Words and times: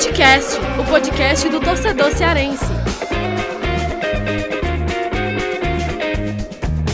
Futecast, 0.00 0.56
o 0.80 0.84
podcast 0.90 1.46
do 1.50 1.60
torcedor 1.60 2.10
cearense. 2.12 2.64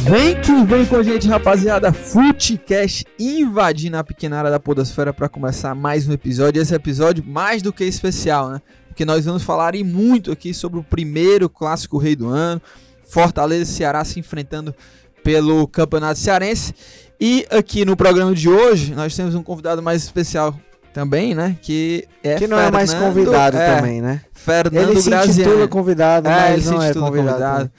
Vem 0.03 0.41
que 0.41 0.65
vem 0.65 0.85
com 0.85 0.97
a 0.97 1.05
gente, 1.05 1.29
rapaziada. 1.29 1.93
Futecast 1.93 3.05
invadindo 3.16 3.97
a 3.97 4.03
pequena 4.03 4.39
área 4.39 4.51
da 4.51 4.59
Podosfera 4.59 5.12
para 5.12 5.29
começar 5.29 5.73
mais 5.73 6.09
um 6.09 6.12
episódio. 6.12 6.61
Esse 6.61 6.75
episódio 6.75 7.25
mais 7.25 7.62
do 7.62 7.73
que 7.73 7.84
especial, 7.84 8.51
né? 8.51 8.61
Porque 8.89 9.05
nós 9.05 9.25
vamos 9.25 9.45
falar 9.45 9.77
e 9.77 9.84
muito 9.84 10.33
aqui 10.33 10.52
sobre 10.52 10.80
o 10.80 10.83
primeiro 10.83 11.48
clássico 11.48 11.98
rei 11.98 12.16
do 12.16 12.27
ano. 12.27 12.61
Fortaleza 13.05 13.70
e 13.70 13.75
Ceará 13.77 14.05
se 14.05 14.19
enfrentando 14.19 14.75
pelo 15.23 15.69
Campeonato 15.69 16.19
Cearense. 16.19 16.75
E 17.20 17.47
aqui 17.52 17.84
no 17.84 17.97
programa 17.97 18.34
de 18.34 18.48
hoje, 18.48 18.97
nós 18.97 19.15
temos 19.15 19.37
um 19.37 19.45
convidado 19.45 19.80
mais 19.80 20.02
especial 20.02 20.59
também, 20.96 21.34
né? 21.34 21.59
Que 21.60 22.09
é 22.24 22.36
Que 22.36 22.46
não 22.46 22.59
é 22.59 22.70
mais 22.70 22.91
Fernando- 22.91 23.14
convidado 23.14 23.56
é, 23.59 23.77
também, 23.77 24.00
né? 24.00 24.23
Fernando 24.32 24.91
Ele 24.92 25.00
se 25.02 25.10
Graziani. 25.10 25.41
intitula 25.42 25.69
convidado, 25.69 26.27
É, 26.27 26.30
mas 26.32 26.52
ele 26.55 26.62
se 26.62 26.70
não 26.70 26.82
é 26.82 26.95
convidado. 26.95 27.10
convidado. 27.12 27.70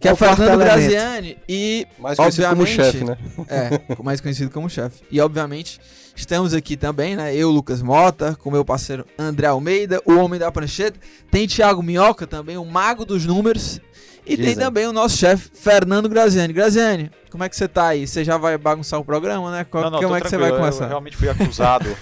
Que 0.00 0.08
é, 0.08 0.10
É 0.10 0.14
o 0.14 0.16
Fernando. 0.16 0.58
Graziani 0.58 1.36
e, 1.46 1.86
Mais 1.98 2.16
conhecido 2.16 2.48
como 2.48 2.66
chefe, 2.66 3.04
né? 3.04 3.18
É, 3.48 4.02
mais 4.02 4.20
conhecido 4.22 4.50
como 4.50 4.70
chefe. 4.70 5.02
E 5.10 5.20
obviamente 5.20 5.78
estamos 6.16 6.54
aqui 6.54 6.74
também, 6.76 7.14
né? 7.14 7.36
Eu, 7.36 7.50
Lucas 7.50 7.82
Mota, 7.82 8.34
com 8.42 8.50
meu 8.50 8.64
parceiro 8.64 9.04
André 9.18 9.48
Almeida, 9.48 10.00
o 10.06 10.14
homem 10.14 10.40
da 10.40 10.50
prancheta. 10.50 10.98
Tem 11.30 11.46
Thiago 11.46 11.82
Minhoca 11.82 12.26
também, 12.26 12.56
o 12.56 12.64
mago 12.64 13.04
dos 13.04 13.26
números. 13.26 13.80
E 14.24 14.36
tem 14.36 14.46
Dizem. 14.46 14.64
também 14.64 14.86
o 14.86 14.92
nosso 14.92 15.16
chefe, 15.16 15.50
Fernando 15.52 16.08
Graziani. 16.08 16.52
Graziani, 16.52 17.10
como 17.30 17.42
é 17.42 17.48
que 17.48 17.56
você 17.56 17.66
tá 17.66 17.88
aí? 17.88 18.06
Você 18.06 18.22
já 18.24 18.36
vai 18.36 18.56
bagunçar 18.56 19.00
o 19.00 19.04
programa, 19.04 19.50
né? 19.50 19.64
Qual- 19.64 19.82
Não, 19.84 19.90
não, 19.90 20.00
como 20.02 20.14
é 20.16 20.20
que 20.20 20.28
você 20.28 20.36
vai 20.36 20.48
tranquilo. 20.50 20.56
Eu- 20.56 20.70
começar? 20.70 20.84
Eu 20.84 20.88
realmente 20.88 21.16
fui 21.16 21.28
acusado. 21.28 21.96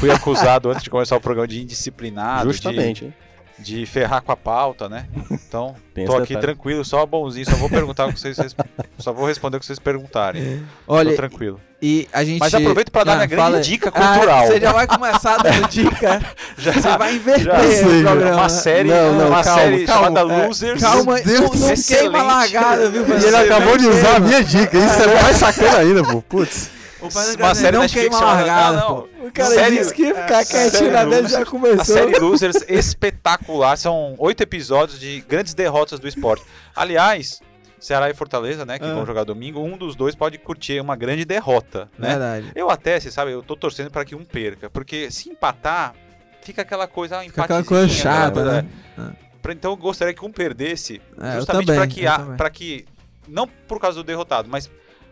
fui 0.00 0.10
acusado 0.10 0.70
antes 0.70 0.82
de 0.82 0.90
começar 0.90 1.16
o 1.16 1.20
programa 1.20 1.46
de 1.46 1.62
indisciplinado, 1.62 2.46
de, 2.48 2.52
Justamente. 2.54 3.04
hein? 3.04 3.14
De 3.62 3.84
ferrar 3.86 4.22
com 4.22 4.32
a 4.32 4.36
pauta, 4.36 4.88
né? 4.88 5.06
Então, 5.30 5.74
Tem 5.94 6.06
tô 6.06 6.16
aqui 6.16 6.34
detalhe. 6.34 6.46
tranquilo, 6.54 6.84
só 6.84 7.04
bonzinho, 7.04 7.44
só 7.44 7.56
vou 7.56 7.68
perguntar 7.68 8.06
o 8.06 8.12
que 8.12 8.18
vocês 8.20 8.36
só 8.98 9.12
vou 9.12 9.26
responder 9.26 9.56
o 9.56 9.60
que 9.60 9.66
vocês 9.66 9.78
perguntarem. 9.78 10.62
Olha, 10.88 11.10
tô 11.10 11.16
tranquilo. 11.16 11.60
e 11.82 12.08
a 12.12 12.24
gente. 12.24 12.38
Mas 12.40 12.54
aproveito 12.54 12.90
pra 12.90 13.04
dar 13.04 13.12
Ah, 13.12 13.16
minha 13.16 13.26
grande 13.26 13.42
fala- 13.42 13.60
dica 13.60 13.92
Ah, 13.94 14.12
cultural. 14.14 14.46
você 14.46 14.60
já 14.60 14.72
vai 14.72 14.86
começar 14.86 15.36
dando 15.38 15.68
dica. 15.68 16.20
Já- 16.58 16.72
Você 16.72 16.96
vai 16.98 17.14
inverter 17.16 17.44
já 17.44 17.86
o 17.86 18.02
programa. 18.02 18.36
uma 18.36 18.48
série, 18.48 18.88
Não, 18.88 19.12
não, 19.14 19.26
uma 19.28 19.42
calma, 19.42 19.60
série 19.62 19.84
calma. 19.84 20.06
chamada 20.08 20.20
É, 20.34 20.46
Losers. 20.46 20.80
Calma, 20.82 21.20
Deus 21.20 21.40
não, 21.60 21.68
não 21.68 21.74
queima 21.76 22.18
a 22.18 22.22
largada, 22.22 22.90
viu? 22.90 23.04
E 23.08 23.24
ele 23.24 23.36
acabou 23.36 23.76
de 23.78 23.86
usar 23.86 24.16
a 24.16 24.20
minha 24.20 24.42
dica. 24.44 24.76
Isso 24.78 25.02
é 25.02 25.22
mais 25.22 25.36
sacana 25.36 25.78
ainda, 25.78 26.02
pô. 26.02 26.22
Putz. 26.22 26.70
Uma 27.02 27.54
série 27.54 27.72
não 27.76 27.82
Netflix 27.82 28.08
queima 28.10 28.18
a 28.30 28.34
largada, 28.34 28.76
não, 28.78 28.86
pô. 28.88 29.08
não. 29.18 29.26
O 29.26 29.32
cara 29.32 29.48
Série- 29.54 29.78
disse 29.78 29.94
que 29.94 30.02
ia 30.02 30.14
ficar 30.14 30.44
série 30.44 30.70
quietinho 30.70 30.92
na 30.92 31.04
dele 31.04 31.28
já 31.28 31.40
A 31.42 31.46
começou. 31.46 31.84
série 31.84 32.18
Losers 32.18 32.56
espetacular. 32.68 33.76
São 33.76 34.14
oito 34.18 34.42
episódios 34.42 34.98
de 35.00 35.20
grandes 35.28 35.54
derrotas 35.54 35.98
do 35.98 36.06
esporte. 36.08 36.44
Aliás, 36.76 37.40
Ceará 37.78 38.10
e 38.10 38.14
Fortaleza, 38.14 38.66
né, 38.66 38.78
que 38.78 38.84
Ah. 38.84 38.92
vão 38.94 39.06
jogar 39.06 39.24
domingo, 39.24 39.60
um 39.60 39.76
dos 39.76 39.96
dois 39.96 40.14
pode 40.14 40.36
curtir 40.38 40.80
uma 40.80 40.94
grande 40.96 41.24
derrota, 41.24 41.88
né? 41.98 42.10
Verdade. 42.10 42.52
Eu 42.54 42.68
até, 42.70 43.00
você 43.00 43.10
sabe, 43.10 43.32
eu 43.32 43.42
tô 43.42 43.56
torcendo 43.56 43.90
para 43.90 44.04
que 44.04 44.14
um 44.14 44.24
perca, 44.24 44.68
porque 44.68 45.10
se 45.10 45.30
empatar, 45.30 45.94
fica 46.42 46.60
aquela 46.62 46.86
coisa, 46.86 47.18
ah, 47.18 47.22
Fica 47.22 47.44
aquela 47.44 47.64
coisa 47.64 47.88
chata, 47.88 48.44
né? 48.44 48.66
né? 48.98 49.12
Pra- 49.40 49.52
Então 49.54 49.70
eu 49.70 49.76
gostaria 49.78 50.12
que 50.12 50.22
um 50.24 50.30
perdesse, 50.30 51.00
É, 51.18 51.28
eu 51.28 51.32
justamente 51.36 51.66
também, 51.66 51.80
para 51.80 51.86
que, 51.88 52.06
a- 52.06 52.50
que, 52.50 52.84
não 53.26 53.46
por 53.46 53.80
causa 53.80 53.96
do 53.96 54.04
derrotado, 54.04 54.46
mas 54.50 54.70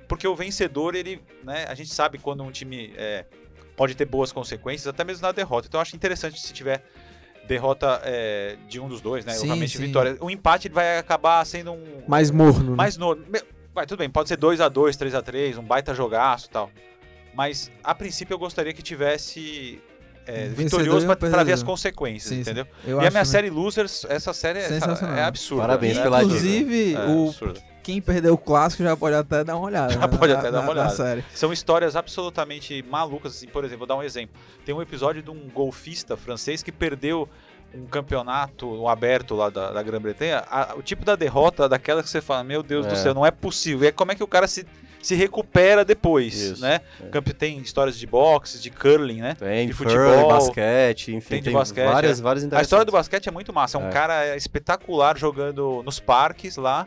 porque 0.09 0.27
o 0.27 0.35
vencedor, 0.35 0.95
ele, 0.95 1.21
né, 1.45 1.67
a 1.69 1.75
gente 1.75 1.93
sabe 1.93 2.19
quando 2.19 2.43
um 2.43 2.51
time 2.51 2.93
é, 2.97 3.25
pode 3.77 3.95
ter 3.95 4.05
boas 4.07 4.33
consequências, 4.33 4.87
até 4.89 5.05
mesmo 5.05 5.23
na 5.23 5.31
derrota. 5.33 5.69
Então 5.69 5.79
eu 5.79 5.83
acho 5.83 5.95
interessante 5.95 6.41
se 6.41 6.53
tiver 6.53 6.83
derrota 7.47 8.01
é, 8.05 8.57
de 8.69 8.81
um 8.81 8.89
dos 8.89 9.01
dois, 9.01 9.25
né? 9.25 9.33
Sim, 9.33 9.41
Obviamente 9.43 9.77
sim. 9.77 9.87
vitória. 9.87 10.17
O 10.21 10.31
empate 10.31 10.69
ele 10.69 10.75
vai 10.75 10.99
acabar 10.99 11.45
sendo 11.47 11.73
um 11.73 12.03
Mais 12.09 12.31
morno, 12.31 12.71
né? 12.71 12.77
mais 12.77 12.97
no. 12.97 13.15
me- 13.15 13.43
Vai, 13.75 13.87
tudo 13.87 13.99
bem, 14.01 14.11
pode 14.11 14.29
ser 14.29 14.37
2 14.37 14.61
a 14.61 14.69
2 14.69 14.97
3 14.97 15.15
a 15.15 15.23
3 15.23 15.57
um 15.57 15.63
baita 15.63 15.95
jogaço 15.95 16.47
e 16.47 16.51
tal. 16.51 16.71
Mas, 17.33 17.71
a 17.85 17.95
princípio, 17.95 18.35
eu 18.35 18.39
gostaria 18.39 18.73
que 18.73 18.83
tivesse 18.83 19.81
é, 20.27 20.49
vitorioso 20.49 21.07
pra, 21.07 21.15
pra 21.17 21.45
ver 21.45 21.53
as 21.53 21.63
consequências, 21.63 22.35
Sim, 22.35 22.41
entendeu? 22.41 22.67
Eu 22.85 22.97
e 22.97 23.07
a 23.07 23.11
minha 23.11 23.11
também. 23.13 23.25
série 23.27 23.51
Losers, 23.51 24.05
essa 24.09 24.33
série 24.33 24.59
é, 24.59 24.69
é 25.19 25.23
absurda. 25.23 25.63
Parabéns 25.63 25.97
né? 25.97 26.03
pela. 26.03 26.25
Inclusive, 26.25 26.95
É, 26.95 27.07
o, 27.07 27.29
absurda. 27.29 27.61
Quem 27.89 28.03
perdeu 28.03 28.35
o 28.35 28.39
clássico 28.39 28.83
já 28.83 28.95
pode 28.95 29.17
até 29.17 29.43
dar 29.43 29.57
uma 29.57 29.65
olhada. 29.65 29.95
Já 29.95 30.01
né, 30.01 30.09
pode 30.09 30.31
na- 30.31 30.39
até 30.41 30.51
dar 30.51 30.59
uma 30.61 30.67
na- 30.69 30.75
na 30.75 30.81
olhada. 30.83 30.95
série. 30.95 31.25
São 31.35 31.51
histórias 31.51 31.97
absolutamente 31.97 32.85
malucas. 32.87 33.35
Assim, 33.37 33.47
por 33.47 33.65
exemplo, 33.65 33.79
vou 33.79 33.87
dar 33.87 33.97
um 33.97 34.03
exemplo. 34.03 34.39
Tem 34.63 34.75
um 34.75 34.83
episódio 34.83 35.23
de 35.23 35.31
um 35.31 35.49
golfista 35.49 36.15
francês 36.15 36.63
que 36.63 36.71
perdeu 36.71 37.27
um 37.75 37.87
campeonato 37.87 38.67
um 38.71 38.87
aberto 38.87 39.35
lá 39.35 39.49
da, 39.49 39.71
da 39.73 39.83
Grã-Bretanha. 39.83 40.45
O 40.77 40.83
tipo 40.83 41.03
da 41.03 41.17
derrota 41.17 41.67
daquela 41.67 42.03
que 42.03 42.11
você 42.11 42.21
fala, 42.21 42.45
meu 42.45 42.63
Deus 42.63 42.85
do 42.87 42.93
É. 42.93 42.97
céu, 42.97 43.15
não 43.15 43.25
é 43.25 43.31
possível. 43.31 43.85
E 43.85 43.89
é 43.89 43.93
como 43.93 44.13
é 44.13 44.15
que 44.15 44.23
o 44.23 44.27
cara 44.27 44.47
se, 44.47 44.67
se 45.03 45.15
recupera 45.15 45.83
depois, 45.83 46.35
Isso, 46.35 46.61
né? 46.61 46.81
é. 47.01 47.21
Tem 47.33 47.57
histórias 47.59 47.99
de 47.99 48.07
boxe, 48.07 48.59
de 48.59 48.69
curling, 48.71 49.23
né? 49.23 49.35
Tem 49.39 49.67
de 49.67 49.73
futebol, 49.73 50.05
futebol, 50.09 50.29
basquete, 50.29 51.15
enfim, 51.15 51.29
tem 51.29 51.43
tem, 51.43 51.53
de 51.53 51.59
basquete, 51.59 51.87
várias, 51.91 52.21
é. 52.21 52.23
várias 52.23 52.53
A 52.53 52.61
história 52.61 52.85
do 52.85 52.93
basquete 52.93 53.29
é 53.29 53.33
muito 53.33 53.51
massa. 53.51 53.79
É 53.79 53.81
um 53.81 53.89
É. 53.89 53.93
cara 53.93 54.37
espetacular 54.37 55.17
jogando 55.17 55.83
nos 55.87 55.99
parques 55.99 56.57
lá. 56.59 56.87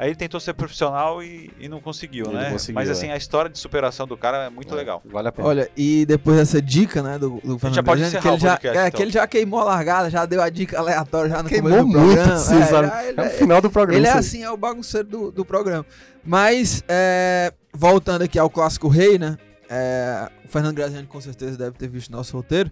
Aí 0.00 0.08
ele 0.08 0.16
tentou 0.16 0.40
ser 0.40 0.54
profissional 0.54 1.22
e, 1.22 1.50
e 1.60 1.68
não 1.68 1.78
conseguiu, 1.78 2.24
Ele 2.28 2.34
né? 2.34 2.50
conseguiu, 2.52 2.74
Mas 2.74 2.88
assim, 2.88 3.08
é. 3.08 3.12
a 3.12 3.18
história 3.18 3.50
de 3.50 3.58
superação 3.58 4.06
do 4.06 4.16
cara 4.16 4.46
é 4.46 4.48
muito 4.48 4.72
É, 4.72 4.76
legal. 4.78 5.02
Vale 5.04 5.28
a 5.28 5.32
pena. 5.32 5.46
Olha, 5.46 5.70
e 5.76 6.06
depois 6.06 6.38
dessa 6.38 6.62
dica, 6.62 7.02
né, 7.02 7.18
do, 7.18 7.38
do 7.44 7.58
Fernando 7.58 7.74
já 7.74 7.82
pode 7.82 8.00
encerrar 8.00 8.22
que 8.22 8.28
ele 8.28 8.38
já, 8.38 8.50
podcast, 8.52 8.78
é, 8.78 8.86
então. 8.86 8.96
que 8.96 9.02
ele 9.02 9.10
já 9.10 9.26
queimou 9.26 9.60
a 9.60 9.64
largada, 9.64 10.08
já 10.08 10.24
deu 10.24 10.40
a 10.40 10.48
dica 10.48 10.78
aleatória 10.78 11.28
já 11.28 11.42
no 11.42 11.50
Queimou 11.50 11.70
começo 11.70 11.86
do 11.86 11.98
muito, 12.00 12.14
programa. 12.16 12.34
assim, 12.34 12.54
é, 12.54 13.08
ele, 13.10 13.20
É 13.20 13.26
o 13.26 13.30
final 13.30 13.60
do 13.60 13.70
programa. 13.70 13.98
ele 13.98 14.06
é 14.06 14.12
assim, 14.12 14.42
é 14.42 14.50
o 14.50 14.56
bagunceiro 14.56 15.06
do, 15.06 15.30
do 15.30 15.44
programa. 15.44 15.84
Mas, 16.24 16.82
é, 16.88 17.52
voltando 17.74 18.22
aqui 18.22 18.38
ao 18.38 18.48
clássico 18.48 18.88
rei, 18.88 19.18
né, 19.18 19.36
é, 19.68 20.30
o 20.42 20.48
Fernando 20.48 20.76
Graziani 20.76 21.06
com 21.06 21.20
certeza 21.20 21.58
deve 21.58 21.76
ter 21.76 21.88
visto 21.88 22.10
nosso 22.10 22.34
roteiro. 22.34 22.70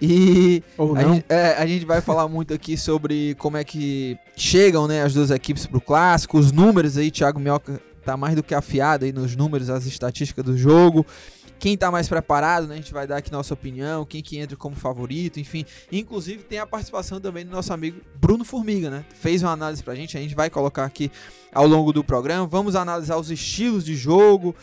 E 0.00 0.62
Ou 0.76 0.96
a 0.96 1.02
não. 1.02 1.14
gente, 1.14 1.26
é, 1.28 1.54
a 1.54 1.66
gente 1.66 1.84
vai 1.84 2.00
falar 2.00 2.26
muito 2.28 2.52
aqui 2.52 2.76
sobre 2.76 3.34
como 3.36 3.56
é 3.56 3.64
que 3.64 4.18
chegam 4.36 4.88
né, 4.88 5.02
as 5.02 5.14
duas 5.14 5.30
equipes 5.30 5.66
pro 5.66 5.80
clássico, 5.80 6.38
os 6.38 6.50
números 6.50 6.96
aí, 6.96 7.10
Thiago 7.10 7.38
Minhoca 7.38 7.80
tá 8.04 8.16
mais 8.16 8.34
do 8.34 8.42
que 8.42 8.54
afiado 8.54 9.04
aí 9.04 9.12
nos 9.12 9.36
números, 9.36 9.70
as 9.70 9.86
estatísticas 9.86 10.44
do 10.44 10.56
jogo. 10.56 11.06
Quem 11.58 11.76
tá 11.76 11.92
mais 11.92 12.08
preparado, 12.08 12.66
né? 12.66 12.74
A 12.74 12.76
gente 12.76 12.92
vai 12.92 13.06
dar 13.06 13.18
aqui 13.18 13.30
nossa 13.30 13.54
opinião, 13.54 14.04
quem 14.04 14.20
que 14.20 14.36
entra 14.36 14.56
como 14.56 14.74
favorito, 14.74 15.38
enfim. 15.38 15.64
Inclusive 15.92 16.42
tem 16.42 16.58
a 16.58 16.66
participação 16.66 17.20
também 17.20 17.46
do 17.46 17.52
nosso 17.52 17.72
amigo 17.72 18.00
Bruno 18.20 18.44
Formiga, 18.44 18.90
né? 18.90 19.04
Fez 19.14 19.44
uma 19.44 19.52
análise 19.52 19.80
pra 19.80 19.94
gente, 19.94 20.18
a 20.18 20.20
gente 20.20 20.34
vai 20.34 20.50
colocar 20.50 20.84
aqui 20.84 21.08
ao 21.54 21.64
longo 21.64 21.92
do 21.92 22.02
programa. 22.02 22.48
Vamos 22.48 22.74
analisar 22.74 23.16
os 23.16 23.30
estilos 23.30 23.84
de 23.84 23.94
jogo 23.94 24.56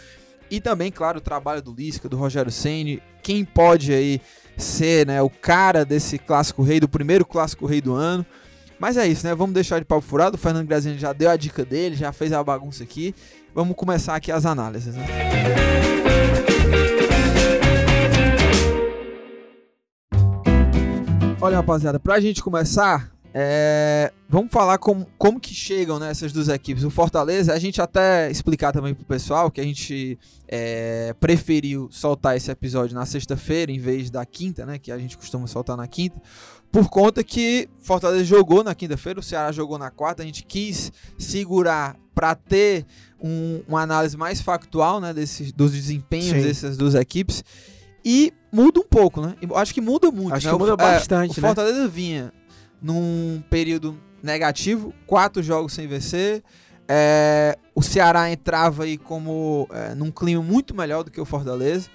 e 0.52 0.60
também, 0.60 0.92
claro, 0.92 1.20
o 1.20 1.22
trabalho 1.22 1.62
do 1.62 1.72
Lisca, 1.72 2.10
do 2.10 2.18
Rogério 2.18 2.52
Ceni, 2.52 3.02
quem 3.24 3.46
pode 3.46 3.94
aí 3.94 4.20
ser, 4.60 5.08
né, 5.08 5.22
o 5.22 5.30
cara 5.30 5.84
desse 5.84 6.18
clássico 6.18 6.64
rei, 6.64 6.80
do 6.80 6.88
primeiro 6.88 7.26
clássico 7.26 7.66
rei 7.66 7.82
do 7.82 7.94
ano. 7.94 8.26
Mas 8.80 8.96
é 8.96 9.06
isso, 9.06 9.28
né? 9.28 9.36
Vamos 9.36 9.54
deixar 9.54 9.80
de 9.80 9.86
papo 9.86 10.02
furado. 10.02 10.38
O 10.38 10.40
Fernando 10.40 10.66
Graziani 10.66 10.98
já 10.98 11.12
deu 11.12 11.30
a 11.30 11.36
dica 11.36 11.66
dele, 11.66 11.98
já 11.98 12.14
fez 12.14 12.32
a 12.32 12.42
bagunça 12.42 12.82
aqui. 12.82 13.14
Vamos 13.54 13.76
começar 13.76 14.16
aqui 14.16 14.32
as 14.32 14.46
análises, 14.46 14.96
né? 14.96 15.06
Olha, 21.42 21.58
rapaziada, 21.58 22.00
pra 22.00 22.20
gente 22.20 22.42
começar, 22.42 23.12
é, 23.34 24.12
vamos 24.28 24.52
falar 24.52 24.78
como, 24.78 25.08
como 25.18 25.40
que 25.40 25.54
chegam 25.54 26.00
né, 26.00 26.10
essas 26.10 26.32
duas 26.34 26.48
equipes. 26.50 26.84
O 26.84 26.90
Fortaleza, 26.90 27.54
a 27.54 27.60
gente 27.60 27.82
até 27.82 28.30
explicar 28.32 28.72
também 28.72 28.94
pro 28.94 29.06
pessoal 29.06 29.52
que 29.52 29.62
a 29.62 29.64
gente 29.64 30.18
é, 30.48 31.14
preferiu 31.20 31.88
soltar 31.92 32.36
esse 32.36 32.50
episódio 32.50 32.96
na 32.96 33.06
sexta-feira 33.06 33.72
em 33.72 33.80
vez 33.80 34.10
da 34.10 34.26
quinta, 34.26 34.66
né? 34.66 34.80
Que 34.80 34.92
a 34.92 34.98
gente 34.98 35.16
costuma 35.18 35.46
soltar 35.48 35.78
na 35.78 35.88
quinta. 35.88 36.20
Por 36.72 36.90
conta 36.90 37.24
que 37.24 37.68
Fortaleza 37.80 38.24
jogou 38.26 38.64
na 38.64 38.74
quinta-feira, 38.76 39.20
o 39.20 39.24
Ceará 39.24 39.52
jogou 39.52 39.78
na 39.78 39.90
quarta, 39.92 40.22
a 40.24 40.26
gente 40.26 40.44
quis 40.44 40.92
segurar 41.18 41.96
para 42.14 42.36
ter 42.36 42.86
um- 43.22 43.62
uma 43.68 43.82
análise 43.82 44.16
mais 44.18 44.42
factual 44.42 45.00
né, 45.00 45.14
desses, 45.14 45.52
dos 45.52 45.72
desempenhos 45.72 46.42
Sim. 46.42 46.48
dessas 46.48 46.78
duas 46.78 46.96
equipes. 46.96 47.44
E 48.04 48.34
muda 48.52 48.80
um 48.80 48.88
pouco, 48.88 49.22
né? 49.22 49.36
Acho 49.56 49.74
que 49.74 49.82
muda 49.82 50.10
muito. 50.12 50.34
Acho 50.34 50.48
né? 50.48 50.52
que 50.52 50.56
O 50.56 50.60
muda 50.60 50.74
é, 50.74 50.78
bastante, 50.78 51.40
o 51.40 51.42
né? 51.42 51.48
Fortaleza 51.48 51.88
vinha 51.88 52.32
num 52.82 53.44
período 53.50 53.98
negativo, 54.22 54.94
quatro 55.06 55.42
jogos 55.42 55.74
sem 55.74 55.88
vencer. 55.88 56.44
É, 56.88 57.58
o 57.76 57.82
Ceará 57.82 58.32
entrava 58.32 58.84
aí 58.84 58.98
como 58.98 59.68
é, 59.72 59.94
num 59.94 60.12
clima 60.12 60.42
muito 60.42 60.76
melhor 60.76 61.04
do 61.04 61.12
que 61.12 61.22
o 61.22 61.26
Fortaleza. 61.26 61.90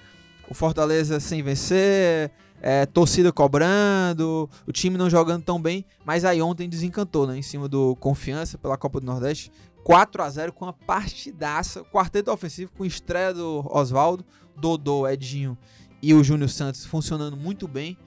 O 0.49 0.53
Fortaleza 0.53 1.19
sem 1.19 1.41
vencer, 1.41 2.31
é, 2.61 2.85
torcida 2.85 3.31
cobrando, 3.31 4.49
o 4.65 4.71
time 4.71 4.97
não 4.97 5.09
jogando 5.09 5.43
tão 5.43 5.61
bem, 5.61 5.85
mas 6.05 6.23
aí 6.23 6.41
ontem 6.41 6.69
desencantou, 6.69 7.27
né? 7.27 7.37
Em 7.37 7.41
cima 7.41 7.67
do 7.67 7.95
Confiança 7.97 8.57
pela 8.57 8.77
Copa 8.77 8.99
do 8.99 9.05
Nordeste. 9.05 9.51
4 9.83 10.23
a 10.23 10.29
0 10.29 10.53
com 10.53 10.65
uma 10.65 10.73
partidaça, 10.73 11.83
quarteto 11.83 12.31
ofensivo 12.31 12.71
com 12.75 12.83
estreia 12.83 13.31
do 13.33 13.63
Oswaldo, 13.69 14.25
Dodô, 14.57 15.07
Edinho 15.07 15.55
e 16.01 16.13
o 16.13 16.23
Júnior 16.23 16.49
Santos 16.49 16.85
funcionando 16.85 17.37
muito 17.37 17.67
bem. 17.67 17.97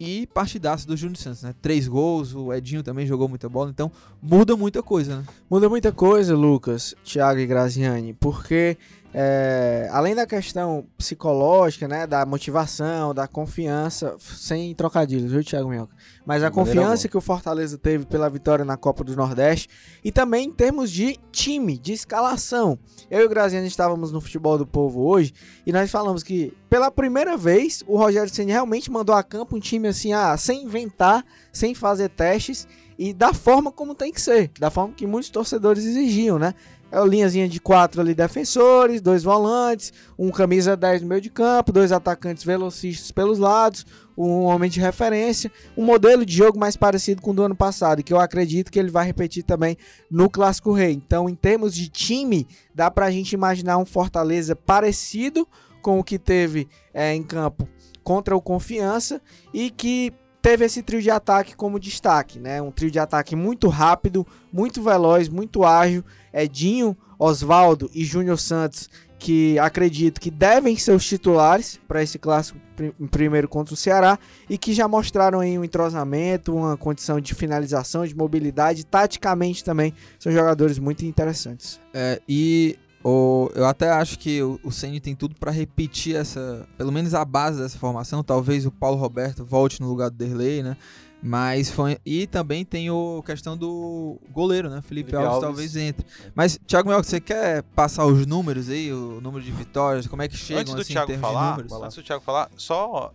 E 0.00 0.26
partidaço 0.26 0.88
do 0.88 0.96
Júnior 0.96 1.18
Santos, 1.18 1.42
né? 1.42 1.54
Três 1.60 1.86
gols, 1.86 2.34
o 2.34 2.50
Edinho 2.54 2.82
também 2.82 3.06
jogou 3.06 3.28
muita 3.28 3.50
bola, 3.50 3.68
então 3.68 3.92
muda 4.22 4.56
muita 4.56 4.82
coisa, 4.82 5.18
né? 5.18 5.24
Muda 5.48 5.68
muita 5.68 5.92
coisa, 5.92 6.34
Lucas, 6.34 6.94
Thiago 7.04 7.38
e 7.38 7.46
Graziani, 7.46 8.14
porque 8.14 8.78
é, 9.12 9.88
além 9.90 10.14
da 10.14 10.24
questão 10.24 10.86
psicológica, 10.96 11.88
né, 11.88 12.06
da 12.06 12.24
motivação, 12.24 13.12
da 13.12 13.26
confiança, 13.26 14.16
sem 14.20 14.72
trocadilhos, 14.74 15.32
viu, 15.32 15.42
Thiago 15.42 15.68
Minhoca? 15.68 15.94
Mas 16.24 16.44
a 16.44 16.48
De 16.48 16.54
confiança 16.54 17.08
que 17.08 17.16
o 17.16 17.20
Fortaleza 17.20 17.76
teve 17.76 18.06
pela 18.06 18.30
vitória 18.30 18.64
na 18.64 18.76
Copa 18.76 19.02
do 19.02 19.16
Nordeste 19.16 19.68
e 20.04 20.12
também 20.12 20.46
em 20.46 20.52
termos 20.52 20.90
de 20.90 21.18
time, 21.32 21.76
de 21.76 21.92
escalação. 21.92 22.78
Eu 23.10 23.22
e 23.22 23.24
o 23.24 23.28
Graziani 23.28 23.66
estávamos 23.66 24.12
no 24.12 24.20
Futebol 24.20 24.56
do 24.56 24.66
Povo 24.66 25.00
hoje 25.00 25.34
e 25.66 25.72
nós 25.72 25.90
falamos 25.90 26.22
que 26.22 26.56
pela 26.68 26.90
primeira 26.90 27.36
vez 27.36 27.82
o 27.88 27.96
Rogério 27.96 28.32
Ceni 28.32 28.52
realmente 28.52 28.92
mandou 28.92 29.14
a 29.14 29.24
campo 29.24 29.56
um 29.56 29.60
time 29.60 29.88
assim, 29.88 30.12
ah, 30.12 30.36
sem 30.36 30.62
inventar, 30.62 31.24
sem 31.52 31.74
fazer 31.74 32.10
testes 32.10 32.68
e 32.96 33.14
da 33.14 33.32
forma 33.32 33.72
como 33.72 33.94
tem 33.94 34.12
que 34.12 34.20
ser, 34.20 34.50
da 34.60 34.70
forma 34.70 34.92
que 34.92 35.06
muitos 35.06 35.30
torcedores 35.30 35.84
exigiam, 35.84 36.38
né? 36.38 36.54
É 36.92 36.98
a 36.98 37.04
linhazinha 37.04 37.48
de 37.48 37.60
quatro 37.60 38.00
ali 38.00 38.14
defensores, 38.14 39.00
dois 39.00 39.22
volantes, 39.22 39.92
um 40.18 40.30
camisa 40.30 40.76
10 40.76 41.02
no 41.02 41.08
meio 41.08 41.20
de 41.20 41.30
campo, 41.30 41.72
dois 41.72 41.92
atacantes 41.92 42.42
velocistas 42.42 43.12
pelos 43.12 43.38
lados, 43.38 43.86
um 44.18 44.42
homem 44.42 44.68
de 44.68 44.80
referência, 44.80 45.52
um 45.76 45.84
modelo 45.84 46.26
de 46.26 46.34
jogo 46.34 46.58
mais 46.58 46.76
parecido 46.76 47.22
com 47.22 47.30
o 47.30 47.34
do 47.34 47.44
ano 47.44 47.54
passado, 47.54 48.02
que 48.02 48.12
eu 48.12 48.18
acredito 48.18 48.72
que 48.72 48.78
ele 48.78 48.90
vai 48.90 49.06
repetir 49.06 49.44
também 49.44 49.76
no 50.10 50.28
Clássico 50.28 50.72
Rei. 50.72 50.92
Então, 50.92 51.28
em 51.28 51.34
termos 51.34 51.74
de 51.74 51.88
time, 51.88 52.46
dá 52.74 52.90
pra 52.90 53.10
gente 53.10 53.32
imaginar 53.32 53.78
um 53.78 53.86
Fortaleza 53.86 54.56
parecido 54.56 55.46
com 55.80 55.98
o 55.98 56.04
que 56.04 56.18
teve 56.18 56.68
é, 56.92 57.14
em 57.14 57.22
campo 57.22 57.68
contra 58.02 58.36
o 58.36 58.42
Confiança 58.42 59.22
e 59.54 59.70
que 59.70 60.12
teve 60.42 60.64
esse 60.64 60.82
trio 60.82 61.02
de 61.02 61.10
ataque 61.10 61.54
como 61.54 61.78
destaque, 61.78 62.38
né? 62.38 62.60
Um 62.60 62.70
trio 62.70 62.90
de 62.90 62.98
ataque 62.98 63.36
muito 63.36 63.68
rápido, 63.68 64.26
muito 64.52 64.82
veloz, 64.82 65.28
muito 65.28 65.64
ágil. 65.64 66.04
Edinho, 66.32 66.96
Oswaldo 67.18 67.90
e 67.94 68.04
Júnior 68.04 68.38
Santos, 68.38 68.88
que 69.18 69.58
acredito 69.58 70.18
que 70.20 70.30
devem 70.30 70.76
ser 70.78 70.92
os 70.92 71.06
titulares 71.06 71.78
para 71.86 72.02
esse 72.02 72.18
clássico 72.18 72.58
pri- 72.74 72.94
primeiro 73.10 73.46
contra 73.46 73.74
o 73.74 73.76
Ceará 73.76 74.18
e 74.48 74.56
que 74.56 74.72
já 74.72 74.88
mostraram 74.88 75.40
aí 75.40 75.58
um 75.58 75.64
entrosamento, 75.64 76.54
uma 76.56 76.76
condição 76.76 77.20
de 77.20 77.34
finalização, 77.34 78.06
de 78.06 78.16
mobilidade, 78.16 78.86
taticamente 78.86 79.62
também 79.62 79.92
são 80.18 80.32
jogadores 80.32 80.78
muito 80.78 81.04
interessantes. 81.04 81.78
É, 81.92 82.18
e 82.26 82.78
eu 83.04 83.66
até 83.66 83.90
acho 83.90 84.18
que 84.18 84.42
o, 84.42 84.58
o 84.62 84.72
Ceni 84.72 85.00
tem 85.00 85.14
tudo 85.14 85.34
pra 85.34 85.50
repetir 85.50 86.16
essa, 86.16 86.66
pelo 86.78 86.90
menos 86.92 87.12
a 87.12 87.24
base 87.24 87.60
dessa 87.60 87.78
formação. 87.78 88.22
Talvez 88.22 88.64
o 88.64 88.70
Paulo 88.70 88.96
Roberto 88.98 89.44
volte 89.44 89.82
no 89.82 89.88
lugar 89.88 90.08
do 90.10 90.16
Derlei, 90.16 90.62
né? 90.62 90.76
Mas 91.22 91.70
foi 91.70 91.98
e 92.04 92.26
também 92.26 92.64
tem 92.64 92.90
o 92.90 93.22
questão 93.24 93.56
do 93.56 94.18
goleiro, 94.30 94.70
né? 94.70 94.80
Felipe, 94.80 95.10
Felipe 95.10 95.16
Alves, 95.16 95.32
Alves. 95.44 95.46
talvez 95.48 95.76
entre. 95.76 96.06
Mas 96.34 96.58
Thiago 96.66 96.88
Mel, 96.88 97.02
você 97.04 97.20
quer 97.20 97.62
passar 97.62 98.06
os 98.06 98.24
números 98.26 98.70
aí, 98.70 98.90
o 98.92 99.20
número 99.20 99.44
de 99.44 99.50
vitórias, 99.50 100.06
como 100.06 100.22
é 100.22 100.28
que 100.28 100.36
chegam 100.36 100.62
Antes 100.62 100.74
do 100.74 100.80
assim, 100.80 100.92
em 100.92 100.96
Thiago 100.96 101.18
falar, 101.18 101.50
números? 101.50 101.72
antes 101.72 101.96
do 101.96 102.02
Thiago 102.02 102.24
falar, 102.24 102.50
só 102.56 103.12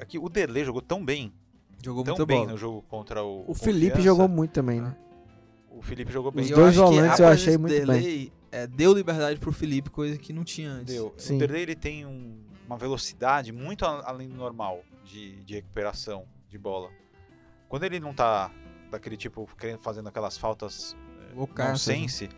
aqui 0.00 0.18
o 0.18 0.28
Derlei 0.28 0.64
jogou 0.64 0.82
tão 0.82 1.04
bem, 1.04 1.32
Jogou 1.84 2.02
tão 2.02 2.14
muita 2.14 2.26
bem 2.26 2.38
bola. 2.40 2.52
no 2.52 2.58
jogo 2.58 2.82
contra 2.88 3.22
o 3.22 3.44
O 3.46 3.54
Felipe 3.54 4.00
jogou 4.02 4.26
muito 4.28 4.50
também, 4.52 4.80
né? 4.80 4.96
O 5.70 5.80
Felipe 5.82 6.10
jogou 6.12 6.30
Os 6.30 6.36
bem. 6.36 6.48
Eu 6.48 6.56
dois 6.56 6.74
volantes 6.74 7.20
eu 7.20 7.28
achei 7.28 7.56
muito 7.58 7.72
bem. 7.72 7.84
Derlei, 7.86 8.32
é, 8.50 8.66
deu 8.66 8.92
liberdade 8.94 9.38
pro 9.38 9.52
Felipe, 9.52 9.90
coisa 9.90 10.16
que 10.18 10.32
não 10.32 10.42
tinha 10.44 10.70
antes. 10.70 10.94
Deu. 10.94 11.12
Sim. 11.16 11.36
O 11.36 11.38
Derlei 11.38 11.62
ele 11.62 11.74
tem 11.76 12.04
um- 12.06 12.36
uma 12.66 12.76
velocidade 12.78 13.52
muito 13.52 13.84
além 13.84 14.28
do 14.28 14.34
normal 14.36 14.80
de, 15.04 15.36
de 15.44 15.54
recuperação 15.54 16.24
de 16.48 16.56
bola. 16.58 16.88
Quando 17.74 17.82
ele 17.82 17.98
não 17.98 18.14
tá 18.14 18.52
daquele 18.88 19.16
tipo 19.16 19.48
querendo 19.58 19.80
fazendo 19.80 20.08
aquelas 20.08 20.38
faltas 20.38 20.96
Loucaço, 21.34 21.90
né? 21.90 21.96
nonsense, 21.96 22.30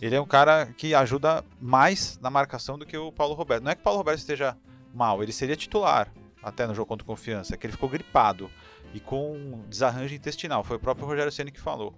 ele 0.00 0.14
é 0.14 0.20
um 0.20 0.26
cara 0.26 0.64
que 0.64 0.94
ajuda 0.94 1.44
mais 1.60 2.18
na 2.22 2.30
marcação 2.30 2.78
do 2.78 2.86
que 2.86 2.96
o 2.96 3.12
Paulo 3.12 3.34
Roberto. 3.34 3.64
Não 3.64 3.70
é 3.70 3.74
que 3.74 3.82
o 3.82 3.84
Paulo 3.84 3.98
Roberto 3.98 4.20
esteja 4.20 4.56
mal, 4.94 5.22
ele 5.22 5.30
seria 5.30 5.54
titular 5.56 6.10
até 6.42 6.66
no 6.66 6.74
jogo 6.74 6.88
contra 6.88 7.04
o 7.04 7.06
Confiança, 7.06 7.52
é 7.52 7.58
que 7.58 7.66
ele 7.66 7.74
ficou 7.74 7.86
gripado 7.86 8.50
e 8.94 8.98
com 8.98 9.62
desarranjo 9.68 10.14
intestinal. 10.14 10.64
Foi 10.64 10.78
o 10.78 10.80
próprio 10.80 11.06
Rogério 11.06 11.30
Ceni 11.30 11.52
que 11.52 11.60
falou. 11.60 11.94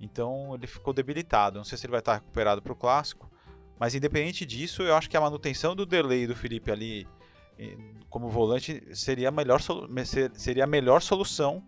Então 0.00 0.54
ele 0.54 0.68
ficou 0.68 0.94
debilitado. 0.94 1.58
Não 1.58 1.64
sei 1.64 1.76
se 1.76 1.84
ele 1.84 1.90
vai 1.90 1.98
estar 1.98 2.14
recuperado 2.14 2.62
para 2.62 2.72
o 2.72 2.76
clássico, 2.76 3.28
mas 3.76 3.92
independente 3.96 4.46
disso, 4.46 4.84
eu 4.84 4.94
acho 4.94 5.10
que 5.10 5.16
a 5.16 5.20
manutenção 5.20 5.74
do 5.74 5.82
e 6.14 6.26
do 6.28 6.36
Felipe 6.36 6.70
ali 6.70 7.08
eh, 7.58 7.76
como 8.08 8.28
volante 8.28 8.84
seria 8.94 9.30
a 9.30 9.32
melhor, 9.32 9.60
seria 10.34 10.62
a 10.62 10.68
melhor 10.68 11.02
solução 11.02 11.60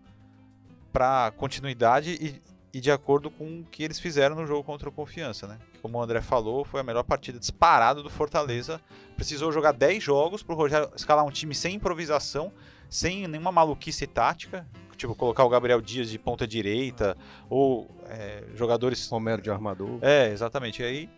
para 0.93 1.31
continuidade 1.31 2.11
e, 2.21 2.41
e 2.71 2.79
de 2.79 2.91
acordo 2.91 3.31
com 3.31 3.61
o 3.61 3.63
que 3.65 3.83
eles 3.83 3.99
fizeram 3.99 4.35
no 4.35 4.45
jogo 4.45 4.63
contra 4.63 4.87
o 4.87 4.91
Confiança, 4.91 5.47
né? 5.47 5.57
Como 5.81 5.97
o 5.97 6.01
André 6.01 6.21
falou, 6.21 6.63
foi 6.63 6.79
a 6.79 6.83
melhor 6.83 7.03
partida 7.03 7.39
disparada 7.39 8.03
do 8.03 8.09
Fortaleza. 8.09 8.79
Precisou 9.15 9.51
jogar 9.51 9.73
10 9.73 10.01
jogos 10.01 10.43
para 10.43 10.53
o 10.53 10.57
Rogério 10.57 10.89
escalar 10.95 11.25
um 11.25 11.31
time 11.31 11.55
sem 11.55 11.75
improvisação, 11.75 12.53
sem 12.87 13.27
nenhuma 13.27 13.51
maluquice 13.51 14.05
tática, 14.05 14.67
tipo 14.95 15.15
colocar 15.15 15.43
o 15.43 15.49
Gabriel 15.49 15.81
Dias 15.81 16.09
de 16.09 16.19
ponta 16.19 16.47
direita 16.47 17.17
ou 17.49 17.89
é, 18.07 18.43
jogadores 18.55 19.09
Romero 19.09 19.41
de 19.41 19.49
armador. 19.49 19.99
é, 20.01 20.29
exatamente. 20.29 20.81
E 20.81 20.85
aí, 20.85 21.09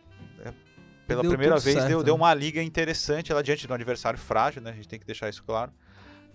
é, 0.43 0.53
pela 1.05 1.21
Deu 1.21 1.31
primeira 1.31 1.57
vez, 1.57 1.75
certo, 1.75 1.87
deu, 1.89 1.99
né? 1.99 2.05
deu 2.05 2.15
uma 2.15 2.33
liga 2.33 2.63
interessante 2.63 3.31
lá 3.31 3.41
diante 3.41 3.67
de 3.67 3.71
um 3.71 3.75
adversário 3.75 4.17
frágil, 4.17 4.61
né? 4.61 4.71
A 4.71 4.73
gente 4.73 4.87
tem 4.87 4.97
que 4.97 5.05
deixar 5.05 5.29
isso 5.29 5.43
claro. 5.43 5.71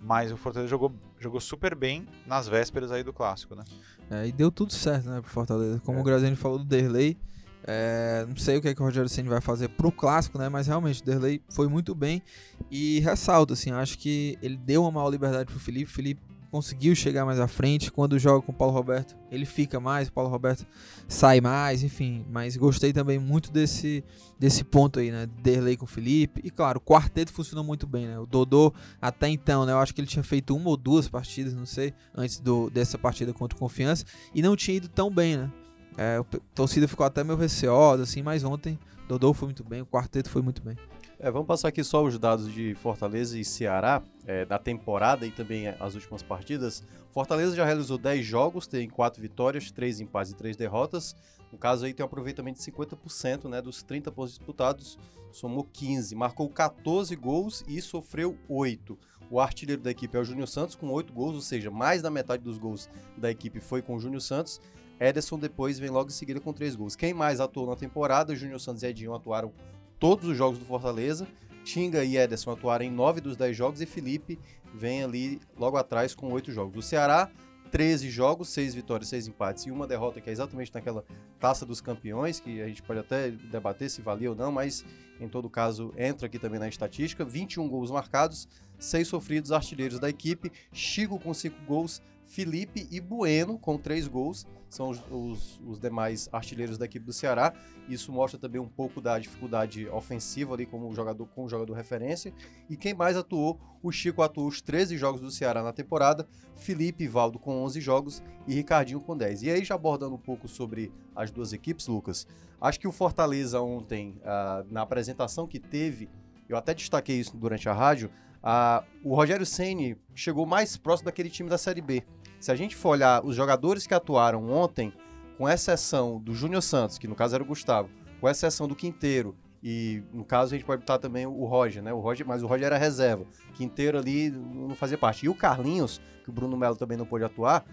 Mas 0.01 0.33
o 0.33 0.37
Fortaleza 0.37 0.69
jogou, 0.71 0.93
jogou 1.19 1.41
super 1.41 1.75
bem 1.75 2.07
nas 2.27 2.49
vésperas 2.49 2.91
aí 2.91 3.03
do 3.03 3.13
clássico, 3.13 3.55
né? 3.55 3.65
É, 4.11 4.27
e 4.27 4.33
deu 4.33 4.51
tudo 4.51 4.73
certo, 4.73 5.09
né, 5.09 5.21
pro 5.21 5.31
Fortaleza. 5.31 5.81
Como 5.85 5.99
É. 5.99 6.01
o 6.01 6.05
Graziani 6.05 6.35
falou 6.37 6.59
do 6.59 6.65
Derlei, 6.65 7.17
é, 7.65 8.25
não 8.27 8.37
sei 8.37 8.57
o 8.57 8.63
que, 8.63 8.69
é 8.69 8.75
que 8.75 8.81
o 8.81 8.85
Rogério 8.85 9.09
Ceni 9.09 9.29
vai 9.29 9.41
fazer 9.43 9.69
pro 9.69 9.93
clássico, 9.93 10.39
né? 10.39 10.49
Mas 10.49 10.67
realmente 10.67 11.03
o 11.03 11.05
Derlei 11.05 11.43
foi 11.51 11.69
muito 11.69 11.95
bem 11.95 12.23
e 12.71 13.01
ressalto, 13.01 13.53
assim, 13.53 13.71
acho 13.71 13.99
que 13.99 14.39
ele 14.43 14.57
deu 14.57 14.83
uma 14.83 14.91
maior 14.91 15.11
liberdade 15.11 15.45
pro 15.45 15.61
Felipe. 15.61 15.91
O 15.91 15.95
Felipe 15.95 16.23
conseguiu 16.51 16.95
chegar 16.95 17.25
mais 17.25 17.39
à 17.39 17.47
frente. 17.47 17.91
Quando 17.91 18.19
joga 18.19 18.45
com 18.45 18.53
o 18.53 18.55
Paulo 18.55 18.75
Roberto, 18.75 19.17
ele 19.31 19.47
fica 19.47 19.79
mais, 19.79 20.09
o 20.09 20.13
Paulo 20.13 20.31
Roberto 20.31 20.67
sai 21.09 21.41
mais, 21.41 21.83
enfim. 21.83 22.25
Mas 22.31 22.57
gostei 22.57 22.93
também 22.93 23.19
muito 23.19 23.51
desse, 23.51 24.05
desse 24.39 24.65
ponto 24.65 24.99
aí, 24.99 25.11
né? 25.11 25.29
Derlei 25.43 25.77
com 25.77 25.85
o 25.85 25.89
Felipe. 25.89 26.41
E 26.45 26.51
claro, 26.51 26.79
o 26.79 26.81
quarteto 26.81 27.33
funcionou 27.33 27.65
muito 27.65 27.87
bem, 27.87 28.07
né? 28.07 28.19
O 28.19 28.27
Dodô, 28.27 28.73
até 29.01 29.29
então, 29.29 29.65
né? 29.65 29.73
Eu 29.73 29.79
acho 29.79 29.95
que 29.95 30.01
ele 30.01 30.09
tinha 30.09 30.25
feito 30.25 30.55
uma 30.55 30.69
ou 30.69 30.77
duas 30.77 31.09
partidas, 31.09 31.55
não 31.55 31.67
sei, 31.67 31.95
antes 32.15 32.41
do, 32.41 32.69
dessa 32.71 32.99
partida 32.99 33.33
contra 33.33 33.57
o 33.57 33.59
Confiança. 33.59 34.05
E 34.35 34.43
não 34.43 34.57
tinha 34.57 34.77
ido 34.77 34.89
tão 34.89 35.11
bem, 35.11 35.37
né? 35.37 35.51
É, 35.97 36.19
a 36.19 36.25
torcida 36.55 36.89
ficou 36.89 37.05
até 37.05 37.23
meio 37.23 37.39
receosa, 37.39 38.05
assim, 38.05 38.23
mas 38.23 38.45
ontem 38.45 38.79
Dodô 39.09 39.35
foi 39.35 39.49
muito 39.49 39.65
bem, 39.65 39.83
o 39.83 39.87
quarteto 39.87 40.31
foi 40.31 40.41
muito 40.41 40.63
bem. 40.63 40.77
É, 41.23 41.31
vamos 41.31 41.47
passar 41.47 41.69
aqui 41.69 41.85
só 41.85 42.03
os 42.03 42.19
dados 42.19 42.51
de 42.51 42.75
Fortaleza 42.77 43.39
e 43.39 43.45
Ceará, 43.45 44.03
é, 44.27 44.47
da 44.47 44.59
temporada 44.59 45.27
e 45.27 45.31
também 45.31 45.69
as 45.69 45.95
últimas 45.95 46.23
partidas. 46.23 46.83
Fortaleza 47.13 47.55
já 47.55 47.63
realizou 47.63 47.99
10 47.99 48.25
jogos, 48.25 48.67
tem 48.67 48.89
4 48.89 49.21
vitórias, 49.21 49.71
3 49.71 50.01
empates 50.01 50.33
e 50.33 50.35
3 50.35 50.57
derrotas. 50.57 51.15
No 51.53 51.59
caso 51.59 51.85
aí 51.85 51.93
tem 51.93 52.03
um 52.03 52.07
aproveitamento 52.07 52.59
de 52.59 52.65
50%, 52.73 53.51
né, 53.51 53.61
dos 53.61 53.83
30 53.83 54.11
pontos 54.11 54.33
disputados, 54.33 54.99
somou 55.31 55.63
15, 55.71 56.15
marcou 56.15 56.49
14 56.49 57.15
gols 57.17 57.63
e 57.69 57.83
sofreu 57.83 58.39
8. 58.49 58.99
O 59.31 59.39
artilheiro 59.39 59.83
da 59.83 59.91
equipe 59.91 60.17
é 60.17 60.21
o 60.21 60.25
Júnior 60.25 60.49
Santos 60.49 60.75
com 60.75 60.91
8 60.91 61.13
gols, 61.13 61.35
ou 61.35 61.43
seja, 61.43 61.71
mais 61.71 62.01
da 62.01 62.11
metade 62.11 62.43
dos 62.43 62.57
gols 62.57 62.89
da 63.19 63.31
equipe 63.31 63.61
foi 63.61 63.83
com 63.83 63.95
o 63.95 64.01
Júnior 64.01 64.23
Santos. 64.23 64.59
Ederson 64.99 65.39
depois 65.39 65.79
vem 65.79 65.91
logo 65.91 66.09
em 66.09 66.13
seguida 66.13 66.41
com 66.41 66.51
3 66.51 66.77
gols. 66.77 66.97
Quem 66.97 67.13
mais 67.13 67.41
atuou 67.41 67.67
na 67.67 67.77
temporada? 67.77 68.35
Júnior 68.35 68.59
Santos 68.59 68.83
e 68.83 68.87
Edinho 68.87 69.15
atuaram 69.15 69.53
todos 70.01 70.27
os 70.27 70.37
jogos 70.37 70.59
do 70.59 70.65
Fortaleza. 70.65 71.29
Tinga 71.63 72.03
e 72.03 72.17
Ederson 72.17 72.51
atuaram 72.53 72.85
em 72.85 72.91
9 72.91 73.21
dos 73.21 73.37
10 73.37 73.57
jogos 73.57 73.81
e 73.83 73.87
Felipe 73.87 74.39
vem 74.75 75.05
ali 75.05 75.41
logo 75.57 75.77
atrás 75.77 76.15
com 76.15 76.33
8 76.33 76.51
jogos. 76.51 76.77
O 76.77 76.83
Ceará, 76.83 77.31
13 77.71 78.11
jogos, 78.11 78.49
6 78.49 78.75
vitórias, 78.75 79.11
6 79.11 79.29
empates 79.29 79.67
e 79.67 79.71
uma 79.71 79.87
derrota, 79.87 80.21
que 80.21 80.31
é 80.31 80.33
exatamente 80.33 80.73
naquela 80.75 81.05
taça 81.39 81.67
dos 81.67 81.81
campeões, 81.81 82.41
que 82.41 82.63
a 82.63 82.67
gente 82.67 82.83
pode 82.83 82.99
até 82.99 83.31
debater 83.31 83.91
se 83.91 84.01
valia 84.01 84.31
ou 84.31 84.37
não, 84.37 84.51
mas 84.51 84.85
em 85.21 85.29
todo 85.29 85.51
caso 85.51 85.93
entra 85.97 86.27
aqui 86.27 86.39
também 86.39 86.59
na 86.59 86.69
estatística. 86.69 87.25
21 87.25 87.69
gols 87.69 87.91
marcados, 87.91 88.49
6 88.79 89.07
sofridos, 89.07 89.53
artilheiros 89.53 90.01
da 90.01 90.09
equipe. 90.09 90.51
Chico 90.73 91.19
com 91.19 91.35
5 91.35 91.63
gols, 91.67 92.03
Felipe 92.25 92.89
e 92.91 93.01
Bueno 93.01 93.59
com 93.59 93.77
3 93.77 94.09
gols. 94.09 94.47
São 94.71 94.89
os, 94.89 95.03
os- 95.11 95.61
os 95.67 95.79
demais 95.81 96.29
artilheiros 96.33 96.79
da 96.79 96.85
equipe 96.87 97.05
do 97.05 97.13
Ceará. 97.13 97.53
Isso 97.89 98.11
mostra 98.13 98.39
também 98.39 98.61
um 98.61 98.69
pouco 98.69 99.01
da 99.01 99.19
dificuldade 99.19 99.89
ofensiva 99.89 100.55
ali 100.55 100.65
como 100.65 100.95
jogador 100.95 101.27
com 101.27 101.45
o 101.45 101.49
jogador 101.49 101.75
referência. 101.75 102.33
E 102.69 102.77
quem 102.77 102.95
mais 102.95 103.17
atuou? 103.17 103.61
O 103.83 103.91
Chico 103.91 104.23
atuou 104.23 104.47
os 104.47 104.63
13 104.63 104.97
jogos 104.97 105.21
do 105.21 105.31
Ceará 105.31 105.63
na 105.63 105.73
temporada, 105.73 106.27
Felipe 106.57 107.05
e 107.05 107.09
Valdo 107.09 107.39
com 107.39 107.63
11 107.65 107.81
jogos 107.81 108.23
e 108.47 108.55
Ricardinho 108.55 109.01
com 109.01 109.17
10. 109.17 109.43
E 109.43 109.51
aí 109.51 109.65
já 109.65 109.75
abordando 109.75 110.15
um 110.15 110.19
pouco 110.19 110.47
sobre 110.47 110.93
as 111.17 111.31
duas 111.33 111.53
equipes, 111.53 111.87
Lucas, 111.89 112.27
acho 112.61 112.79
que 112.79 112.87
o 112.87 112.93
Fortaleza 112.93 113.61
ontem, 113.61 114.21
ah, 114.25 114.65
na 114.71 114.83
apresentação 114.83 115.47
que 115.49 115.59
teve, 115.59 116.09
eu 116.49 116.57
até 116.57 116.73
destaquei 116.75 117.19
isso 117.19 117.37
durante 117.37 117.69
a 117.69 117.73
rádio, 117.73 118.11
a, 118.43 118.85
o 119.05 119.15
Rogério 119.15 119.45
Ceni 119.45 119.97
chegou 120.15 120.47
mais 120.47 120.77
próximo 120.77 121.07
daquele 121.07 121.29
time 121.29 121.49
da 121.51 121.59
Série 121.59 121.81
B. 121.83 122.03
Se 122.41 122.51
a 122.51 122.57
gente 122.57 122.75
for 122.75 122.91
olhar 122.91 123.25
os 123.25 123.37
jogadores 123.37 123.87
que 123.87 123.93
atuaram 123.93 124.51
ontem, 124.51 124.93
com 125.37 125.47
exceção 125.47 126.19
do 126.19 126.35
Júnior 126.35 126.63
Santos, 126.63 126.97
que 126.97 127.07
no 127.07 127.15
caso 127.15 127.35
era 127.35 127.45
o 127.45 127.47
Gustavo, 127.47 127.91
com 128.19 128.29
exceção 128.29 128.67
do 128.67 128.75
Quinteiro 128.75 129.37
e 129.63 130.03
no 130.13 130.25
caso 130.25 130.55
a 130.55 130.57
gente 130.57 130.67
pode 130.67 130.81
botar 130.81 130.99
também 130.99 131.27
o 131.27 131.45
Roger, 131.45 131.83
né? 131.83 131.93
O 131.93 132.01
Roger, 132.01 132.27
mas 132.27 132.43
o 132.43 132.47
Roger 132.47 132.67
era 132.67 132.79
reserva. 132.79 133.27
Quinteiro 133.55 133.99
ali 133.99 134.31
não 134.31 134.75
fazia 134.75 134.97
parte. 134.97 135.27
E 135.27 135.29
o 135.29 135.35
Carlinhos, 135.35 136.01
que 136.25 136.31
o 136.31 136.33
Bruno 136.33 136.57
Melo 136.57 136.77
também 136.77 136.97
não 136.97 137.05
pôde 137.05 137.25
atuar, 137.25 137.65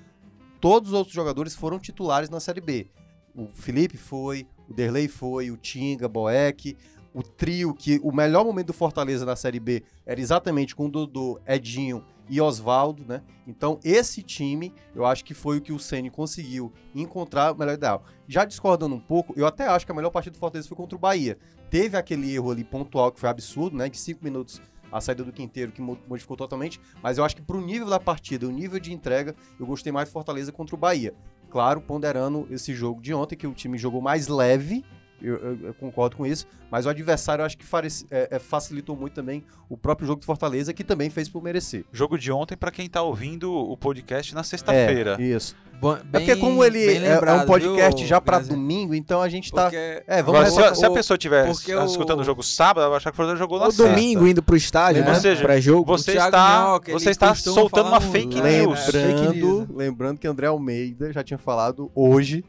todos 0.60 0.90
os 0.90 0.96
outros 0.96 1.16
jogadores 1.16 1.56
foram 1.56 1.80
titulares 1.80 2.30
na 2.30 2.42
Série 2.42 2.60
B. 2.60 2.88
O 3.34 3.48
Felipe 3.48 3.96
foi, 3.96 4.46
o 4.68 4.74
Derlei 4.74 5.08
foi, 5.08 5.50
o 5.50 5.56
Tinga, 5.56 6.10
Boeck, 6.10 6.76
o 7.18 7.24
trio, 7.24 7.74
que 7.74 8.00
o 8.04 8.12
melhor 8.12 8.46
momento 8.46 8.68
do 8.68 8.74
Fortaleza 8.74 9.26
na 9.26 9.36
Série 9.36 9.60
B 9.60 9.82
era 10.06 10.22
exatamente 10.22 10.76
com 10.76 10.86
o 10.86 10.90
Dodô, 10.90 11.40
Edinho 11.48 12.06
e 12.30 12.40
Oswaldo, 12.40 13.04
né? 13.08 13.24
Então, 13.48 13.80
esse 13.84 14.22
time, 14.22 14.72
eu 14.94 15.04
acho 15.04 15.26
que 15.26 15.34
foi 15.34 15.58
o 15.58 15.62
que 15.62 15.74
o 15.74 15.80
Ceni 15.80 16.12
conseguiu 16.12 16.72
encontrar 16.94 17.54
o 17.54 17.58
melhor 17.58 17.74
ideal. 17.74 18.04
Já 18.28 18.46
discordando 18.46 18.94
um 18.94 19.00
pouco, 19.00 19.34
eu 19.36 19.48
até 19.48 19.66
acho 19.66 19.84
que 19.84 19.92
a 19.92 19.96
melhor 19.96 20.12
partida 20.12 20.34
do 20.34 20.40
Fortaleza 20.40 20.68
foi 20.68 20.78
contra 20.78 20.96
o 20.96 21.00
Bahia. 21.00 21.40
Teve 21.72 21.98
aquele 21.98 22.32
erro 22.32 22.52
ali 22.52 22.64
pontual 22.64 23.12
que 23.12 23.20
foi 23.20 23.30
absurdo, 23.30 23.76
né? 23.76 23.90
De 23.90 23.98
cinco 23.98 24.24
minutos 24.24 24.62
a 24.92 25.02
saída 25.02 25.24
do 25.24 25.34
Quinteiro, 25.34 25.72
que 25.72 25.82
modificou 25.82 26.38
totalmente, 26.38 26.80
mas 27.02 27.18
eu 27.18 27.26
acho 27.26 27.36
que 27.36 27.42
pro 27.42 27.60
nível 27.60 27.90
da 27.90 28.00
partida, 28.00 28.48
o 28.48 28.52
nível 28.52 28.80
de 28.80 28.94
entrega, 28.94 29.36
eu 29.60 29.66
gostei 29.66 29.92
mais 29.92 30.08
do 30.08 30.12
Fortaleza 30.12 30.52
contra 30.52 30.76
o 30.76 30.78
Bahia. 30.78 31.16
Claro, 31.50 31.82
ponderando 31.82 32.48
esse 32.52 32.74
jogo 32.76 33.02
de 33.02 33.14
ontem, 33.14 33.36
que 33.36 33.48
o 33.48 33.54
time 33.54 33.78
jogou 33.78 34.02
mais 34.02 34.28
leve, 34.28 34.86
eu, 35.22 35.36
eu, 35.38 35.60
eu, 35.68 35.74
concordo 35.74 36.16
com 36.16 36.26
isso, 36.26 36.46
mas 36.70 36.86
o 36.86 36.90
adversário 36.90 37.42
eu 37.42 37.46
acho 37.46 37.58
que 37.58 37.66
é, 38.12 38.28
é, 38.32 38.40
facilitou 38.40 38.96
muito 38.96 39.14
também 39.14 39.44
o 39.70 39.78
próprio 39.78 40.08
jogo 40.08 40.20
do 40.20 40.26
Fortaleza, 40.26 40.74
que 40.74 40.84
também 40.84 41.10
fez 41.10 41.28
por 41.28 41.42
merecer. 41.42 41.86
Jogo 41.92 42.18
de 42.18 42.32
ontem 42.32 42.56
para 42.56 42.72
quem 42.72 42.90
tá 42.90 43.02
ouvindo 43.02 43.54
o 43.54 43.76
podcast 43.76 44.34
na 44.36 44.44
sexta-feira. 44.44 45.18
É, 45.20 45.24
isso. 45.24 45.56
Bom, 45.80 45.94
bem, 45.94 46.04
é 46.04 46.20
porque 46.20 46.36
como 46.38 46.64
ele 46.64 47.00
lembrado, 47.00 47.42
é, 47.42 47.44
um 47.44 47.46
podcast 47.46 48.00
viu, 48.00 48.08
já 48.08 48.20
para 48.20 48.40
domingo, 48.40 48.96
então 48.96 49.22
a 49.22 49.30
gente 49.30 49.52
tá. 49.52 49.64
Porque... 49.64 50.04
É, 50.08 50.24
vamos 50.24 50.42
Agora, 50.42 50.74
se, 50.74 50.80
se, 50.80 50.86
a 50.86 50.90
pessoa 50.90 51.16
estiver 51.16 51.48
escutando 51.50 52.18
o... 52.18 52.22
o 52.22 52.24
jogo 52.24 52.42
sábado, 52.42 52.82
ela 52.82 52.90
vai 52.90 52.98
achar 52.98 53.12
que 53.12 53.16
o 53.16 53.18
Fortaleza 53.18 53.40
jogou 53.40 53.60
na 53.60 53.68
o 53.68 53.72
sexta. 53.72 53.88
domingo 53.88 54.28
indo 54.28 54.42
pro 54.42 54.56
estádio, 54.56 55.04
né? 55.04 55.14
Ou 55.14 55.16
seja, 55.20 55.44
pré-jogo. 55.44 55.86
Você 55.86 56.18
está, 56.18 56.62
Minhoca, 56.64 56.92
você 56.92 57.12
está 57.12 57.36
soltando 57.36 57.90
uma 57.90 58.02
fake 58.02 58.42
news. 58.42 58.88
Lembrando, 58.92 59.76
lembrando 59.76 60.20
que 60.20 60.28
André 60.28 60.48
Almeida 60.48 61.14
já 61.14 61.24
tinha 61.24 61.38
falado 61.38 61.92
hoje 61.94 62.44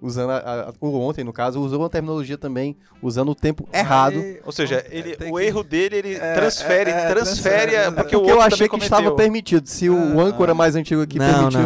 usando 0.00 0.30
a, 0.30 0.70
a, 0.70 0.86
ontem 0.86 1.24
no 1.24 1.32
caso 1.32 1.60
usou 1.60 1.80
uma 1.80 1.90
terminologia 1.90 2.38
também 2.38 2.76
usando 3.02 3.30
o 3.30 3.34
tempo 3.34 3.68
errado. 3.72 4.22
Ou 4.44 4.52
seja 4.52 4.84
ele 4.90 5.16
o 5.30 5.36
que... 5.36 5.42
erro 5.42 5.62
dele 5.62 5.96
ele 5.96 6.14
é, 6.14 6.34
transfere 6.34 6.90
é, 6.90 6.94
é, 6.94 7.08
transfere 7.08 7.74
é, 7.74 7.90
porque, 7.90 8.16
porque 8.16 8.30
eu 8.30 8.40
achei 8.40 8.68
que 8.68 8.76
estava 8.76 9.14
permitido 9.14 9.66
se 9.66 9.88
o 9.88 10.20
ah, 10.20 10.22
âncora 10.22 10.54
mais 10.54 10.76
antigo 10.76 11.02
aqui 11.02 11.18
não, 11.18 11.50
permitiu. 11.50 11.60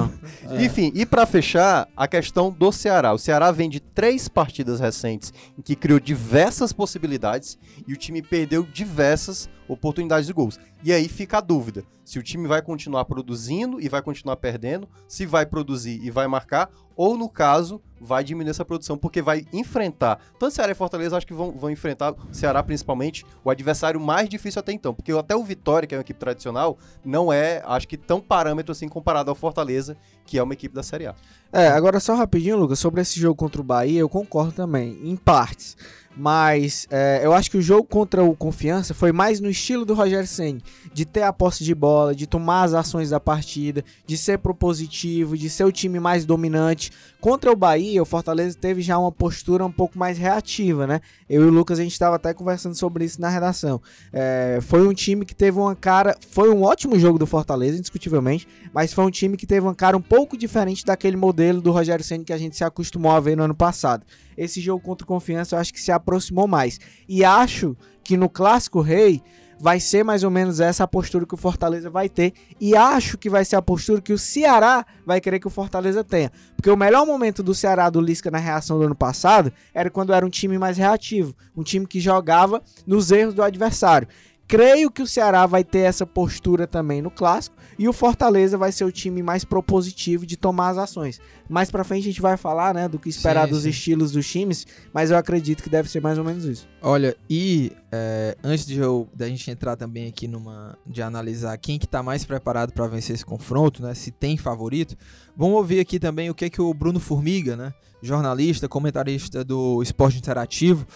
não. 0.44 0.60
enfim 0.60 0.92
e 0.94 1.04
para 1.04 1.26
fechar 1.26 1.88
a 1.96 2.08
questão 2.08 2.50
do 2.50 2.72
Ceará. 2.72 3.12
O 3.12 3.18
Ceará 3.18 3.50
vem 3.50 3.68
de 3.68 3.80
três 3.80 4.28
partidas 4.28 4.80
recentes 4.80 5.32
em 5.58 5.62
que 5.62 5.76
criou 5.76 6.00
diversas 6.00 6.72
possibilidades 6.72 7.58
e 7.86 7.92
o 7.92 7.96
time 7.96 8.22
perdeu 8.22 8.62
diversas 8.62 9.48
oportunidades 9.68 10.26
de 10.26 10.32
gols 10.32 10.58
e 10.82 10.92
aí 10.92 11.08
fica 11.08 11.38
a 11.38 11.40
dúvida 11.40 11.84
se 12.04 12.18
o 12.18 12.22
time 12.22 12.48
vai 12.48 12.60
continuar 12.60 13.04
produzindo 13.04 13.80
e 13.80 13.88
vai 13.88 14.02
continuar 14.02 14.36
perdendo 14.36 14.88
se 15.06 15.26
vai 15.26 15.46
produzir 15.46 16.00
e 16.02 16.10
vai 16.10 16.26
marcar 16.26 16.70
ou 16.96 17.16
no 17.16 17.28
caso 17.28 17.80
vai 18.00 18.24
diminuir 18.24 18.50
essa 18.50 18.64
produção, 18.64 18.98
porque 18.98 19.22
vai 19.22 19.46
enfrentar, 19.52 20.18
tanto 20.38 20.54
Ceará 20.54 20.72
e 20.72 20.74
Fortaleza 20.74 21.16
acho 21.16 21.26
que 21.26 21.32
vão, 21.32 21.52
vão 21.52 21.70
enfrentar, 21.70 22.14
Ceará 22.32 22.62
principalmente, 22.62 23.24
o 23.44 23.50
adversário 23.50 24.00
mais 24.00 24.28
difícil 24.28 24.58
até 24.58 24.72
então, 24.72 24.92
porque 24.92 25.12
até 25.12 25.36
o 25.36 25.44
Vitória, 25.44 25.86
que 25.86 25.94
é 25.94 25.98
uma 25.98 26.02
equipe 26.02 26.18
tradicional, 26.18 26.76
não 27.04 27.32
é, 27.32 27.62
acho 27.64 27.86
que 27.86 27.96
tão 27.96 28.20
parâmetro 28.20 28.72
assim 28.72 28.88
comparado 28.88 29.30
ao 29.30 29.36
Fortaleza, 29.36 29.96
que 30.26 30.36
é 30.36 30.42
uma 30.42 30.52
equipe 30.52 30.74
da 30.74 30.82
Série 30.82 31.06
A. 31.06 31.14
É, 31.52 31.68
agora 31.68 32.00
só 32.00 32.14
rapidinho, 32.14 32.56
Lucas, 32.56 32.78
sobre 32.78 33.00
esse 33.00 33.20
jogo 33.20 33.36
contra 33.36 33.60
o 33.60 33.64
Bahia, 33.64 34.00
eu 34.00 34.08
concordo 34.08 34.52
também, 34.52 34.98
em 35.04 35.14
partes. 35.14 35.76
Mas 36.16 36.86
é, 36.90 37.20
eu 37.22 37.32
acho 37.32 37.50
que 37.50 37.56
o 37.56 37.62
jogo 37.62 37.84
contra 37.84 38.22
o 38.22 38.36
Confiança 38.36 38.92
foi 38.92 39.12
mais 39.12 39.40
no 39.40 39.48
estilo 39.48 39.84
do 39.84 39.94
Rogério 39.94 40.26
Senni, 40.26 40.62
de 40.92 41.04
ter 41.04 41.22
a 41.22 41.32
posse 41.32 41.64
de 41.64 41.74
bola, 41.74 42.14
de 42.14 42.26
tomar 42.26 42.64
as 42.64 42.74
ações 42.74 43.10
da 43.10 43.18
partida, 43.18 43.84
de 44.06 44.16
ser 44.16 44.38
propositivo, 44.38 45.36
de 45.36 45.48
ser 45.48 45.64
o 45.64 45.72
time 45.72 45.98
mais 45.98 46.24
dominante. 46.24 46.90
Contra 47.20 47.50
o 47.50 47.56
Bahia, 47.56 48.02
o 48.02 48.06
Fortaleza 48.06 48.56
teve 48.60 48.82
já 48.82 48.98
uma 48.98 49.10
postura 49.10 49.64
um 49.64 49.72
pouco 49.72 49.98
mais 49.98 50.18
reativa, 50.18 50.86
né? 50.86 51.00
Eu 51.28 51.42
e 51.42 51.46
o 51.46 51.50
Lucas 51.50 51.78
a 51.78 51.82
gente 51.82 51.92
estava 51.92 52.16
até 52.16 52.34
conversando 52.34 52.74
sobre 52.74 53.04
isso 53.04 53.20
na 53.20 53.28
redação. 53.28 53.80
É, 54.12 54.58
foi 54.60 54.86
um 54.86 54.92
time 54.92 55.24
que 55.24 55.34
teve 55.34 55.58
uma 55.58 55.74
cara, 55.74 56.16
foi 56.30 56.50
um 56.50 56.62
ótimo 56.62 56.98
jogo 56.98 57.18
do 57.18 57.26
Fortaleza, 57.26 57.78
indiscutivelmente, 57.78 58.46
mas 58.72 58.92
foi 58.92 59.04
um 59.04 59.10
time 59.10 59.36
que 59.36 59.46
teve 59.46 59.66
uma 59.66 59.74
cara 59.74 59.96
um 59.96 60.02
pouco 60.02 60.36
diferente 60.36 60.84
daquele 60.84 61.16
modelo 61.16 61.60
do 61.60 61.70
Rogério 61.70 62.04
Senni 62.04 62.24
que 62.24 62.32
a 62.32 62.38
gente 62.38 62.56
se 62.56 62.64
acostumou 62.64 63.12
a 63.12 63.20
ver 63.20 63.36
no 63.36 63.44
ano 63.44 63.54
passado 63.54 64.04
esse 64.36 64.60
jogo 64.60 64.82
contra 64.82 65.04
o 65.04 65.08
Confiança 65.08 65.56
eu 65.56 65.60
acho 65.60 65.72
que 65.72 65.80
se 65.80 65.92
aproximou 65.92 66.46
mais. 66.46 66.78
E 67.08 67.24
acho 67.24 67.76
que 68.02 68.16
no 68.16 68.28
Clássico 68.28 68.80
Rei 68.80 69.22
vai 69.60 69.78
ser 69.78 70.02
mais 70.02 70.24
ou 70.24 70.30
menos 70.30 70.58
essa 70.58 70.82
a 70.82 70.88
postura 70.88 71.24
que 71.24 71.34
o 71.34 71.36
Fortaleza 71.36 71.88
vai 71.88 72.08
ter. 72.08 72.32
E 72.60 72.74
acho 72.74 73.16
que 73.16 73.30
vai 73.30 73.44
ser 73.44 73.56
a 73.56 73.62
postura 73.62 74.00
que 74.00 74.12
o 74.12 74.18
Ceará 74.18 74.84
vai 75.06 75.20
querer 75.20 75.38
que 75.38 75.46
o 75.46 75.50
Fortaleza 75.50 76.02
tenha. 76.02 76.32
Porque 76.56 76.70
o 76.70 76.76
melhor 76.76 77.06
momento 77.06 77.42
do 77.42 77.54
Ceará 77.54 77.88
do 77.88 78.00
Lisca 78.00 78.30
na 78.30 78.38
reação 78.38 78.78
do 78.78 78.84
ano 78.84 78.94
passado 78.94 79.52
era 79.72 79.88
quando 79.88 80.12
era 80.12 80.26
um 80.26 80.30
time 80.30 80.58
mais 80.58 80.76
reativo. 80.76 81.34
Um 81.56 81.62
time 81.62 81.86
que 81.86 82.00
jogava 82.00 82.60
nos 82.86 83.12
erros 83.12 83.34
do 83.34 83.42
adversário. 83.42 84.08
Creio 84.52 84.90
que 84.90 85.00
o 85.00 85.06
Ceará 85.06 85.46
vai 85.46 85.64
ter 85.64 85.78
essa 85.78 86.04
postura 86.04 86.66
também 86.66 87.00
no 87.00 87.10
clássico 87.10 87.56
e 87.78 87.88
o 87.88 87.92
Fortaleza 87.92 88.58
vai 88.58 88.70
ser 88.70 88.84
o 88.84 88.92
time 88.92 89.22
mais 89.22 89.46
propositivo 89.46 90.26
de 90.26 90.36
tomar 90.36 90.68
as 90.68 90.76
ações. 90.76 91.18
Mais 91.48 91.70
para 91.70 91.82
frente 91.82 92.02
a 92.02 92.10
gente 92.10 92.20
vai 92.20 92.36
falar, 92.36 92.74
né, 92.74 92.86
do 92.86 92.98
que 92.98 93.08
esperar 93.08 93.46
sim, 93.46 93.54
dos 93.54 93.62
sim. 93.62 93.70
estilos 93.70 94.12
dos 94.12 94.30
times, 94.30 94.66
mas 94.92 95.10
eu 95.10 95.16
acredito 95.16 95.62
que 95.62 95.70
deve 95.70 95.88
ser 95.88 96.02
mais 96.02 96.18
ou 96.18 96.24
menos 96.24 96.44
isso. 96.44 96.68
Olha, 96.82 97.16
e 97.30 97.72
é, 97.90 98.36
antes 98.44 98.66
de 98.66 98.78
eu, 98.78 99.08
da 99.14 99.26
gente 99.26 99.50
entrar 99.50 99.74
também 99.74 100.06
aqui 100.06 100.28
numa 100.28 100.76
de 100.86 101.00
analisar 101.00 101.56
quem 101.56 101.78
que 101.78 101.88
tá 101.88 102.02
mais 102.02 102.22
preparado 102.22 102.74
para 102.74 102.86
vencer 102.86 103.14
esse 103.14 103.24
confronto, 103.24 103.82
né, 103.82 103.94
se 103.94 104.10
tem 104.10 104.36
favorito, 104.36 104.98
vamos 105.34 105.56
ouvir 105.56 105.80
aqui 105.80 105.98
também 105.98 106.28
o 106.28 106.34
que 106.34 106.44
é 106.44 106.50
que 106.50 106.60
o 106.60 106.74
Bruno 106.74 107.00
Formiga, 107.00 107.56
né, 107.56 107.72
jornalista, 108.02 108.68
comentarista 108.68 109.42
do 109.42 109.82
Esporte 109.82 110.18
Interativo, 110.18 110.86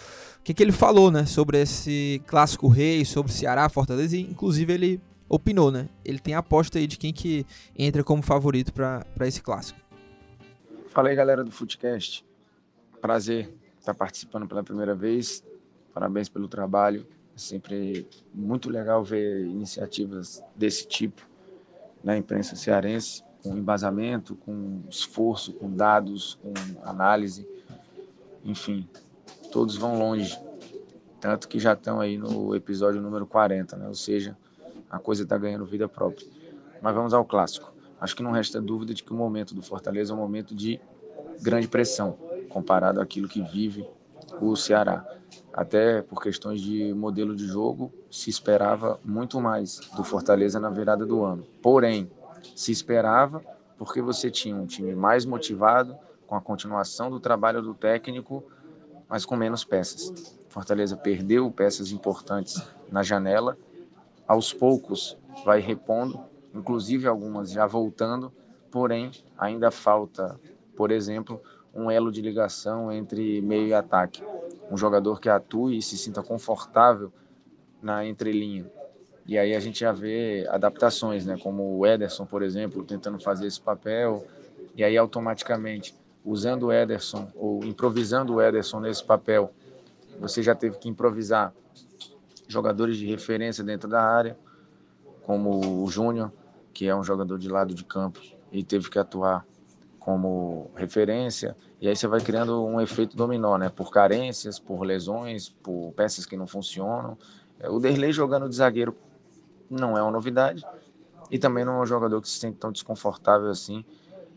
que, 0.46 0.54
que 0.54 0.62
ele 0.62 0.70
falou, 0.70 1.10
né, 1.10 1.26
sobre 1.26 1.60
esse 1.60 2.22
clássico 2.24 2.68
rei, 2.68 3.04
sobre 3.04 3.32
Ceará, 3.32 3.68
Fortaleza, 3.68 4.16
e 4.16 4.20
inclusive 4.20 4.72
ele 4.72 5.00
opinou, 5.28 5.72
né? 5.72 5.88
Ele 6.04 6.20
tem 6.20 6.34
a 6.34 6.38
aposta 6.38 6.78
aí 6.78 6.86
de 6.86 6.96
quem 6.96 7.12
que 7.12 7.44
entra 7.76 8.04
como 8.04 8.22
favorito 8.22 8.72
para 8.72 9.04
esse 9.22 9.42
clássico. 9.42 9.80
Fala 10.90 11.08
aí, 11.08 11.16
galera 11.16 11.42
do 11.42 11.50
Footcast. 11.50 12.24
Prazer 13.00 13.52
estar 13.80 13.92
participando 13.92 14.46
pela 14.46 14.62
primeira 14.62 14.94
vez. 14.94 15.42
Parabéns 15.92 16.28
pelo 16.28 16.46
trabalho. 16.46 17.04
É 17.34 17.38
sempre 17.38 18.06
muito 18.32 18.70
legal 18.70 19.02
ver 19.02 19.44
iniciativas 19.46 20.40
desse 20.54 20.86
tipo 20.86 21.28
na 22.04 22.16
imprensa 22.16 22.54
cearense, 22.54 23.24
com 23.42 23.56
embasamento, 23.58 24.36
com 24.36 24.80
esforço, 24.88 25.54
com 25.54 25.68
dados, 25.68 26.38
com 26.40 26.54
análise. 26.84 27.48
Enfim, 28.44 28.88
todos 29.56 29.74
vão 29.74 29.98
longe. 29.98 30.38
Tanto 31.18 31.48
que 31.48 31.58
já 31.58 31.72
estão 31.72 31.98
aí 31.98 32.18
no 32.18 32.54
episódio 32.54 33.00
número 33.00 33.26
40, 33.26 33.74
né? 33.78 33.88
Ou 33.88 33.94
seja, 33.94 34.36
a 34.90 34.98
coisa 34.98 35.22
está 35.22 35.38
ganhando 35.38 35.64
vida 35.64 35.88
própria. 35.88 36.26
Mas 36.82 36.94
vamos 36.94 37.14
ao 37.14 37.24
clássico. 37.24 37.72
Acho 37.98 38.14
que 38.14 38.22
não 38.22 38.32
resta 38.32 38.60
dúvida 38.60 38.92
de 38.92 39.02
que 39.02 39.14
o 39.14 39.16
momento 39.16 39.54
do 39.54 39.62
Fortaleza 39.62 40.12
é 40.12 40.14
um 40.14 40.18
momento 40.18 40.54
de 40.54 40.78
grande 41.40 41.68
pressão, 41.68 42.18
comparado 42.50 43.00
àquilo 43.00 43.26
que 43.28 43.40
vive 43.40 43.88
o 44.42 44.54
Ceará. 44.56 45.08
Até 45.54 46.02
por 46.02 46.22
questões 46.22 46.60
de 46.60 46.92
modelo 46.92 47.34
de 47.34 47.46
jogo, 47.46 47.90
se 48.10 48.28
esperava 48.28 49.00
muito 49.02 49.40
mais 49.40 49.80
do 49.96 50.04
Fortaleza 50.04 50.60
na 50.60 50.68
virada 50.68 51.06
do 51.06 51.24
ano. 51.24 51.46
Porém, 51.62 52.10
se 52.54 52.72
esperava 52.72 53.42
porque 53.78 54.02
você 54.02 54.30
tinha 54.30 54.54
um 54.54 54.66
time 54.66 54.94
mais 54.94 55.24
motivado, 55.24 55.96
com 56.26 56.34
a 56.34 56.42
continuação 56.42 57.08
do 57.08 57.18
trabalho 57.18 57.62
do 57.62 57.72
técnico 57.72 58.44
mas 59.08 59.24
com 59.24 59.36
menos 59.36 59.64
peças. 59.64 60.36
Fortaleza 60.48 60.96
perdeu 60.96 61.50
peças 61.50 61.90
importantes 61.90 62.62
na 62.90 63.02
janela, 63.02 63.56
aos 64.26 64.52
poucos 64.52 65.16
vai 65.44 65.60
repondo, 65.60 66.18
inclusive 66.54 67.06
algumas 67.06 67.50
já 67.50 67.66
voltando, 67.66 68.32
porém 68.70 69.10
ainda 69.38 69.70
falta, 69.70 70.40
por 70.74 70.90
exemplo, 70.90 71.40
um 71.74 71.90
elo 71.90 72.10
de 72.10 72.22
ligação 72.22 72.90
entre 72.90 73.40
meio 73.42 73.68
e 73.68 73.74
ataque. 73.74 74.22
Um 74.70 74.76
jogador 74.76 75.20
que 75.20 75.28
atue 75.28 75.78
e 75.78 75.82
se 75.82 75.96
sinta 75.96 76.22
confortável 76.22 77.12
na 77.80 78.04
entrelinha. 78.04 78.68
E 79.26 79.36
aí 79.36 79.54
a 79.54 79.60
gente 79.60 79.80
já 79.80 79.92
vê 79.92 80.46
adaptações, 80.48 81.26
né? 81.26 81.36
como 81.40 81.76
o 81.76 81.86
Ederson, 81.86 82.24
por 82.24 82.42
exemplo, 82.42 82.82
tentando 82.84 83.18
fazer 83.20 83.46
esse 83.46 83.60
papel, 83.60 84.24
e 84.74 84.82
aí 84.82 84.96
automaticamente 84.96 85.94
usando 86.26 86.64
o 86.64 86.72
Ederson 86.72 87.30
ou 87.36 87.64
improvisando 87.64 88.34
o 88.34 88.42
Ederson 88.42 88.80
nesse 88.80 89.04
papel, 89.04 89.52
você 90.18 90.42
já 90.42 90.54
teve 90.54 90.76
que 90.76 90.88
improvisar 90.88 91.54
jogadores 92.48 92.96
de 92.96 93.06
referência 93.06 93.62
dentro 93.62 93.88
da 93.88 94.02
área. 94.02 94.36
como 95.22 95.82
o 95.82 95.88
Júnior, 95.88 96.30
que 96.72 96.86
é 96.86 96.94
um 96.94 97.02
jogador 97.02 97.36
de 97.36 97.48
lado 97.48 97.74
de 97.74 97.84
campo 97.84 98.20
e 98.52 98.62
teve 98.62 98.88
que 98.88 98.96
atuar 98.96 99.44
como 99.98 100.70
referência, 100.76 101.56
e 101.80 101.88
aí 101.88 101.96
você 101.96 102.06
vai 102.06 102.20
criando 102.20 102.64
um 102.64 102.80
efeito 102.80 103.16
dominó, 103.16 103.58
né? 103.58 103.68
Por 103.68 103.90
carências, 103.90 104.60
por 104.60 104.82
lesões, 104.84 105.48
por 105.48 105.92
peças 105.96 106.24
que 106.24 106.36
não 106.36 106.46
funcionam. 106.46 107.18
É, 107.58 107.68
o 107.68 107.80
Derlei 107.80 108.12
jogando 108.12 108.48
de 108.48 108.54
zagueiro 108.54 108.96
não 109.68 109.98
é 109.98 110.02
uma 110.02 110.12
novidade, 110.12 110.64
e 111.28 111.40
também 111.40 111.64
não 111.64 111.78
é 111.78 111.82
um 111.82 111.86
jogador 111.86 112.20
que 112.20 112.28
se 112.28 112.38
sente 112.38 112.56
tão 112.56 112.70
desconfortável 112.70 113.50
assim 113.50 113.84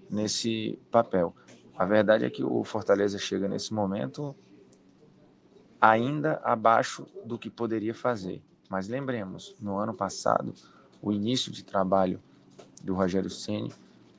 nesse 0.09 0.79
papel. 0.89 1.35
A 1.79 1.85
verdade 1.85 2.25
é 2.25 2.29
que 2.29 2.43
o 2.43 2.61
Fortaleza 2.65 3.17
chega 3.17 3.47
nesse 3.47 3.73
momento 3.73 4.35
ainda 5.79 6.41
abaixo 6.43 7.07
do 7.23 7.39
que 7.39 7.49
poderia 7.49 7.95
fazer. 7.95 8.43
Mas 8.69 8.89
lembremos, 8.89 9.55
no 9.61 9.77
ano 9.77 9.93
passado, 9.93 10.53
o 11.01 11.13
início 11.13 11.49
de 11.53 11.63
trabalho 11.63 12.21
do 12.83 12.93
Rogério 12.93 13.29
Ceni 13.29 13.71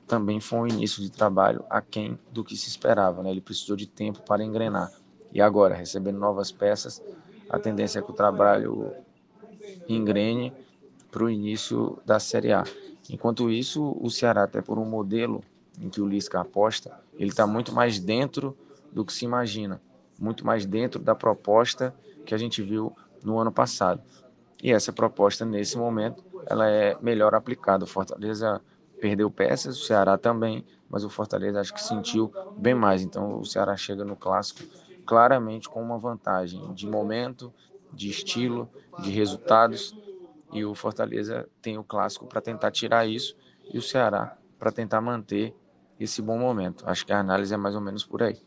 também 0.07 0.39
foi 0.41 0.57
um 0.57 0.67
início 0.67 1.03
de 1.03 1.11
trabalho 1.11 1.63
aquém 1.69 2.17
do 2.31 2.43
que 2.43 2.57
se 2.57 2.67
esperava. 2.67 3.21
Né? 3.21 3.29
Ele 3.29 3.41
precisou 3.41 3.75
de 3.75 3.85
tempo 3.85 4.23
para 4.23 4.43
engrenar. 4.43 4.91
E 5.31 5.39
agora, 5.39 5.75
recebendo 5.75 6.17
novas 6.17 6.51
peças, 6.51 6.99
a 7.47 7.59
tendência 7.59 7.99
é 7.99 8.01
que 8.01 8.09
o 8.09 8.15
trabalho 8.15 8.91
engrene 9.87 10.51
para 11.11 11.25
o 11.25 11.29
início 11.29 11.99
da 12.07 12.19
Série 12.19 12.53
A. 12.53 12.63
Enquanto 13.07 13.51
isso, 13.51 13.95
o 14.01 14.09
Ceará, 14.09 14.45
até 14.45 14.63
por 14.63 14.79
um 14.79 14.85
modelo 14.85 15.43
em 15.79 15.89
que 15.89 16.01
o 16.01 16.07
Lisca 16.07 16.39
aposta, 16.39 16.99
ele 17.13 17.29
está 17.29 17.45
muito 17.47 17.73
mais 17.73 17.99
dentro 17.99 18.57
do 18.91 19.05
que 19.05 19.13
se 19.13 19.25
imagina, 19.25 19.81
muito 20.19 20.45
mais 20.45 20.65
dentro 20.65 21.01
da 21.01 21.15
proposta 21.15 21.93
que 22.25 22.33
a 22.33 22.37
gente 22.37 22.61
viu 22.61 22.95
no 23.23 23.39
ano 23.39 23.51
passado. 23.51 24.01
E 24.61 24.71
essa 24.71 24.93
proposta, 24.93 25.43
nesse 25.43 25.77
momento, 25.77 26.23
ela 26.45 26.69
é 26.69 26.95
melhor 27.01 27.33
aplicada. 27.33 27.83
O 27.83 27.87
Fortaleza 27.87 28.61
perdeu 28.99 29.31
peças, 29.31 29.79
o 29.79 29.83
Ceará 29.83 30.17
também, 30.17 30.63
mas 30.89 31.03
o 31.03 31.09
Fortaleza 31.09 31.59
acho 31.59 31.73
que 31.73 31.81
sentiu 31.81 32.31
bem 32.57 32.75
mais. 32.75 33.01
Então 33.01 33.39
o 33.39 33.45
Ceará 33.45 33.75
chega 33.75 34.05
no 34.05 34.15
clássico 34.15 34.61
claramente 35.05 35.67
com 35.67 35.81
uma 35.81 35.97
vantagem 35.97 36.73
de 36.73 36.87
momento, 36.87 37.51
de 37.91 38.09
estilo, 38.09 38.69
de 38.99 39.09
resultados. 39.09 39.95
E 40.53 40.63
o 40.63 40.75
Fortaleza 40.75 41.49
tem 41.61 41.77
o 41.77 41.83
clássico 41.83 42.27
para 42.27 42.41
tentar 42.41 42.71
tirar 42.71 43.07
isso 43.07 43.35
e 43.73 43.77
o 43.77 43.81
Ceará 43.81 44.37
para 44.59 44.71
tentar 44.71 45.01
manter 45.01 45.55
esse 46.03 46.21
bom 46.21 46.37
momento. 46.37 46.83
Acho 46.87 47.05
que 47.05 47.13
a 47.13 47.19
análise 47.19 47.53
é 47.53 47.57
mais 47.57 47.75
ou 47.75 47.81
menos 47.81 48.05
por 48.05 48.23
aí. 48.23 48.37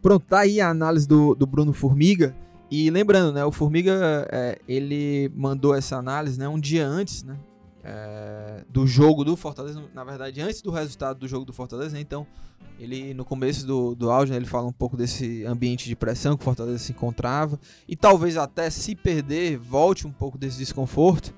Pronto, 0.00 0.24
tá 0.26 0.40
aí 0.40 0.60
a 0.60 0.68
análise 0.68 1.06
do, 1.06 1.34
do 1.34 1.46
Bruno 1.46 1.72
Formiga. 1.72 2.34
E 2.70 2.90
lembrando, 2.90 3.32
né, 3.32 3.44
o 3.44 3.50
Formiga, 3.50 4.28
é, 4.30 4.58
ele 4.68 5.32
mandou 5.34 5.74
essa 5.74 5.96
análise 5.96 6.38
né, 6.38 6.46
um 6.46 6.60
dia 6.60 6.86
antes, 6.86 7.22
né, 7.22 7.38
é, 7.82 8.62
do 8.68 8.86
jogo 8.86 9.24
do 9.24 9.34
Fortaleza, 9.36 9.82
na 9.94 10.04
verdade, 10.04 10.40
antes 10.42 10.60
do 10.60 10.70
resultado 10.70 11.18
do 11.18 11.26
jogo 11.26 11.46
do 11.46 11.52
Fortaleza, 11.52 11.94
né, 11.94 12.00
então, 12.00 12.26
ele, 12.78 13.14
no 13.14 13.24
começo 13.24 13.66
do, 13.66 13.94
do 13.94 14.10
áudio, 14.10 14.32
né, 14.32 14.36
ele 14.36 14.46
fala 14.46 14.66
um 14.66 14.72
pouco 14.72 14.98
desse 14.98 15.46
ambiente 15.46 15.88
de 15.88 15.96
pressão 15.96 16.36
que 16.36 16.42
o 16.42 16.44
Fortaleza 16.44 16.78
se 16.78 16.92
encontrava, 16.92 17.58
e 17.88 17.96
talvez 17.96 18.36
até 18.36 18.68
se 18.68 18.94
perder, 18.94 19.56
volte 19.56 20.06
um 20.06 20.12
pouco 20.12 20.36
desse 20.36 20.58
desconforto, 20.58 21.34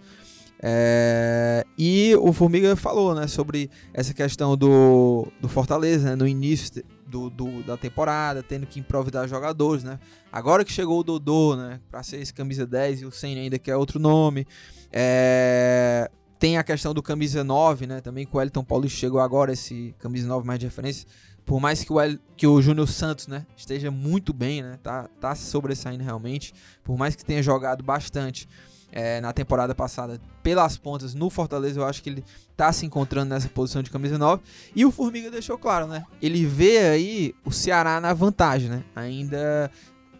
é, 0.62 1.64
e 1.78 2.14
o 2.16 2.32
Formiga 2.34 2.76
falou 2.76 3.14
né, 3.14 3.26
sobre 3.26 3.70
essa 3.94 4.12
questão 4.12 4.56
do, 4.56 5.26
do 5.40 5.48
Fortaleza 5.48 6.10
né, 6.10 6.14
no 6.14 6.28
início 6.28 6.84
do, 7.06 7.30
do, 7.30 7.62
da 7.62 7.78
temporada, 7.78 8.42
tendo 8.42 8.66
que 8.66 8.78
improvisar 8.78 9.26
jogadores. 9.26 9.82
Né? 9.82 9.98
Agora 10.30 10.64
que 10.64 10.70
chegou 10.70 11.00
o 11.00 11.02
Dodô 11.02 11.56
né, 11.56 11.80
para 11.90 12.02
ser 12.02 12.20
esse 12.20 12.34
camisa 12.34 12.66
10 12.66 13.02
e 13.02 13.06
o 13.06 13.10
Senna 13.10 13.40
ainda 13.40 13.58
quer 13.58 13.74
outro 13.76 13.98
nome. 13.98 14.46
É, 14.92 16.10
tem 16.38 16.58
a 16.58 16.62
questão 16.62 16.92
do 16.92 17.02
camisa 17.02 17.42
9, 17.42 17.86
né, 17.86 18.00
também 18.02 18.26
que 18.26 18.36
o 18.36 18.40
Elton 18.40 18.64
Paulo 18.64 18.88
chegou 18.88 19.20
agora, 19.20 19.52
esse 19.52 19.94
camisa 19.98 20.28
9 20.28 20.46
mais 20.46 20.58
de 20.58 20.66
referência. 20.66 21.08
Por 21.46 21.58
mais 21.58 21.82
que 21.82 21.92
o, 21.92 21.96
que 22.36 22.46
o 22.46 22.60
Júnior 22.60 22.86
Santos 22.86 23.26
né, 23.26 23.46
esteja 23.56 23.90
muito 23.90 24.32
bem, 24.32 24.62
né, 24.62 24.78
tá, 24.82 25.08
tá 25.18 25.34
sobressaindo 25.34 26.04
realmente, 26.04 26.52
por 26.84 26.98
mais 26.98 27.16
que 27.16 27.24
tenha 27.24 27.42
jogado 27.42 27.82
bastante 27.82 28.46
é, 28.92 29.20
na 29.20 29.32
temporada 29.32 29.74
passada 29.74 30.20
pelas 30.42 30.76
pontas 30.76 31.14
no 31.14 31.30
Fortaleza, 31.30 31.80
eu 31.80 31.86
acho 31.86 32.02
que 32.02 32.10
ele 32.10 32.24
tá 32.56 32.72
se 32.72 32.84
encontrando 32.84 33.30
nessa 33.30 33.48
posição 33.48 33.82
de 33.82 33.90
camisa 33.90 34.18
9. 34.18 34.42
E 34.74 34.84
o 34.84 34.90
Formiga 34.90 35.30
deixou 35.30 35.56
claro, 35.56 35.86
né? 35.86 36.04
Ele 36.20 36.44
vê 36.44 36.78
aí 36.78 37.34
o 37.44 37.52
Ceará 37.52 38.00
na 38.00 38.12
vantagem, 38.12 38.68
né? 38.68 38.84
Ainda 38.94 39.70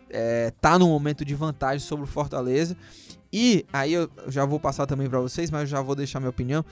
é, 0.09 0.53
tá 0.61 0.79
no 0.79 0.87
momento 0.87 1.25
de 1.25 1.35
vantagem 1.35 1.81
sobre 1.81 2.05
o 2.05 2.09
Fortaleza. 2.09 2.77
E 3.33 3.65
aí 3.73 3.93
eu 3.93 4.11
já 4.29 4.45
vou 4.45 4.59
passar 4.59 4.87
também 4.87 5.09
para 5.09 5.21
vocês, 5.21 5.51
mas 5.51 5.63
eu 5.63 5.67
já 5.67 5.81
vou 5.81 5.95
deixar 5.95 6.21
minha 6.21 6.31
opinião. 6.31 6.65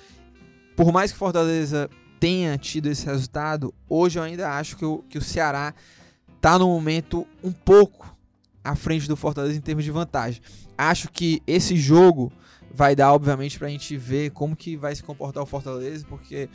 Por 0.76 0.92
mais 0.92 1.10
que 1.10 1.16
o 1.16 1.18
Fortaleza 1.18 1.88
tenha 2.18 2.56
tido 2.58 2.86
esse 2.86 3.06
resultado, 3.06 3.72
hoje 3.88 4.18
eu 4.18 4.22
ainda 4.22 4.50
acho 4.50 4.76
que 4.76 4.84
o, 4.84 5.04
que 5.08 5.18
o 5.18 5.22
Ceará 5.22 5.74
tá 6.40 6.58
no 6.58 6.66
momento 6.66 7.26
um 7.42 7.52
pouco 7.52 8.16
à 8.68 8.74
frente 8.74 9.08
do 9.08 9.16
Fortaleza 9.16 9.56
em 9.56 9.60
termos 9.60 9.84
de 9.84 9.90
vantagem. 9.90 10.42
Acho 10.76 11.10
que 11.10 11.42
esse 11.46 11.76
jogo 11.76 12.30
vai 12.72 12.94
dar, 12.94 13.12
obviamente, 13.12 13.58
pra 13.58 13.68
gente 13.68 13.96
ver 13.96 14.30
como 14.30 14.54
que 14.54 14.76
vai 14.76 14.94
se 14.94 15.02
comportar 15.02 15.42
o 15.42 15.46
Fortaleza, 15.46 16.04
porque 16.06 16.48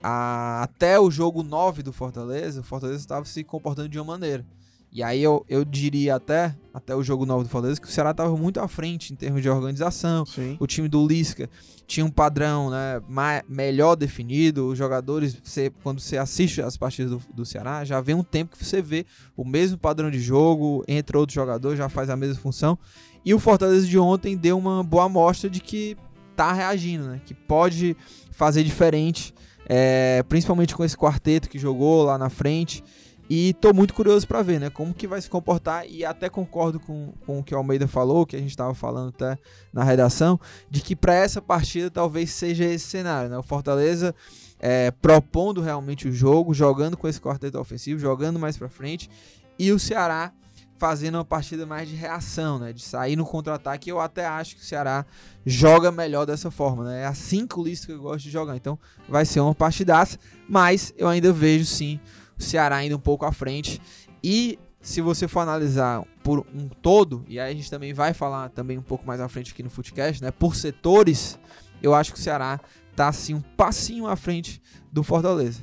a, 0.00 0.62
até 0.62 1.00
o 1.00 1.10
jogo 1.10 1.42
9 1.42 1.82
do 1.82 1.92
Fortaleza, 1.92 2.60
o 2.60 2.64
Fortaleza 2.64 3.00
estava 3.00 3.24
se 3.24 3.42
comportando 3.42 3.88
de 3.88 3.98
uma 3.98 4.04
maneira. 4.04 4.46
E 4.90 5.02
aí 5.02 5.22
eu, 5.22 5.44
eu 5.48 5.64
diria 5.64 6.16
até, 6.16 6.54
até 6.72 6.94
o 6.94 7.02
jogo 7.02 7.26
9 7.26 7.44
do 7.44 7.50
Fortaleza, 7.50 7.80
que 7.80 7.86
o 7.86 7.90
Ceará 7.90 8.12
estava 8.12 8.34
muito 8.36 8.58
à 8.58 8.66
frente 8.66 9.12
em 9.12 9.16
termos 9.16 9.42
de 9.42 9.48
organização. 9.48 10.24
Sim. 10.24 10.56
O 10.58 10.66
time 10.66 10.88
do 10.88 11.06
Lisca 11.06 11.48
tinha 11.86 12.04
um 12.04 12.10
padrão 12.10 12.70
né, 12.70 13.00
mais, 13.08 13.42
melhor 13.48 13.96
definido. 13.96 14.68
Os 14.68 14.78
jogadores, 14.78 15.38
você, 15.42 15.70
quando 15.82 16.00
você 16.00 16.16
assiste 16.16 16.62
as 16.62 16.76
partidas 16.76 17.10
do, 17.10 17.22
do 17.34 17.44
Ceará, 17.44 17.84
já 17.84 18.00
vem 18.00 18.14
um 18.14 18.22
tempo 18.22 18.56
que 18.56 18.64
você 18.64 18.80
vê 18.80 19.04
o 19.36 19.44
mesmo 19.44 19.76
padrão 19.76 20.10
de 20.10 20.20
jogo, 20.20 20.82
entre 20.88 21.16
outros 21.16 21.34
jogadores, 21.34 21.78
já 21.78 21.88
faz 21.88 22.08
a 22.08 22.16
mesma 22.16 22.36
função. 22.36 22.78
E 23.24 23.34
o 23.34 23.38
Fortaleza 23.38 23.86
de 23.86 23.98
ontem 23.98 24.36
deu 24.36 24.56
uma 24.56 24.82
boa 24.82 25.04
amostra 25.04 25.50
de 25.50 25.60
que 25.60 25.96
tá 26.34 26.52
reagindo, 26.52 27.08
né? 27.08 27.20
Que 27.26 27.34
pode 27.34 27.96
fazer 28.30 28.62
diferente, 28.62 29.34
é, 29.66 30.22
principalmente 30.28 30.74
com 30.74 30.84
esse 30.84 30.96
quarteto 30.96 31.48
que 31.48 31.58
jogou 31.58 32.04
lá 32.04 32.16
na 32.16 32.30
frente. 32.30 32.82
E 33.28 33.52
tô 33.54 33.74
muito 33.74 33.92
curioso 33.92 34.26
para 34.26 34.40
ver, 34.42 34.58
né? 34.58 34.70
Como 34.70 34.94
que 34.94 35.06
vai 35.06 35.20
se 35.20 35.28
comportar. 35.28 35.86
E 35.86 36.04
até 36.04 36.30
concordo 36.30 36.80
com, 36.80 37.12
com 37.26 37.40
o 37.40 37.44
que 37.44 37.54
o 37.54 37.58
Almeida 37.58 37.86
falou, 37.86 38.24
que 38.24 38.34
a 38.34 38.38
gente 38.38 38.50
estava 38.50 38.74
falando 38.74 39.10
até 39.10 39.38
na 39.72 39.84
redação, 39.84 40.40
de 40.70 40.80
que 40.80 40.96
para 40.96 41.14
essa 41.14 41.42
partida 41.42 41.90
talvez 41.90 42.30
seja 42.30 42.64
esse 42.64 42.86
cenário, 42.86 43.28
né? 43.28 43.36
O 43.36 43.42
Fortaleza 43.42 44.14
é, 44.58 44.90
propondo 44.90 45.60
realmente 45.60 46.08
o 46.08 46.12
jogo, 46.12 46.54
jogando 46.54 46.96
com 46.96 47.06
esse 47.06 47.20
quarteto 47.20 47.58
ofensivo, 47.58 48.00
jogando 48.00 48.38
mais 48.38 48.56
para 48.56 48.68
frente. 48.68 49.10
E 49.58 49.72
o 49.72 49.78
Ceará 49.78 50.32
fazendo 50.78 51.16
uma 51.16 51.24
partida 51.24 51.66
mais 51.66 51.88
de 51.88 51.96
reação, 51.96 52.58
né? 52.58 52.72
De 52.72 52.80
sair 52.82 53.16
no 53.16 53.26
contra-ataque. 53.26 53.90
Eu 53.90 54.00
até 54.00 54.24
acho 54.24 54.56
que 54.56 54.62
o 54.62 54.64
Ceará 54.64 55.04
joga 55.44 55.90
melhor 55.90 56.24
dessa 56.24 56.50
forma, 56.50 56.84
né? 56.84 57.02
É 57.02 57.06
assim 57.06 57.46
que 57.46 57.58
o 57.58 57.62
Lisca 57.62 57.94
gosta 57.96 58.20
de 58.20 58.30
jogar. 58.30 58.56
Então 58.56 58.78
vai 59.08 59.26
ser 59.26 59.40
uma 59.40 59.54
partidaça, 59.54 60.18
mas 60.48 60.94
eu 60.96 61.08
ainda 61.08 61.32
vejo 61.32 61.66
sim 61.66 62.00
Ceará 62.38 62.76
ainda 62.76 62.96
um 62.96 63.00
pouco 63.00 63.24
à 63.24 63.32
frente. 63.32 63.80
E 64.22 64.58
se 64.80 65.00
você 65.00 65.26
for 65.26 65.40
analisar 65.40 66.02
por 66.22 66.46
um 66.54 66.68
todo, 66.68 67.24
e 67.28 67.38
aí 67.38 67.52
a 67.52 67.54
gente 67.54 67.70
também 67.70 67.92
vai 67.92 68.14
falar 68.14 68.48
também 68.50 68.78
um 68.78 68.82
pouco 68.82 69.06
mais 69.06 69.20
à 69.20 69.28
frente 69.28 69.52
aqui 69.52 69.62
no 69.62 69.70
Footcast, 69.70 70.22
né? 70.22 70.30
Por 70.30 70.54
setores, 70.54 71.38
eu 71.82 71.94
acho 71.94 72.12
que 72.12 72.18
o 72.18 72.22
Ceará 72.22 72.60
tá 72.94 73.08
assim 73.08 73.34
um 73.34 73.40
passinho 73.40 74.06
à 74.06 74.16
frente 74.16 74.60
do 74.92 75.02
Fortaleza. 75.02 75.60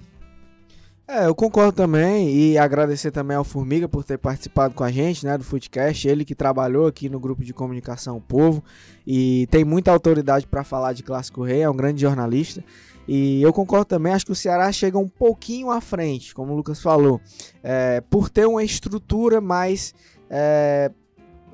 É, 1.08 1.28
eu 1.28 1.36
concordo 1.36 1.72
também 1.72 2.34
e 2.34 2.58
agradecer 2.58 3.12
também 3.12 3.38
ao 3.38 3.44
Formiga 3.44 3.88
por 3.88 4.04
ter 4.04 4.18
participado 4.18 4.74
com 4.74 4.84
a 4.84 4.92
gente, 4.92 5.24
né, 5.24 5.38
do 5.38 5.44
Footcast, 5.44 6.08
ele 6.08 6.26
que 6.26 6.34
trabalhou 6.34 6.88
aqui 6.88 7.10
no 7.10 7.20
grupo 7.20 7.44
de 7.44 7.54
comunicação 7.54 8.20
Povo 8.20 8.64
e 9.06 9.46
tem 9.52 9.64
muita 9.64 9.92
autoridade 9.92 10.48
para 10.48 10.64
falar 10.64 10.94
de 10.94 11.04
Clássico 11.04 11.44
Rei, 11.44 11.62
é 11.62 11.70
um 11.70 11.76
grande 11.76 12.02
jornalista. 12.02 12.64
E 13.08 13.42
eu 13.42 13.54
concordo 13.54 13.86
também, 13.86 14.14
acho 14.14 14.26
que 14.26 14.32
o 14.32 14.36
Ceará 14.36 14.72
chega 14.72 14.98
um 14.98 15.08
pouquinho 15.08 15.70
à 15.70 15.80
frente, 15.80 16.34
como 16.34 16.54
o 16.54 16.56
Lucas 16.56 16.82
falou, 16.82 17.22
é, 17.62 18.02
por 18.02 18.30
ter 18.30 18.48
uma 18.48 18.64
estrutura 18.64 19.40
mais. 19.40 19.94
É, 20.30 20.92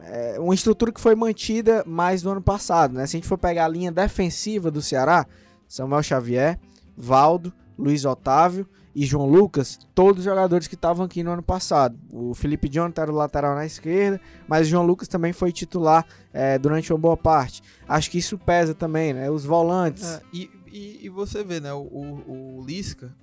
é, 0.04 0.40
uma 0.40 0.54
estrutura 0.56 0.92
que 0.92 1.00
foi 1.00 1.14
mantida 1.14 1.84
mais 1.86 2.24
no 2.24 2.32
ano 2.32 2.42
passado. 2.42 2.94
Né? 2.94 3.06
Se 3.06 3.16
a 3.16 3.20
gente 3.20 3.28
for 3.28 3.38
pegar 3.38 3.66
a 3.66 3.68
linha 3.68 3.92
defensiva 3.92 4.72
do 4.72 4.82
Ceará, 4.82 5.28
Samuel 5.68 6.02
Xavier, 6.02 6.60
Valdo, 6.98 7.54
Luiz 7.78 8.04
Otávio 8.06 8.68
e 8.94 9.06
João 9.06 9.26
Lucas, 9.26 9.80
todos 9.96 10.24
jogadores 10.24 10.68
que 10.68 10.76
estavam 10.76 11.06
aqui 11.06 11.24
no 11.24 11.32
ano 11.32 11.42
passado. 11.42 11.98
O 12.12 12.34
Felipe 12.34 12.68
Jonathan 12.68 13.04
era 13.04 13.12
o 13.12 13.16
lateral 13.16 13.56
na 13.56 13.66
esquerda, 13.66 14.20
mas 14.48 14.68
o 14.68 14.70
João 14.70 14.86
Lucas 14.86 15.08
também 15.08 15.34
foi 15.34 15.52
titular 15.52 16.06
é, 16.34 16.58
durante 16.60 16.92
uma 16.92 17.00
boa 17.00 17.18
parte. 17.18 17.62
Acho 17.88 18.12
que 18.12 18.18
isso 18.18 18.38
pesa 18.38 18.74
também, 18.74 19.14
né? 19.14 19.30
Os 19.30 19.46
volantes. 19.46 20.04
É, 20.04 20.22
e, 20.34 20.50
e, 20.72 21.06
e, 21.06 21.10
você 21.10 21.44
vê, 21.44 21.60
né? 21.60 21.74
O, 21.74 21.82
o, 21.82 22.60
o, 22.60 22.66
Lisca, 22.66 23.14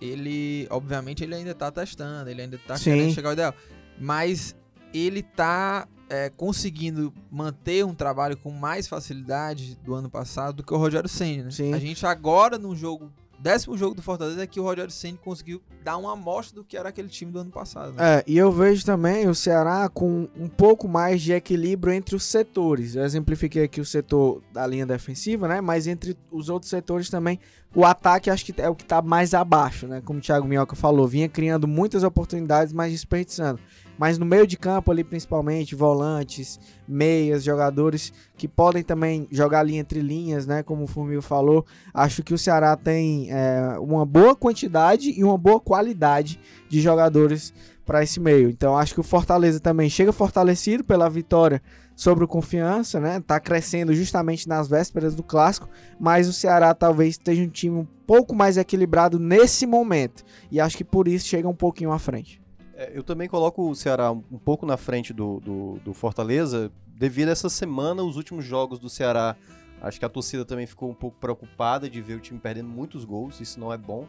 ele, 0.00 0.66
obviamente, 0.70 1.22
ele 1.22 1.34
ainda 1.34 1.54
tá 1.54 1.70
testando, 1.70 2.28
ele 2.30 2.42
ainda 2.42 2.58
tá 2.58 2.76
Sim. 2.76 2.84
querendo 2.84 3.14
chegar 3.14 3.30
ao 3.30 3.32
ideal. 3.34 3.54
Mas 3.98 4.56
ele 4.92 5.22
tá 5.22 5.88
é, 6.08 6.28
conseguindo 6.30 7.12
manter 7.30 7.84
um 7.84 7.94
trabalho 7.94 8.36
com 8.36 8.50
mais 8.50 8.86
facilidade 8.86 9.76
do 9.82 9.94
ano 9.94 10.10
passado 10.10 10.56
do 10.56 10.62
que 10.62 10.74
o 10.74 10.76
Rogério 10.76 11.08
Senna, 11.08 11.44
né? 11.44 11.50
Sim. 11.50 11.72
A 11.72 11.78
gente 11.78 12.04
agora 12.04 12.58
no 12.58 12.76
jogo, 12.76 13.10
décimo 13.42 13.76
jogo 13.76 13.94
do 13.94 14.02
Fortaleza 14.02 14.40
é 14.40 14.46
que 14.46 14.60
o 14.60 14.62
Rogério 14.62 14.90
Senna 14.90 15.18
conseguiu 15.22 15.60
dar 15.82 15.96
uma 15.96 16.12
amostra 16.12 16.54
do 16.54 16.64
que 16.64 16.76
era 16.76 16.90
aquele 16.90 17.08
time 17.08 17.32
do 17.32 17.40
ano 17.40 17.50
passado. 17.50 17.92
né? 17.92 18.18
É, 18.18 18.24
e 18.24 18.38
eu 18.38 18.52
vejo 18.52 18.84
também 18.86 19.28
o 19.28 19.34
Ceará 19.34 19.88
com 19.88 20.28
um 20.38 20.48
pouco 20.48 20.86
mais 20.86 21.20
de 21.20 21.32
equilíbrio 21.32 21.92
entre 21.92 22.14
os 22.14 22.22
setores. 22.24 22.94
Eu 22.94 23.04
exemplifiquei 23.04 23.64
aqui 23.64 23.80
o 23.80 23.84
setor 23.84 24.40
da 24.52 24.64
linha 24.64 24.86
defensiva, 24.86 25.48
né? 25.48 25.60
Mas 25.60 25.88
entre 25.88 26.16
os 26.30 26.48
outros 26.48 26.70
setores 26.70 27.10
também, 27.10 27.40
o 27.74 27.84
ataque 27.84 28.30
acho 28.30 28.44
que 28.44 28.54
é 28.60 28.68
o 28.68 28.76
que 28.76 28.84
tá 28.84 29.02
mais 29.02 29.34
abaixo, 29.34 29.88
né? 29.88 30.00
Como 30.04 30.20
o 30.20 30.22
Thiago 30.22 30.46
Minhoca 30.46 30.76
falou, 30.76 31.08
vinha 31.08 31.28
criando 31.28 31.66
muitas 31.66 32.04
oportunidades, 32.04 32.72
mas 32.72 32.92
desperdiçando. 32.92 33.58
Mas 34.02 34.18
no 34.18 34.26
meio 34.26 34.48
de 34.48 34.56
campo 34.56 34.90
ali, 34.90 35.04
principalmente, 35.04 35.76
volantes, 35.76 36.58
meias, 36.88 37.44
jogadores 37.44 38.12
que 38.36 38.48
podem 38.48 38.82
também 38.82 39.28
jogar 39.30 39.60
ali 39.60 39.76
entre 39.76 40.00
linhas, 40.00 40.44
né? 40.44 40.60
Como 40.60 40.82
o 40.82 40.86
Formiga 40.88 41.22
falou. 41.22 41.64
Acho 41.94 42.20
que 42.20 42.34
o 42.34 42.38
Ceará 42.38 42.76
tem 42.76 43.28
é, 43.30 43.78
uma 43.78 44.04
boa 44.04 44.34
quantidade 44.34 45.12
e 45.16 45.22
uma 45.22 45.38
boa 45.38 45.60
qualidade 45.60 46.40
de 46.68 46.80
jogadores 46.80 47.54
para 47.86 48.02
esse 48.02 48.18
meio. 48.18 48.50
Então 48.50 48.76
acho 48.76 48.92
que 48.92 48.98
o 48.98 49.04
Fortaleza 49.04 49.60
também 49.60 49.88
chega 49.88 50.12
fortalecido 50.12 50.82
pela 50.82 51.08
vitória 51.08 51.62
sobre 51.94 52.24
o 52.24 52.28
Confiança, 52.28 52.98
né? 52.98 53.22
Tá 53.24 53.38
crescendo 53.38 53.94
justamente 53.94 54.48
nas 54.48 54.66
vésperas 54.66 55.14
do 55.14 55.22
clássico, 55.22 55.68
mas 56.00 56.26
o 56.26 56.32
Ceará 56.32 56.74
talvez 56.74 57.10
esteja 57.10 57.40
um 57.44 57.48
time 57.48 57.76
um 57.76 57.86
pouco 58.04 58.34
mais 58.34 58.56
equilibrado 58.56 59.20
nesse 59.20 59.64
momento. 59.64 60.24
E 60.50 60.58
acho 60.58 60.76
que 60.76 60.82
por 60.82 61.06
isso 61.06 61.28
chega 61.28 61.48
um 61.48 61.54
pouquinho 61.54 61.92
à 61.92 62.00
frente. 62.00 62.41
É, 62.82 62.90
eu 62.94 63.02
também 63.02 63.28
coloco 63.28 63.68
o 63.70 63.74
Ceará 63.74 64.10
um 64.10 64.38
pouco 64.38 64.66
na 64.66 64.76
frente 64.76 65.12
do, 65.12 65.38
do, 65.40 65.78
do 65.84 65.94
Fortaleza, 65.94 66.70
devido 66.86 67.28
a 67.28 67.32
essa 67.32 67.48
semana, 67.48 68.02
os 68.02 68.16
últimos 68.16 68.44
jogos 68.44 68.78
do 68.78 68.88
Ceará. 68.90 69.36
Acho 69.80 69.98
que 69.98 70.04
a 70.04 70.08
torcida 70.08 70.44
também 70.44 70.66
ficou 70.66 70.90
um 70.90 70.94
pouco 70.94 71.16
preocupada 71.18 71.88
de 71.88 72.00
ver 72.00 72.14
o 72.14 72.20
time 72.20 72.38
perdendo 72.38 72.68
muitos 72.68 73.04
gols, 73.04 73.40
isso 73.40 73.58
não 73.60 73.72
é 73.72 73.76
bom. 73.78 74.06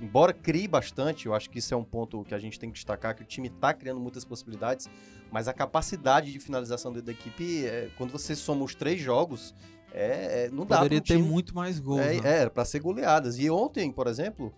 Embora 0.00 0.32
crie 0.32 0.66
bastante, 0.66 1.26
eu 1.26 1.34
acho 1.34 1.48
que 1.50 1.58
isso 1.58 1.72
é 1.74 1.76
um 1.76 1.84
ponto 1.84 2.24
que 2.24 2.34
a 2.34 2.38
gente 2.38 2.58
tem 2.58 2.70
que 2.70 2.74
destacar, 2.74 3.14
que 3.14 3.22
o 3.22 3.26
time 3.26 3.48
está 3.48 3.72
criando 3.74 4.00
muitas 4.00 4.24
possibilidades, 4.24 4.88
mas 5.30 5.48
a 5.48 5.52
capacidade 5.52 6.32
de 6.32 6.38
finalização 6.38 6.92
da 6.92 7.10
equipe, 7.12 7.66
é, 7.66 7.90
quando 7.98 8.10
você 8.10 8.34
soma 8.34 8.64
os 8.64 8.74
três 8.74 9.00
jogos, 9.00 9.54
é, 9.92 10.44
é- 10.46 10.50
não 10.50 10.64
dá 10.66 10.78
Poderia 10.78 11.00
pra 11.00 11.04
um 11.04 11.06
ter 11.16 11.16
time- 11.22 11.28
muito 11.28 11.54
mais 11.54 11.78
gols. 11.78 12.00
é, 12.00 12.14
né? 12.14 12.20
é, 12.24 12.40
era 12.40 12.50
pra 12.50 12.64
ser 12.64 12.80
goleadas. 12.80 13.38
E 13.38 13.48
ontem, 13.50 13.90
por 13.92 14.06
exemplo, 14.06 14.52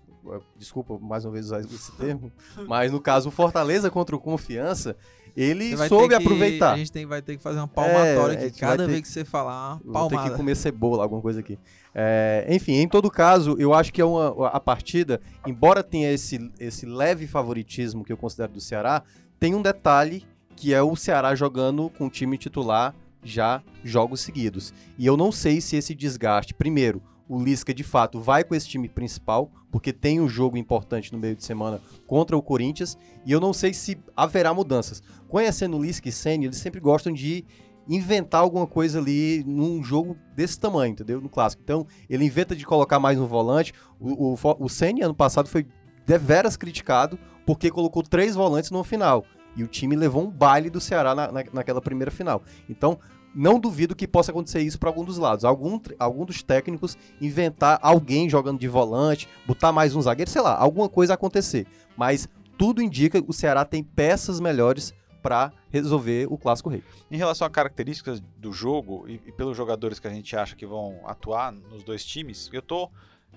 desculpa 0.56 0.98
mais 0.98 1.24
uma 1.24 1.32
vez 1.32 1.46
usar 1.46 1.60
esse 1.60 1.92
termo, 1.96 2.30
mas 2.66 2.90
no 2.92 3.00
caso 3.00 3.28
o 3.28 3.32
Fortaleza 3.32 3.90
contra 3.90 4.14
o 4.16 4.20
Confiança, 4.20 4.96
ele 5.36 5.76
vai 5.76 5.88
soube 5.88 6.08
que- 6.08 6.14
aproveitar. 6.14 6.72
A 6.72 6.76
gente 6.78 6.90
tem, 6.92 7.04
vai 7.06 7.20
ter 7.22 7.36
que 7.36 7.42
fazer 7.42 7.58
uma 7.58 7.68
palmatória 7.68 8.34
É, 8.34 8.46
aqui. 8.46 8.60
vai 8.60 8.70
Cada 8.70 8.86
vez 8.86 9.00
que 9.02 9.08
você 9.08 9.24
falar 9.24 9.78
uma 9.84 10.00
Vou 10.00 10.08
ter 10.08 10.18
que 10.22 10.30
comer 10.36 10.54
cebola, 10.56 11.02
alguma 11.02 11.20
coisa 11.20 11.40
aqui. 11.40 11.58
É, 11.94 12.46
enfim, 12.50 12.74
em 12.74 12.88
todo 12.88 13.10
caso, 13.10 13.54
eu 13.58 13.72
acho 13.74 13.92
que 13.92 14.00
é 14.00 14.04
uma, 14.04 14.48
a 14.48 14.60
partida, 14.60 15.20
embora 15.46 15.82
tenha 15.82 16.10
esse, 16.12 16.50
esse 16.58 16.86
leve 16.86 17.26
favoritismo 17.26 18.04
que 18.04 18.12
eu 18.12 18.16
considero 18.16 18.52
do 18.52 18.60
Ceará, 18.60 19.02
tem 19.38 19.54
um 19.54 19.60
detalhe 19.62 20.24
que 20.54 20.72
é 20.72 20.82
o 20.82 20.96
Ceará 20.96 21.34
jogando 21.34 21.90
com 21.90 22.06
o 22.06 22.10
time 22.10 22.38
titular 22.38 22.94
já 23.22 23.62
jogos 23.84 24.20
seguidos. 24.20 24.72
E 24.96 25.04
eu 25.04 25.16
não 25.16 25.30
sei 25.32 25.60
se 25.60 25.76
esse 25.76 25.94
desgaste, 25.94 26.54
primeiro, 26.54 27.02
o 27.28 27.42
Lisca 27.42 27.74
de 27.74 27.82
fato 27.82 28.20
vai 28.20 28.44
com 28.44 28.54
esse 28.54 28.68
time 28.68 28.88
principal, 28.88 29.50
porque 29.70 29.92
tem 29.92 30.20
um 30.20 30.28
jogo 30.28 30.56
importante 30.56 31.12
no 31.12 31.18
meio 31.18 31.34
de 31.34 31.44
semana 31.44 31.80
contra 32.06 32.36
o 32.36 32.42
Corinthians, 32.42 32.96
e 33.24 33.32
eu 33.32 33.40
não 33.40 33.52
sei 33.52 33.74
se 33.74 33.98
haverá 34.16 34.54
mudanças. 34.54 35.02
Conhecendo 35.28 35.76
o 35.76 35.82
Lisca 35.82 36.08
e 36.08 36.12
Senna, 36.12 36.44
eles 36.44 36.56
sempre 36.58 36.80
gostam 36.80 37.12
de 37.12 37.44
inventar 37.88 38.40
alguma 38.40 38.66
coisa 38.66 38.98
ali 38.98 39.44
num 39.46 39.82
jogo 39.82 40.16
desse 40.34 40.58
tamanho, 40.58 40.92
entendeu? 40.92 41.20
No 41.20 41.28
clássico. 41.28 41.62
Então, 41.62 41.86
ele 42.10 42.24
inventa 42.24 42.54
de 42.56 42.64
colocar 42.66 42.98
mais 42.98 43.18
um 43.18 43.26
volante. 43.26 43.72
O, 44.00 44.34
o, 44.34 44.38
o 44.58 44.68
Senna, 44.68 45.04
ano 45.04 45.14
passado, 45.14 45.48
foi 45.48 45.66
deveras 46.04 46.56
criticado 46.56 47.18
porque 47.44 47.70
colocou 47.70 48.02
três 48.02 48.34
volantes 48.34 48.70
no 48.70 48.82
final. 48.82 49.24
E 49.56 49.62
o 49.62 49.68
time 49.68 49.94
levou 49.96 50.22
um 50.24 50.30
baile 50.30 50.68
do 50.68 50.80
Ceará 50.80 51.14
na, 51.14 51.30
na- 51.32 51.44
naquela 51.52 51.80
primeira 51.80 52.10
final. 52.10 52.42
Então, 52.68 52.98
não 53.36 53.60
duvido 53.60 53.94
que 53.94 54.08
possa 54.08 54.30
acontecer 54.30 54.60
isso 54.62 54.78
para 54.78 54.88
algum 54.88 55.04
dos 55.04 55.18
lados. 55.18 55.44
Algum, 55.44 55.78
algum 55.98 56.24
dos 56.24 56.42
técnicos 56.42 56.96
inventar 57.20 57.78
alguém 57.82 58.30
jogando 58.30 58.58
de 58.58 58.66
volante, 58.66 59.28
botar 59.46 59.70
mais 59.72 59.94
um 59.94 60.00
zagueiro, 60.00 60.30
sei 60.30 60.40
lá, 60.40 60.56
alguma 60.56 60.88
coisa 60.88 61.14
acontecer. 61.14 61.66
Mas 61.96 62.26
tudo 62.56 62.80
indica 62.80 63.20
que 63.20 63.30
o 63.30 63.34
Ceará 63.34 63.64
tem 63.64 63.84
peças 63.84 64.40
melhores 64.40 64.94
para 65.22 65.52
resolver 65.70 66.26
o 66.30 66.38
Clássico 66.38 66.70
Rei. 66.70 66.82
Em 67.10 67.16
relação 67.16 67.46
a 67.46 67.50
características 67.50 68.20
do 68.38 68.52
jogo 68.52 69.06
e, 69.06 69.20
e 69.26 69.32
pelos 69.32 69.56
jogadores 69.56 69.98
que 69.98 70.06
a 70.06 70.10
gente 70.10 70.34
acha 70.34 70.56
que 70.56 70.64
vão 70.64 71.00
atuar 71.04 71.52
nos 71.52 71.82
dois 71.82 72.04
times, 72.04 72.48
eu 72.52 72.62
tô 72.62 72.90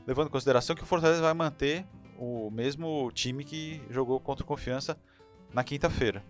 levando 0.08 0.28
em 0.28 0.32
consideração 0.32 0.76
que 0.76 0.84
o 0.84 0.86
Fortaleza 0.86 1.22
vai 1.22 1.34
manter 1.34 1.86
o 2.18 2.50
mesmo 2.52 3.12
time 3.14 3.44
que 3.44 3.82
jogou 3.90 4.20
contra 4.20 4.44
o 4.44 4.48
Confiança 4.48 4.98
na 5.54 5.64
quinta-feira. 5.64 6.24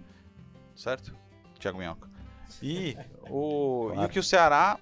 Certo? 0.76 1.14
Thiago 1.60 1.78
Minhoca. 1.78 2.09
E 2.62 2.98
o, 3.30 3.92
e 3.96 4.06
o 4.06 4.10
que 4.10 4.20
o 4.20 4.24
Ceará, 4.24 4.78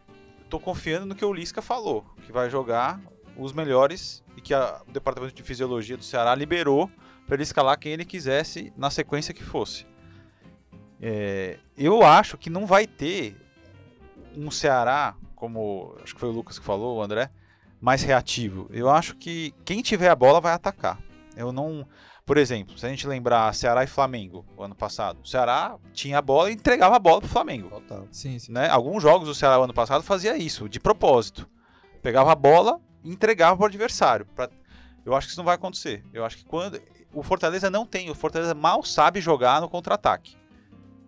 tô 0.50 0.60
confiando 0.60 1.06
no 1.06 1.16
que 1.16 1.26
o 1.26 1.34
Lisca 1.34 1.62
falou, 1.62 2.06
que 2.26 2.32
vai 2.32 2.50
jogar 2.50 3.00
os 3.36 3.54
melhores 3.54 4.24
e 4.36 4.42
que 4.42 4.54
a- 4.54 4.82
o 4.88 4.92
departamento 4.92 5.34
de 5.36 5.44
fisiologia 5.44 5.98
do 5.98 6.04
Ceará 6.04 6.34
liberou 6.36 6.90
para 7.26 7.36
ele 7.36 7.44
escalar 7.44 7.78
quem 7.78 7.92
ele 7.92 8.06
quisesse 8.06 8.72
na 8.78 8.90
sequência 8.90 9.34
que 9.34 9.44
fosse. 9.44 9.86
É, 11.02 11.60
eu 11.78 12.02
acho 12.04 12.38
que 12.38 12.50
não 12.50 12.66
vai 12.66 12.88
ter 12.88 13.36
um 14.36 14.50
Ceará, 14.50 15.16
como 15.36 15.96
acho 16.04 16.14
que 16.16 16.20
foi 16.20 16.30
o 16.30 16.32
Lucas 16.32 16.58
que 16.58 16.66
falou, 16.66 16.98
o 16.98 17.02
André, 17.02 17.30
mais 17.80 18.02
reativo. 18.02 18.68
Eu 18.72 18.90
acho 18.90 19.16
que 19.16 19.54
quem 19.64 19.82
tiver 19.82 20.10
a 20.10 20.16
bola 20.16 20.42
vai 20.42 20.54
atacar. 20.54 21.00
Eu 21.36 21.52
não. 21.52 21.88
Por 22.28 22.38
exemplo, 22.38 22.78
se 22.78 22.86
a 22.86 22.90
gente 22.90 23.08
lembrar 23.08 23.56
Ceará 23.56 23.86
e 23.86 23.88
Flamengo, 23.88 24.46
o 24.58 24.62
ano 24.62 24.76
passado, 24.76 25.22
o 25.24 25.26
Ceará 25.26 25.78
tinha 25.94 26.18
a 26.18 26.22
bola 26.22 26.52
e 26.52 26.56
entregava 26.56 26.98
a 26.98 27.00
bola 27.00 27.22
pro 27.22 27.30
Flamengo. 27.30 27.82
Sim, 28.12 28.38
sim. 28.38 28.52
Né? 28.52 28.68
Alguns 28.68 29.02
jogos 29.02 29.30
do 29.30 29.34
Ceará 29.34 29.58
o 29.58 29.64
ano 29.64 29.74
passado 29.74 30.04
fazia 30.04 30.36
isso, 30.36 30.68
de 30.68 30.78
propósito. 30.78 31.50
Pegava 32.02 32.34
a 32.34 32.36
bola 32.36 32.82
e 33.02 33.10
entregava 33.10 33.56
para 33.56 33.64
o 33.64 33.68
adversário. 33.68 34.26
Pra... 34.36 34.50
Eu 35.06 35.16
acho 35.16 35.28
que 35.28 35.32
isso 35.32 35.40
não 35.40 35.46
vai 35.46 35.56
acontecer. 35.56 36.04
Eu 36.12 36.26
acho 36.26 36.36
que 36.36 36.44
quando. 36.44 36.82
O 37.14 37.24
Fortaleza 37.24 37.70
não 37.70 37.86
tem. 37.86 38.10
O 38.10 38.16
Fortaleza 38.16 38.54
mal 38.54 38.84
sabe 38.84 39.22
jogar 39.22 39.62
no 39.62 39.70
contra-ataque. 39.70 40.36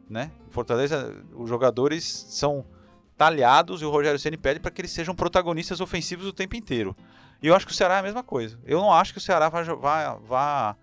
Né? 0.09 0.31
O 0.47 0.51
Fortaleza, 0.51 1.21
os 1.35 1.49
jogadores 1.49 2.05
são 2.29 2.65
talhados 3.17 3.81
e 3.81 3.85
o 3.85 3.91
Rogério 3.91 4.17
Ceni 4.17 4.37
pede 4.37 4.61
para 4.61 4.71
que 4.71 4.79
eles 4.79 4.91
sejam 4.91 5.13
protagonistas 5.13 5.81
ofensivos 5.81 6.25
o 6.25 6.31
tempo 6.31 6.55
inteiro. 6.55 6.95
E 7.41 7.47
eu 7.47 7.55
acho 7.55 7.65
que 7.65 7.73
o 7.73 7.75
Ceará 7.75 7.97
é 7.97 7.99
a 7.99 8.03
mesma 8.03 8.23
coisa. 8.23 8.57
Eu 8.63 8.79
não 8.79 8.93
acho 8.93 9.11
que 9.11 9.17
o 9.17 9.21
Ceará 9.21 9.49
vai, 9.49 9.65
vai, 9.65 10.75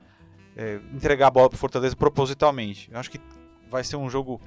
é, 0.57 0.81
entregar 0.93 1.27
a 1.27 1.31
bola 1.31 1.49
para 1.49 1.57
o 1.57 1.59
Fortaleza 1.59 1.95
propositalmente. 1.95 2.91
Eu 2.91 2.99
acho 2.99 3.11
que 3.11 3.21
vai 3.69 3.85
ser 3.85 3.97
um 3.97 4.09
jogo 4.09 4.41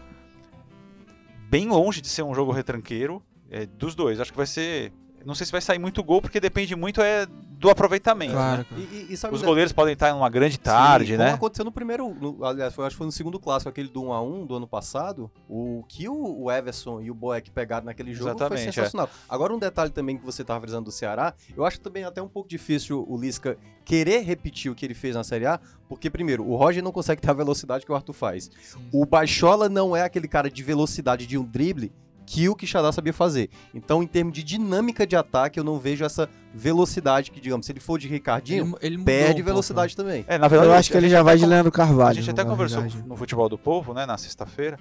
bem 1.50 1.68
longe 1.68 2.02
de 2.02 2.08
ser 2.08 2.24
um 2.24 2.34
jogo 2.34 2.52
retranqueiro 2.52 3.22
é, 3.50 3.66
dos 3.66 3.96
dois. 3.96 4.20
Acho 4.20 4.32
que 4.32 4.38
vai 4.38 4.48
ser. 4.48 4.92
Não 5.26 5.36
sei 5.36 5.46
se 5.46 5.52
vai 5.52 5.62
sair 5.62 5.80
muito 5.80 6.04
gol, 6.04 6.22
porque 6.22 6.40
depende 6.40 6.76
muito 6.76 7.02
é 7.02 7.26
do 7.26 7.70
aproveitamento. 7.70 8.32
Claro, 8.34 8.60
né? 8.60 8.66
claro. 8.70 8.84
E, 8.92 8.96
e- 8.96 9.14
e 9.14 9.18
sabe 9.18 9.36
Os 9.36 9.42
goleiros 9.42 9.74
podem 9.74 9.94
estar 9.94 10.14
numa 10.14 10.30
grande 10.30 10.58
tarde, 10.58 11.12
Sim, 11.14 11.18
né? 11.18 11.32
Aconteceu 11.34 11.66
no 11.66 11.72
primeiro, 11.72 12.14
no- 12.14 12.44
aliás, 12.46 12.74
foi, 12.74 12.86
acho 12.86 12.94
que 12.94 12.98
foi 12.98 13.06
no 13.06 13.12
segundo 13.12 13.38
clássico, 13.40 13.70
aquele 13.70 13.90
do 13.90 14.02
1x1 14.04 14.46
do 14.48 14.56
ano 14.56 14.68
passado, 14.68 15.30
o 15.48 15.84
que 15.90 16.08
o, 16.08 16.44
o 16.44 16.52
Everson 16.52 17.02
e 17.02 17.12
o 17.12 17.14
Boeck 17.14 17.52
pegaram 17.52 17.86
naquele 17.86 18.14
jogo 18.14 18.30
Exatamente, 18.30 18.62
foi 18.64 18.70
é. 18.70 18.72
sensacional. 18.72 19.10
Agora 19.28 19.54
um 19.54 19.60
detalhe 19.60 19.92
também 19.92 20.18
que 20.18 20.26
você 20.26 20.42
estava 20.42 20.60
avisando 20.64 20.86
do 20.86 20.92
Ceará, 20.92 21.34
eu 21.56 21.66
acho 21.66 21.80
também 21.82 22.04
até 22.06 22.22
um 22.22 22.30
pouco 22.30 22.48
difícil 22.48 23.06
o 23.08 23.18
Lisca 23.20 23.58
querer 23.84 24.20
repetir 24.24 24.72
o 24.72 24.76
que 24.76 24.86
ele 24.86 24.94
fez 24.94 25.16
na 25.16 25.24
Série 25.24 25.46
A, 25.46 25.60
porque 25.90 26.10
primeiro, 26.10 26.48
o 26.48 26.56
Roger 26.56 26.84
não 26.84 26.92
consegue 26.92 27.22
ter 27.22 27.30
a 27.30 27.34
velocidade 27.34 27.86
que 27.86 27.92
o 27.92 27.96
Arthur 27.96 28.14
faz. 28.14 28.50
Sim, 28.62 28.80
O 28.94 29.06
Baixola 29.06 29.68
não 29.68 29.96
é 29.96 30.04
aquele 30.04 30.28
cara 30.28 30.50
de 30.50 30.64
velocidade 30.64 31.26
de 31.28 31.38
um 31.38 31.44
drible 31.44 31.92
que 32.32 32.48
o 32.48 32.56
Quixadá 32.56 32.92
sabia 32.92 33.12
fazer. 33.12 33.50
Então, 33.74 34.04
em 34.04 34.08
termos 34.08 34.34
de 34.36 34.44
dinâmica 34.44 35.08
de 35.08 35.16
ataque, 35.16 35.60
eu 35.60 35.64
não 35.64 35.80
vejo 35.80 36.06
essa 36.06 36.30
velocidade 36.54 37.32
que, 37.32 37.42
digamos, 37.42 37.66
se 37.66 37.72
ele 37.72 37.80
for 37.80 37.98
de 37.98 38.08
Ricardinho, 38.08 38.66
Ele, 38.66 38.76
ele 38.82 38.98
mudou 38.98 39.02
um 39.02 39.18
perde 39.18 39.34
pouco, 39.34 39.46
velocidade 39.46 39.96
também. 39.96 40.24
É, 40.28 40.38
na 40.38 40.48
verdade, 40.48 40.70
Eu 40.72 40.76
acho 40.78 40.92
que 40.92 40.98
ele 40.98 41.10
já 41.10 41.24
vai 41.24 41.38
de 41.38 41.46
Leandro 41.48 41.70
A 41.70 41.72
Carvalho. 41.76 42.14
gente 42.22 42.28
na 42.28 42.34
até 42.34 42.46
conversou 42.46 42.84
verdade. 42.84 43.04
no 43.08 43.16
Futebol 43.16 43.50
do 43.50 43.58
Povo, 43.58 43.96
né, 43.96 44.06
na 44.06 44.16
sexta-feira, 44.16 44.78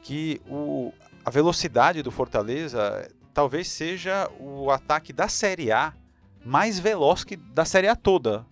que 0.00 0.40
o, 0.48 0.92
a 1.24 1.30
velocidade 1.30 2.02
do 2.04 2.12
Fortaleza 2.12 3.10
talvez 3.32 3.66
seja 3.66 4.30
o 4.38 4.70
ataque 4.70 5.12
da 5.12 5.26
Série 5.26 5.72
A 5.72 5.92
mais 6.46 6.78
veloz 6.78 7.24
que 7.24 7.34
da 7.34 7.64
Série 7.64 7.88
A 7.88 7.96
toda. 7.96 8.46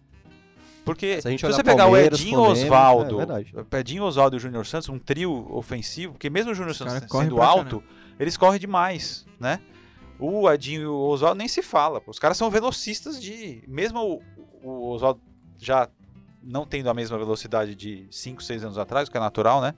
Porque 0.85 1.21
Se 1.23 1.29
a 1.29 1.31
gente 1.31 1.41
se 1.41 1.47
você 1.53 1.63
pegar 1.63 1.87
o 1.87 1.97
Edinho 1.97 2.39
Flamengo, 2.45 2.51
Osvaldo, 2.65 3.19
é. 3.21 3.79
Edinho 3.79 4.03
Osvaldo 4.03 4.37
e 4.37 4.39
o 4.39 4.41
Júnior 4.41 4.67
Santos, 4.67 4.89
um 4.89 4.99
trio 4.99 5.47
ofensivo, 5.55 6.15
porque 6.15 6.29
mesmo 6.29 6.51
o 6.51 6.55
Júnior 6.55 6.75
Santos 6.75 6.95
sendo 7.25 7.41
alto, 7.41 7.83
eles 8.19 8.37
correm 8.37 8.59
demais, 8.59 9.25
né? 9.39 9.61
O 10.19 10.51
Edinho 10.51 10.83
e 10.83 10.87
o 10.87 10.95
Oswaldo 10.97 11.39
nem 11.39 11.49
se 11.49 11.63
fala. 11.63 12.01
Os 12.07 12.19
caras 12.19 12.37
são 12.37 12.51
velocistas 12.51 13.21
de. 13.21 13.63
Mesmo 13.67 14.21
o, 14.63 14.69
o 14.69 14.91
Oswaldo 14.91 15.21
já 15.59 15.89
não 16.43 16.67
tendo 16.67 16.91
a 16.91 16.95
mesma 16.95 17.17
velocidade 17.17 17.75
de 17.75 18.07
5, 18.11 18.43
6 18.43 18.65
anos 18.65 18.79
atrás, 18.79 19.09
o 19.09 19.11
que 19.11 19.17
é 19.17 19.21
natural, 19.21 19.61
né? 19.61 19.75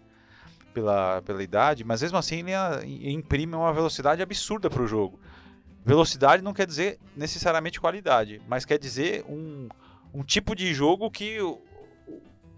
pela, 0.72 1.22
pela 1.22 1.40
idade, 1.42 1.84
mas 1.84 2.02
mesmo 2.02 2.18
assim 2.18 2.40
ele 2.40 2.50
i- 2.84 3.12
imprime 3.12 3.54
uma 3.54 3.72
velocidade 3.72 4.20
absurda 4.20 4.68
para 4.68 4.82
o 4.82 4.86
jogo. 4.88 5.20
Velocidade 5.86 6.42
não 6.42 6.52
quer 6.52 6.66
dizer 6.66 6.98
necessariamente 7.16 7.80
qualidade, 7.80 8.42
mas 8.48 8.64
quer 8.64 8.78
dizer 8.78 9.24
um, 9.28 9.68
um 10.14 10.22
tipo 10.22 10.54
de 10.54 10.72
jogo 10.72 11.10
que 11.10 11.38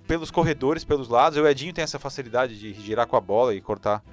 pelos 0.06 0.30
corredores, 0.30 0.84
pelos 0.84 1.08
lados, 1.08 1.38
o 1.38 1.46
Edinho 1.46 1.72
tem 1.72 1.82
essa 1.82 1.98
facilidade 1.98 2.58
de 2.58 2.72
girar 2.74 3.06
com 3.06 3.16
a 3.16 3.20
bola 3.20 3.54
e 3.54 3.60
cortar 3.60 4.04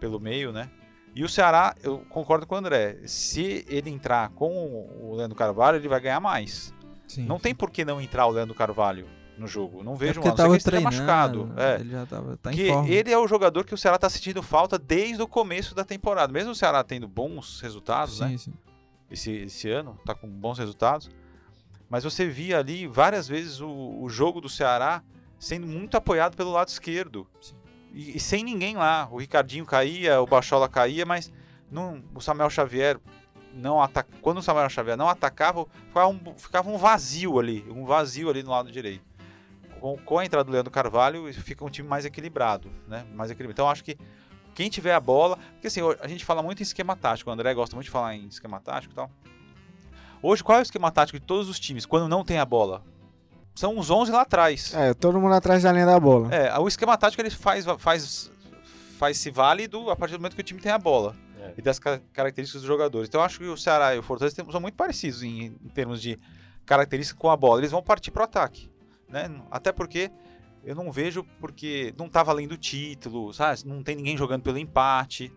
pelo 0.00 0.18
meio, 0.18 0.52
né? 0.52 0.68
E 1.14 1.24
o 1.24 1.28
Ceará, 1.28 1.74
eu 1.82 1.98
concordo 2.10 2.46
com 2.46 2.54
o 2.54 2.58
André, 2.58 2.98
se 3.06 3.64
ele 3.68 3.90
entrar 3.90 4.28
com 4.30 4.50
o 5.00 5.14
Leandro 5.14 5.36
Carvalho, 5.36 5.76
ele 5.78 5.88
vai 5.88 6.00
ganhar 6.00 6.20
mais. 6.20 6.74
Sim. 7.06 7.24
Não 7.24 7.38
tem 7.38 7.54
por 7.54 7.70
que 7.70 7.84
não 7.84 8.00
entrar 8.00 8.26
o 8.26 8.30
Leandro 8.30 8.54
Carvalho 8.54 9.06
no 9.38 9.46
jogo. 9.46 9.82
Não 9.82 9.94
É 9.94 9.96
vejo 9.96 10.20
porque 10.20 10.28
um, 10.28 10.32
a 10.32 10.34
não 10.34 10.36
ser 10.36 10.42
que 10.42 10.42
tava 10.42 10.48
ele 10.48 10.58
esteja 10.58 10.80
machucado. 10.80 11.52
É. 11.56 11.80
Ele 11.80 11.90
já 11.90 12.06
tava, 12.06 12.36
tá 12.36 12.52
forma. 12.52 12.88
ele 12.88 13.10
é 13.10 13.18
o 13.18 13.28
jogador 13.28 13.64
que 13.64 13.72
o 13.72 13.78
Ceará 13.78 13.98
tá 13.98 14.10
sentindo 14.10 14.42
falta 14.42 14.78
desde 14.78 15.22
o 15.22 15.28
começo 15.28 15.74
da 15.74 15.84
temporada. 15.84 16.32
Mesmo 16.32 16.50
o 16.50 16.54
Ceará 16.54 16.82
tendo 16.82 17.06
bons 17.06 17.60
resultados, 17.60 18.20
né? 18.20 18.30
Sim, 18.30 18.38
sim. 18.38 18.54
Esse, 19.10 19.30
esse 19.32 19.70
ano, 19.70 19.98
tá 20.04 20.14
com 20.14 20.28
bons 20.28 20.58
resultados. 20.58 21.08
Mas 21.88 22.04
você 22.04 22.26
via 22.26 22.58
ali 22.58 22.86
várias 22.86 23.28
vezes 23.28 23.60
o, 23.60 23.68
o 23.68 24.08
jogo 24.08 24.40
do 24.40 24.48
Ceará 24.48 25.02
sendo 25.38 25.66
muito 25.66 25.96
apoiado 25.96 26.36
pelo 26.36 26.52
lado 26.52 26.68
esquerdo. 26.68 27.26
E, 27.92 28.16
e 28.16 28.20
sem 28.20 28.42
ninguém 28.42 28.76
lá. 28.76 29.08
O 29.10 29.18
Ricardinho 29.18 29.64
caía, 29.64 30.20
o 30.20 30.26
Bachola 30.26 30.68
caía, 30.68 31.06
mas 31.06 31.32
não, 31.70 32.02
o 32.14 32.20
Samuel 32.20 32.50
Xavier 32.50 32.98
não 33.54 33.80
ataca, 33.80 34.10
quando 34.20 34.38
o 34.38 34.42
Samuel 34.42 34.68
Xavier 34.68 34.96
não 34.96 35.08
atacava, 35.08 35.66
ficava 35.88 36.08
um, 36.08 36.34
ficava 36.36 36.70
um 36.70 36.76
vazio 36.76 37.38
ali, 37.38 37.64
um 37.70 37.84
vazio 37.84 38.28
ali 38.28 38.42
no 38.42 38.50
lado 38.50 38.70
direito. 38.70 39.04
Com, 39.80 39.96
com 39.98 40.18
a 40.18 40.24
entrada 40.24 40.44
do 40.44 40.52
Leandro 40.52 40.70
Carvalho, 40.70 41.32
fica 41.32 41.64
um 41.64 41.70
time 41.70 41.88
mais 41.88 42.04
equilibrado, 42.04 42.70
né? 42.86 43.06
Mais 43.14 43.30
equilibrado. 43.30 43.52
Então 43.52 43.70
acho 43.70 43.84
que 43.84 43.96
quem 44.54 44.70
tiver 44.70 44.94
a 44.94 45.00
bola, 45.00 45.38
porque 45.52 45.66
assim, 45.66 45.80
a 46.00 46.08
gente 46.08 46.24
fala 46.24 46.42
muito 46.42 46.60
em 46.60 46.62
esquema 46.62 46.96
tático, 46.96 47.28
o 47.28 47.32
André 47.32 47.52
gosta 47.54 47.74
muito 47.76 47.86
de 47.86 47.90
falar 47.90 48.14
em 48.14 48.26
esquema 48.26 48.60
tático 48.60 48.92
e 48.92 48.96
tal. 48.96 49.10
Hoje, 50.28 50.42
qual 50.42 50.58
é 50.58 50.60
o 50.60 50.62
esquema 50.62 50.90
tático 50.90 51.18
de 51.20 51.24
todos 51.24 51.48
os 51.48 51.60
times 51.60 51.86
quando 51.86 52.08
não 52.08 52.24
tem 52.24 52.38
a 52.38 52.44
bola? 52.44 52.82
São 53.54 53.78
os 53.78 53.90
11 53.90 54.10
lá 54.10 54.22
atrás. 54.22 54.74
É, 54.74 54.92
todo 54.92 55.20
mundo 55.20 55.34
atrás 55.34 55.62
da 55.62 55.70
linha 55.70 55.86
da 55.86 56.00
bola. 56.00 56.34
É, 56.34 56.58
o 56.58 56.66
esquema 56.66 56.96
tático 56.98 57.22
ele 57.22 57.30
faz, 57.30 57.64
faz, 57.78 58.30
faz 58.98 59.18
se 59.18 59.30
válido 59.30 59.88
a 59.88 59.94
partir 59.94 60.14
do 60.14 60.18
momento 60.18 60.34
que 60.34 60.40
o 60.40 60.44
time 60.44 60.60
tem 60.60 60.72
a 60.72 60.78
bola 60.78 61.14
É. 61.40 61.54
e 61.56 61.62
das 61.62 61.78
ca- 61.78 62.00
características 62.12 62.62
dos 62.62 62.66
jogadores. 62.68 63.08
Então 63.08 63.20
eu 63.20 63.24
acho 63.24 63.38
que 63.38 63.44
o 63.46 63.56
Ceará 63.56 63.94
e 63.94 63.98
o 63.98 64.02
Fortaleza 64.02 64.36
são 64.50 64.60
muito 64.60 64.74
parecidos 64.74 65.22
em, 65.22 65.44
em 65.64 65.68
termos 65.72 66.02
de 66.02 66.18
características 66.66 67.18
com 67.18 67.30
a 67.30 67.36
bola. 67.36 67.60
Eles 67.60 67.70
vão 67.70 67.80
partir 67.82 68.10
pro 68.10 68.24
ataque, 68.24 68.68
né? 69.08 69.30
Até 69.50 69.70
porque 69.70 70.10
eu 70.64 70.74
não 70.74 70.90
vejo 70.90 71.24
porque 71.40 71.94
não 71.96 72.08
tá 72.08 72.22
valendo 72.24 72.52
o 72.52 72.56
título, 72.58 73.32
sabe? 73.32 73.60
Não 73.64 73.80
tem 73.82 73.94
ninguém 73.94 74.16
jogando 74.16 74.42
pelo 74.42 74.58
empate. 74.58 75.32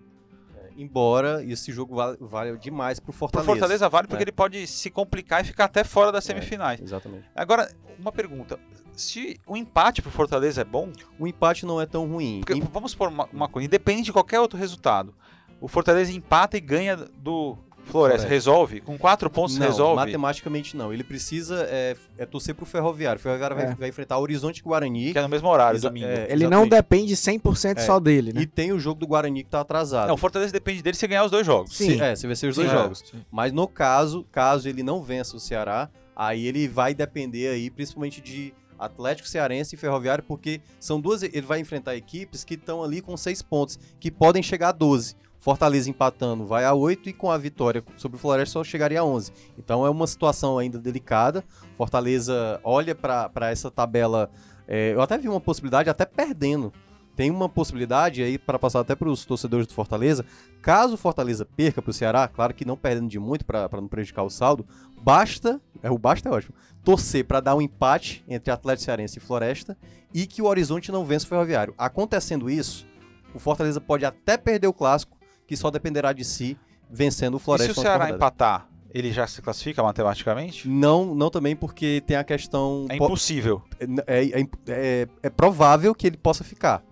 Embora 0.82 1.44
esse 1.44 1.72
jogo 1.72 1.96
vale, 1.96 2.18
vale 2.22 2.58
demais 2.58 3.00
pro 3.00 3.12
Pro 3.12 3.20
Fortaleza. 3.20 3.46
Fortaleza 3.52 3.90
vale 3.90 4.08
porque 4.08 4.22
É. 4.22 4.26
ele 4.26 4.32
pode 4.32 4.66
se 4.68 4.90
complicar 4.90 5.42
e 5.42 5.44
ficar 5.48 5.66
até 5.66 5.84
fora 5.84 6.12
das 6.12 6.24
semifinais. 6.24 6.82
Exatamente. 6.82 7.26
Agora, 7.36 7.70
uma 8.00 8.12
pergunta. 8.12 8.58
Se 8.94 9.40
o 9.46 9.56
empate 9.58 10.02
pro 10.02 10.12
Fortaleza 10.12 10.62
é 10.62 10.66
bom, 10.66 10.92
O 11.20 11.28
empate 11.28 11.66
não 11.66 11.80
é 11.82 11.86
tão 11.86 12.06
ruim. 12.08 12.42
Porque, 12.46 12.54
Em- 12.54 12.62
vamos 12.62 12.96
por 12.96 13.10
uma, 13.10 13.28
uma 13.34 13.48
coisa, 13.50 13.66
independente 13.66 14.06
de 14.06 14.14
qualquer 14.14 14.40
outro 14.40 14.58
resultado. 14.58 15.14
O 15.62 15.68
Fortaleza 15.68 16.12
empata 16.14 16.56
e 16.56 16.62
ganha 16.62 16.96
do 16.96 17.58
Floresta. 17.92 18.28
Resolve? 18.28 18.82
Com 18.82 18.98
quatro 18.98 19.30
pontos 19.30 19.58
não, 19.58 19.66
resolve? 19.68 19.96
matematicamente 19.96 20.76
não. 20.78 20.94
Ele 20.94 21.04
precisa 21.04 21.66
é, 21.70 21.96
é 22.18 22.26
torcer 22.26 22.54
pro 22.56 22.66
Ferroviário. 22.66 23.20
O 23.20 23.22
Ferroviário 23.22 23.56
vai, 23.56 23.66
É. 23.66 23.76
vai 23.76 23.90
enfrentar 23.90 24.18
o 24.18 24.22
Horizonte 24.22 24.62
Guarani. 24.62 25.12
Que 25.12 25.20
é 25.20 25.22
no 25.22 25.30
mesmo 25.30 25.48
horário, 25.48 25.78
Exa- 25.78 25.90
domingo. 25.90 26.08
é, 26.08 26.28
Ele 26.30 26.48
não 26.48 26.68
depende 26.68 27.16
100% 27.16 27.80
É. 27.80 27.82
só 27.86 28.00
dele, 28.00 28.34
né? 28.34 28.42
E 28.42 28.46
tem 28.46 28.72
o 28.72 28.80
jogo 28.80 29.00
do 29.00 29.08
Guarani 29.08 29.44
que 29.44 29.50
tá 29.50 29.62
atrasado. 29.62 30.08
Não, 30.08 30.16
o 30.16 30.18
Fortaleza 30.18 30.52
depende 30.52 30.82
dele 30.82 30.96
se 30.98 31.08
ganhar 31.08 31.24
os 31.26 31.32
dois 31.32 31.46
jogos. 31.46 31.76
Sim. 31.76 31.98
Se, 31.98 32.02
é, 32.02 32.16
se 32.16 32.28
vencer 32.28 32.50
os 32.50 32.56
Sim, 32.56 32.64
dois 32.64 32.74
é. 32.74 32.78
jogos. 32.78 33.04
Mas 33.32 33.52
no 33.52 33.68
caso, 33.68 34.26
caso 34.32 34.68
ele 34.70 34.84
não 34.84 35.02
vença 35.02 35.36
o 35.36 35.40
Ceará, 35.40 35.90
aí 36.16 36.46
ele 36.48 36.68
vai 36.68 36.94
depender 36.94 37.48
aí 37.50 37.70
principalmente 37.70 38.22
de 38.22 38.54
Atlético 38.78 39.28
Cearense 39.28 39.76
e 39.76 39.78
Ferroviário, 39.78 40.24
porque 40.24 40.62
são 40.80 41.02
duas. 41.02 41.22
Ele 41.22 41.42
vai 41.42 41.60
enfrentar 41.60 41.96
equipes 41.98 42.46
que 42.46 42.54
estão 42.54 42.82
ali 42.82 43.02
com 43.02 43.18
seis 43.18 43.42
pontos, 43.42 43.78
que 44.00 44.10
podem 44.10 44.42
chegar 44.42 44.70
a 44.70 44.72
12. 44.72 45.16
Fortaleza 45.40 45.90
empatando 45.90 46.46
vai 46.46 46.66
a 46.66 46.74
8 46.74 47.10
e 47.10 47.14
com 47.14 47.32
a 47.32 47.38
vitória 47.38 47.84
sobre 47.96 48.18
o 48.18 48.20
Floresta 48.20 48.54
só 48.54 48.64
chegaria 48.64 49.00
a 49.00 49.06
11. 49.06 49.32
Então 49.58 49.86
é 49.86 49.90
uma 49.90 50.06
situação 50.06 50.58
ainda 50.58 50.78
delicada. 50.78 51.44
Fortaleza 51.78 52.60
olha 52.64 52.94
para 52.94 53.50
essa 53.50 53.72
tabela. 53.72 54.30
é, 54.68 54.94
eu 54.94 55.02
até 55.02 55.18
vi 55.18 55.30
uma 55.30 55.40
possibilidade, 55.40 55.90
até 55.90 56.06
perdendo. 56.06 56.74
Tem 57.16 57.32
uma 57.32 57.50
possibilidade 57.50 58.22
aí 58.24 58.38
para 58.38 58.60
passar 58.60 58.80
até 58.80 58.96
para 58.96 59.10
os 59.10 59.26
torcedores 59.26 59.68
do 59.68 59.74
Fortaleza. 59.74 60.26
Caso 60.62 60.94
o 60.94 60.98
Fortaleza 60.98 61.46
perca 61.46 61.82
para 61.82 61.92
o 61.92 61.94
Ceará, 61.94 62.28
claro 62.28 62.54
que 62.54 62.64
não 62.64 62.78
perdendo 62.78 63.10
de 63.10 63.20
muito 63.20 63.46
para 63.46 63.70
não 63.74 63.90
prejudicar 63.90 64.24
o 64.24 64.30
saldo, 64.30 64.66
basta, 65.02 65.60
é 65.84 65.92
o 65.92 65.98
basta 65.98 66.30
é 66.30 66.32
ótimo, 66.32 66.54
torcer 66.82 67.26
para 67.26 67.42
dar 67.42 67.56
um 67.56 67.62
empate 67.62 68.24
entre 68.26 68.54
Atlético 68.54 68.86
Cearense 68.86 69.20
e 69.20 69.22
Floresta 69.22 69.78
e 70.14 70.26
que 70.26 70.42
o 70.42 70.46
Horizonte 70.46 70.94
não 70.94 71.04
vença 71.04 71.26
o 71.26 71.30
Ferroviário. 71.30 71.74
Acontecendo 71.78 72.50
isso, 72.50 72.88
o 73.34 73.40
Fortaleza 73.40 73.82
pode 73.82 74.06
até 74.06 74.38
perder 74.38 74.68
o 74.68 74.74
clássico, 74.74 75.19
que 75.50 75.58
só 75.58 75.72
dependerá 75.72 76.14
de 76.14 76.24
si 76.24 76.56
vencendo 76.92 77.34
o 77.34 77.38
E 77.38 77.40
Floresta. 77.40 77.74
se 77.74 77.80
o 77.80 77.82
Ceará 77.82 78.08
empatar, 78.12 78.68
ele 78.94 79.12
já 79.12 79.26
se 79.26 79.42
classifica 79.42 79.82
matematicamente? 79.82 80.70
Não, 80.70 81.16
não 81.16 81.32
também 81.32 81.56
porque 81.56 82.04
tem 82.06 82.16
a 82.16 82.24
questão 82.24 82.86
É 82.88 82.98
po- 83.00 83.06
impossível. 83.06 83.64
é, 84.06 84.42
é, 84.42 84.48
é- 84.68 85.08
é 85.24 85.30
provável 85.32 85.96
que 85.96 86.06
ele 86.06 86.18
possa 86.18 86.44
ficar. 86.44 86.84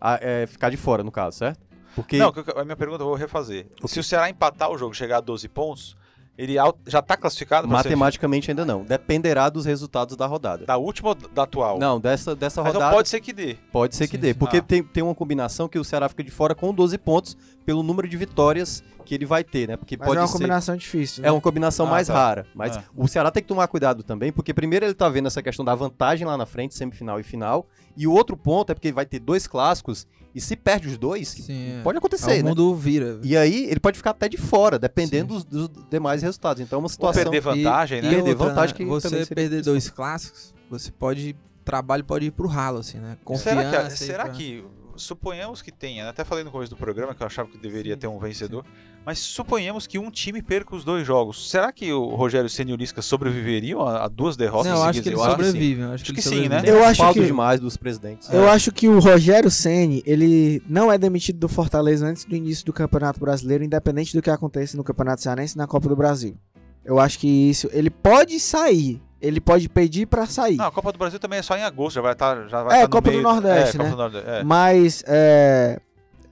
Ah, 0.00 0.18
é, 0.22 0.46
ficar 0.46 0.70
de 0.70 0.78
fora, 0.78 1.02
no 1.04 1.12
caso, 1.12 1.36
certo? 1.36 1.60
Porque 1.94 2.16
Não, 2.16 2.32
a 2.56 2.64
minha 2.64 2.76
pergunta 2.76 3.02
eu 3.02 3.06
vou 3.06 3.14
refazer. 3.16 3.66
Se 3.84 4.00
o 4.00 4.02
Ceará 4.04 4.30
empatar 4.30 4.70
o 4.70 4.78
jogo 4.78 4.94
e 4.94 4.96
chegar 4.96 5.18
a 5.18 5.20
12 5.20 5.46
pontos, 5.46 5.94
ele 6.38 6.56
já 6.86 7.00
tá 7.00 7.16
classificado 7.16 7.66
matematicamente 7.68 8.50
ainda 8.50 8.64
não. 8.64 8.84
Dependerá 8.84 9.48
dos 9.48 9.64
resultados 9.64 10.16
da 10.16 10.26
rodada. 10.26 10.66
Da 10.66 10.76
última 10.76 11.10
ou 11.10 11.14
da 11.14 11.42
atual? 11.44 11.78
Não, 11.78 11.98
dessa, 11.98 12.34
dessa 12.36 12.62
Mas 12.62 12.72
rodada 12.72 12.90
não 12.90 12.96
pode 12.96 13.08
ser 13.08 13.20
que 13.20 13.32
dê. 13.32 13.56
pode 13.72 13.96
ser 13.96 14.06
que 14.06 14.16
Sim, 14.16 14.20
dê. 14.22 14.28
sim. 14.32 14.38
Porque 14.38 14.58
Ah. 14.58 14.62
tem, 14.62 14.82
tem 14.82 15.02
uma 15.02 15.14
combinação 15.14 15.68
que 15.68 15.78
o 15.78 15.84
Ceará 15.84 16.08
fica 16.08 16.22
de 16.22 16.30
fora 16.30 16.54
com 16.54 16.72
12 16.74 16.98
pontos 16.98 17.36
pelo 17.64 17.82
número 17.82 18.08
de 18.08 18.16
vitórias 18.16 18.82
que 19.06 19.14
ele 19.14 19.24
vai 19.24 19.42
ter, 19.42 19.66
né? 19.68 19.76
Porque 19.76 19.96
Mas 19.96 20.06
pode 20.06 20.18
é 20.18 20.20
uma 20.20 20.26
ser... 20.26 20.32
combinação 20.34 20.76
difícil. 20.76 21.22
né? 21.22 21.28
É 21.28 21.32
uma 21.32 21.40
combinação 21.40 21.86
Ah, 21.86 21.90
mais 21.90 22.08
tá. 22.08 22.14
rara. 22.14 22.46
Mas 22.54 22.76
Ah. 22.76 22.84
o 22.94 23.08
Ceará 23.08 23.30
tem 23.30 23.42
que 23.42 23.48
tomar 23.48 23.66
cuidado 23.68 24.02
também, 24.02 24.30
porque 24.32 24.52
primeiro 24.52 24.84
ele 24.84 24.92
tá 24.94 25.08
vendo 25.08 25.26
essa 25.26 25.42
questão 25.42 25.64
da 25.64 25.74
vantagem 25.74 26.26
lá 26.26 26.36
na 26.36 26.44
frente, 26.44 26.74
semifinal 26.74 27.18
e 27.18 27.22
final. 27.22 27.66
E 27.96 28.06
o 28.06 28.12
outro 28.12 28.36
ponto 28.36 28.70
é 28.70 28.74
porque 28.74 28.88
ele 28.88 28.94
vai 28.94 29.06
ter 29.06 29.18
dois 29.20 29.46
clássicos, 29.46 30.06
e 30.34 30.40
se 30.40 30.54
perde 30.54 30.88
os 30.88 30.98
dois, 30.98 31.28
Sim, 31.28 31.78
é. 31.78 31.82
pode 31.82 31.96
acontecer, 31.96 32.40
o 32.40 32.44
né? 32.44 32.50
mundo 32.50 32.74
vira. 32.74 33.18
E 33.22 33.34
aí 33.36 33.64
ele 33.70 33.80
pode 33.80 33.96
ficar 33.96 34.10
até 34.10 34.28
de 34.28 34.36
fora, 34.36 34.78
dependendo 34.78 35.32
dos, 35.40 35.44
dos 35.44 35.70
demais 35.88 36.20
resultados. 36.20 36.60
Então 36.60 36.76
é 36.76 36.80
uma 36.80 36.84
Ou 36.84 36.90
situação. 36.90 37.22
perder 37.22 37.40
vantagem, 37.40 38.00
e, 38.00 38.02
né? 38.02 38.08
E 38.08 38.14
Perder 38.16 38.30
outra, 38.32 38.48
vantagem 38.48 38.74
né? 38.74 38.76
que 38.76 38.84
você 38.84 39.08
também 39.08 39.24
seria 39.24 39.34
perder 39.48 39.62
dois 39.62 39.88
clássicos, 39.88 40.52
você 40.68 40.90
pode. 40.90 41.34
Trabalho 41.64 42.04
pode 42.04 42.26
ir 42.26 42.30
pro 42.30 42.46
ralo, 42.46 42.78
assim, 42.78 42.98
né? 42.98 43.16
Confiança. 43.24 43.60
Será 43.60 43.82
que, 43.88 43.96
será 43.98 44.24
pra- 44.26 44.32
que 44.34 44.64
suponhamos 45.02 45.62
que 45.62 45.70
tenha, 45.70 46.04
né? 46.04 46.10
até 46.10 46.24
falei 46.24 46.44
no 46.44 46.50
começo 46.50 46.70
do 46.70 46.76
programa 46.76 47.14
que 47.14 47.22
eu 47.22 47.26
achava 47.26 47.48
que 47.48 47.58
deveria 47.58 47.96
ter 47.96 48.06
um 48.06 48.18
vencedor, 48.18 48.64
mas 49.04 49.18
suponhamos 49.18 49.86
que 49.86 49.98
um 49.98 50.10
time 50.10 50.42
perca 50.42 50.74
os 50.74 50.84
dois 50.84 51.06
jogos. 51.06 51.48
Será 51.48 51.70
que 51.72 51.92
o 51.92 52.14
Rogério 52.14 52.48
e 52.48 52.76
Lisca 52.76 53.00
sobreviveriam 53.00 53.80
a, 53.86 54.04
a 54.04 54.08
duas 54.08 54.36
derrotas 54.36 54.72
Não, 54.72 54.78
eu 54.78 54.82
acho 54.82 55.02
que 55.02 55.08
eles 55.08 55.20
acho 55.20 55.30
sim. 55.30 55.36
sobrevivem. 55.44 55.84
Eu 55.84 55.92
acho 55.92 56.04
que, 56.04 56.22
sim, 56.22 56.48
né? 56.48 56.62
Eu 56.66 56.84
acho 56.84 57.12
que- 57.12 57.24
demais 57.24 57.60
dos 57.60 57.76
presidentes. 57.76 58.28
Eu 58.32 58.48
acho 58.48 58.72
que 58.72 58.88
o 58.88 58.98
Rogério 58.98 59.50
Ceni 59.50 60.02
ele 60.04 60.60
não 60.68 60.90
é 60.90 60.98
demitido 60.98 61.38
do 61.38 61.48
Fortaleza 61.48 62.06
antes 62.06 62.24
do 62.24 62.34
início 62.34 62.66
do 62.66 62.72
Campeonato 62.72 63.20
Brasileiro, 63.20 63.62
independente 63.62 64.16
do 64.16 64.20
que 64.20 64.30
aconteça 64.30 64.76
no 64.76 64.82
Campeonato 64.82 65.22
Cearense 65.22 65.54
e 65.54 65.58
na 65.58 65.66
Copa 65.66 65.88
do 65.88 65.94
Brasil. 65.94 66.36
Eu 66.84 66.98
acho 66.98 67.18
que 67.18 67.26
isso, 67.28 67.68
ele 67.72 67.90
pode 67.90 68.38
sair, 68.40 69.00
ele 69.26 69.40
pode 69.40 69.68
pedir 69.68 70.06
pra 70.06 70.26
sair. 70.26 70.56
Não, 70.56 70.66
a 70.66 70.70
Copa 70.72 70.92
do 70.92 70.98
Brasil 70.98 71.18
também 71.18 71.38
é 71.38 71.42
só 71.42 71.56
em 71.56 71.62
agosto, 71.62 71.96
já 71.96 72.00
vai 72.02 72.12
estar. 72.12 72.48
Já 72.48 72.62
vai 72.62 72.78
É, 72.78 72.82
tá 72.82 72.88
Copa 72.88 73.08
do 73.10 73.12
meio- 73.12 73.22
Nordeste, 73.22 73.76
é, 73.76 73.82
né? 73.82 73.90
do 73.90 73.96
Nordeste, 73.96 74.28
é. 74.30 74.44
Mas 74.44 75.04
é, 75.06 75.80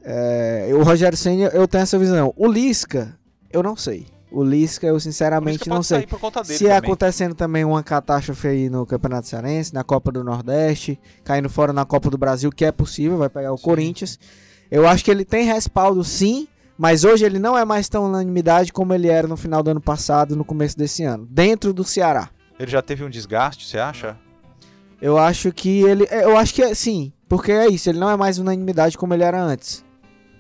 é, 0.02 0.68
o 0.74 0.82
Rogério 0.82 1.16
Ceni 1.16 1.42
eu 1.52 1.66
tenho 1.68 1.82
essa 1.82 1.98
visão. 1.98 2.32
O 2.36 2.46
Lisca, 2.46 3.16
eu 3.52 3.62
não 3.62 3.76
sei. 3.76 4.06
O 4.30 4.42
Lisca, 4.42 4.86
eu 4.86 4.98
sinceramente 4.98 5.60
que 5.60 5.68
não 5.68 5.82
sei. 5.82 5.98
sair 5.98 6.06
por 6.08 6.18
conta 6.18 6.42
dele 6.42 6.58
Se 6.58 6.64
também. 6.64 6.76
acontecendo 6.78 7.34
também 7.36 7.64
uma 7.64 7.82
catástrofe 7.84 8.48
aí 8.48 8.68
no 8.68 8.84
Campeonato 8.84 9.28
Cearense, 9.28 9.72
na 9.72 9.84
Copa 9.84 10.10
do 10.10 10.24
Nordeste, 10.24 10.98
caindo 11.22 11.48
fora 11.48 11.72
na 11.72 11.84
Copa 11.84 12.10
do 12.10 12.18
Brasil, 12.18 12.50
que 12.50 12.64
é 12.64 12.72
possível, 12.72 13.16
vai 13.16 13.28
pegar 13.28 13.52
o 13.52 13.58
Corinthians. 13.58 14.18
Eu 14.70 14.88
acho 14.88 15.04
que 15.04 15.10
ele 15.10 15.24
tem 15.24 15.44
respaldo 15.44 16.02
sim, 16.02 16.48
mas 16.76 17.04
hoje 17.04 17.24
ele 17.24 17.38
não 17.38 17.56
é 17.56 17.64
mais 17.64 17.88
tão 17.88 18.06
unanimidade 18.06 18.72
como 18.72 18.92
ele 18.92 19.06
era 19.06 19.28
no 19.28 19.36
final 19.36 19.62
do 19.62 19.70
ano 19.70 19.80
passado, 19.80 20.34
no 20.34 20.44
começo 20.44 20.76
desse 20.76 21.04
ano, 21.04 21.28
dentro 21.30 21.72
do 21.72 21.84
Ceará. 21.84 22.28
Ele 22.64 22.70
já 22.70 22.82
teve 22.82 23.04
um 23.04 23.10
desgaste, 23.10 23.66
você 23.66 23.78
acha? 23.78 24.16
Eu 25.00 25.18
acho 25.18 25.52
que 25.52 25.82
ele, 25.82 26.06
eu 26.10 26.36
acho 26.36 26.54
que 26.54 26.62
é 26.62 26.74
sim, 26.74 27.12
porque 27.28 27.52
é 27.52 27.68
isso, 27.68 27.88
ele 27.90 27.98
não 27.98 28.08
é 28.10 28.16
mais 28.16 28.38
unanimidade 28.38 28.96
como 28.96 29.12
ele 29.12 29.22
era 29.22 29.40
antes. 29.40 29.84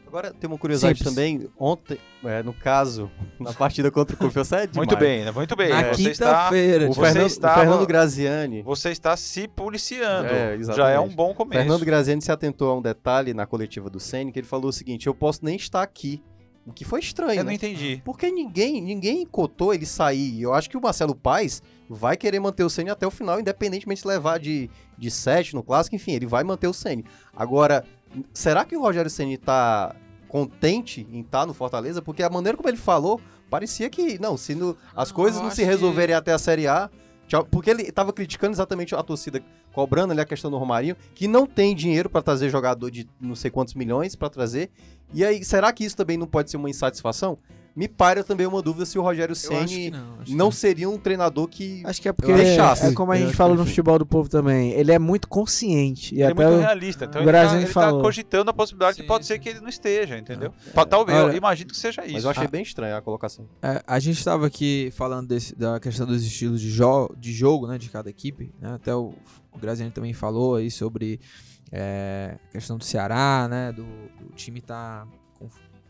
Agora 0.06 0.32
tem 0.32 0.48
uma 0.48 0.56
curiosidade 0.56 0.96
Simples. 0.98 1.12
também. 1.14 1.50
Ontem, 1.58 1.98
é, 2.24 2.40
no 2.40 2.52
caso, 2.54 3.10
na 3.38 3.52
partida 3.52 3.90
contra 3.90 4.14
o 4.14 4.18
Confiança 4.18 4.58
é 4.58 4.68
Muito 4.74 4.90
demais. 4.90 4.98
bem, 5.00 5.24
né? 5.24 5.32
Muito 5.32 5.56
bem. 5.56 5.70
Na 5.70 5.92
Você 5.92 6.08
está, 6.10 6.26
quinta-feira. 6.48 6.86
O, 6.86 6.90
estava- 7.26 7.54
o 7.56 7.58
Fernando 7.60 7.86
Graziani. 7.86 8.62
você 8.62 8.90
está 8.90 9.16
se 9.16 9.48
policiando. 9.48 10.28
É, 10.28 10.56
Já 10.72 10.88
é 10.90 11.00
um 11.00 11.08
bom 11.08 11.34
começo. 11.34 11.60
Fernando 11.60 11.84
Graziani 11.84 12.22
se 12.22 12.30
atentou 12.30 12.70
a 12.70 12.78
um 12.78 12.80
detalhe 12.80 13.34
na 13.34 13.44
coletiva 13.44 13.90
do 13.90 13.98
Ceni 13.98 14.30
que 14.30 14.38
ele 14.38 14.46
falou 14.46 14.68
o 14.68 14.72
seguinte: 14.72 15.08
eu 15.08 15.14
posso 15.14 15.44
nem 15.44 15.56
estar 15.56 15.82
aqui. 15.82 16.22
O 16.66 16.72
que 16.72 16.84
foi 16.84 17.00
estranho, 17.00 17.32
Eu 17.32 17.36
né? 17.38 17.42
não 17.44 17.52
entendi. 17.52 18.00
Porque 18.04 18.30
ninguém, 18.30 18.80
ninguém 18.80 19.26
cotou 19.26 19.74
ele 19.74 19.84
sair. 19.84 20.34
E 20.34 20.42
Eu 20.42 20.54
acho 20.54 20.70
que 20.70 20.76
o 20.76 20.80
Marcelo 20.80 21.14
Paes 21.14 21.62
vai 21.88 22.16
querer 22.16 22.40
manter 22.40 22.64
o 22.64 22.70
Ceni 22.70 22.88
até 22.90 23.06
o 23.06 23.10
final, 23.10 23.38
independentemente 23.38 24.00
de 24.02 24.08
levar 24.08 24.38
de, 24.38 24.70
de 24.96 25.10
7 25.10 25.54
no 25.54 25.62
clássico, 25.62 25.94
enfim, 25.94 26.12
ele 26.12 26.26
vai 26.26 26.42
manter 26.42 26.66
o 26.66 26.72
Ceni. 26.72 27.04
Agora, 27.36 27.84
será 28.32 28.64
que 28.64 28.74
o 28.76 28.80
Rogério 28.80 29.10
Ceni 29.10 29.36
tá 29.36 29.94
contente 30.28 31.06
em 31.12 31.20
estar 31.20 31.46
no 31.46 31.52
Fortaleza? 31.54 32.00
Porque 32.02 32.22
a 32.22 32.30
maneira 32.30 32.56
como 32.56 32.68
ele 32.68 32.76
falou, 32.78 33.20
parecia 33.50 33.88
que, 33.90 34.18
não, 34.18 34.36
se 34.36 34.54
no- 34.54 34.76
as 34.96 35.10
Não, 35.10 35.16
coisas 35.16 35.36
eu 35.38 35.44
não 35.44 35.50
se 35.50 35.62
que- 35.62 35.64
resolverem 35.66 36.14
até 36.16 36.32
a 36.32 36.38
Série 36.38 36.66
A. 36.66 36.90
tchau. 37.28 37.44
Porque 37.50 37.70
ele 37.70 37.92
tava 37.92 38.12
criticando 38.12 38.52
exatamente 38.54 38.94
a 38.94 39.02
torcida, 39.02 39.42
cobrando 39.74 40.12
ali 40.12 40.20
a 40.20 40.24
questão 40.24 40.50
do 40.50 40.56
Romarinho, 40.56 40.96
que 41.14 41.26
não 41.28 41.46
tem 41.46 41.74
dinheiro 41.74 42.08
para 42.08 42.22
trazer 42.22 42.48
jogador 42.48 42.90
de 42.90 43.06
não 43.20 43.34
sei 43.34 43.50
quantos 43.50 43.74
milhões 43.74 44.14
para 44.14 44.30
trazer. 44.30 44.70
E 45.12 45.24
aí, 45.24 45.44
será 45.44 45.72
que 45.72 45.84
isso 45.84 45.96
também 45.96 46.16
não 46.16 46.26
pode 46.26 46.50
ser 46.50 46.56
uma 46.56 46.70
insatisfação? 46.70 47.38
Me 47.76 47.88
paira 47.88 48.22
também 48.22 48.46
uma 48.46 48.62
dúvida 48.62 48.86
se 48.86 48.96
o 48.96 49.02
Rogério 49.02 49.34
Ceni 49.34 49.90
não. 49.90 50.14
acho 50.20 50.24
que 50.26 50.34
não 50.36 50.52
seria 50.52 50.88
um 50.88 50.96
treinador 50.96 51.48
que. 51.48 51.82
Acho 51.84 52.00
que 52.00 52.08
é 52.08 52.12
porque 52.12 52.30
é, 52.30 52.54
é 52.56 52.92
como 52.94 53.10
a 53.10 53.16
gente 53.16 53.36
que 53.36 53.42
no 53.42 53.66
futebol 53.66 53.98
do 53.98 54.06
povo 54.06 54.28
também. 54.28 54.70
Ele 54.70 54.92
é 54.92 54.98
muito 54.98 55.26
consciente. 55.26 56.14
E 56.14 56.18
Ele 56.18 56.22
é 56.22 56.26
até 56.26 56.34
muito 56.46 56.56
o- 56.56 56.60
realista. 56.60 57.04
Então 57.04 57.20
o 57.20 57.24
ele, 57.24 57.32
tá, 57.32 57.56
ele 57.56 57.66
tá 57.66 57.72
falou. 57.72 58.00
cogitando 58.00 58.48
a 58.48 58.54
possibilidade 58.54 58.94
Sim, 58.96 59.02
que 59.02 59.08
pode 59.08 59.24
sim. 59.26 59.32
ser 59.34 59.40
que 59.40 59.48
ele 59.48 59.58
não 59.60 59.68
esteja, 59.68 60.16
entendeu? 60.16 60.52
Pa- 60.72 60.86
Talvez, 60.86 61.18
Olha- 61.18 61.32
eu 61.32 61.36
imagino 61.36 61.68
que 61.70 61.76
seja 61.76 62.04
isso. 62.04 62.12
Mas 62.14 62.22
eu 62.24 62.30
achei 62.30 62.46
bem 62.46 62.62
estranha 62.62 62.96
a 62.96 63.02
colocação. 63.02 63.44
É, 63.60 63.82
a 63.84 63.98
gente 63.98 64.18
estava 64.18 64.46
aqui 64.46 64.92
falando 64.94 65.26
desse- 65.26 65.56
da 65.56 65.80
questão 65.80 66.06
dos 66.06 66.22
estilos 66.22 66.60
de, 66.60 66.70
jo 66.70 67.12
de 67.18 67.32
jogo, 67.32 67.66
né, 67.66 67.76
de 67.76 67.90
cada 67.90 68.08
equipe. 68.08 68.52
né, 68.60 68.72
Até 68.74 68.94
o, 68.94 69.12
o 69.54 69.58
Graziani 69.58 69.90
também 69.90 70.12
falou 70.12 70.56
aí 70.56 70.70
sobre 70.70 71.20
é, 71.72 72.36
a 72.48 72.52
questão 72.52 72.76
do 72.78 72.84
Ceará, 72.84 73.46
né, 73.48 73.72
do, 73.72 73.82
do 73.84 74.34
time 74.34 74.60
tá 74.60 75.06
com, 75.38 75.48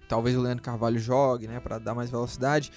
talvez 0.09 0.37
o 0.37 0.41
Leandro 0.41 0.63
Carvalho 0.63 0.99
jogue, 0.99 1.47
né, 1.49 1.61
para 1.61 1.79
dar 1.79 1.95
mais 1.95 2.11
velocidade. 2.11 2.71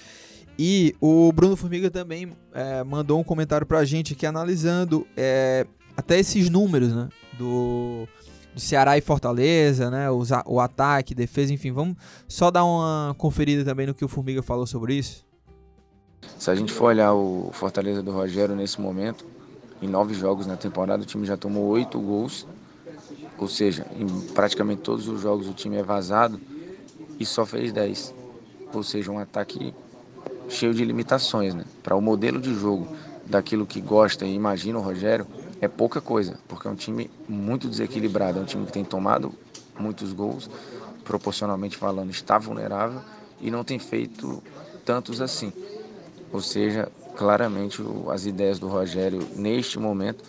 E 0.59 0.95
o 0.99 1.31
Bruno 1.31 1.55
Formiga 1.55 1.91
também 1.91 2.31
é, 2.53 2.83
mandou 2.83 3.19
um 3.19 3.23
comentário 3.23 3.65
pra 3.67 3.85
gente 3.85 4.13
aqui 4.13 4.25
analisando 4.25 5.05
é, 5.15 5.67
até 5.95 6.17
esses 6.19 6.49
números, 6.49 6.93
né, 6.95 7.09
do 7.37 8.07
Ceará 8.55 8.97
e 8.97 9.01
Fortaleza, 9.01 9.91
né, 9.91 10.07
a- 10.07 10.43
o 10.47 10.59
ataque, 10.59 11.13
defesa, 11.13 11.53
enfim, 11.53 11.71
vamos 11.71 11.95
só 12.27 12.49
dar 12.49 12.65
uma 12.65 13.13
conferida 13.19 13.63
também 13.63 13.85
no 13.85 13.93
que 13.93 14.03
o 14.03 14.07
Formiga 14.07 14.41
falou 14.41 14.65
sobre 14.65 14.95
isso. 14.95 15.23
Se 16.39 16.49
a 16.49 16.55
gente 16.55 16.71
for 16.73 16.85
olhar 16.85 17.13
o 17.13 17.51
Fortaleza 17.53 18.01
do 18.01 18.11
Rogério 18.11 18.55
nesse 18.55 18.81
momento, 18.81 19.25
em 19.81 19.87
nove 19.87 20.13
jogos 20.13 20.45
na 20.47 20.57
temporada, 20.57 21.03
o 21.03 21.05
time 21.05 21.25
já 21.25 21.37
tomou 21.37 21.65
oito 21.67 21.99
gols. 21.99 22.47
Ou 23.37 23.47
seja, 23.47 23.85
em 23.95 24.07
praticamente 24.33 24.81
todos 24.81 25.07
os 25.07 25.21
jogos 25.21 25.47
o 25.47 25.53
time 25.53 25.77
é 25.77 25.83
vazado 25.83 26.39
e 27.19 27.25
só 27.25 27.45
fez 27.45 27.71
10. 27.71 28.13
Ou 28.73 28.83
seja, 28.83 29.11
um 29.11 29.19
ataque 29.19 29.73
cheio 30.49 30.73
de 30.73 30.83
limitações. 30.83 31.53
Né? 31.53 31.63
Para 31.83 31.95
o 31.95 32.01
modelo 32.01 32.39
de 32.39 32.53
jogo 32.53 32.87
daquilo 33.25 33.65
que 33.65 33.79
gosta 33.81 34.25
e 34.25 34.33
imagina 34.33 34.79
o 34.79 34.81
Rogério, 34.81 35.27
é 35.61 35.67
pouca 35.67 35.99
coisa, 36.01 36.39
porque 36.47 36.67
é 36.67 36.71
um 36.71 36.75
time 36.75 37.09
muito 37.27 37.67
desequilibrado. 37.67 38.39
É 38.39 38.41
um 38.41 38.45
time 38.45 38.65
que 38.65 38.71
tem 38.71 38.83
tomado 38.83 39.33
muitos 39.79 40.13
gols, 40.13 40.49
proporcionalmente 41.03 41.77
falando, 41.77 42.09
está 42.09 42.37
vulnerável 42.37 43.01
e 43.39 43.51
não 43.51 43.63
tem 43.63 43.77
feito 43.77 44.41
tantos 44.83 45.21
assim. 45.21 45.53
Ou 46.31 46.41
seja, 46.41 46.91
claramente 47.17 47.81
o- 47.83 48.09
as 48.11 48.25
ideias 48.25 48.59
do 48.59 48.69
Rogério 48.69 49.29
neste 49.33 49.79
momento 49.79 50.23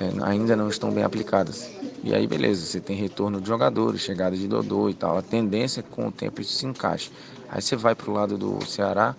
eh, 0.00 0.10
ainda 0.24 0.56
não 0.56 0.68
estão 0.68 0.92
bem 0.92 1.04
aplicadas. 1.04 1.72
E 2.02 2.14
aí, 2.14 2.26
beleza, 2.26 2.66
você 2.66 2.80
tem 2.80 2.96
retorno 2.96 3.40
de 3.40 3.48
jogadores, 3.48 4.02
chegada 4.02 4.36
de 4.36 4.48
Dodô 4.48 4.90
e 4.90 4.94
tal. 4.94 5.16
A 5.18 5.22
tendência 5.22 5.80
é 5.80 5.84
que 5.84 5.90
com 5.90 6.08
o 6.08 6.12
tempo 6.12 6.40
isso 6.42 6.54
se 6.54 6.66
encaixe. 6.66 7.10
Aí 7.48 7.62
você 7.62 7.76
vai 7.76 7.94
pro 7.96 8.12
lado 8.12 8.38
do 8.38 8.64
Ceará, 8.66 9.16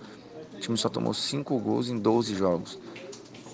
o 0.56 0.60
time 0.60 0.78
só 0.78 0.88
tomou 0.90 1.14
5 1.14 1.58
gols 1.60 1.88
em 1.90 1.98
12 2.00 2.34
jogos. 2.34 2.78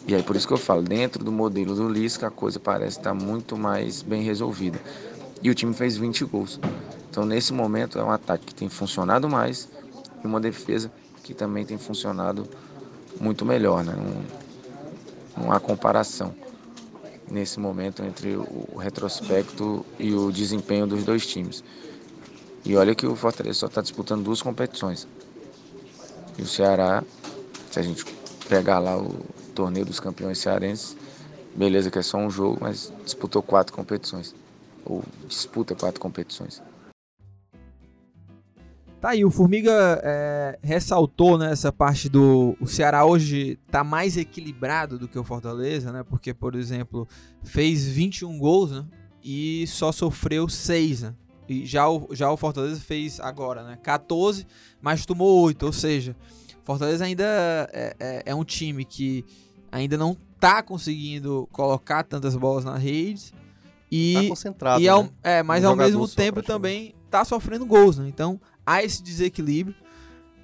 E 0.06 0.14
aí 0.14 0.22
por 0.22 0.36
isso 0.36 0.46
que 0.46 0.52
eu 0.54 0.58
falo, 0.58 0.82
dentro 0.82 1.24
do 1.24 1.32
modelo 1.32 1.74
do 1.74 1.88
Lisca 1.88 2.28
a 2.28 2.30
coisa 2.30 2.58
parece 2.60 2.98
estar 2.98 3.14
muito 3.14 3.56
mais 3.56 4.02
bem 4.02 4.22
resolvida. 4.22 4.82
E 5.42 5.50
o 5.50 5.54
time 5.54 5.74
fez 5.74 5.96
20 5.96 6.24
gols. 6.24 6.60
Então 7.08 7.24
nesse 7.26 7.52
momento 7.52 7.98
é 7.98 8.04
um 8.04 8.10
ataque 8.10 8.46
que 8.46 8.54
tem 8.54 8.68
funcionado 8.68 9.28
mais 9.28 9.68
e 10.22 10.26
uma 10.26 10.40
defesa 10.40 10.92
que 11.22 11.34
também 11.34 11.64
tem 11.66 11.78
funcionado 11.78 12.48
muito 13.20 13.44
melhor, 13.44 13.84
né? 13.84 13.94
Não, 13.94 15.44
não 15.44 15.52
há 15.52 15.60
comparação 15.60 16.34
nesse 17.30 17.58
momento 17.58 18.02
entre 18.04 18.36
o 18.36 18.76
retrospecto 18.78 19.84
e 19.98 20.12
o 20.12 20.30
desempenho 20.30 20.86
dos 20.86 21.02
dois 21.04 21.26
times. 21.26 21.64
E 22.64 22.76
olha 22.76 22.94
que 22.94 23.06
o 23.06 23.16
Fortaleza 23.16 23.58
só 23.60 23.66
está 23.66 23.80
disputando 23.80 24.22
duas 24.22 24.42
competições. 24.42 25.08
E 26.38 26.42
o 26.42 26.46
Ceará, 26.46 27.02
se 27.70 27.78
a 27.78 27.82
gente 27.82 28.04
pegar 28.48 28.78
lá 28.78 28.96
o 28.96 29.24
torneio 29.54 29.84
dos 29.84 29.98
campeões 29.98 30.38
cearenses, 30.38 30.96
beleza 31.54 31.90
que 31.90 31.98
é 31.98 32.02
só 32.02 32.18
um 32.18 32.30
jogo, 32.30 32.58
mas 32.60 32.92
disputou 33.04 33.42
quatro 33.42 33.74
competições. 33.74 34.34
Ou 34.84 35.02
disputa 35.26 35.74
quatro 35.74 36.00
competições. 36.00 36.60
Tá 39.02 39.08
aí, 39.10 39.24
o 39.24 39.30
Formiga 39.32 40.00
é, 40.04 40.56
ressaltou 40.62 41.36
né, 41.36 41.50
essa 41.50 41.72
parte 41.72 42.08
do. 42.08 42.56
O 42.60 42.68
Ceará 42.68 43.04
hoje 43.04 43.58
tá 43.68 43.82
mais 43.82 44.16
equilibrado 44.16 44.96
do 44.96 45.08
que 45.08 45.18
o 45.18 45.24
Fortaleza, 45.24 45.90
né? 45.90 46.04
Porque, 46.08 46.32
por 46.32 46.54
exemplo, 46.54 47.08
fez 47.42 47.84
21 47.84 48.38
gols 48.38 48.70
né, 48.70 48.84
e 49.20 49.66
só 49.66 49.90
sofreu 49.90 50.48
6, 50.48 51.02
né? 51.02 51.14
E 51.48 51.66
já 51.66 51.88
o, 51.88 52.10
já 52.12 52.30
o 52.30 52.36
Fortaleza 52.36 52.80
fez 52.80 53.18
agora, 53.18 53.64
né? 53.64 53.76
14, 53.82 54.46
mas 54.80 55.04
tomou 55.04 55.42
8. 55.46 55.66
Ou 55.66 55.72
seja, 55.72 56.14
Fortaleza 56.62 57.04
ainda 57.04 57.24
é, 57.72 57.96
é- 57.98 58.22
é 58.26 58.34
um 58.36 58.44
time 58.44 58.84
que 58.84 59.24
ainda 59.72 59.96
não 59.96 60.16
tá 60.38 60.62
conseguindo 60.62 61.48
colocar 61.50 62.04
tantas 62.04 62.36
bolas 62.36 62.64
na 62.64 62.76
rede. 62.78 63.32
E, 63.90 64.14
Tá 64.14 64.28
concentrado. 64.28 64.80
e 64.80 64.88
ao, 64.88 65.02
né? 65.02 65.10
é, 65.24 65.42
mas 65.42 65.64
Um 65.64 65.70
ao 65.70 65.76
mesmo 65.76 66.06
tempo 66.06 66.40
também 66.40 66.94
tá 67.10 67.24
sofrendo 67.26 67.66
gols, 67.66 67.98
né? 67.98 68.08
Então 68.08 68.40
há 68.66 68.82
esse 68.82 69.02
desequilíbrio. 69.02 69.74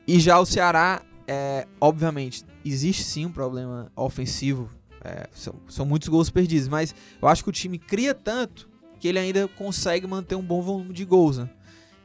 E 0.07 0.19
já 0.19 0.39
o 0.39 0.47
Ceará, 0.47 1.03
é, 1.27 1.67
obviamente, 1.81 2.45
existe 2.65 3.05
sim 3.05 3.27
um 3.27 3.33
problema 3.33 3.93
ofensivo. 3.95 4.71
é, 5.05 5.29
são, 5.33 5.55
são 5.69 5.87
muitos 5.87 6.09
gols 6.09 6.31
perdidos, 6.31 6.69
mas 6.69 6.95
eu 7.21 7.29
acho 7.29 7.43
que 7.43 7.51
o 7.51 7.53
time 7.53 7.79
cria 7.79 8.15
tanto 8.15 8.69
que 8.99 9.07
ele 9.07 9.19
ainda 9.19 9.47
consegue 9.49 10.07
manter 10.07 10.35
um 10.35 10.43
bom 10.43 10.61
volume 10.61 10.93
de 10.93 11.05
gols, 11.05 11.39
né? 11.39 11.49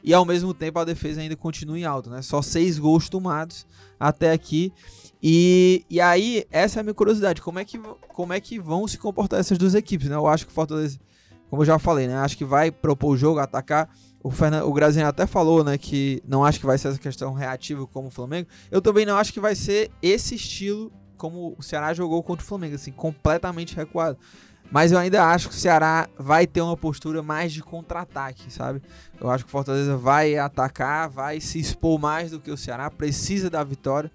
E 0.02 0.12
ao 0.12 0.24
mesmo 0.24 0.52
tempo 0.52 0.78
a 0.78 0.84
defesa 0.84 1.20
ainda 1.20 1.34
continua 1.34 1.78
em 1.78 1.84
alta, 1.84 2.10
né? 2.10 2.22
Só 2.22 2.42
seis 2.42 2.78
gols 2.78 3.08
tomados 3.08 3.66
até 3.98 4.32
aqui. 4.32 4.72
E, 5.22 5.84
e 5.88 6.00
aí, 6.00 6.44
essa 6.50 6.78
é 6.78 6.80
a 6.80 6.82
minha 6.82 6.94
curiosidade. 6.94 7.40
Como 7.40 7.58
é, 7.58 7.64
que, 7.64 7.78
como 8.08 8.32
é 8.34 8.40
que 8.40 8.58
vão 8.58 8.86
se 8.86 8.98
comportar 8.98 9.40
essas 9.40 9.56
duas 9.56 9.74
equipes, 9.74 10.08
né? 10.08 10.14
Eu 10.14 10.26
acho 10.26 10.44
que 10.44 10.52
o 10.52 10.54
Fortaleza, 10.54 11.00
como 11.50 11.62
eu 11.62 11.66
já 11.66 11.78
falei, 11.78 12.06
né? 12.06 12.16
Acho 12.16 12.36
que 12.36 12.44
vai 12.44 12.70
propor 12.70 13.10
o 13.10 13.16
jogo, 13.16 13.38
atacar. 13.38 13.88
O, 14.22 14.30
Fernan, 14.30 14.64
o 14.64 14.72
Graziano 14.72 15.08
até 15.08 15.26
falou, 15.26 15.62
né, 15.62 15.76
que 15.76 16.22
não 16.26 16.42
acho 16.44 16.58
que 16.58 16.64
vai 16.64 16.78
ser 16.78 16.88
essa 16.88 16.98
questão 16.98 17.34
reativa 17.34 17.86
como 17.86 18.08
o 18.08 18.10
Flamengo. 18.10 18.48
Eu 18.70 18.80
também 18.80 19.04
não 19.04 19.16
acho 19.16 19.32
que 19.32 19.38
vai 19.38 19.54
ser 19.54 19.90
esse 20.00 20.34
estilo 20.34 20.90
como 21.16 21.54
o 21.58 21.62
Ceará 21.62 21.92
jogou 21.92 22.22
contra 22.22 22.42
o 22.42 22.46
Flamengo, 22.46 22.74
assim, 22.74 22.90
completamente 22.90 23.76
recuado. 23.76 24.18
Mas 24.70 24.92
eu 24.92 24.98
ainda 24.98 25.24
acho 25.26 25.48
que 25.48 25.54
o 25.54 25.58
Ceará 25.58 26.08
vai 26.18 26.46
ter 26.46 26.60
uma 26.60 26.76
postura 26.76 27.22
mais 27.22 27.52
de 27.52 27.62
contra-ataque, 27.62 28.52
sabe? 28.52 28.82
Eu 29.20 29.30
acho 29.30 29.44
que 29.44 29.48
o 29.48 29.52
Fortaleza 29.52 29.96
vai 29.96 30.36
atacar, 30.36 31.08
vai 31.08 31.40
se 31.40 31.58
expor 31.58 31.98
mais 32.00 32.30
do 32.30 32.40
que 32.40 32.50
o 32.50 32.56
Ceará, 32.56 32.90
precisa 32.90 33.50
da 33.50 33.62
vitória. 33.62 34.10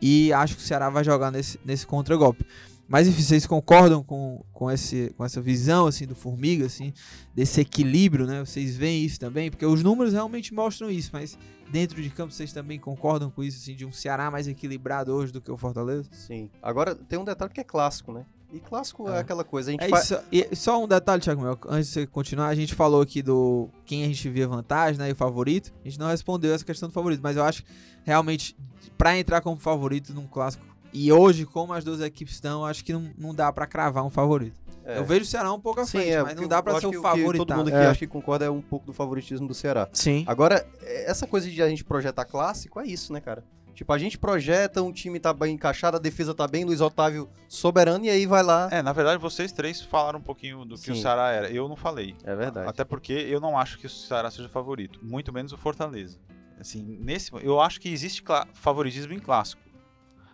E 0.00 0.32
acho 0.32 0.56
que 0.56 0.62
o 0.62 0.66
Ceará 0.66 0.90
vai 0.90 1.04
jogar 1.04 1.30
nesse, 1.30 1.60
nesse 1.64 1.86
contra-golpe. 1.86 2.44
Mas 2.92 3.08
enfim, 3.08 3.22
vocês 3.22 3.46
concordam 3.46 4.02
com, 4.04 4.44
com, 4.52 4.70
esse, 4.70 5.14
com 5.16 5.24
essa 5.24 5.40
visão 5.40 5.86
assim 5.86 6.06
do 6.06 6.14
Formiga, 6.14 6.66
assim, 6.66 6.92
desse 7.34 7.58
equilíbrio, 7.58 8.26
né? 8.26 8.40
Vocês 8.44 8.76
veem 8.76 9.02
isso 9.02 9.18
também? 9.18 9.50
Porque 9.50 9.64
os 9.64 9.82
números 9.82 10.12
realmente 10.12 10.52
mostram 10.52 10.90
isso, 10.90 11.08
mas 11.10 11.38
dentro 11.70 12.02
de 12.02 12.10
campo 12.10 12.34
vocês 12.34 12.52
também 12.52 12.78
concordam 12.78 13.30
com 13.30 13.42
isso, 13.42 13.56
assim, 13.62 13.74
de 13.74 13.86
um 13.86 13.92
Ceará 13.92 14.30
mais 14.30 14.46
equilibrado 14.46 15.10
hoje 15.10 15.32
do 15.32 15.40
que 15.40 15.50
o 15.50 15.56
Fortaleza? 15.56 16.06
Sim. 16.12 16.50
Agora 16.62 16.94
tem 16.94 17.18
um 17.18 17.24
detalhe 17.24 17.50
que 17.50 17.62
é 17.62 17.64
clássico, 17.64 18.12
né? 18.12 18.26
E 18.52 18.60
clássico 18.60 19.08
é, 19.08 19.16
É. 19.16 19.18
aquela 19.20 19.42
coisa. 19.42 19.70
A 19.70 19.72
gente 19.72 19.82
É 19.84 19.98
isso, 19.98 20.14
e 20.30 20.54
só 20.54 20.84
um 20.84 20.86
detalhe, 20.86 21.22
Thiago 21.22 21.40
Mel, 21.40 21.58
antes 21.70 21.86
de 21.88 21.94
você 21.94 22.06
continuar, 22.06 22.48
a 22.48 22.54
gente 22.54 22.74
falou 22.74 23.00
aqui 23.00 23.22
do 23.22 23.70
quem 23.86 24.04
a 24.04 24.06
gente 24.06 24.28
via 24.28 24.46
vantagem, 24.46 24.98
né, 24.98 25.08
e 25.08 25.12
o 25.12 25.16
favorito. 25.16 25.72
A 25.82 25.88
gente 25.88 25.98
não 25.98 26.08
respondeu 26.08 26.52
essa 26.52 26.62
questão 26.62 26.90
do 26.90 26.92
favorito, 26.92 27.20
mas 27.22 27.38
eu 27.38 27.42
acho 27.42 27.64
que 27.64 27.72
realmente 28.04 28.54
pra 28.98 29.18
entrar 29.18 29.40
como 29.40 29.56
favorito 29.56 30.12
num 30.12 30.26
clássico 30.26 30.62
e 30.92 31.12
hoje 31.12 31.44
como 31.44 31.72
as 31.72 31.84
duas 31.84 32.00
equipes 32.00 32.34
estão, 32.34 32.60
eu 32.60 32.66
acho 32.66 32.84
que 32.84 32.92
não, 32.92 33.10
não 33.16 33.34
dá 33.34 33.52
pra 33.52 33.66
cravar 33.66 34.04
um 34.04 34.10
favorito. 34.10 34.60
É. 34.84 34.98
Eu 34.98 35.04
vejo 35.04 35.22
o 35.22 35.26
Ceará 35.26 35.52
um 35.52 35.60
pouco 35.60 35.80
à 35.80 35.84
Sim, 35.84 35.98
frente, 35.98 36.10
é, 36.10 36.22
mas 36.22 36.34
não 36.34 36.42
eu 36.42 36.48
dá 36.48 36.62
pra 36.62 36.72
acho 36.72 36.80
ser 36.80 36.90
que 36.90 36.96
o 36.96 37.02
que 37.02 37.38
Todo 37.38 37.54
mundo 37.54 37.68
aqui 37.68 37.76
É. 37.76 37.86
acho 37.86 37.98
que 38.00 38.06
concorda 38.06 38.44
é 38.44 38.50
um 38.50 38.60
pouco 38.60 38.86
do 38.86 38.92
favoritismo 38.92 39.46
do 39.46 39.54
Ceará. 39.54 39.88
Sim. 39.92 40.24
Agora, 40.26 40.66
essa 40.82 41.26
coisa 41.26 41.48
de 41.48 41.62
a 41.62 41.68
gente 41.68 41.84
projetar 41.84 42.24
clássico 42.24 42.80
é 42.80 42.86
isso, 42.86 43.12
né, 43.12 43.20
cara? 43.20 43.44
Tipo, 43.74 43.92
a 43.92 43.98
gente 43.98 44.18
projeta, 44.18 44.82
um 44.82 44.92
time 44.92 45.18
tá 45.18 45.32
bem 45.32 45.54
encaixado, 45.54 45.96
a 45.96 46.00
defesa 46.00 46.34
tá 46.34 46.46
bem, 46.46 46.64
Luiz 46.64 46.80
Otávio 46.80 47.28
soberano, 47.48 48.04
e 48.04 48.10
aí 48.10 48.26
vai 48.26 48.42
lá. 48.42 48.68
É, 48.70 48.82
na 48.82 48.92
verdade, 48.92 49.20
vocês 49.20 49.50
três 49.50 49.80
falaram 49.80 50.18
um 50.18 50.22
pouquinho 50.22 50.64
do 50.64 50.76
que 50.76 50.90
o 50.90 50.94
Sim. 50.94 51.00
Ceará 51.02 51.30
era. 51.30 51.50
Eu 51.50 51.68
não 51.68 51.76
falei. 51.76 52.14
É 52.22 52.34
verdade. 52.36 52.68
Até 52.68 52.84
porque 52.84 53.12
eu 53.12 53.40
não 53.40 53.56
acho 53.56 53.78
que 53.78 53.86
o 53.86 53.90
Ceará 53.90 54.30
seja 54.30 54.48
favorito. 54.48 54.98
Muito 55.02 55.32
menos 55.32 55.52
o 55.52 55.56
Fortaleza. 55.56 56.18
Assim, 56.60 56.98
nesse, 57.00 57.30
eu 57.42 57.60
acho 57.60 57.80
que 57.80 57.88
existe 57.88 58.22
favoritismo 58.52 59.14
em 59.14 59.18
clássico. 59.18 59.60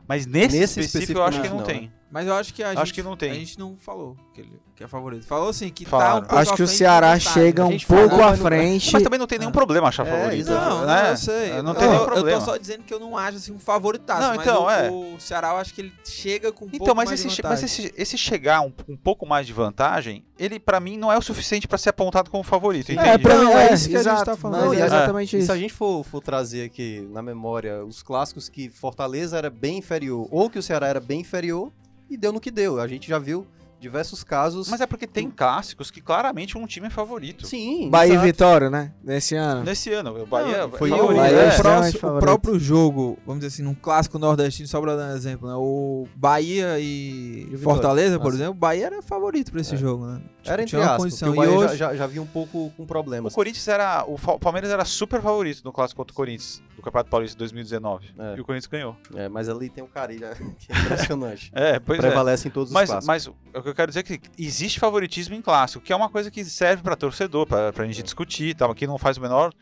Mas 0.09 0.27
nesse, 0.27 0.59
Nesse 0.59 0.81
específico, 0.81 1.19
eu 1.19 1.23
acho 1.23 1.43
que 1.43 1.49
não, 1.49 1.59
especificamente, 1.59 1.91
tem. 1.91 1.98
Mas 2.11 2.27
eu 2.27 2.35
acho 2.35 2.55
que 2.55 2.63
a 2.63 2.71
Acho 2.71 2.87
gente, 2.87 2.95
que 2.95 3.03
não 3.03 3.17
tem. 3.17 3.31
A 3.31 3.35
gente 3.35 3.59
não 3.59 3.77
falou 3.77 4.17
que, 4.33 4.41
ele, 4.41 4.53
que 4.75 4.83
é 4.83 4.89
favorito. 4.89 5.27
Falou 5.27 5.51
assim 5.51 5.69
que 5.69 5.85
Falaram. 5.85 6.13
tá 6.13 6.17
um 6.17 6.21
pouco 6.23 6.37
Acho 6.39 6.55
que 6.55 6.63
o 6.63 6.67
Ceará 6.67 7.09
vantagem. 7.09 7.33
chega 7.35 7.63
A 7.63 7.67
um 7.67 7.79
pouco 7.79 8.09
falou, 8.09 8.25
à 8.25 8.35
frente. 8.35 8.93
Mas 8.95 9.03
também 9.03 9.19
não 9.19 9.27
tem 9.27 9.39
nenhum 9.39 9.51
Ah. 9.51 9.53
problema 9.53 9.89
achar 9.89 10.07
É, 10.07 10.11
favorito. 10.11 10.41
exato. 10.41 10.71
Não, 10.71 10.87
né? 10.87 11.03
não, 11.03 11.09
eu 11.11 11.17
sei. 11.19 11.63
Não 11.63 11.73
Eu- 11.73 11.79
tem 11.79 11.89
nenhum 11.89 12.01
eu, 12.01 12.07
problema. 12.07 12.31
Eu 12.31 12.39
tô 12.39 12.45
só 12.47 12.57
dizendo 12.57 12.83
que 12.85 12.95
eu 12.95 12.99
não 12.99 13.15
acho 13.15 13.37
assim 13.37 13.53
um 13.53 13.59
favoritaço. 13.59 14.23
Não, 14.23 14.37
mas 14.37 14.41
então, 14.41 14.65
o, 14.65 14.71
é. 14.71 14.91
o 14.91 15.21
Ceará 15.21 15.49
eu 15.51 15.57
acho 15.59 15.75
que 15.75 15.83
ele 15.83 15.93
chega 16.03 16.51
com 16.51 16.65
um 16.65 16.69
Então, 16.69 16.79
pouco 16.79 16.95
mas, 16.97 17.09
mais 17.11 17.21
esse, 17.21 17.29
de 17.29 17.35
che- 17.35 17.43
mas 17.43 17.61
vantagem. 17.61 17.87
esse, 17.87 17.95
esse 18.01 18.17
chegar 18.17 18.63
um, 18.63 18.73
um 18.89 18.97
pouco 18.97 19.27
mais 19.27 19.47
de 19.47 19.53
vantagem, 19.53 20.25
ele 20.39 20.59
pra 20.59 20.81
mim 20.81 20.97
não 20.97 21.13
é 21.13 21.19
o 21.19 21.21
suficiente 21.23 21.69
pra 21.69 21.77
ser 21.77 21.91
apontado 21.91 22.31
como 22.31 22.43
favorito. 22.43 22.91
Entende? 22.91 23.07
É, 23.07 23.19
pra 23.19 23.37
mim 23.37 23.51
é, 23.51 23.69
é 23.69 23.75
isso 23.75 23.87
que 23.87 23.97
a 23.97 24.03
gente 24.03 24.13
exato, 24.13 24.25
tá 24.25 24.35
falando. 24.37 24.65
Não, 24.65 24.73
é 24.73 24.81
É. 24.81 24.87
exatamente 24.87 25.37
E 25.37 25.41
isso. 25.41 25.47
se 25.47 25.53
a 25.53 25.57
gente 25.59 25.75
for, 25.75 26.03
for 26.05 26.23
trazer 26.23 26.65
aqui 26.65 27.07
na 27.13 27.21
memória 27.21 27.85
os 27.85 28.03
clássicos 28.03 28.49
que 28.49 28.71
Fortaleza 28.71 29.37
era 29.37 29.51
bem 29.51 29.77
inferior, 29.77 30.27
ou 30.31 30.49
que 30.49 30.59
o 30.59 30.63
Ceará 30.63 30.87
era 30.89 31.01
bem 31.01 31.21
inferior, 31.21 31.71
e 32.11 32.17
deu 32.17 32.33
no 32.33 32.41
que 32.41 32.51
deu. 32.51 32.81
A 32.81 32.87
gente 32.89 33.09
já 33.09 33.19
viu 33.19 33.47
diversos 33.81 34.25
casos. 34.25 34.69
Mas 34.69 34.81
é 34.81 34.87
porque 34.89 35.07
tem 35.07 35.31
clássicos 35.31 35.89
que 35.89 36.01
claramente 36.01 36.59
um 36.59 36.67
time 36.67 36.89
é 36.89 36.91
favorito. 36.91 37.47
sim, 37.47 37.89
Bahia 37.89 38.09
e 38.09 38.13
exato. 38.15 38.27
Vitória, 38.27 38.69
né? 38.71 38.93
Nesse 39.05 39.37
ano. 39.37 39.63
Nesse 39.63 39.93
ano, 39.93 40.21
o 40.21 40.27
Bahia 40.27 40.63
Não, 40.67 40.71
foi 40.73 40.89
e 40.89 40.93
o, 40.93 40.97
favorito, 40.97 41.21
o 41.21 41.25
é. 41.25 41.31
próximo- 41.31 41.49
extremamente 41.87 41.97
o 42.07 42.19
próprio 42.19 42.59
jogo, 42.59 43.17
vamos 43.25 43.39
dizer 43.41 43.55
assim, 43.55 43.63
num 43.63 43.75
clássico 43.77 44.19
nordestino, 44.19 44.67
só 44.69 44.81
pra 44.81 44.97
dar 44.97 45.13
um 45.13 45.17
exemplo, 45.17 45.47
né? 45.49 45.55
O 45.57 46.09
Bahia 46.17 46.77
e, 46.81 47.43
Vitória. 47.45 47.59
Fortaleza, 47.61 48.19
por 48.19 48.25
Nossa. 48.25 48.37
exemplo, 48.39 48.53
o 48.53 48.59
Bahia 48.59 48.87
era 48.87 49.01
favorito 49.01 49.53
pra 49.53 49.61
esse 49.61 49.75
É. 49.77 49.79
jogo, 49.79 50.07
né? 50.07 50.23
Tipo, 50.43 50.53
Era 50.53 50.63
entre 50.65 50.77
aspas, 50.81 50.97
condição. 50.97 51.29
porque 51.29 51.41
o 51.41 51.45
E 51.45 51.47
Bahia 51.47 51.59
hoje, 51.61 51.77
já, 51.77 51.91
já, 51.91 51.97
já 51.99 52.07
vinha 52.09 52.23
um 52.23 52.27
pouco 52.27 52.73
com 52.77 52.83
O 52.83 52.87
problemas. 52.87 53.33
Corinthians 53.33 53.69
era. 53.69 54.05
O 54.09 54.15
o 54.15 54.39
Palmeiras 54.41 54.71
era 54.73 54.85
super 54.85 55.23
favorito 55.23 55.61
no 55.65 55.73
clássico 55.73 55.99
contra 55.99 56.13
o 56.13 56.17
Corinthians, 56.17 56.61
Campeonato 56.91 57.11
Paulista 57.11 57.35
de 57.35 57.39
2019. 57.39 58.11
É. 58.19 58.37
E 58.37 58.41
o 58.41 58.45
Corinthians 58.45 58.67
ganhou. 58.67 58.97
É, 59.15 59.29
mas 59.29 59.49
ali 59.49 59.69
tem 59.71 59.83
um 59.85 59.89
carilha 59.89 60.35
que 60.59 60.73
é 60.73 60.79
impressionante. 60.79 61.51
É, 61.57 61.79
pois 61.79 61.99
é. 61.99 62.03
Prevalece 62.03 62.49
em 62.49 62.51
todos 62.51 62.71
os 62.71 62.75
Mas, 62.75 62.89
clássicos. 62.91 63.07
mas 63.07 63.27
o 63.27 63.63
que 63.63 63.69
eu 63.69 63.75
quero 63.75 63.91
dizer 63.91 64.01
é 64.01 64.03
que 64.03 64.21
existe 64.39 64.79
favoritismo 64.81 65.35
em 65.35 65.43
clássico, 65.43 65.85
que 65.85 65.93
é 65.93 65.97
uma 65.97 66.09
coisa 66.09 66.31
que 66.31 66.45
serve 66.45 66.83
pra 66.83 66.95
torcedor, 66.97 67.47
pra, 67.47 67.73
pra 67.73 67.85
gente 67.87 68.03
discutir, 68.03 68.55
tal, 68.55 68.75
que 68.75 68.87
não 68.87 68.99
faz 68.99 69.17
o 69.17 69.21
menor 69.21 69.53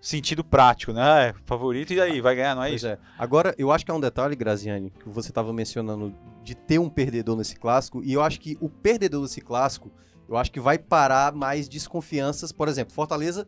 sentido 0.00 0.42
prático, 0.42 0.92
né? 0.92 1.28
É 1.28 1.34
favorito 1.44 1.92
e 1.92 2.00
aí, 2.00 2.20
vai 2.20 2.34
ganhar, 2.34 2.54
não 2.56 2.64
é 2.64 2.68
Pois 2.70 2.82
isso? 2.82 2.88
é. 2.88 2.98
Agora, 3.18 3.54
eu 3.56 3.70
acho 3.70 3.84
que 3.84 3.90
é 3.90 3.94
um 3.94 4.00
detalhe, 4.00 4.34
Graziani, 4.34 4.90
que 4.90 5.08
você 5.08 5.28
estava 5.30 5.52
mencionando 5.52 6.12
de 6.42 6.54
ter 6.56 6.78
um 6.80 6.88
perdedor 6.88 7.36
nesse 7.36 7.54
clássico, 7.56 8.02
e 8.02 8.12
eu 8.12 8.20
acho 8.22 8.40
que 8.40 8.58
o 8.60 8.68
perdedor 8.68 9.22
desse 9.22 9.40
clássico, 9.40 9.92
eu 10.28 10.36
acho 10.36 10.50
que 10.50 10.58
vai 10.58 10.76
parar 10.76 11.32
mais 11.32 11.68
desconfianças. 11.68 12.50
Por 12.50 12.66
exemplo, 12.68 12.92
Fortaleza 12.92 13.46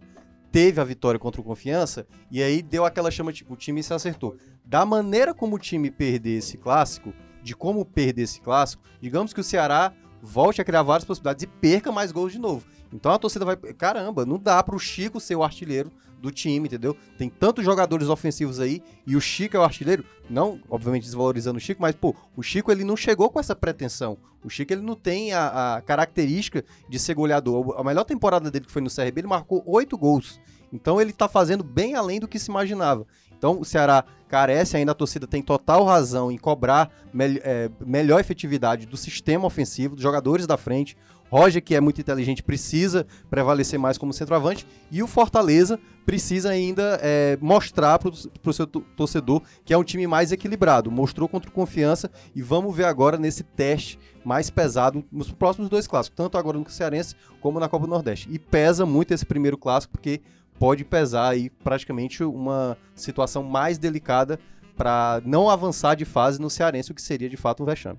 teve 0.54 0.80
a 0.80 0.84
vitória 0.84 1.18
contra 1.18 1.40
o 1.40 1.44
Confiança, 1.44 2.06
e 2.30 2.40
aí 2.40 2.62
deu 2.62 2.84
aquela 2.84 3.10
chama, 3.10 3.32
tipo, 3.32 3.54
o 3.54 3.56
time 3.56 3.82
se 3.82 3.92
acertou. 3.92 4.36
Da 4.64 4.86
maneira 4.86 5.34
como 5.34 5.56
o 5.56 5.58
time 5.58 5.90
perder 5.90 6.38
esse 6.38 6.56
clássico, 6.56 7.12
de 7.42 7.56
como 7.56 7.84
perder 7.84 8.22
esse 8.22 8.40
clássico, 8.40 8.80
digamos 9.00 9.32
que 9.32 9.40
o 9.40 9.44
Ceará 9.44 9.92
volte 10.22 10.60
a 10.60 10.64
criar 10.64 10.84
várias 10.84 11.04
possibilidades 11.04 11.42
e 11.42 11.48
perca 11.48 11.90
mais 11.90 12.12
gols 12.12 12.30
de 12.30 12.38
novo. 12.38 12.64
Então 12.92 13.10
a 13.10 13.18
torcida 13.18 13.44
vai. 13.44 13.56
Caramba, 13.56 14.24
não 14.24 14.38
dá 14.38 14.62
pro 14.62 14.78
Chico 14.78 15.18
ser 15.18 15.34
o 15.34 15.42
artilheiro 15.42 15.90
do 16.24 16.30
time, 16.32 16.66
entendeu? 16.66 16.96
Tem 17.18 17.28
tantos 17.28 17.64
jogadores 17.64 18.08
ofensivos 18.08 18.58
aí 18.58 18.82
e 19.06 19.14
o 19.14 19.20
Chico 19.20 19.56
é 19.56 19.60
o 19.60 19.62
artilheiro. 19.62 20.04
Não, 20.28 20.58
obviamente, 20.68 21.04
desvalorizando 21.04 21.58
o 21.58 21.60
Chico, 21.60 21.80
mas, 21.82 21.94
pô, 21.94 22.14
o 22.36 22.42
Chico 22.42 22.72
ele 22.72 22.82
não 22.82 22.96
chegou 22.96 23.28
com 23.30 23.38
essa 23.38 23.54
pretensão. 23.54 24.16
O 24.42 24.48
Chico 24.48 24.72
ele 24.72 24.82
não 24.82 24.94
tem 24.94 25.32
a, 25.32 25.76
a 25.76 25.82
característica 25.82 26.64
de 26.88 26.98
ser 26.98 27.14
goleador. 27.14 27.74
A 27.78 27.84
melhor 27.84 28.04
temporada 28.04 28.50
dele 28.50 28.64
que 28.64 28.72
foi 28.72 28.82
no 28.82 28.90
CRB, 28.90 29.20
ele 29.20 29.26
marcou 29.28 29.62
oito 29.66 29.96
gols. 29.98 30.40
Então 30.72 31.00
ele 31.00 31.12
tá 31.12 31.28
fazendo 31.28 31.62
bem 31.62 31.94
além 31.94 32.18
do 32.18 32.26
que 32.26 32.38
se 32.38 32.50
imaginava. 32.50 33.06
Então 33.36 33.60
o 33.60 33.64
Ceará 33.64 34.04
carece 34.28 34.76
ainda, 34.76 34.92
a 34.92 34.94
torcida 34.94 35.26
tem 35.26 35.42
total 35.42 35.84
razão 35.84 36.32
em 36.32 36.38
cobrar 36.38 36.90
mel- 37.12 37.38
é, 37.42 37.70
melhor 37.84 38.18
efetividade 38.18 38.86
do 38.86 38.96
sistema 38.96 39.46
ofensivo, 39.46 39.94
dos 39.94 40.02
jogadores 40.02 40.46
da 40.46 40.56
frente. 40.56 40.96
Roger, 41.36 41.60
que 41.60 41.74
é 41.74 41.80
muito 41.80 42.00
inteligente, 42.00 42.44
precisa 42.44 43.04
prevalecer 43.28 43.76
mais 43.76 43.98
como 43.98 44.12
centroavante. 44.12 44.64
E 44.88 45.02
o 45.02 45.06
Fortaleza 45.08 45.80
precisa 46.06 46.50
ainda 46.50 47.00
é, 47.02 47.36
mostrar 47.40 47.98
para 47.98 48.10
o 48.10 48.52
seu 48.52 48.68
to- 48.68 48.82
torcedor 48.96 49.42
que 49.64 49.74
é 49.74 49.76
um 49.76 49.82
time 49.82 50.06
mais 50.06 50.30
equilibrado. 50.30 50.92
Mostrou 50.92 51.28
contra 51.28 51.50
Confiança 51.50 52.08
e 52.36 52.40
vamos 52.40 52.76
ver 52.76 52.84
agora 52.84 53.18
nesse 53.18 53.42
teste 53.42 53.98
mais 54.24 54.48
pesado 54.48 55.04
nos 55.10 55.32
próximos 55.32 55.68
dois 55.68 55.88
clássicos, 55.88 56.16
tanto 56.16 56.38
agora 56.38 56.56
no 56.56 56.70
Cearense 56.70 57.16
como 57.40 57.58
na 57.58 57.68
Copa 57.68 57.86
do 57.86 57.90
Nordeste. 57.90 58.28
E 58.30 58.38
pesa 58.38 58.86
muito 58.86 59.12
esse 59.12 59.26
primeiro 59.26 59.58
clássico, 59.58 59.90
porque 59.90 60.20
pode 60.56 60.84
pesar 60.84 61.30
aí 61.30 61.50
praticamente 61.50 62.22
uma 62.22 62.78
situação 62.94 63.42
mais 63.42 63.76
delicada 63.76 64.38
para 64.76 65.20
não 65.24 65.50
avançar 65.50 65.96
de 65.96 66.04
fase 66.04 66.40
no 66.40 66.48
Cearense, 66.48 66.92
o 66.92 66.94
que 66.94 67.02
seria 67.02 67.28
de 67.28 67.36
fato 67.36 67.60
um 67.60 67.66
vexame. 67.66 67.98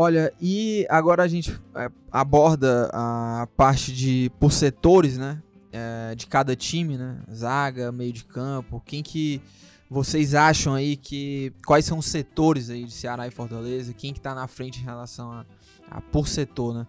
Olha, 0.00 0.32
e 0.40 0.86
agora 0.88 1.24
a 1.24 1.26
gente 1.28 1.50
é, 1.74 1.90
aborda 2.12 2.88
a 2.92 3.48
parte 3.56 3.92
de 3.92 4.30
por 4.38 4.52
setores, 4.52 5.18
né? 5.18 5.42
É, 5.72 6.14
de 6.14 6.28
cada 6.28 6.54
time, 6.54 6.96
né? 6.96 7.18
Zaga, 7.34 7.90
meio 7.90 8.12
de 8.12 8.24
campo. 8.24 8.80
Quem 8.86 9.02
que 9.02 9.42
vocês 9.90 10.36
acham 10.36 10.72
aí 10.74 10.96
que 10.96 11.52
quais 11.66 11.84
são 11.84 11.98
os 11.98 12.06
setores 12.06 12.70
aí 12.70 12.84
de 12.84 12.92
Ceará 12.92 13.26
e 13.26 13.32
Fortaleza? 13.32 13.92
Quem 13.92 14.14
que 14.14 14.20
tá 14.20 14.36
na 14.36 14.46
frente 14.46 14.80
em 14.80 14.84
relação 14.84 15.32
a, 15.32 15.44
a 15.90 16.00
por 16.00 16.28
setor, 16.28 16.74
né? 16.74 16.86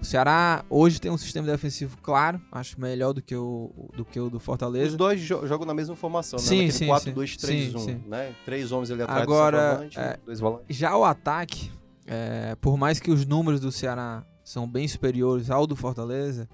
O 0.00 0.04
Ceará 0.04 0.64
hoje 0.68 1.00
tem 1.00 1.12
um 1.12 1.16
sistema 1.18 1.46
defensivo 1.46 1.96
claro, 2.02 2.40
acho 2.50 2.80
melhor 2.80 3.12
do 3.12 3.22
que 3.22 3.36
o 3.36 3.70
do 3.96 4.04
que 4.04 4.18
o 4.18 4.28
do 4.28 4.38
Os 4.38 4.42
Fortaleza. 4.44 4.96
dois 4.96 5.20
jo- 5.20 5.46
jogam 5.46 5.64
na 5.64 5.74
mesma 5.74 5.94
formação, 5.94 6.40
Sim, 6.40 6.66
né? 6.66 6.70
sim, 6.72 6.86
Naquele 6.88 7.14
sim. 7.28 7.36
4-2-3-1, 7.36 7.46
Sim, 7.46 7.78
sim. 7.78 8.02
né? 8.08 8.34
Três 8.44 8.72
homens 8.72 8.90
ali 8.90 9.02
atrás 9.02 9.22
Agora, 9.22 9.88
do 9.92 9.98
é, 10.00 10.18
dois 10.26 10.40
volantes. 10.40 10.76
Já 10.76 10.96
o 10.96 11.04
ataque, 11.04 11.70
é, 12.08 12.56
por 12.60 12.76
mais 12.78 12.98
que 12.98 13.10
os 13.10 13.26
números 13.26 13.60
do 13.60 13.70
Ceará 13.70 14.24
são 14.42 14.66
bem 14.66 14.88
superiores 14.88 15.50
ao 15.50 15.66
do 15.66 15.76
Fortaleza, 15.76 16.48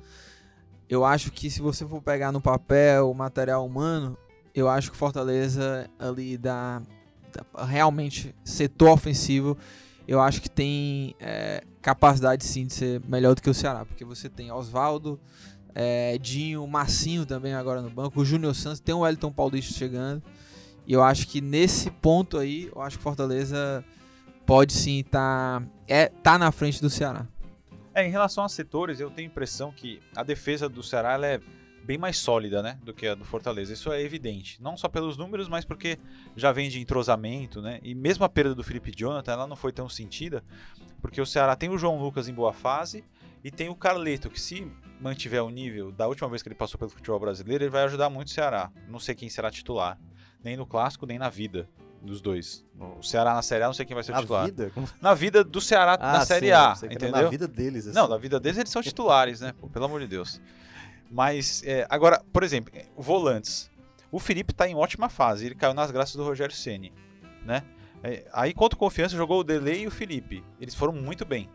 eu 0.89 1.05
acho 1.05 1.31
que 1.33 1.49
se 1.49 1.63
você 1.63 1.87
for 1.87 2.03
pegar 2.03 2.33
no 2.33 2.41
papel 2.41 3.11
o 3.11 3.15
material 3.15 3.65
humano, 3.65 4.19
eu 4.55 4.69
acho 4.69 4.91
que 4.91 4.97
o 4.97 4.99
Fortaleza 4.99 5.89
ali 5.99 6.37
dá, 6.37 6.83
dá- 7.33 7.65
realmente 7.65 8.35
setor 8.45 8.91
ofensivo, 8.91 9.57
eu 10.07 10.21
acho 10.21 10.43
que 10.43 10.51
tem 10.51 11.15
é, 11.19 11.63
capacidade 11.81 12.45
sim 12.45 12.67
de 12.67 12.75
ser 12.75 13.01
melhor 13.09 13.35
do 13.35 13.41
que 13.41 13.49
o 13.49 13.55
Ceará, 13.55 13.85
porque 13.85 14.05
você 14.05 14.29
tem 14.29 14.51
Oswaldo, 14.53 15.19
é, 15.75 16.19
Dinho, 16.19 16.67
Massinho 16.67 17.25
também 17.25 17.55
agora 17.55 17.81
no 17.81 17.91
banco, 17.91 18.21
o 18.21 18.25
Júnior 18.25 18.55
Santos, 18.55 18.81
tem 18.81 18.95
o 18.95 19.01
Wellington 19.01 19.33
Paulista 19.33 19.73
chegando. 19.73 20.23
E 20.87 20.93
eu 20.93 21.03
acho 21.03 21.27
que 21.27 21.41
nesse 21.41 21.91
ponto 21.91 22.37
aí, 22.37 22.71
eu 22.75 22.83
acho 22.83 22.99
que 22.99 23.03
Fortaleza 23.03 23.83
pode 24.47 24.73
sim 24.73 25.01
estar 25.01 25.63
é, 25.89 26.09
tá 26.09 26.39
na 26.39 26.53
frente 26.53 26.81
do 26.81 26.91
Ceará. 26.91 27.27
É, 27.95 28.07
em 28.07 28.11
relação 28.11 28.45
a 28.45 28.49
setores, 28.49 28.99
eu 28.99 29.11
tenho 29.11 29.29
a 29.29 29.31
impressão 29.31 29.71
que 29.71 30.01
a 30.17 30.23
defesa 30.23 30.69
do 30.69 30.83
Ceará 30.83 31.19
é 31.25 31.41
bem 31.85 31.99
mais 31.99 32.17
sólida, 32.17 32.63
né, 32.63 32.79
do 32.83 32.95
que 32.95 33.07
a 33.07 33.15
do 33.15 33.25
Fortaleza. 33.25 33.73
Isso 33.73 33.93
é 33.93 34.03
evidente, 34.03 34.61
não 34.61 34.77
só 34.77 34.89
pelos 34.89 35.17
números, 35.17 35.49
mas 35.49 35.65
porque 35.65 35.99
já 36.35 36.51
vem 36.51 36.69
de 36.69 36.81
entrosamento, 36.81 37.61
né? 37.61 37.79
E 37.83 37.95
mesmo 37.95 38.25
a 38.25 38.29
perda 38.29 38.55
do 38.55 38.65
Felipe 38.65 38.91
Jonathan, 38.91 39.33
ela 39.33 39.47
não 39.47 39.55
foi 39.55 39.71
tão 39.71 39.89
sentida, 39.89 40.43
porque 41.01 41.21
o 41.21 41.27
Ceará 41.27 41.55
tem 41.55 41.69
o 41.69 41.79
João 41.79 42.01
Lucas 42.01 42.27
em 42.27 42.35
boa 42.35 42.53
fase 42.53 43.05
e 43.45 43.51
tem 43.51 43.69
o 43.69 43.77
Carleto, 43.77 44.31
que 44.31 44.41
se 44.41 44.67
mantiver 44.99 45.45
o 45.45 45.51
nível 45.51 45.93
da 45.93 46.09
última 46.09 46.29
vez 46.29 46.43
que 46.43 46.49
ele 46.49 46.55
passou 46.55 46.79
pelo 46.79 46.91
futebol 46.91 47.21
brasileiro, 47.21 47.65
ele 47.65 47.71
vai 47.71 47.85
ajudar 47.85 48.09
muito 48.09 48.29
o 48.29 48.31
Ceará. 48.31 48.73
Não 48.89 48.99
sei 48.99 49.15
quem 49.15 49.29
será 49.29 49.51
titular, 49.51 49.99
nem 50.43 50.57
no 50.57 50.67
clássico, 50.67 51.05
nem 51.05 51.19
na 51.19 51.29
vida 51.29 51.69
dos 52.05 52.21
dois. 52.21 52.65
O 52.99 53.03
Ceará 53.03 53.35
na 53.35 53.43
Série 53.43 53.65
A, 53.65 53.67
não 53.67 53.75
sei 53.75 53.85
quem 53.87 53.95
vai 53.95 54.05
ser 54.05 54.13
o 54.13 54.17
A 54.17 54.21
titular. 54.21 54.45
vida? 54.45 54.71
Como- 54.75 54.89
Na 55.01 55.15
vida 55.15 55.43
do 55.43 55.61
Ceará 55.61 55.97
na 55.99 56.19
Ah, 56.19 56.27
Série 56.27 56.47
sim, 56.47 56.53
A, 56.53 56.75
entendeu? 56.85 57.11
Na 57.11 57.23
vida 57.29 57.49
deles, 57.49 57.87
assim. 57.87 57.95
Não, 57.97 58.07
na 58.09 58.17
vida 58.19 58.39
deles 58.39 58.59
eles 58.59 58.71
são 58.71 58.83
titulares, 58.83 59.41
né? 59.41 59.53
Pô, 59.59 59.69
pelo 59.69 59.85
amor 59.87 60.01
de 60.01 60.07
Deus. 60.07 60.41
Mas, 61.11 61.63
é, 61.65 61.87
agora, 61.89 62.23
por 62.33 62.43
exemplo, 62.43 62.73
é, 62.75 62.87
volantes. 62.97 63.71
O 64.11 64.19
Felipe 64.19 64.53
tá 64.55 64.69
em 64.69 64.75
ótima 64.75 65.09
fase, 65.09 65.47
ele 65.47 65.55
caiu 65.55 65.75
nas 65.75 65.91
graças 65.91 66.15
do 66.15 66.23
Rogério 66.25 66.55
Ceni, 66.55 66.93
né? 67.45 67.63
É, 68.03 68.27
aí, 68.33 68.53
contra 68.53 68.77
o 68.77 68.79
Confiança, 68.79 69.17
jogou 69.17 69.41
o 69.41 69.45
Delay 69.45 69.83
e 69.83 69.87
o 69.87 69.91
Felipe. 69.91 70.45
Eles 70.61 70.75
foram 70.75 70.93
muito 70.93 71.25
bem. 71.25 71.49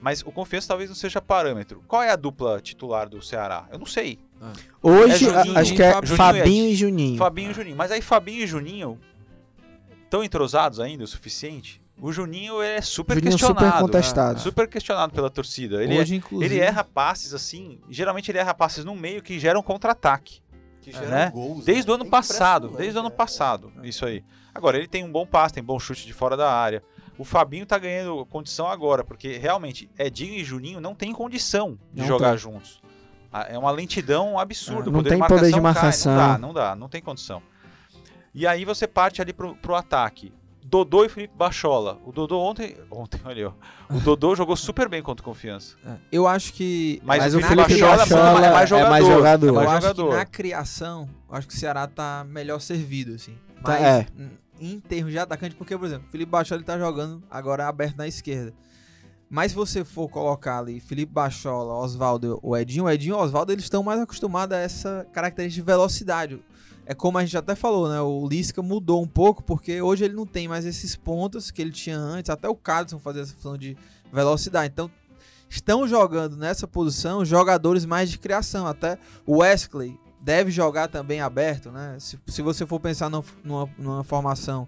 Mas 0.00 0.22
o 0.22 0.32
Confiança 0.32 0.66
talvez 0.68 0.88
não 0.88 0.96
seja 0.96 1.20
parâmetro. 1.20 1.84
Qual 1.86 2.02
é 2.02 2.10
a 2.10 2.16
dupla 2.16 2.58
titular 2.58 3.06
do 3.06 3.20
Ceará? 3.20 3.68
Eu 3.70 3.78
não 3.78 3.84
sei. 3.84 4.18
Hoje, 4.82 5.12
É 5.12 5.18
Juninho, 5.18 5.58
acho 5.58 5.74
que 5.74 5.82
é 5.82 5.90
Juninho 5.92 6.04
e 6.14 6.16
Fabinho 6.16 6.64
e 6.70 6.74
Juninho. 6.74 7.18
Fabinho 7.18 7.50
e 7.50 7.54
Juninho. 7.54 7.76
Mas 7.76 7.92
aí 7.92 8.00
Fabinho 8.00 8.42
e 8.42 8.46
Juninho 8.46 8.98
tão 10.10 10.22
entrosados 10.24 10.80
ainda 10.80 11.04
o 11.04 11.06
suficiente. 11.06 11.80
O 12.02 12.10
Juninho 12.12 12.60
é 12.62 12.80
super 12.80 13.14
Juninho 13.14 13.32
questionado. 13.32 13.66
super 13.66 13.80
contestado. 13.80 14.34
né? 14.34 14.40
Super 14.40 14.68
questionado 14.68 15.12
pela 15.12 15.30
torcida. 15.30 15.82
Ele, 15.82 15.98
Hoje, 15.98 16.14
é- 16.14 16.16
inclusive. 16.16 16.54
ele 16.54 16.60
erra 16.62 16.82
passes 16.82 17.32
assim. 17.34 17.78
Geralmente 17.90 18.30
ele 18.30 18.38
erra 18.38 18.54
passes 18.54 18.84
no 18.84 18.96
meio 18.96 19.22
que 19.22 19.38
geram 19.38 19.62
contra-ataque. 19.62 20.40
Que 20.80 20.92
geram 20.92 21.08
né? 21.10 21.30
gols. 21.30 21.64
Desde 21.66 21.90
o 21.90 21.94
ano 21.94 22.06
passado. 22.06 22.68
Desde 22.76 22.96
o 22.96 23.00
ano 23.00 23.08
é. 23.08 23.12
passado. 23.12 23.70
Isso 23.82 24.06
aí. 24.06 24.24
Agora, 24.54 24.78
ele 24.78 24.88
tem 24.88 25.04
um 25.04 25.12
bom 25.12 25.26
passe, 25.26 25.52
tem 25.54 25.62
bom 25.62 25.78
chute 25.78 26.06
de 26.06 26.12
fora 26.14 26.36
da 26.38 26.50
área. 26.50 26.82
O 27.18 27.24
Fabinho 27.24 27.66
tá 27.66 27.78
ganhando 27.78 28.24
condição 28.26 28.66
agora, 28.66 29.04
porque 29.04 29.36
realmente 29.36 29.90
Edinho 29.98 30.32
e 30.34 30.42
Juninho 30.42 30.80
não 30.80 30.94
tem 30.94 31.12
condição 31.12 31.78
de 31.92 32.00
Não 32.00 32.08
jogar 32.08 32.30
tem. 32.30 32.38
juntos. 32.38 32.80
Ah, 33.30 33.46
É 33.50 33.58
uma 33.58 33.70
lentidão 33.70 34.38
absurda. 34.38 34.84
É, 34.84 34.86
não 34.86 34.92
poder 34.94 35.10
tem 35.10 35.20
de 35.20 35.28
poder 35.28 35.46
de 35.46 35.52
cai. 35.52 35.60
marcação. 35.60 36.12
Não 36.14 36.18
dá, 36.32 36.38
não 36.38 36.54
dá, 36.54 36.74
não 36.74 36.88
tem 36.88 37.02
condição. 37.02 37.42
E 38.34 38.46
aí 38.46 38.64
você 38.64 38.86
parte 38.86 39.20
ali 39.20 39.32
pro, 39.32 39.54
pro 39.56 39.74
ataque. 39.74 40.32
Dodô 40.62 41.04
e 41.04 41.08
Felipe 41.08 41.34
Bachola. 41.36 41.98
O 42.04 42.12
Dodô 42.12 42.38
ontem. 42.38 42.76
Ontem, 42.90 43.20
olha, 43.24 43.48
ó. 43.48 43.96
O 43.96 43.98
Dodô 43.98 44.34
jogou 44.36 44.54
super 44.54 44.88
bem 44.88 45.02
contra 45.02 45.20
o 45.20 45.24
confiança. 45.24 45.76
É, 45.84 45.96
Eu 46.12 46.28
acho 46.28 46.52
que. 46.52 47.00
Mas, 47.04 47.18
Mas 47.24 47.34
o 47.34 47.38
o 47.38 47.42
Felipe 47.42 47.68
Felipe 47.68 47.80
Bachola, 47.86 48.06
Bachola 48.06 48.46
é 48.46 48.50
mais 48.52 48.68
jogador. 48.68 48.86
é 48.86 48.90
mais 48.90 49.06
jogador. 49.06 49.46
É 49.46 49.48
Eu 49.50 49.54
mais 49.54 49.68
acho 49.70 49.80
jogador. 49.88 50.10
que 50.10 50.16
na 50.16 50.24
criação, 50.26 51.08
eu 51.28 51.34
acho 51.36 51.48
que 51.48 51.54
o 51.54 51.56
Ceará 51.56 51.88
tá 51.88 52.24
melhor 52.28 52.60
servido, 52.60 53.14
assim. 53.14 53.32
Tá, 53.64 53.72
Mas 53.72 53.82
é. 53.82 54.06
em- 54.60 54.72
em 54.74 54.78
termos 54.78 55.10
de 55.10 55.18
atacante, 55.18 55.56
porque, 55.56 55.76
por 55.76 55.86
exemplo, 55.86 56.04
o 56.06 56.10
Felipe 56.12 56.30
Bachola 56.30 56.58
ele 56.58 56.66
tá 56.66 56.78
jogando 56.78 57.20
agora 57.28 57.66
aberto 57.66 57.96
na 57.96 58.06
esquerda. 58.06 58.52
Mas 59.28 59.52
se 59.52 59.56
você 59.56 59.84
for 59.84 60.08
colocar 60.08 60.58
ali 60.58 60.78
Felipe 60.80 61.12
Bachola, 61.12 61.74
Oswaldo 61.74 62.38
ou 62.42 62.56
Edinho, 62.56 62.84
o 62.84 62.90
Edinho 62.90 63.14
e 63.14 63.18
o 63.18 63.20
Oswaldo 63.22 63.52
eles 63.52 63.64
estão 63.64 63.82
mais 63.82 64.00
acostumados 64.00 64.56
a 64.56 64.60
essa 64.60 65.06
característica 65.12 65.62
de 65.62 65.66
velocidade. 65.66 66.40
É 66.90 66.94
como 66.94 67.18
a 67.18 67.24
gente 67.24 67.36
até 67.38 67.54
falou, 67.54 67.88
né? 67.88 68.00
O 68.00 68.26
Lisca 68.26 68.60
mudou 68.60 69.00
um 69.00 69.06
pouco, 69.06 69.44
porque 69.44 69.80
hoje 69.80 70.04
ele 70.04 70.14
não 70.14 70.26
tem 70.26 70.48
mais 70.48 70.66
esses 70.66 70.96
pontos 70.96 71.48
que 71.48 71.62
ele 71.62 71.70
tinha 71.70 71.96
antes. 71.96 72.28
Até 72.28 72.48
o 72.48 72.56
Cadson 72.56 72.98
fazia 72.98 73.22
essa 73.22 73.32
função 73.32 73.56
de 73.56 73.76
velocidade. 74.12 74.72
Então, 74.72 74.90
estão 75.48 75.86
jogando 75.86 76.36
nessa 76.36 76.66
posição 76.66 77.24
jogadores 77.24 77.84
mais 77.84 78.10
de 78.10 78.18
criação. 78.18 78.66
Até 78.66 78.98
o 79.24 79.36
Wesley 79.36 79.96
deve 80.20 80.50
jogar 80.50 80.88
também 80.88 81.20
aberto, 81.20 81.70
né? 81.70 81.96
Se, 82.00 82.18
se 82.26 82.42
você 82.42 82.66
for 82.66 82.80
pensar 82.80 83.08
numa, 83.08 83.24
numa, 83.44 83.70
numa 83.78 84.02
formação 84.02 84.66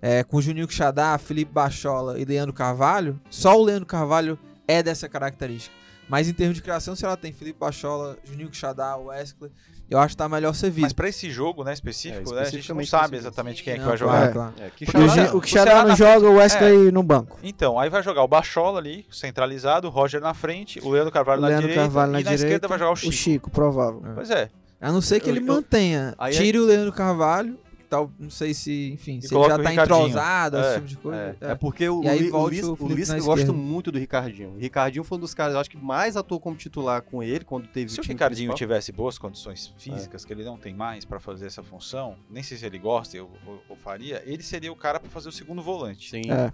é, 0.00 0.22
com 0.22 0.40
Juninho 0.40 0.68
Quixadá, 0.68 1.18
Felipe 1.18 1.50
Bachola 1.50 2.16
e 2.16 2.24
Leandro 2.24 2.52
Carvalho, 2.54 3.20
só 3.28 3.58
o 3.58 3.64
Leandro 3.64 3.86
Carvalho 3.86 4.38
é 4.68 4.84
dessa 4.84 5.08
característica. 5.08 5.74
Mas 6.08 6.28
em 6.28 6.32
termos 6.32 6.54
de 6.54 6.62
criação, 6.62 6.94
se 6.94 7.04
ela 7.04 7.16
tem 7.16 7.32
Felipe 7.32 7.58
Bachola, 7.58 8.16
Juninho 8.22 8.50
Quixadá, 8.50 8.96
Wesley, 8.96 9.50
eu 9.90 9.98
acho 9.98 10.10
que 10.14 10.16
tá 10.16 10.28
melhor 10.28 10.54
servido. 10.54 10.82
Mas 10.82 10.92
pra 10.92 11.08
esse 11.08 11.30
jogo, 11.30 11.62
né, 11.64 11.72
específico, 11.72 12.32
É, 12.32 12.36
né, 12.36 12.42
a 12.42 12.50
gente 12.50 12.72
não 12.72 12.84
sabe 12.84 13.16
exatamente 13.16 13.62
quem 13.62 13.74
é 13.74 13.78
que 13.78 13.84
vai 13.84 13.96
jogar. 13.96 14.32
claro. 14.32 14.54
É, 14.58 14.70
que 14.74 14.84
O, 15.36 15.42
Ceará 15.46 15.82
não 15.82 15.88
na 15.88 15.94
joga, 15.94 16.28
o 16.28 16.34
Wesley 16.36 16.90
no 16.90 17.02
banco. 17.02 17.38
Então, 17.42 17.78
aí 17.78 17.88
vai 17.90 18.02
jogar 18.02 18.22
o 18.22 18.28
Bachola 18.28 18.78
ali, 18.78 19.06
centralizado, 19.10 19.88
o 19.88 19.90
Roger 19.90 20.20
na 20.20 20.34
frente, 20.34 20.80
o 20.82 20.88
Leandro 20.90 21.12
Carvalho 21.12 21.38
O 21.38 21.42
na 21.42 21.48
Leandro 21.48 21.68
direita 21.68 21.82
Carvalho 21.82 22.12
na 22.12 22.20
e 22.20 22.24
na 22.24 22.30
direita, 22.30 22.44
esquerda 22.46 22.68
vai 22.68 22.78
jogar 22.78 22.90
o 22.90 22.94
O 22.94 22.96
Chico. 22.96 23.12
Chico, 23.12 23.50
provável. 23.50 24.02
Pois 24.14 24.30
é. 24.30 24.48
A 24.80 24.92
não 24.92 25.00
ser 25.00 25.20
que 25.20 25.30
ele 25.30 25.38
Eu- 25.40 25.46
eu- 25.46 25.54
mantenha. 25.54 26.14
É- 26.18 26.30
tire 26.30 26.58
o 26.58 26.64
Leandro 26.66 26.92
Carvalho, 26.92 27.54
que 27.54 27.65
tal, 27.86 28.10
não 28.18 28.28
sei 28.30 28.52
se, 28.52 28.90
enfim, 28.92 29.20
se 29.20 29.34
ele 29.34 29.46
já 29.48 29.56
o 29.56 29.62
tá 29.62 29.72
entrosado, 29.74 30.58
esse 30.58 30.68
É, 30.68 30.74
tipo 30.74 30.86
de 30.86 30.96
coisa. 30.96 31.36
É, 31.40 31.50
é 31.52 31.54
porque 31.54 31.88
o, 31.88 32.02
E 32.02 32.08
aí 32.08 32.30
o, 32.30 32.34
o, 32.36 32.38
o 32.38 32.44
o 32.44 32.88
gosta 32.88 33.16
esquerda. 33.16 33.52
muito 33.52 33.90
do 33.92 33.98
Ricardinho. 33.98 34.50
O 34.50 34.58
Ricardinho 34.58 35.04
foi 35.04 35.16
um 35.18 35.20
dos 35.20 35.32
caras, 35.34 35.54
eu 35.54 35.60
acho 35.60 35.70
que 35.70 35.76
mais 35.76 36.16
atuou 36.16 36.38
como 36.40 36.56
titular 36.56 37.02
com 37.02 37.22
ele 37.22 37.44
quando 37.44 37.66
teve 37.68 37.90
Se 37.90 37.98
o 37.98 38.02
time 38.02 38.14
Ricardinho 38.14 38.48
principal. 38.50 38.56
tivesse 38.56 38.92
boas 38.92 39.18
condições 39.18 39.72
físicas, 39.78 40.24
que 40.24 40.32
ele 40.32 40.44
não 40.44 40.56
tem 40.58 40.74
mais 40.74 41.04
pra 41.04 41.18
fazer 41.20 41.46
essa 41.46 41.62
função, 41.62 42.16
nem 42.30 42.42
sei 42.42 42.56
se 42.58 42.66
ele 42.66 42.78
gosta 42.78 43.16
ou, 43.22 43.30
ou- 43.46 43.62
ou 43.70 43.76
faria, 43.76 44.22
ele 44.26 44.42
seria 44.42 44.72
o 44.72 44.76
cara 44.76 44.98
pra 45.00 45.08
fazer 45.10 45.28
o 45.28 45.32
segundo 45.32 45.62
volante. 45.62 46.10
Sim. 46.10 46.22
É. 46.30 46.52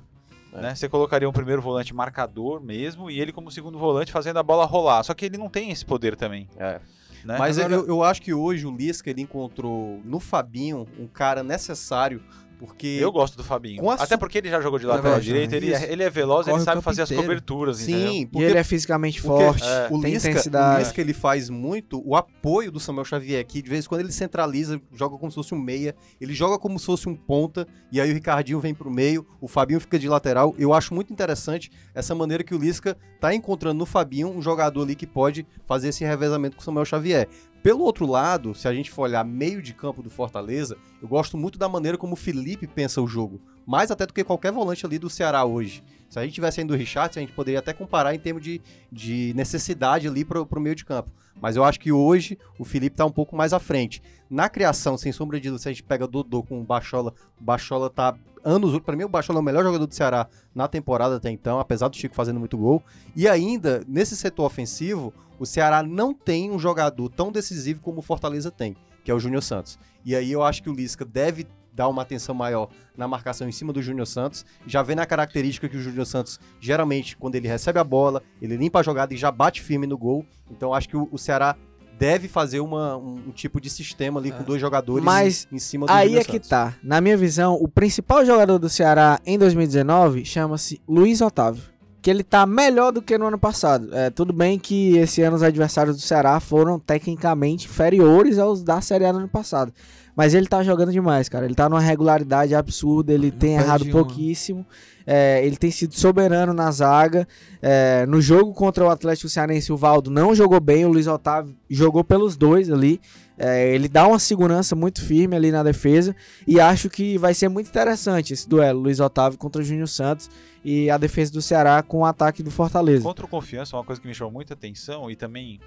né? 0.60 0.74
Você 0.74 0.86
colocaria 0.88 1.28
um 1.28 1.32
primeiro 1.32 1.62
volante 1.62 1.94
marcador 1.94 2.60
mesmo 2.60 3.10
e 3.10 3.18
ele 3.18 3.32
como 3.32 3.50
segundo 3.50 3.78
volante 3.78 4.12
fazendo 4.12 4.38
a 4.38 4.42
bola 4.42 4.66
rolar. 4.66 5.02
Só 5.02 5.14
que 5.14 5.24
ele 5.24 5.38
não 5.38 5.48
tem 5.48 5.70
esse 5.70 5.84
poder 5.84 6.14
também. 6.14 6.46
É. 6.58 6.78
Né? 7.24 7.36
Mas 7.38 7.58
Agora- 7.58 7.74
eu, 7.74 7.86
eu 7.86 8.02
acho 8.02 8.20
que 8.22 8.32
hoje 8.34 8.66
o 8.66 8.74
Lisca 8.74 9.10
ele 9.10 9.22
encontrou 9.22 10.00
no 10.04 10.18
Fabinho 10.18 10.86
um 10.98 11.06
cara 11.06 11.42
necessário, 11.42 12.22
porque 12.64 12.98
Eu 13.00 13.10
gosto 13.10 13.36
do 13.36 13.42
Fabinho. 13.42 13.90
Até 13.90 14.14
su- 14.14 14.18
porque 14.18 14.38
ele 14.38 14.48
já 14.48 14.60
jogou 14.60 14.78
de 14.78 14.86
lateral 14.86 15.18
direito, 15.18 15.52
ele, 15.54 15.74
é, 15.74 15.92
ele 15.92 16.02
é 16.04 16.08
veloz, 16.08 16.44
Corre 16.44 16.56
ele 16.58 16.62
o 16.62 16.64
sabe 16.64 16.80
fazer 16.80 17.02
as 17.02 17.10
inteiro. 17.10 17.24
coberturas, 17.24 17.80
entendeu? 17.82 18.08
sim, 18.12 18.20
E 18.20 18.26
porque 18.26 18.44
ele 18.46 18.58
é 18.58 18.62
fisicamente 18.62 19.20
forte, 19.20 19.64
é, 19.64 19.88
o 19.90 20.00
tem 20.00 20.12
Lisca, 20.12 20.28
o 20.28 20.30
intensidade. 20.30 20.78
Lisca 20.84 21.00
ele 21.00 21.12
faz 21.12 21.50
muito 21.50 22.00
o 22.08 22.14
apoio 22.14 22.70
do 22.70 22.78
Samuel 22.78 23.04
Xavier, 23.04 23.44
que 23.44 23.60
de 23.60 23.68
vez 23.68 23.84
em 23.84 23.88
quando 23.88 24.02
ele 24.02 24.12
centraliza, 24.12 24.80
joga 24.92 25.18
como 25.18 25.30
se 25.32 25.34
fosse 25.34 25.54
um 25.54 25.58
meia, 25.58 25.94
ele 26.20 26.32
joga 26.34 26.56
como 26.58 26.78
se 26.78 26.86
fosse 26.86 27.08
um 27.08 27.16
ponta, 27.16 27.66
e 27.90 28.00
aí 28.00 28.10
o 28.10 28.14
Ricardinho 28.14 28.60
vem 28.60 28.72
pro 28.74 28.90
meio, 28.90 29.26
o 29.40 29.48
Fabinho 29.48 29.80
fica 29.80 29.98
de 29.98 30.08
lateral. 30.08 30.54
Eu 30.56 30.72
acho 30.72 30.94
muito 30.94 31.12
interessante 31.12 31.68
essa 31.94 32.14
maneira 32.14 32.44
que 32.44 32.54
o 32.54 32.58
Lisca 32.58 32.96
tá 33.20 33.34
encontrando 33.34 33.78
no 33.78 33.86
Fabinho 33.86 34.28
um 34.28 34.40
jogador 34.40 34.82
ali 34.82 34.94
que 34.94 35.06
pode 35.06 35.44
fazer 35.66 35.88
esse 35.88 36.04
revezamento 36.04 36.56
com 36.56 36.62
o 36.62 36.64
Samuel 36.64 36.84
Xavier. 36.84 37.28
Pelo 37.62 37.84
outro 37.84 38.06
lado, 38.06 38.56
se 38.56 38.66
a 38.66 38.74
gente 38.74 38.90
for 38.90 39.02
olhar 39.02 39.24
meio 39.24 39.62
de 39.62 39.72
campo 39.72 40.02
do 40.02 40.10
Fortaleza, 40.10 40.76
eu 41.00 41.06
gosto 41.06 41.38
muito 41.38 41.56
da 41.56 41.68
maneira 41.68 41.96
como 41.96 42.14
o 42.14 42.16
Felipe 42.16 42.66
pensa 42.66 43.00
o 43.00 43.06
jogo. 43.06 43.40
Mais 43.64 43.92
até 43.92 44.04
do 44.04 44.12
que 44.12 44.24
qualquer 44.24 44.50
volante 44.50 44.84
ali 44.84 44.98
do 44.98 45.08
Ceará 45.08 45.44
hoje. 45.44 45.80
Se 46.10 46.18
a 46.18 46.24
gente 46.24 46.34
tivesse 46.34 46.60
ainda 46.60 46.74
o 46.74 46.76
Richard, 46.76 47.16
a 47.16 47.22
gente 47.22 47.32
poderia 47.32 47.60
até 47.60 47.72
comparar 47.72 48.16
em 48.16 48.18
termos 48.18 48.42
de, 48.42 48.60
de 48.90 49.32
necessidade 49.36 50.08
ali 50.08 50.24
pro, 50.24 50.44
pro 50.44 50.60
meio 50.60 50.74
de 50.74 50.84
campo. 50.84 51.12
Mas 51.40 51.54
eu 51.54 51.62
acho 51.62 51.78
que 51.78 51.92
hoje 51.92 52.36
o 52.58 52.64
Felipe 52.64 52.96
tá 52.96 53.06
um 53.06 53.12
pouco 53.12 53.36
mais 53.36 53.52
à 53.52 53.60
frente. 53.60 54.02
Na 54.28 54.48
criação, 54.48 54.98
sem 54.98 55.12
sombra 55.12 55.38
de 55.38 55.48
dúvida, 55.48 55.62
se 55.62 55.68
a 55.68 55.72
gente 55.72 55.84
pega 55.84 56.06
Dodô 56.08 56.42
com 56.42 56.60
o 56.60 56.64
Bachola, 56.64 57.14
o 57.40 57.44
Bachola 57.44 57.88
tá 57.88 58.16
anos. 58.44 58.78
Pra 58.80 58.96
mim, 58.96 59.04
o 59.04 59.08
Bachola 59.08 59.38
é 59.38 59.40
o 59.40 59.44
melhor 59.44 59.62
jogador 59.62 59.86
do 59.86 59.94
Ceará 59.94 60.26
na 60.54 60.66
temporada 60.66 61.16
até 61.16 61.30
então, 61.30 61.60
apesar 61.60 61.88
do 61.88 61.96
Chico 61.96 62.14
fazendo 62.14 62.40
muito 62.40 62.58
gol. 62.58 62.82
E 63.14 63.28
ainda, 63.28 63.84
nesse 63.86 64.16
setor 64.16 64.44
ofensivo, 64.44 65.14
o 65.42 65.46
Ceará 65.46 65.82
não 65.82 66.14
tem 66.14 66.50
um 66.50 66.58
jogador 66.58 67.08
tão 67.08 67.32
decisivo 67.32 67.80
como 67.80 67.98
o 67.98 68.02
Fortaleza 68.02 68.50
tem, 68.50 68.76
que 69.04 69.10
é 69.10 69.14
o 69.14 69.18
Júnior 69.20 69.42
Santos. 69.42 69.78
E 70.04 70.14
aí 70.14 70.30
eu 70.30 70.42
acho 70.42 70.62
que 70.62 70.70
o 70.70 70.72
Lisca 70.72 71.04
deve 71.04 71.46
dar 71.74 71.88
uma 71.88 72.02
atenção 72.02 72.34
maior 72.34 72.68
na 72.96 73.08
marcação 73.08 73.48
em 73.48 73.52
cima 73.52 73.72
do 73.72 73.80
Júnior 73.82 74.06
Santos. 74.06 74.44
Já 74.66 74.82
vê 74.82 74.94
na 74.94 75.06
característica 75.06 75.68
que 75.68 75.76
o 75.76 75.80
Júnior 75.80 76.04
Santos, 76.06 76.38
geralmente, 76.60 77.16
quando 77.16 77.34
ele 77.34 77.48
recebe 77.48 77.78
a 77.78 77.84
bola, 77.84 78.22
ele 78.40 78.56
limpa 78.56 78.80
a 78.80 78.82
jogada 78.82 79.14
e 79.14 79.16
já 79.16 79.30
bate 79.32 79.62
firme 79.62 79.86
no 79.86 79.96
gol. 79.96 80.24
Então 80.50 80.74
acho 80.74 80.88
que 80.88 80.96
o, 80.96 81.08
o 81.10 81.18
Ceará 81.18 81.56
deve 81.98 82.28
fazer 82.28 82.60
uma- 82.60 82.96
um, 82.96 83.14
um 83.28 83.30
tipo 83.30 83.60
de 83.60 83.70
sistema 83.70 84.20
ali 84.20 84.32
com 84.32 84.42
dois 84.42 84.60
jogadores 84.60 85.04
Mas 85.04 85.46
em, 85.50 85.56
em 85.56 85.58
cima 85.58 85.86
do 85.86 85.92
Aí 85.92 86.08
Júnior 86.08 86.20
é 86.20 86.24
que 86.24 86.32
Santos. 86.32 86.48
tá. 86.48 86.74
Na 86.82 87.00
minha 87.00 87.16
visão, 87.16 87.54
o 87.54 87.66
principal 87.68 88.24
jogador 88.24 88.58
do 88.58 88.68
Ceará 88.68 89.18
em 89.24 89.38
2019 89.38 90.24
chama-se 90.24 90.80
Luiz 90.86 91.20
Otávio. 91.20 91.62
Que 92.02 92.10
ele 92.10 92.24
tá 92.24 92.44
melhor 92.44 92.90
do 92.90 93.00
que 93.00 93.16
no 93.16 93.26
ano 93.26 93.38
passado. 93.38 93.88
É, 93.94 94.10
tudo 94.10 94.32
bem 94.32 94.58
que 94.58 94.96
esse 94.98 95.22
ano 95.22 95.36
os 95.36 95.42
adversários 95.42 95.96
do 95.96 96.02
Ceará 96.02 96.38
foram 96.40 96.78
tecnicamente 96.78 97.66
inferiores 97.66 98.38
aos 98.38 98.62
da 98.62 98.80
Série 98.80 99.06
A 99.06 99.12
do 99.12 99.18
ano 99.18 99.28
passado. 99.28 99.72
Mas 100.14 100.34
ele 100.34 100.46
tá 100.46 100.62
jogando 100.62 100.92
demais, 100.92 101.28
cara. 101.28 101.44
Ele 101.46 101.54
tá 101.54 101.68
numa 101.68 101.80
regularidade 101.80 102.54
absurda. 102.54 103.12
Ele 103.12 103.30
Não 103.30 103.38
tem 103.38 103.54
errado 103.54 103.82
uma. 103.82 103.92
pouquíssimo. 103.92 104.66
É, 105.06 105.44
ele 105.44 105.56
tem 105.56 105.70
sido 105.70 105.94
soberano 105.94 106.52
na 106.52 106.70
zaga. 106.70 107.26
É, 107.60 108.04
no 108.06 108.20
jogo 108.20 108.52
contra 108.52 108.84
o 108.84 108.90
Atlético 108.90 109.28
Cearense, 109.28 109.72
o 109.72 109.76
Valdo 109.76 110.10
não 110.10 110.34
jogou 110.34 110.60
bem. 110.60 110.84
O 110.84 110.88
Luiz 110.90 111.06
Otávio 111.06 111.56
jogou 111.68 112.04
pelos 112.04 112.36
dois 112.36 112.70
ali. 112.70 113.00
É, 113.38 113.74
ele 113.74 113.88
dá 113.88 114.06
uma 114.06 114.18
segurança 114.18 114.76
muito 114.76 115.02
firme 115.02 115.34
ali 115.34 115.50
na 115.50 115.62
defesa. 115.62 116.14
E 116.46 116.60
acho 116.60 116.90
que 116.90 117.16
vai 117.16 117.32
ser 117.32 117.48
muito 117.48 117.68
interessante 117.68 118.34
esse 118.34 118.46
duelo. 118.48 118.80
Luiz 118.80 119.00
Otávio 119.00 119.38
contra 119.38 119.62
o 119.62 119.64
Júnior 119.64 119.88
Santos. 119.88 120.30
E 120.64 120.90
a 120.90 120.98
defesa 120.98 121.32
do 121.32 121.42
Ceará 121.42 121.82
com 121.82 122.00
o 122.00 122.04
ataque 122.04 122.42
do 122.42 122.50
Fortaleza. 122.50 123.02
Contra 123.02 123.24
o 123.24 123.28
Confiança, 123.28 123.76
uma 123.76 123.82
coisa 123.82 124.00
que 124.00 124.06
me 124.06 124.14
chamou 124.14 124.32
muita 124.32 124.54
atenção 124.54 125.10
e 125.10 125.16
também 125.16 125.58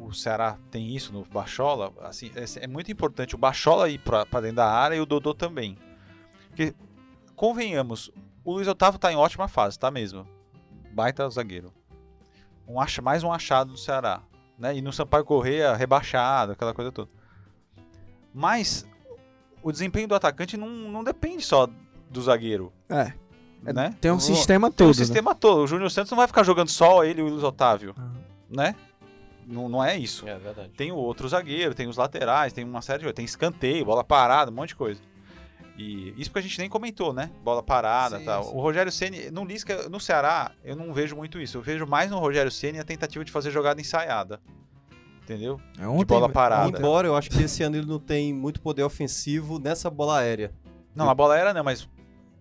o 0.00 0.12
Ceará 0.12 0.56
tem 0.70 0.94
isso 0.94 1.12
no 1.12 1.24
Bachola, 1.24 1.92
assim, 2.02 2.30
é, 2.34 2.64
é 2.64 2.66
muito 2.66 2.90
importante 2.90 3.34
o 3.34 3.38
Bachola 3.38 3.88
ir 3.88 3.98
pra, 3.98 4.26
pra 4.26 4.40
dentro 4.40 4.56
da 4.56 4.70
área 4.70 4.96
e 4.96 5.00
o 5.00 5.06
Dodô 5.06 5.34
também. 5.34 5.78
Porque, 6.48 6.74
convenhamos, 7.34 8.10
o 8.44 8.52
Luiz 8.52 8.68
Otávio 8.68 8.98
tá 8.98 9.12
em 9.12 9.16
ótima 9.16 9.48
fase, 9.48 9.78
tá 9.78 9.90
mesmo. 9.90 10.26
Baita 10.92 11.28
zagueiro. 11.28 11.72
Um 12.66 12.76
mais 13.02 13.22
um 13.22 13.32
achado 13.32 13.72
do 13.72 13.78
Ceará. 13.78 14.22
Né? 14.58 14.76
E 14.76 14.82
no 14.82 14.92
Sampaio 14.92 15.24
Correia, 15.24 15.74
rebaixado, 15.74 16.52
aquela 16.52 16.72
coisa 16.72 16.92
toda. 16.92 17.10
Mas 18.32 18.86
o 19.62 19.72
desempenho 19.72 20.08
do 20.08 20.14
atacante 20.14 20.56
não, 20.56 20.68
não 20.68 21.02
depende 21.04 21.42
só 21.42 21.68
do 22.10 22.22
zagueiro. 22.22 22.72
É. 22.88 23.12
Né? 23.62 23.94
Tem 24.00 24.10
um 24.10 24.14
Não- 24.14 24.20
sistema 24.20 24.68
tem 24.68 24.76
todo. 24.76 24.86
o 24.94 24.98
né? 24.98 25.04
sistema 25.04 25.34
todo. 25.34 25.62
O 25.62 25.66
Júnior 25.66 25.90
Santos 25.90 26.10
não 26.10 26.18
vai 26.18 26.26
ficar 26.26 26.42
jogando 26.42 26.68
só 26.68 27.02
ele 27.04 27.20
e 27.20 27.24
o 27.24 27.28
Luiz 27.28 27.42
Otávio, 27.42 27.94
Aham. 27.96 28.12
né? 28.50 28.76
Não, 29.46 29.68
não 29.68 29.84
é 29.84 29.96
isso. 29.96 30.26
É 30.28 30.38
verdade. 30.38 30.70
Tem 30.76 30.90
o 30.92 30.96
outro 30.96 31.28
zagueiro, 31.28 31.74
tem 31.74 31.86
os 31.88 31.96
laterais, 31.96 32.52
tem 32.52 32.64
uma 32.64 32.82
série 32.82 32.98
de 32.98 33.04
coisas. 33.04 33.16
Tem 33.16 33.24
escanteio, 33.24 33.84
bola 33.84 34.04
parada, 34.04 34.50
um 34.50 34.54
monte 34.54 34.70
de 34.70 34.76
coisa. 34.76 35.00
E 35.76 36.14
isso 36.16 36.30
porque 36.30 36.38
a 36.38 36.42
gente 36.42 36.58
nem 36.58 36.68
comentou, 36.68 37.12
né? 37.12 37.30
Bola 37.42 37.62
parada 37.62 38.16
e 38.16 38.20
Sim, 38.20 38.24
tal. 38.26 38.44
sim. 38.44 38.50
O 38.54 38.60
Rogério 38.60 38.92
Ceni 38.92 39.30
no 39.30 39.44
Lisca, 39.44 39.88
no 39.88 39.98
Ceará, 39.98 40.52
eu 40.62 40.76
não 40.76 40.92
vejo 40.92 41.16
muito 41.16 41.40
isso. 41.40 41.58
Eu 41.58 41.62
vejo 41.62 41.86
mais 41.86 42.10
no 42.10 42.18
Rogério 42.18 42.50
Ceni 42.50 42.78
a 42.78 42.84
tentativa 42.84 43.24
de 43.24 43.32
fazer 43.32 43.50
jogada 43.50 43.80
ensaiada. 43.80 44.40
Entendeu? 45.22 45.58
É 45.78 45.86
ontem, 45.86 46.04
bola 46.04 46.28
parada. 46.28 46.78
Embora 46.78 47.08
eu 47.08 47.16
acho 47.16 47.30
que 47.30 47.42
esse 47.42 47.62
ano 47.62 47.76
ele 47.76 47.86
não 47.86 47.98
tem 47.98 48.32
muito 48.32 48.60
poder 48.60 48.82
ofensivo 48.84 49.58
nessa 49.58 49.90
bola 49.90 50.18
aérea. 50.18 50.52
Não, 50.94 51.08
a 51.08 51.14
bola 51.14 51.36
era 51.36 51.52
não, 51.52 51.64
mas 51.64 51.88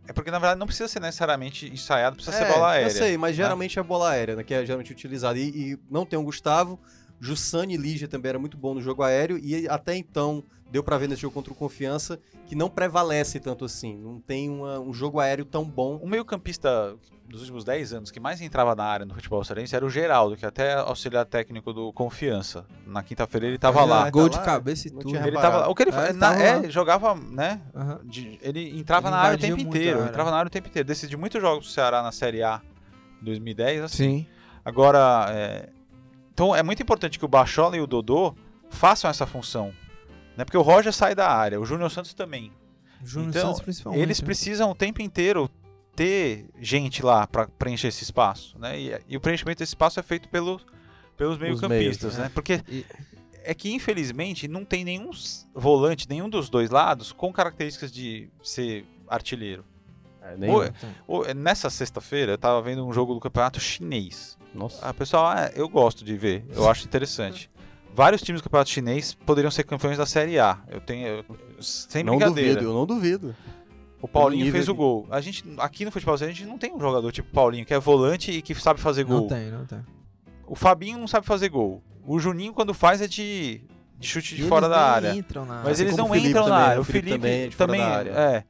É 0.07 0.11
porque, 0.11 0.29
na 0.29 0.39
verdade, 0.39 0.59
não 0.59 0.67
precisa 0.67 0.87
ser 0.87 0.99
necessariamente 0.99 1.71
ensaiado, 1.71 2.17
precisa 2.17 2.35
É, 2.35 2.45
ser 2.45 2.53
bola 2.53 2.71
aérea. 2.71 2.87
Eu 2.87 2.91
sei, 2.91 3.17
mas 3.17 3.35
geralmente 3.35 3.79
é 3.79 3.83
bola 3.83 4.09
aérea, 4.09 4.35
né? 4.35 4.43
Que 4.43 4.53
é 4.53 4.65
geralmente 4.65 4.91
utilizada. 4.91 5.39
E, 5.39 5.47
e 5.73 5.79
não 5.89 6.05
tem 6.05 6.19
o 6.19 6.23
Gustavo. 6.23 6.77
Jussani 7.19 7.73
e 7.75 7.77
Lígia 7.77 8.07
também 8.07 8.29
era 8.29 8.39
muito 8.39 8.57
bom 8.57 8.73
no 8.73 8.81
jogo 8.81 9.03
aéreo. 9.03 9.37
E 9.37 9.67
até 9.67 9.95
então, 9.95 10.43
deu 10.71 10.83
pra 10.83 10.97
ver 10.97 11.07
nesse 11.07 11.21
jogo 11.21 11.33
contra 11.33 11.53
o 11.53 11.55
Confiança 11.55 12.19
que 12.47 12.55
não 12.55 12.69
prevalece 12.69 13.39
tanto 13.39 13.63
assim. 13.65 13.95
Não 13.97 14.19
tem 14.19 14.49
uma- 14.49 14.79
um 14.79 14.93
jogo 14.93 15.19
aéreo 15.19 15.45
tão 15.45 15.63
bom. 15.63 15.97
O 16.01 16.07
meio-campista 16.07 16.95
dos 17.29 17.39
últimos 17.41 17.63
10 17.63 17.93
anos 17.93 18.11
que 18.11 18.19
mais 18.19 18.41
entrava 18.41 18.75
na 18.75 18.83
área 18.83 19.05
no 19.05 19.13
futebol 19.13 19.41
cearense 19.43 19.73
era 19.75 19.85
o 19.85 19.89
Geraldo, 19.89 20.35
que 20.35 20.45
até 20.45 20.73
auxiliar 20.73 21.25
técnico 21.25 21.71
do 21.71 21.93
Confiança. 21.93 22.65
Na 22.85 23.01
quinta-feira 23.01 23.47
ele 23.47 23.57
tava 23.57 23.79
Ah, 23.81 23.85
lá. 23.85 24.03
tá 24.03 24.09
Gol 24.11 24.27
de 24.29 24.35
lá? 24.37 24.43
cabeça 24.43 24.89
e 24.89 24.91
Não 24.91 24.99
tudo. 24.99 25.15
Ele 25.15 25.31
tava, 25.31 25.69
o 25.69 25.73
que 25.73 25.83
ele 25.83 25.91
É, 25.95 26.09
ele 26.09 26.17
na- 26.17 26.35
é, 26.35 26.69
jogava, 26.69 27.15
né? 27.15 27.61
Aham. 27.73 28.01
de- 28.03 28.37
ele 28.41 28.77
entrava 28.77 29.07
Ele 29.07 29.15
na 29.15 29.21
área 29.21 29.37
o 29.37 29.39
tempo 29.39 29.61
inteiro. 29.61 29.99
área. 29.99 30.09
Entrava 30.09 30.31
na 30.31 30.37
área 30.37 30.47
o 30.47 30.51
tempo 30.51 30.67
inteiro. 30.67 30.85
Decidiu 30.87 31.17
muitos 31.17 31.41
jogos 31.41 31.65
do 31.65 31.71
Ceará 31.71 32.03
na 32.03 32.11
Série 32.11 32.43
A 32.43 32.61
2010, 33.21 33.81
assim. 33.83 33.95
Sim. 34.19 34.27
Agora, 34.65 35.27
é, 35.29 35.69
então 36.33 36.55
é 36.55 36.63
muito 36.63 36.81
importante 36.81 37.19
que 37.19 37.25
o 37.25 37.27
Bachola 37.27 37.77
e 37.77 37.81
o 37.81 37.87
Dodô 37.87 38.35
façam 38.69 39.09
essa 39.09 39.25
função. 39.25 39.73
Né? 40.35 40.43
Porque 40.43 40.57
o 40.57 40.61
Roger 40.61 40.91
sai 40.91 41.13
da 41.13 41.29
área, 41.29 41.59
o 41.61 41.65
Júnior 41.65 41.91
Santos 41.91 42.13
também. 42.13 42.51
Júnior 43.03 43.29
Então, 43.29 43.47
Santos 43.49 43.61
principalmente. 43.61 44.01
Eles 44.01 44.19
né? 44.19 44.25
precisam 44.25 44.71
o 44.71 44.75
tempo 44.75 45.01
inteiro 45.01 45.49
ter 45.95 46.47
gente 46.59 47.03
lá 47.03 47.27
para 47.27 47.47
preencher 47.47 47.87
esse 47.89 48.03
espaço. 48.03 48.57
Né? 48.57 48.79
E, 48.79 48.99
e 49.09 49.17
o 49.17 49.21
preenchimento 49.21 49.59
desse 49.59 49.71
espaço 49.71 49.99
é 49.99 50.03
feito 50.03 50.27
pelo, 50.29 50.59
pelos 51.15 51.37
meio-campistas. 51.37 52.13
meios, 52.13 52.17
né? 52.17 52.31
Porque 52.33 52.61
E- 52.67 52.83
é 53.43 53.53
que, 53.53 53.71
infelizmente, 53.73 54.47
não 54.47 54.63
tem 54.65 54.83
nenhum 54.85 55.11
volante, 55.53 56.07
nenhum 56.09 56.29
dos 56.29 56.49
dois 56.49 56.69
lados, 56.69 57.11
com 57.11 57.31
características 57.31 57.91
de 57.91 58.29
ser 58.41 58.85
artilheiro. 59.07 59.65
É, 60.23 60.37
nem- 60.37 60.49
Oi. 60.49 60.71
Ô, 61.07 61.23
Nessa 61.35 61.69
sexta-feira, 61.69 62.33
eu 62.33 62.37
tava 62.37 62.61
vendo 62.61 62.85
um 62.85 62.93
jogo 62.93 63.13
do 63.13 63.19
campeonato 63.19 63.59
chinês. 63.59 64.37
Nossa. 64.53 64.87
Ah, 64.87 64.93
pessoal, 64.93 65.25
ah, 65.27 65.51
eu 65.55 65.67
gosto 65.67 66.05
de 66.05 66.15
ver, 66.15 66.45
eu 66.55 66.69
acho 66.69 66.85
interessante. 66.85 67.49
Vários 67.95 68.21
times 68.21 68.41
do 68.41 68.45
campeonato 68.45 68.69
chinês 68.69 69.13
poderiam 69.13 69.51
ser 69.51 69.63
campeões 69.63 69.97
da 69.97 70.05
Série 70.05 70.39
A. 70.39 70.57
Eu 70.67 70.79
tenho. 70.81 71.07
eu- 71.07 71.25
sem 71.61 72.03
não 72.03 72.17
brincadeira. 72.17 72.53
duvido, 72.55 72.69
eu 72.71 72.73
não 72.73 72.85
duvido. 72.85 73.35
O 74.01 74.07
Paulinho 74.07 74.51
fez 74.51 74.67
o 74.67 74.75
gol. 74.75 75.07
A 75.09 75.21
gente, 75.21 75.43
aqui 75.59 75.85
no 75.85 75.91
futebol, 75.91 76.13
a 76.15 76.17
gente 76.17 76.43
não 76.45 76.57
tem 76.57 76.73
um 76.73 76.79
jogador 76.79 77.11
tipo 77.11 77.29
Paulinho, 77.31 77.65
que 77.65 77.73
é 77.73 77.79
volante 77.79 78.31
e 78.31 78.41
que 78.41 78.53
sabe 78.55 78.79
fazer 78.81 79.05
Não 79.05 79.19
gol. 79.19 79.27
tem, 79.27 79.49
não 79.51 79.65
tem. 79.65 79.79
O 80.47 80.55
Fabinho 80.55 80.97
não 80.97 81.07
sabe 81.07 81.25
fazer 81.25 81.49
gol. 81.49 81.81
O 82.05 82.19
Juninho, 82.19 82.51
quando 82.53 82.73
faz, 82.73 82.99
é 83.01 83.07
de, 83.07 83.61
de 83.97 84.07
chute 84.07 84.35
de 84.35 84.43
E 84.43 84.47
fora 84.47 84.65
eles 84.65 84.75
da 84.77 84.83
área. 84.85 85.13
Entram 85.15 85.45
na 85.45 85.61
Mas 85.63 85.79
área. 85.79 85.81
eles 85.83 85.91
como 85.95 85.97
não 86.03 86.09
o 86.09 86.13
Felipe 86.13 86.29
entram 86.31 86.47
na 86.49 86.55
área. 86.57 86.81
O 86.81 86.83
Felipe, 86.83 87.09
também, 87.11 87.41
é 87.43 87.47
de 87.47 87.55
fora 87.55 87.71
da 87.77 87.87
área. 87.87 88.09
é. 88.11 88.43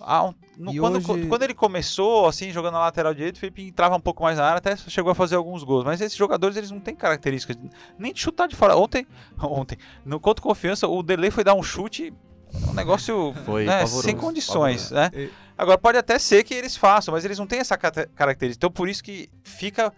Há 0.00 0.24
um- 0.24 0.34
no- 0.56 0.74
quando, 0.78 0.96
hoje- 0.96 1.26
quando 1.26 1.42
ele 1.42 1.54
começou, 1.54 2.26
assim, 2.26 2.50
jogando 2.50 2.74
na 2.74 2.80
lateral 2.80 3.12
direita, 3.14 3.36
o 3.36 3.40
Felipe 3.40 3.66
entrava 3.68 3.94
um 3.96 4.00
pouco 4.00 4.22
mais 4.22 4.38
na 4.38 4.44
área, 4.44 4.58
até 4.58 4.76
chegou 4.76 5.10
a 5.12 5.14
fazer 5.14 5.36
alguns 5.36 5.62
gols. 5.64 5.84
Mas 5.84 6.00
esses 6.00 6.16
jogadores, 6.16 6.56
eles 6.56 6.70
não 6.70 6.80
têm 6.80 6.94
características 6.94 7.56
nem 7.98 8.12
de 8.12 8.20
chutar 8.20 8.48
de 8.48 8.56
fora. 8.56 8.76
Ontem, 8.76 9.06
ontem 9.40 9.76
no 10.04 10.18
contra 10.20 10.40
o 10.40 10.42
Confiança, 10.48 10.86
o 10.88 11.02
Delay 11.02 11.30
foi 11.30 11.44
dar 11.44 11.54
um 11.54 11.62
chute, 11.62 12.12
um 12.68 12.72
negócio 12.74 13.34
Foi 13.44 13.64
né, 13.64 13.86
sem 13.86 14.16
condições, 14.16 14.88
pavoroso. 14.90 15.16
né? 15.16 15.30
Agora, 15.58 15.78
pode 15.78 15.96
até 15.98 16.18
ser 16.18 16.44
que 16.44 16.52
eles 16.52 16.76
façam, 16.76 17.12
mas 17.14 17.24
eles 17.24 17.38
não 17.38 17.46
têm 17.46 17.60
essa 17.60 17.76
característica. 17.78 18.58
Então, 18.58 18.70
por 18.70 18.88
isso 18.88 19.02
que 19.02 19.28
fica 19.42 19.92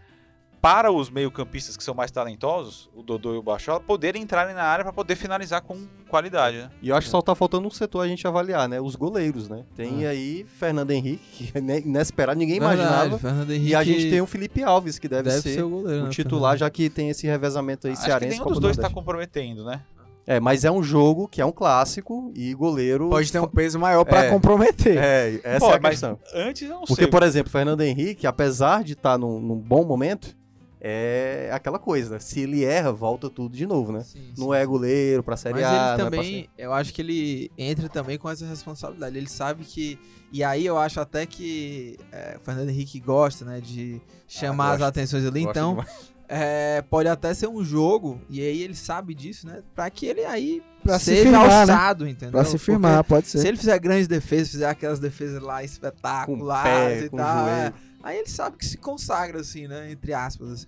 para 0.61 0.91
os 0.91 1.09
meio-campistas 1.11 1.77
que 1.77 1.85
são 1.85 1.95
mais 1.95 2.11
talentosos, 2.11 2.91
o 2.95 3.03
Dodô 3.03 3.35
e 3.35 3.39
o 3.39 3.43
Bachola, 3.43 3.79
poderem 3.81 4.23
entrarem 4.23 4.55
na 4.55 4.63
área 4.65 4.85
para 4.85 4.93
poder 4.93 5.15
finalizar 5.17 5.63
com 5.63 5.87
qualidade, 6.09 6.57
né? 6.59 6.71
E 6.83 6.89
eu 6.89 6.97
acho 6.97 7.07
que 7.07 7.11
só 7.11 7.23
tá 7.23 7.35
faltando 7.35 7.69
um 7.69 7.71
setor 7.71 8.01
a 8.01 8.09
gente 8.09 8.27
avaliar, 8.27 8.69
né? 8.69 8.81
Os 8.81 8.97
goleiros, 8.97 9.49
né? 9.49 9.65
Tem 9.77 10.07
Ah. 10.07 10.11
aí 10.11 10.45
Fernando 10.59 10.91
Henrique, 10.91 11.53
que 11.53 11.59
é 11.59 11.79
inesperado, 11.81 12.39
ninguém 12.39 12.59
Verdade, 12.59 12.81
imaginava. 12.83 13.19
Fernando 13.19 13.51
Henrique 13.53 13.71
E 13.71 13.75
a 13.75 13.85
gente 13.85 14.11
tem 14.11 14.21
o 14.21 14.27
Felipe 14.27 14.63
Alves, 14.63 14.99
que 14.99 15.09
deve, 15.09 15.25
deve 15.31 15.41
ser, 15.43 15.55
ser 15.55 15.63
o 15.63 15.71
goleiro, 15.71 16.01
o 16.03 16.05
né, 16.07 16.11
titular, 16.11 16.41
Fernando? 16.53 16.59
já 16.61 16.71
que 16.71 16.91
tem 16.91 17.09
esse 17.11 17.27
revezamento 17.27 17.87
aí 17.87 17.93
Acho 17.93 18.03
que 18.03 18.07
cearense. 18.09 18.31
nenhum 18.33 18.43
Copa 18.43 18.51
dos 18.55 18.59
do 18.59 18.63
dois 18.63 18.73
está 18.77 18.83
Nordeste. 18.89 18.95
comprometendo, 18.95 19.65
né? 19.65 19.83
É, 20.27 20.39
mas 20.39 20.63
é 20.63 20.71
um 20.71 20.83
jogo 20.83 21.27
que 21.27 21.41
é 21.41 21.47
um 21.47 21.51
clássico 21.53 22.31
e 22.35 22.53
goleiro. 22.53 23.09
Pode 23.09 23.33
ter 23.33 23.39
um 23.39 23.49
peso 23.49 23.79
maior 23.79 24.05
pra 24.05 24.25
É. 24.27 24.29
comprometer. 24.29 24.99
É, 24.99 25.41
essa 25.43 25.61
Pô, 25.67 25.73
é 25.73 25.77
a 25.77 25.81
mas 25.81 25.91
questão. 25.93 26.19
Antes 26.35 26.63
eu 26.69 26.69
não 26.69 26.81
Porque, 26.81 27.05
sei. 27.05 27.07
por 27.07 27.23
exemplo, 27.23 27.51
Fernando 27.51 27.81
Henrique, 27.81 28.27
apesar 28.27 28.85
de 28.85 28.93
estar 28.93 29.17
num, 29.17 29.41
num 29.41 29.57
bom 29.57 29.87
momento, 29.87 30.37
é 30.81 31.51
aquela 31.53 31.79
coisa, 31.79 32.11
né? 32.15 32.19
Se 32.19 32.41
ele 32.41 32.65
erra, 32.65 32.93
volta 32.93 33.29
tudo 33.29 33.57
de 33.57 33.67
novo, 33.67 33.93
né? 33.93 34.03
Sim, 34.03 34.33
Não 34.37 34.49
sim. 34.49 34.55
é 34.55 34.65
goleiro 34.67 35.23
pra 35.23 35.37
Série 35.37 35.55
Mas 35.55 35.65
A, 35.65 35.69
ele 35.69 35.79
não 35.79 35.93
é 35.93 35.97
também, 35.97 36.49
eu 36.57 36.73
acho 36.73 36.93
que 36.95 37.03
ele 37.03 37.51
entra 37.59 37.89
também 37.89 38.19
com 38.19 38.29
essa 38.31 38.47
responsabilidade. 38.47 39.17
Ele 39.17 39.29
sabe 39.29 39.65
que. 39.65 39.99
E 40.33 40.45
aí 40.45 40.65
eu 40.67 40.77
acho 40.79 41.01
até 41.01 41.25
que 41.27 41.99
é, 42.13 42.37
o 42.37 42.41
Fernando 42.41 42.69
Henrique 42.69 43.01
gosta, 43.01 43.45
né? 43.45 43.61
De 43.61 44.01
chamar 44.27 44.73
as 44.73 44.79
gosto. 44.79 44.89
atenções 44.89 45.25
ali. 45.25 45.43
Então, 45.43 45.85
é, 46.29 46.83
pode 46.83 47.09
até 47.09 47.33
ser 47.33 47.49
um 47.49 47.65
jogo, 47.65 48.21
e 48.29 48.41
aí 48.41 48.63
ele 48.63 48.75
sabe 48.75 49.15
disso, 49.15 49.47
né? 49.47 49.63
Pra 49.75 49.89
que 49.91 50.07
ele 50.07 50.25
aí 50.25 50.63
Pra 50.89 50.99
se 50.99 51.05
seja 51.05 51.23
firmar, 51.23 51.49
né? 51.49 51.61
alçado, 51.61 52.09
entendeu? 52.09 52.33
Pra 52.33 52.45
se 52.45 52.53
Porque 52.53 52.65
firmar, 52.65 53.05
pode 53.05 53.29
ser. 53.29 53.39
Se 53.39 53.49
ele 53.49 53.57
fizer 53.57 53.79
grandes 53.79 54.09
defesas, 54.09 54.51
fizer 54.51 54.69
aquelas 54.69 54.99
defesas 54.99 55.43
lá 55.43 55.59
Com 55.59 55.65
espetaculares 55.65 57.01
pé, 57.01 57.07
e 57.07 57.09
com 57.11 57.17
tal, 57.17 57.49
é, 57.49 57.73
aí 58.03 58.19
ele 58.19 58.29
sabe 58.29 58.57
que 58.57 58.65
se 58.65 58.77
consagra, 58.77 59.41
assim, 59.41 59.69
né? 59.69 59.91
Entre 59.91 60.13
aspas. 60.13 60.51
assim. 60.51 60.67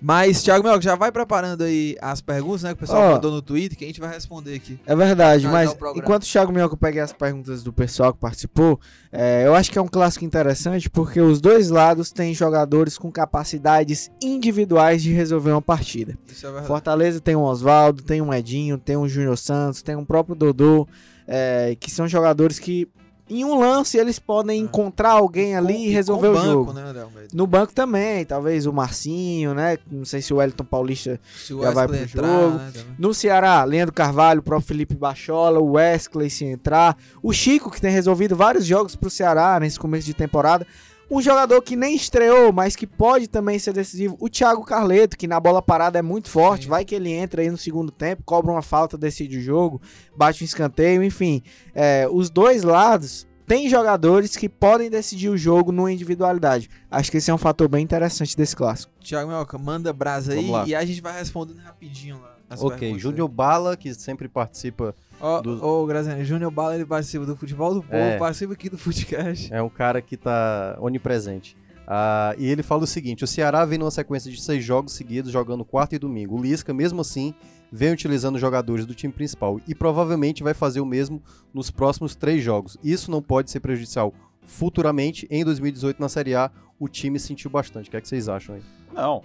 Mas, 0.00 0.42
Thiago 0.44 0.62
Mel, 0.62 0.80
já 0.80 0.94
vai 0.94 1.10
preparando 1.10 1.64
aí 1.64 1.96
as 2.00 2.20
perguntas, 2.20 2.62
né? 2.62 2.68
Que 2.68 2.76
o 2.76 2.78
pessoal 2.78 3.02
Ó. 3.02 3.12
mandou 3.14 3.32
no 3.32 3.42
Twitter, 3.42 3.76
que 3.76 3.84
a 3.84 3.86
gente 3.88 3.98
vai 3.98 4.12
responder 4.12 4.54
aqui. 4.54 4.78
É 4.86 4.94
verdade, 4.94 5.48
mas 5.48 5.76
enquanto 5.96 6.22
o 6.22 6.26
Thiago 6.26 6.52
Minhoca 6.52 6.76
pega 6.76 7.02
as 7.02 7.12
perguntas 7.12 7.64
do 7.64 7.72
pessoal 7.72 8.14
que 8.14 8.20
participou, 8.20 8.78
é, 9.10 9.44
eu 9.44 9.56
acho 9.56 9.72
que 9.72 9.78
é 9.78 9.82
um 9.82 9.88
clássico 9.88 10.24
interessante 10.24 10.88
porque 10.88 11.20
os 11.20 11.40
dois 11.40 11.68
lados 11.68 12.12
têm 12.12 12.32
jogadores 12.32 12.96
com 12.96 13.10
capacidades 13.10 14.08
individuais 14.22 15.02
de 15.02 15.12
resolver 15.12 15.50
uma 15.50 15.62
partida. 15.62 16.16
Isso 16.28 16.46
é 16.46 16.48
verdade. 16.48 16.68
Fortaleza 16.68 17.20
tem 17.20 17.34
um 17.34 17.42
Oswaldo, 17.42 18.00
tem 18.00 18.22
um 18.22 18.32
Edinho, 18.32 18.78
tem 18.78 18.96
um 18.96 19.08
Júnior 19.08 19.36
Santos, 19.36 19.57
tem 19.84 19.96
um 19.96 20.04
próprio 20.04 20.34
Dodô, 20.34 20.86
é, 21.26 21.76
que 21.78 21.90
são 21.90 22.06
jogadores 22.08 22.58
que 22.58 22.88
em 23.30 23.44
um 23.44 23.58
lance 23.58 23.98
eles 23.98 24.18
podem 24.18 24.58
encontrar 24.58 25.10
alguém 25.10 25.54
ali 25.54 25.74
Com- 25.74 25.80
e 25.80 25.88
resolver 25.90 26.28
o 26.28 26.32
banco, 26.32 26.46
jogo. 26.46 26.72
né? 26.72 26.82
No 27.30 27.46
banco 27.46 27.74
também, 27.74 28.24
talvez 28.24 28.64
o 28.64 28.72
Marcinho, 28.72 29.52
né? 29.52 29.76
Não 29.92 30.06
sei 30.06 30.22
se 30.22 30.32
o 30.32 30.36
Wellington 30.38 30.64
Paulista 30.64 31.20
Se 31.36 31.52
o 31.52 31.60
já 31.60 31.70
vai 31.70 31.86
pro 31.86 31.96
entrar, 31.96 32.26
jogo. 32.26 32.56
né, 32.56 32.72
no 32.98 33.12
Ceará, 33.12 33.62
Leandro 33.64 33.92
Carvalho, 33.94 34.40
o 34.40 34.42
próprio 34.42 34.66
Felipe 34.68 34.94
Bachola, 34.94 35.60
o 35.60 35.72
Wesley 35.72 36.30
se 36.30 36.46
entrar, 36.46 36.96
o 37.22 37.30
Chico, 37.30 37.70
que 37.70 37.82
tem 37.82 37.92
resolvido 37.92 38.34
vários 38.34 38.64
jogos 38.64 38.96
pro 38.96 39.10
Ceará 39.10 39.60
nesse 39.60 39.78
começo 39.78 40.06
de 40.06 40.14
temporada. 40.14 40.66
Um 41.10 41.22
jogador 41.22 41.62
que 41.62 41.74
nem 41.74 41.96
estreou, 41.96 42.52
mas 42.52 42.76
que 42.76 42.86
pode 42.86 43.28
também 43.28 43.58
ser 43.58 43.72
decisivo, 43.72 44.16
o 44.20 44.28
Thiago 44.28 44.62
Carleto, 44.62 45.16
que 45.16 45.26
na 45.26 45.40
bola 45.40 45.62
parada 45.62 45.98
é 45.98 46.02
muito 46.02 46.28
forte. 46.28 46.64
Sim. 46.64 46.68
Vai 46.68 46.84
que 46.84 46.94
ele 46.94 47.10
entra 47.10 47.40
aí 47.40 47.50
no 47.50 47.56
segundo 47.56 47.90
tempo, 47.90 48.22
cobra 48.24 48.52
uma 48.52 48.62
falta, 48.62 48.98
decide 48.98 49.38
o 49.38 49.40
jogo, 49.40 49.80
bate 50.14 50.42
um 50.42 50.44
escanteio, 50.44 51.02
enfim. 51.02 51.42
É, 51.74 52.06
os 52.10 52.28
dois 52.28 52.62
lados 52.62 53.26
têm 53.46 53.70
jogadores 53.70 54.36
que 54.36 54.48
podem 54.48 54.90
decidir 54.90 55.30
o 55.30 55.36
jogo 55.38 55.72
numa 55.72 55.90
individualidade. 55.90 56.68
Acho 56.90 57.10
que 57.10 57.16
esse 57.16 57.30
é 57.30 57.34
um 57.34 57.38
fator 57.38 57.66
bem 57.68 57.82
interessante 57.82 58.36
desse 58.36 58.54
clássico. 58.54 58.92
Thiago 59.00 59.30
Melca, 59.30 59.56
manda 59.56 59.90
brasa 59.92 60.34
aí 60.34 60.50
e 60.66 60.74
a 60.74 60.84
gente 60.84 61.00
vai 61.00 61.18
respondendo 61.18 61.58
rapidinho 61.60 62.20
lá. 62.20 62.36
as 62.50 62.62
Ok, 62.62 62.98
Júnior 62.98 63.28
Bala, 63.28 63.78
que 63.78 63.94
sempre 63.94 64.28
participa, 64.28 64.94
Ó, 65.20 65.40
do- 65.40 65.64
ô, 65.64 65.84
Graziano, 65.86 66.24
Júnior 66.24 66.50
Bala, 66.50 66.74
ele 66.74 66.86
participa 66.86 67.26
do 67.26 67.36
Futebol 67.36 67.74
do 67.74 67.82
Povo, 67.82 67.96
É. 67.96 68.18
participa 68.18 68.52
aqui 68.52 68.68
do 68.68 68.78
Footcast. 68.78 69.52
é 69.52 69.60
um 69.62 69.68
cara 69.68 70.00
que 70.00 70.16
tá 70.16 70.76
onipresente. 70.80 71.56
Ah, 71.90 72.34
e 72.38 72.46
ele 72.46 72.62
fala 72.62 72.84
o 72.84 72.86
seguinte: 72.86 73.24
o 73.24 73.26
Ceará 73.26 73.64
vem 73.64 73.78
numa 73.78 73.90
sequência 73.90 74.30
de 74.30 74.40
seis 74.40 74.62
jogos 74.62 74.92
seguidos 74.92 75.32
jogando 75.32 75.64
quarta 75.64 75.96
e 75.96 75.98
domingo. 75.98 76.36
O 76.38 76.42
Lisca, 76.42 76.72
mesmo 76.74 77.00
assim, 77.00 77.34
vem 77.72 77.90
utilizando 77.92 78.38
jogadores 78.38 78.84
do 78.84 78.94
time 78.94 79.12
principal 79.12 79.58
e 79.66 79.74
provavelmente 79.74 80.42
vai 80.42 80.52
fazer 80.54 80.80
o 80.80 80.86
mesmo 80.86 81.22
nos 81.52 81.70
próximos 81.70 82.14
três 82.14 82.42
jogos. 82.44 82.76
Isso 82.84 83.10
não 83.10 83.22
pode 83.22 83.50
ser 83.50 83.60
prejudicial 83.60 84.12
futuramente. 84.42 85.26
Em 85.30 85.42
2018, 85.44 85.98
na 86.00 86.08
Série 86.10 86.34
A, 86.34 86.50
o 86.78 86.88
time 86.88 87.18
sentiu 87.18 87.50
bastante. 87.50 87.88
O 87.88 87.90
que, 87.90 87.96
é 87.96 88.00
que 88.02 88.08
vocês 88.08 88.28
acham 88.28 88.54
aí? 88.54 88.62
Não. 88.94 89.22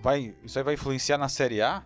Vai, 0.00 0.34
isso 0.44 0.58
aí 0.58 0.64
vai 0.64 0.74
influenciar 0.74 1.18
na 1.18 1.28
Série 1.28 1.60
A? 1.60 1.82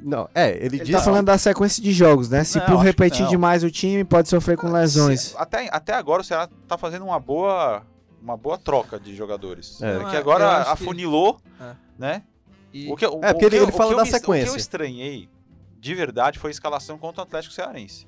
Não, 0.00 0.28
é, 0.34 0.50
ele, 0.56 0.76
Ele 0.76 0.78
diz. 0.80 0.90
tá 0.96 1.02
falando 1.02 1.26
da 1.26 1.36
sequência 1.38 1.82
de 1.82 1.92
jogos, 1.92 2.28
né? 2.30 2.44
Se 2.44 2.58
Não, 2.58 2.66
por 2.66 2.78
que 2.78 2.84
repetir 2.84 3.26
demais 3.26 3.64
o 3.64 3.70
time, 3.70 4.04
pode 4.04 4.28
sofrer 4.28 4.56
com 4.56 4.70
lesões. 4.70 5.20
Se- 5.20 5.36
até, 5.36 5.68
até 5.72 5.92
agora 5.94 6.22
o 6.22 6.24
Ceará 6.24 6.48
tá 6.68 6.78
fazendo 6.78 7.04
uma 7.04 7.18
boa, 7.18 7.82
uma 8.22 8.36
boa 8.36 8.56
troca 8.56 8.98
de 8.98 9.14
jogadores. 9.16 9.80
É. 9.82 9.90
É, 9.90 9.98
Não, 9.98 10.10
que 10.10 10.16
é, 10.16 10.18
agora 10.18 10.48
acho 10.58 10.64
que- 10.76 10.84
afunilou, 10.84 11.40
É. 11.60 11.72
né? 11.98 12.22
E- 12.72 12.90
O 12.92 12.96
que, 12.96 13.06
o, 13.06 13.18
É, 13.22 13.32
porque 13.32 13.34
o 13.34 13.38
que 13.38 13.44
ele- 13.46 13.56
eu- 13.58 13.62
ele 13.64 13.72
o 13.72 13.74
fala 13.74 13.88
que 13.88 13.94
eu 13.94 13.96
da 13.98 14.02
me- 14.04 14.08
O 14.08 14.12
que 14.12 14.18
sequência. 14.20 14.50
eu 14.52 14.56
estranhei, 14.56 15.28
de 15.80 15.94
verdade, 15.94 16.38
foi 16.38 16.50
a 16.50 16.52
escalação 16.52 16.96
contra 16.98 17.22
o 17.22 17.24
Atlético 17.24 17.52
Cearense. 17.54 18.06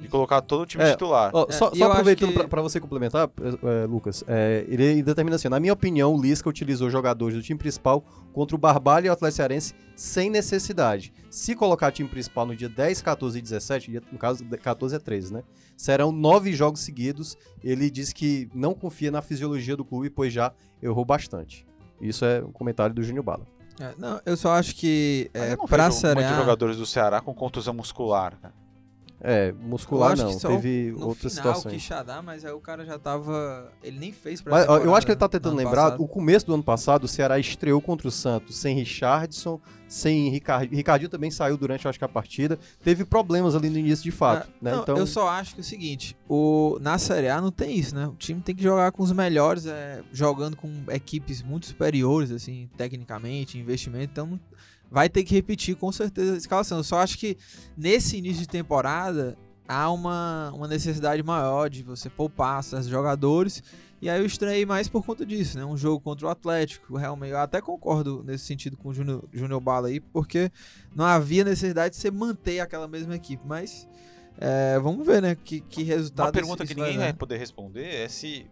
De 0.00 0.08
colocar 0.08 0.40
todo 0.40 0.62
o 0.62 0.66
time 0.66 0.82
É, 0.84 0.90
titular. 0.92 1.30
Ó, 1.32 1.46
É, 1.48 1.52
só 1.52 1.74
só 1.74 1.90
aproveitando 1.92 2.28
que- 2.30 2.34
pra, 2.38 2.48
pra 2.48 2.62
você 2.62 2.78
complementar, 2.80 3.28
é, 3.40 3.82
é, 3.82 3.86
Lucas, 3.86 4.24
é, 4.26 4.64
ele 4.68 4.82
ainda 4.86 5.14
termina 5.14 5.36
assim: 5.36 5.48
na 5.48 5.58
minha 5.60 5.72
opinião, 5.72 6.14
o 6.14 6.20
Lisca 6.20 6.48
utilizou 6.48 6.90
jogadores 6.90 7.36
do 7.36 7.42
time 7.42 7.58
principal 7.58 8.04
contra 8.32 8.54
o 8.54 8.58
Barbalho 8.58 9.06
e 9.06 9.08
o 9.08 9.12
Atlético 9.12 9.36
Cearense 9.36 9.74
sem 9.94 10.28
necessidade. 10.30 11.12
Se 11.30 11.54
colocar 11.54 11.90
time 11.92 12.08
principal 12.08 12.46
no 12.46 12.54
dia 12.56 12.68
10, 12.68 13.00
14 13.02 13.38
e 13.38 13.42
17, 13.42 13.90
dia- 13.90 14.02
no 14.12 14.18
caso 14.18 14.44
14 14.44 14.94
é 14.96 14.98
13, 14.98 15.32
né? 15.32 15.42
Serão 15.76 16.10
nove 16.12 16.52
jogos 16.52 16.80
seguidos. 16.80 17.36
Ele 17.62 17.90
diz 17.90 18.12
que 18.12 18.48
não 18.54 18.74
confia 18.74 19.10
na 19.10 19.22
fisiologia 19.22 19.76
do 19.76 19.84
clube, 19.84 20.10
pois 20.10 20.32
já 20.32 20.52
errou 20.82 21.04
bastante. 21.04 21.66
Isso 22.00 22.24
é 22.24 22.42
um 22.44 22.52
comentário 22.52 22.94
do 22.94 23.02
Júnior 23.02 23.24
Bala. 23.24 23.46
É, 23.78 23.92
não, 23.98 24.18
eu 24.24 24.36
só 24.38 24.52
acho 24.52 24.74
que 24.74 25.30
é, 25.34 25.52
eu 25.52 25.56
não 25.58 25.66
pra 25.66 25.88
vejo 25.88 26.00
muitos 26.06 26.20
Série 26.22 26.24
A, 26.24 26.36
jogadores 26.38 26.76
do 26.78 26.86
Ceará 26.86 27.20
com 27.20 27.34
contusão 27.34 27.74
muscular. 27.74 28.38
cara. 28.40 28.54
É, 29.20 29.48
Eu 29.50 29.54
muscular 29.54 30.12
acho 30.12 30.22
não, 30.24 30.38
teve 30.38 30.92
outras 30.98 31.32
final 31.34 31.54
situações. 31.54 31.74
que 31.74 31.80
Xadá, 31.80 32.20
mas 32.20 32.44
aí 32.44 32.52
o 32.52 32.60
cara 32.60 32.84
já 32.84 32.98
tava. 32.98 33.72
Ele 33.82 33.98
nem 33.98 34.12
fez 34.12 34.42
pra 34.42 34.52
Mas, 34.52 34.84
eu 34.84 34.94
acho 34.94 35.06
que 35.06 35.12
ele 35.12 35.18
tá 35.18 35.24
né, 35.26 35.30
tentando 35.30 35.56
lembrar, 35.56 35.84
passado. 35.84 36.02
o 36.02 36.06
começo 36.08 36.46
do 36.46 36.52
ano 36.54 36.62
passado, 36.62 37.04
o 37.04 37.08
Ceará 37.08 37.38
estreou 37.38 37.80
contra 37.80 38.06
o 38.06 38.10
Santos 38.10 38.56
sem 38.58 38.76
Richardson, 38.76 39.58
sem 39.88 40.28
Ricardinho. 40.28 40.76
Ricardinho 40.76 41.08
também 41.08 41.30
saiu 41.30 41.56
durante, 41.56 41.88
acho 41.88 41.98
que 41.98 42.04
a 42.04 42.08
partida. 42.08 42.58
Teve 42.84 43.04
problemas 43.06 43.54
ali 43.54 43.70
no 43.70 43.78
início 43.78 44.04
de 44.04 44.10
fato, 44.10 44.48
É, 44.60 44.64
né? 44.64 44.72
não, 44.72 44.82
então, 44.82 44.96
Eu 44.98 45.06
só 45.06 45.28
acho 45.28 45.54
que 45.54 45.60
é 45.60 45.62
o 45.62 45.64
seguinte: 45.64 46.14
o, 46.28 46.78
na 46.80 46.98
Série 46.98 47.28
A 47.28 47.40
não 47.40 47.50
tem 47.50 47.74
isso, 47.78 47.94
né? 47.94 48.06
O 48.06 48.14
time 48.14 48.40
tem 48.42 48.54
que 48.54 48.62
jogar 48.62 48.92
com 48.92 49.02
os 49.02 49.12
melhores, 49.12 49.64
é, 49.66 50.02
jogando 50.12 50.56
com 50.56 50.70
equipes 50.90 51.42
muito 51.42 51.66
superiores, 51.66 52.30
assim, 52.30 52.68
tecnicamente, 52.76 53.58
investimento. 53.58 54.10
Então 54.12 54.38
vai 54.90 55.08
ter 55.08 55.24
que 55.24 55.34
repetir 55.34 55.76
com 55.76 55.90
certeza 55.92 56.34
a 56.34 56.36
escalação. 56.36 56.78
Eu 56.78 56.84
só 56.84 56.98
acho 56.98 57.18
que 57.18 57.36
nesse 57.76 58.16
início 58.16 58.42
de 58.42 58.48
temporada 58.48 59.36
há 59.68 59.90
uma, 59.90 60.52
uma 60.54 60.68
necessidade 60.68 61.22
maior 61.22 61.68
de 61.68 61.82
você 61.82 62.08
poupar 62.08 62.60
esses 62.60 62.86
jogadores. 62.86 63.62
E 64.00 64.10
aí 64.10 64.20
eu 64.20 64.26
estranhei 64.26 64.66
mais 64.66 64.88
por 64.88 65.04
conta 65.04 65.24
disso, 65.24 65.58
né? 65.58 65.64
Um 65.64 65.76
jogo 65.76 66.00
contra 66.00 66.26
o 66.26 66.28
Atlético, 66.28 66.96
realmente. 66.96 67.32
Eu 67.32 67.38
até 67.38 67.60
concordo 67.60 68.22
nesse 68.24 68.44
sentido 68.44 68.76
com 68.76 68.90
o 68.90 68.94
Júnior 68.94 69.24
Júnior 69.32 69.60
Bala 69.60 69.88
aí, 69.88 70.00
porque 70.00 70.50
não 70.94 71.04
havia 71.04 71.44
necessidade 71.44 71.94
de 71.94 72.00
você 72.00 72.10
manter 72.10 72.60
aquela 72.60 72.86
mesma 72.86 73.16
equipe. 73.16 73.42
Mas 73.46 73.88
é, 74.38 74.78
vamos 74.78 75.06
ver, 75.06 75.22
né? 75.22 75.34
Que, 75.34 75.60
que 75.60 75.82
resultado 75.82 76.26
Uma 76.26 76.32
pergunta 76.32 76.66
que 76.66 76.74
ninguém 76.74 76.98
vai 76.98 77.12
poder 77.14 77.38
responder 77.38 77.86
é 77.86 78.08
se 78.08 78.46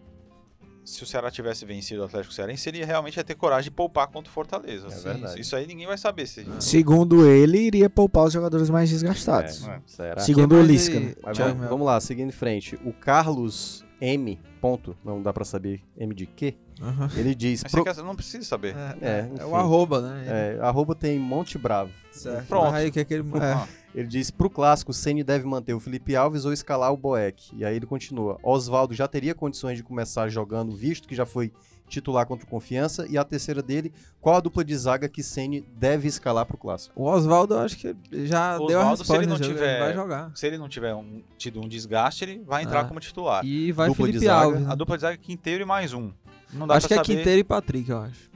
se 0.84 1.02
o 1.02 1.06
Ceará 1.06 1.30
tivesse 1.30 1.64
vencido 1.64 2.02
o 2.02 2.04
Atlético 2.04 2.34
Cearense, 2.34 2.68
ele 2.68 2.84
realmente 2.84 3.16
ia 3.16 3.24
ter 3.24 3.34
coragem 3.34 3.64
de 3.64 3.70
poupar 3.70 4.06
contra 4.08 4.30
o 4.30 4.32
Fortaleza. 4.32 4.86
É 4.88 4.90
Sim, 4.90 5.02
verdade. 5.04 5.40
Isso 5.40 5.56
aí 5.56 5.66
ninguém 5.66 5.86
vai 5.86 5.96
saber 5.98 6.26
se. 6.26 6.46
Segundo 6.60 7.26
ele, 7.26 7.58
iria 7.58 7.88
poupar 7.88 8.24
os 8.24 8.32
jogadores 8.32 8.68
mais 8.70 8.90
desgastados. 8.90 9.66
É. 9.66 9.80
será? 9.86 10.20
Segundo 10.20 10.54
o 10.56 10.62
Lisca. 10.62 10.96
aí, 10.98 11.04
né? 11.04 11.66
Vamos, 11.68 11.86
lá, 11.86 11.98
seguindo 12.00 12.28
em 12.28 12.32
frente. 12.32 12.78
O 12.84 12.92
Carlos 12.92 13.84
M. 14.00 14.38
Ponto, 14.60 14.96
não 15.04 15.20
dá 15.22 15.32
pra 15.32 15.44
saber 15.44 15.82
M 15.96 16.14
de 16.14 16.26
quê. 16.26 16.54
Aham. 16.80 17.08
Ele 17.16 17.34
diz. 17.34 17.62
Mas 17.62 17.70
pro- 17.72 17.84
você 17.84 17.94
quer- 17.94 18.02
não 18.02 18.16
precisa 18.16 18.44
saber. 18.44 18.74
É, 18.74 18.96
É, 19.00 19.10
é, 19.10 19.30
é 19.42 19.44
o 19.46 19.54
arroba, 19.54 20.00
né? 20.00 20.24
é, 20.26 20.58
arroba 20.60 20.94
tem 20.94 21.18
Monte 21.18 21.56
Bravo. 21.58 21.90
Certo. 22.10 22.46
Pronto. 22.46 22.74
Aí, 22.74 22.90
que 22.90 22.98
é 22.98 23.02
aquele, 23.02 23.22
é. 23.22 23.83
Ele 23.94 24.08
diz: 24.08 24.30
pro 24.30 24.50
clássico, 24.50 24.90
o 24.90 24.94
Ceni 24.94 25.22
deve 25.22 25.46
manter 25.46 25.72
o 25.72 25.78
Felipe 25.80 26.16
Alves 26.16 26.44
ou 26.44 26.52
escalar 26.52 26.92
o 26.92 26.96
Boeck. 26.96 27.50
E 27.56 27.64
aí 27.64 27.76
ele 27.76 27.86
continua: 27.86 28.38
Oswaldo 28.42 28.92
já 28.94 29.06
teria 29.06 29.34
condições 29.34 29.76
de 29.76 29.84
começar 29.84 30.28
jogando, 30.28 30.72
visto 30.74 31.06
que 31.06 31.14
já 31.14 31.24
foi 31.24 31.52
titular 31.86 32.26
contra 32.26 32.44
o 32.44 32.48
Confiança. 32.48 33.06
E 33.08 33.16
a 33.16 33.22
terceira 33.22 33.62
dele: 33.62 33.92
qual 34.20 34.34
a 34.36 34.40
dupla 34.40 34.64
de 34.64 34.76
zaga 34.76 35.08
que 35.08 35.22
Ceni 35.22 35.60
deve 35.76 36.08
escalar 36.08 36.44
pro 36.44 36.56
clássico? 36.58 37.00
O 37.00 37.04
Oswaldo, 37.08 37.54
eu 37.54 37.60
acho 37.60 37.76
que 37.76 37.94
já 38.26 38.58
O 38.58 38.66
deu 38.66 38.80
a 38.80 38.82
Oswaldo, 38.82 38.98
resposta. 39.02 39.12
se 39.12 39.18
ele 39.20 39.26
não 39.26 39.36
jogo, 39.36 39.48
tiver- 39.54 39.78
vai 39.80 39.94
jogar. 39.94 40.32
se 40.34 40.46
ele 40.46 40.58
não 40.58 40.68
tiver 40.68 40.94
um- 40.94 41.22
tido 41.38 41.60
um 41.60 41.68
desgaste, 41.68 42.24
ele 42.24 42.42
vai 42.44 42.64
entrar 42.64 42.80
Ah. 42.80 42.84
como 42.84 42.98
titular. 42.98 43.44
E 43.44 43.70
vai 43.70 43.88
Dupla 43.88 44.06
de 44.06 44.12
Felipe 44.14 44.26
zaga. 44.26 44.44
Alves. 44.44 44.60
né? 44.62 44.72
A 44.72 44.74
dupla 44.74 44.96
de 44.96 45.00
zaga 45.02 45.14
é 45.14 45.18
Quinteiro 45.18 45.62
e 45.62 45.66
mais 45.66 45.92
um. 45.92 46.10
Não 46.52 46.66
dá 46.66 46.74
Acho 46.74 46.88
que 46.88 46.94
é 46.94 46.96
saber. 46.96 47.16
Quinteiro 47.16 47.40
e 47.40 47.44
Patrick, 47.44 47.88
eu 47.90 47.98
acho. 47.98 48.30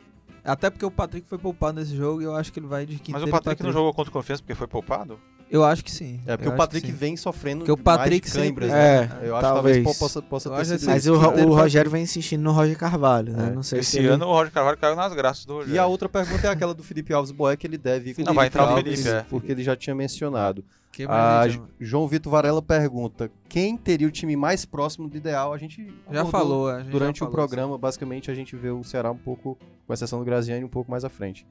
Até 0.44 0.70
porque 0.70 0.86
o 0.86 0.90
Patrick 0.90 1.28
foi 1.28 1.36
poupado 1.36 1.78
nesse 1.80 1.94
jogo 1.96 2.22
e 2.22 2.24
eu 2.24 2.34
acho 2.34 2.52
que 2.52 2.58
ele 2.60 2.66
vai 2.68 2.86
de 2.86 2.94
Quinteiro 2.94 3.20
Mas 3.20 3.22
o 3.24 3.28
e 3.28 3.30
Patrick 3.32 3.62
não 3.62 3.72
jogou 3.72 3.92
contra 3.92 4.08
o 4.08 4.12
Confiança 4.12 4.40
porque 4.42 4.54
foi 4.54 4.66
poupado? 4.68 5.18
Eu 5.50 5.64
acho 5.64 5.82
que 5.84 5.90
sim. 5.90 6.20
É 6.26 6.36
porque 6.36 6.48
Eu 6.48 6.52
o 6.52 6.56
Patrick 6.56 6.86
que 6.86 6.92
vem 6.92 7.16
sofrendo 7.16 7.60
Porque 7.60 7.72
o 7.72 7.76
Patrick 7.76 8.26
mais 8.26 8.32
de 8.32 8.38
câimbras, 8.38 8.70
sempre- 8.70 8.84
né? 9.16 9.18
É, 9.22 9.28
Eu 9.28 9.36
acho 9.36 9.46
que 9.46 9.52
talvez. 9.54 9.76
talvez 9.76 9.82
po- 9.82 9.98
possa, 9.98 10.22
possa 10.22 10.50
ter 10.50 10.64
sido 10.64 10.74
assim, 10.76 10.86
Mas 10.86 11.06
o, 11.06 11.14
o 11.14 11.54
Rogério 11.54 11.90
vem 11.90 12.02
insistindo 12.02 12.42
no 12.42 12.52
Roger 12.52 12.76
Carvalho, 12.76 13.32
né? 13.32 13.48
É. 13.48 13.50
Não 13.54 13.62
sei 13.62 13.80
Esse 13.80 13.92
se 13.92 13.98
ele- 13.98 14.08
ano 14.08 14.26
o 14.26 14.32
Roger 14.32 14.52
Carvalho 14.52 14.76
caiu 14.76 14.94
nas 14.94 15.12
graças 15.14 15.44
do 15.46 15.54
Rogério. 15.54 15.74
E 15.74 15.78
a 15.78 15.86
outra 15.86 16.08
pergunta 16.08 16.46
é 16.46 16.50
aquela 16.50 16.74
do 16.74 16.82
Felipe 16.82 17.12
Alves 17.14 17.30
Boeck, 17.32 17.64
ele 17.66 17.78
deve 17.78 18.10
ir 18.10 18.14
com 18.14 18.22
Não, 18.24 18.34
vai 18.34 18.48
entrar 18.48 18.64
o 18.64 18.68
Alves, 18.76 18.84
Felipe, 19.02 19.08
é. 19.08 19.24
porque 19.30 19.52
ele 19.52 19.62
já 19.62 19.74
tinha 19.74 19.94
mencionado. 19.94 20.64
Que 20.92 21.04
A 21.04 21.08
mais 21.08 21.52
gente, 21.52 21.62
J- 21.62 21.68
João 21.80 22.08
Vitor 22.08 22.32
Varela 22.32 22.60
pergunta: 22.60 23.30
quem 23.48 23.76
teria 23.76 24.08
o 24.08 24.10
time 24.10 24.34
mais 24.36 24.64
próximo 24.64 25.08
do 25.08 25.16
ideal? 25.16 25.52
A 25.54 25.58
gente 25.58 25.94
já 26.10 26.24
falou. 26.24 26.68
a 26.68 26.78
gente 26.78 26.86
já 26.86 26.90
durante 26.92 27.16
o 27.16 27.18
falou, 27.26 27.32
programa. 27.34 27.78
Basicamente, 27.78 28.30
a 28.30 28.34
gente 28.34 28.56
vê 28.56 28.70
o 28.70 28.82
Ceará 28.82 29.10
um 29.12 29.16
pouco, 29.16 29.56
com 29.86 29.94
exceção 29.94 30.18
do 30.18 30.24
Graziani, 30.24 30.64
um 30.64 30.68
pouco 30.68 30.90
mais 30.90 31.04
à 31.04 31.08
frente. 31.08 31.46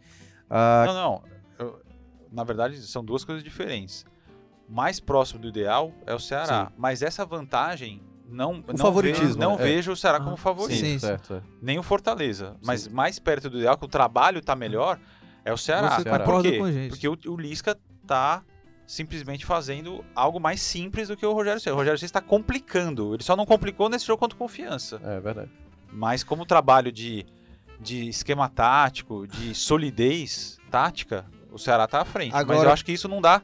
Ah, 0.50 0.84
Não, 0.88 0.94
não. 0.94 1.22
Na 2.38 2.44
verdade, 2.44 2.80
são 2.84 3.04
duas 3.04 3.26
coisas 3.26 3.44
diferentes. 3.44 4.06
Mais 4.70 5.00
próximo 5.00 5.40
do 5.40 5.48
ideal 5.48 5.92
é 6.06 6.14
o 6.14 6.20
Ceará. 6.20 6.72
Mas 6.78 7.02
essa 7.02 7.26
vantagem 7.26 8.00
não, 8.30 8.64
não, 8.68 8.78
favoritismo, 8.78 9.26
vejo, 9.26 9.40
não 9.40 9.54
é. 9.56 9.58
vejo 9.58 9.92
o 9.94 9.96
Ceará 9.96 10.20
Ah, 10.20 10.22
como 10.24 10.38
favorito. 10.38 10.78
sim. 10.80 11.00
certo. 11.00 11.34
é. 11.34 11.42
Nem 11.60 11.80
o 11.80 11.84
Fortaleza. 11.84 12.56
Mas 12.64 12.88
mais 12.88 13.18
perto 13.18 13.50
do 13.50 13.58
ideal, 13.58 13.76
que 13.76 13.86
o 13.86 13.88
trabalho 13.88 14.40
tá 14.40 14.56
melhor, 14.56 15.00
é 15.44 15.52
o 15.52 15.58
Ceará. 15.58 15.96
Você 15.96 16.04
Ceará. 16.04 16.24
Por 16.24 16.44
quê? 16.44 16.60
com 16.60 16.66
a 16.66 16.72
gente. 16.72 16.90
Porque 16.90 17.08
o, 17.08 17.18
o 17.26 17.38
Lisca 17.38 17.76
tá 18.06 18.44
simplesmente 18.86 19.44
fazendo 19.44 20.06
algo 20.14 20.40
mais 20.40 20.62
simples 20.62 21.08
do 21.08 21.18
que 21.18 21.26
o 21.26 21.34
Rogério 21.34 21.60
Ceni. 21.60 21.74
O 21.74 21.78
Rogério 21.78 21.98
Ceni 21.98 22.06
está 22.06 22.22
complicando. 22.22 23.16
Ele 23.16 23.24
só 23.24 23.36
não 23.36 23.48
complicou 23.48 23.90
nesse 23.90 24.06
jogo 24.06 24.20
contra 24.20 24.36
o 24.36 24.40
Confiança. 24.40 25.02
É 25.04 25.20
verdade. 25.20 25.50
Mas 25.92 26.24
como 26.24 26.46
trabalho 26.46 26.92
de, 26.92 27.26
de 27.80 28.08
esquema 28.10 28.48
tático, 28.48 29.26
de 29.26 29.56
solidez 29.56 30.60
tática, 30.70 31.26
o 31.52 31.58
Ceará 31.58 31.88
tá 31.88 32.02
à 32.02 32.06
frente. 32.06 32.32
Mas 32.32 32.42
Agora- 32.42 32.70
eu 32.70 32.74
acho 32.74 32.84
que 32.86 32.92
isso 32.92 33.08
não 33.08 33.22
dá 33.22 33.42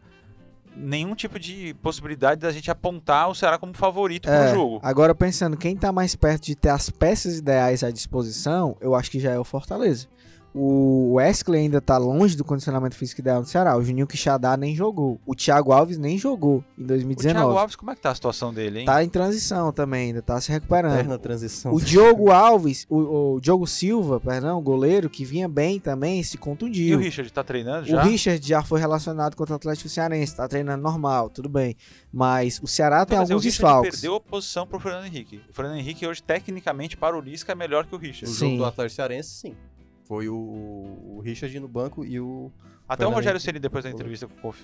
nenhum 0.76 1.14
tipo 1.14 1.38
de 1.38 1.76
possibilidade 1.84 2.42
da 2.42 2.52
gente 2.52 2.72
apontar 2.72 3.30
o 3.30 3.36
Ceará 3.36 3.58
como 3.60 3.74
favorito 3.76 4.28
É, 4.30 4.46
pro 4.48 4.56
jogo. 4.56 4.80
Agora 4.82 5.14
pensando, 5.14 5.56
quem 5.56 5.76
tá 5.76 5.92
mais 5.92 6.16
perto 6.16 6.46
de 6.46 6.56
ter 6.56 6.70
as 6.70 6.90
peças 6.90 7.38
ideais 7.38 7.84
à 7.84 7.92
disposição, 7.92 8.76
eu 8.82 8.96
acho 8.96 9.12
que 9.12 9.20
já 9.20 9.32
é 9.32 9.38
o 9.40 9.44
Fortaleza. 9.44 10.08
O 10.56 11.14
Wesley 11.16 11.62
ainda 11.62 11.82
tá 11.82 11.98
longe 11.98 12.38
do 12.38 12.44
condicionamento 12.46 12.96
físico 12.96 13.22
ideal 13.22 13.42
do 13.42 13.48
Ceará. 13.48 13.76
O 13.76 13.84
Juninho 13.84 14.06
Quixadá 14.06 14.56
nem 14.56 14.76
jogou. 14.76 15.20
O 15.26 15.34
Thiago 15.34 15.72
Alves 15.72 15.98
nem 15.98 16.18
jogou 16.18 16.64
em 16.78 16.84
O 16.84 16.88
2019. 16.88 17.40
Thiago 17.46 17.58
Alves, 17.58 17.76
como 17.76 17.90
é 17.92 17.96
que 17.96 18.02
tá 18.02 18.12
a 18.12 18.16
situação 18.16 18.54
dele, 18.54 18.80
hein? 18.82 18.86
Tá 18.86 19.04
em 19.04 19.10
transição 19.10 19.72
também, 19.74 20.08
ainda 20.10 20.22
tá 20.22 20.40
se 20.40 20.52
recuperando. 20.52 20.94
Eterna 20.94 21.18
transição. 21.18 21.74
O 21.74 21.82
Diogo 21.82 22.32
Alves, 22.32 22.86
o, 22.90 23.36
o 23.36 23.42
Diogo 23.42 23.66
Silva, 23.66 24.20
perdão, 24.20 24.60
o 24.60 24.62
goleiro, 24.62 25.10
que 25.10 25.26
vinha 25.26 25.48
bem 25.50 25.80
também, 25.80 26.22
se 26.22 26.36
E 26.36 26.40
contundiu. 26.40 26.98
o 26.98 27.02
Richard 27.02 27.32
tá 27.34 27.44
treinando 27.44 27.84
O 27.84 27.88
já? 27.90 28.04
Richard 28.04 28.48
já 28.48 28.62
foi 28.62 28.80
relacionado 28.80 29.36
contra 29.36 29.54
o 29.54 29.56
Atlético 29.56 29.90
Cearense, 29.90 30.36
tá 30.36 30.48
treinando 30.48 30.84
normal, 30.84 31.30
tudo 31.30 31.50
bem. 31.50 31.76
Mas 32.12 32.60
o 32.62 32.68
Ceará 32.68 33.06
tem 33.08 33.16
Não, 33.18 33.24
alguns 33.24 33.42
o 33.42 33.44
Richard 33.44 33.52
desfalques. 33.64 33.92
perdeu 34.02 34.16
a 34.16 34.20
posição 34.22 34.68
pro 34.68 34.80
Fernando 34.80 35.06
Henrique. 35.06 35.42
O 35.50 35.54
Fernando 35.54 35.78
Henrique 35.78 36.06
hoje, 36.06 36.22
tecnicamente, 36.22 36.96
para 36.96 37.18
o 37.18 37.22
Lisca, 37.22 37.52
é 37.54 37.56
melhor 37.56 37.88
que 37.88 37.96
o 37.96 37.98
O 37.98 38.02
Richard. 38.02 38.32
Sim. 38.32 38.46
jogo 38.52 38.58
do 38.58 38.66
Atlético 38.66 38.96
Cearense, 38.98 39.30
sim. 39.30 39.56
Foi 40.04 40.28
o, 40.28 40.36
o 40.36 41.22
Richard 41.24 41.58
no 41.60 41.68
banco 41.68 42.06
e 42.06 42.20
o 42.20 42.52
Até 42.88 43.08
o 43.08 43.10
Rogério. 43.10 43.40
Ceni 43.40 43.60
depois 43.60 43.84
da 43.84 43.90
entrevista 43.90 44.28
com 44.28 44.34
o 44.36 44.42
Conf... 44.42 44.60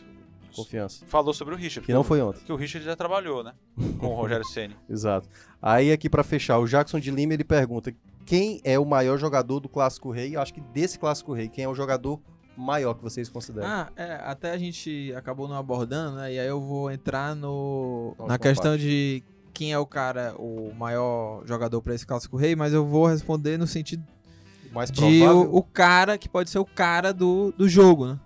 Confiança. 0.56 1.06
falou 1.06 1.32
sobre 1.34 1.54
o 1.54 1.58
Richard. 1.58 1.86
Que 1.86 1.94
não 1.94 2.04
foi 2.04 2.22
ontem. 2.22 2.42
Que 2.44 2.52
o 2.52 2.56
Richard 2.56 2.84
já 2.84 2.96
trabalhou, 2.96 3.44
né? 3.44 3.54
Com 4.00 4.08
o 4.08 4.16
Rogério 4.16 4.44
Ceni. 4.50 4.76
Exato. 4.90 5.30
Aí 5.62 5.92
aqui 5.92 6.10
pra 6.10 6.24
fechar, 6.24 6.58
o 6.58 6.66
Jackson 6.66 7.00
de 7.00 7.12
Lima 7.12 7.34
ele 7.34 7.44
pergunta: 7.44 7.94
quem 8.26 8.60
é 8.64 8.78
o 8.80 8.86
maior 8.86 9.18
jogador 9.18 9.60
do 9.60 9.70
Clássico 9.70 10.12
Rei? 10.12 10.36
Eu 10.36 10.42
acho 10.42 10.54
que 10.54 10.62
desse 10.62 10.98
Clássico 10.98 11.34
Rei, 11.34 11.50
quem 11.50 11.64
é 11.64 11.70
o 11.70 11.76
jogador 11.76 12.20
maior 12.58 12.94
que 12.94 13.04
vocês 13.04 13.30
consideram? 13.30 13.68
Ah, 13.68 13.92
é, 13.96 14.20
até 14.24 14.52
a 14.52 14.58
gente 14.58 15.14
acabou 15.16 15.48
não 15.48 15.56
abordando, 15.56 16.18
né? 16.18 16.34
E 16.34 16.40
aí 16.40 16.48
eu 16.48 16.60
vou 16.60 16.92
entrar 16.92 17.36
no 17.36 18.16
na 18.28 18.38
questão 18.38 18.72
parte. 18.72 18.84
de 18.84 19.24
quem 19.54 19.72
é 19.72 19.78
o 19.78 19.86
cara, 19.86 20.34
o 20.38 20.74
maior 20.74 21.46
jogador 21.46 21.82
pra 21.82 21.94
esse 21.94 22.06
clássico 22.06 22.38
rei, 22.38 22.56
mas 22.56 22.74
eu 22.74 22.86
vou 22.86 23.06
responder 23.08 23.58
no 23.58 23.68
sentido 23.68 24.04
mais 24.72 24.92
de 24.92 25.24
o, 25.24 25.56
o 25.56 25.64
cara 25.64 26.18
que 26.18 26.30
pode 26.30 26.50
ser 26.50 26.60
o 26.60 26.66
cara 26.66 27.14
do, 27.14 27.54
do 27.58 27.68
jogo, 27.68 28.08
né? 28.08 28.20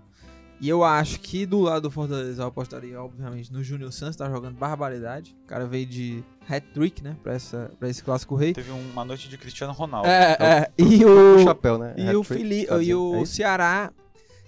E 0.60 0.68
eu 0.68 0.82
acho 0.82 1.20
que 1.20 1.44
do 1.44 1.60
lado 1.60 1.82
do 1.82 1.90
Fortaleza 1.90 2.42
eu 2.42 2.46
apostaria, 2.46 2.98
obviamente, 3.02 3.52
no 3.52 3.62
Júnior 3.62 3.92
Santos, 3.92 4.16
tá 4.16 4.30
jogando 4.30 4.56
barbaridade. 4.56 5.36
O 5.44 5.46
cara 5.46 5.66
veio 5.66 5.84
de 5.84 6.24
hat-trick, 6.48 7.02
né, 7.02 7.16
pra, 7.22 7.34
essa, 7.34 7.70
pra 7.78 7.88
esse 7.88 8.02
clássico 8.02 8.34
rei. 8.34 8.54
Teve 8.54 8.70
uma 8.70 9.04
noite 9.04 9.28
de 9.28 9.36
Cristiano 9.36 9.72
Ronaldo. 9.72 10.08
É, 10.08 10.36
é. 10.40 10.70
E 10.78 11.04
o 11.04 11.36
o, 11.36 11.38
chapéu, 11.44 11.76
né? 11.76 11.94
e 11.98 12.14
o, 12.14 12.22
Fili 12.22 12.66
tá 12.66 12.82
e 12.82 12.94
o 12.94 13.22
É? 13.22 13.26
Ceará, 13.26 13.92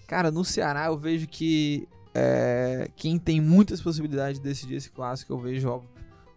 cara, 0.07 0.31
no 0.31 0.45
Ceará 0.45 0.87
eu 0.87 0.97
vejo 0.97 1.27
que 1.27 1.87
é, 2.15 2.89
quem 2.97 3.19
tem 3.19 3.41
muitas 3.41 3.83
possibilidades 3.83 4.41
de 4.41 4.49
decidir 4.49 4.77
esse 4.77 4.91
clássico, 4.91 5.35
eu 5.35 5.39
vejo 5.39 5.69
óbvio, 5.69 5.91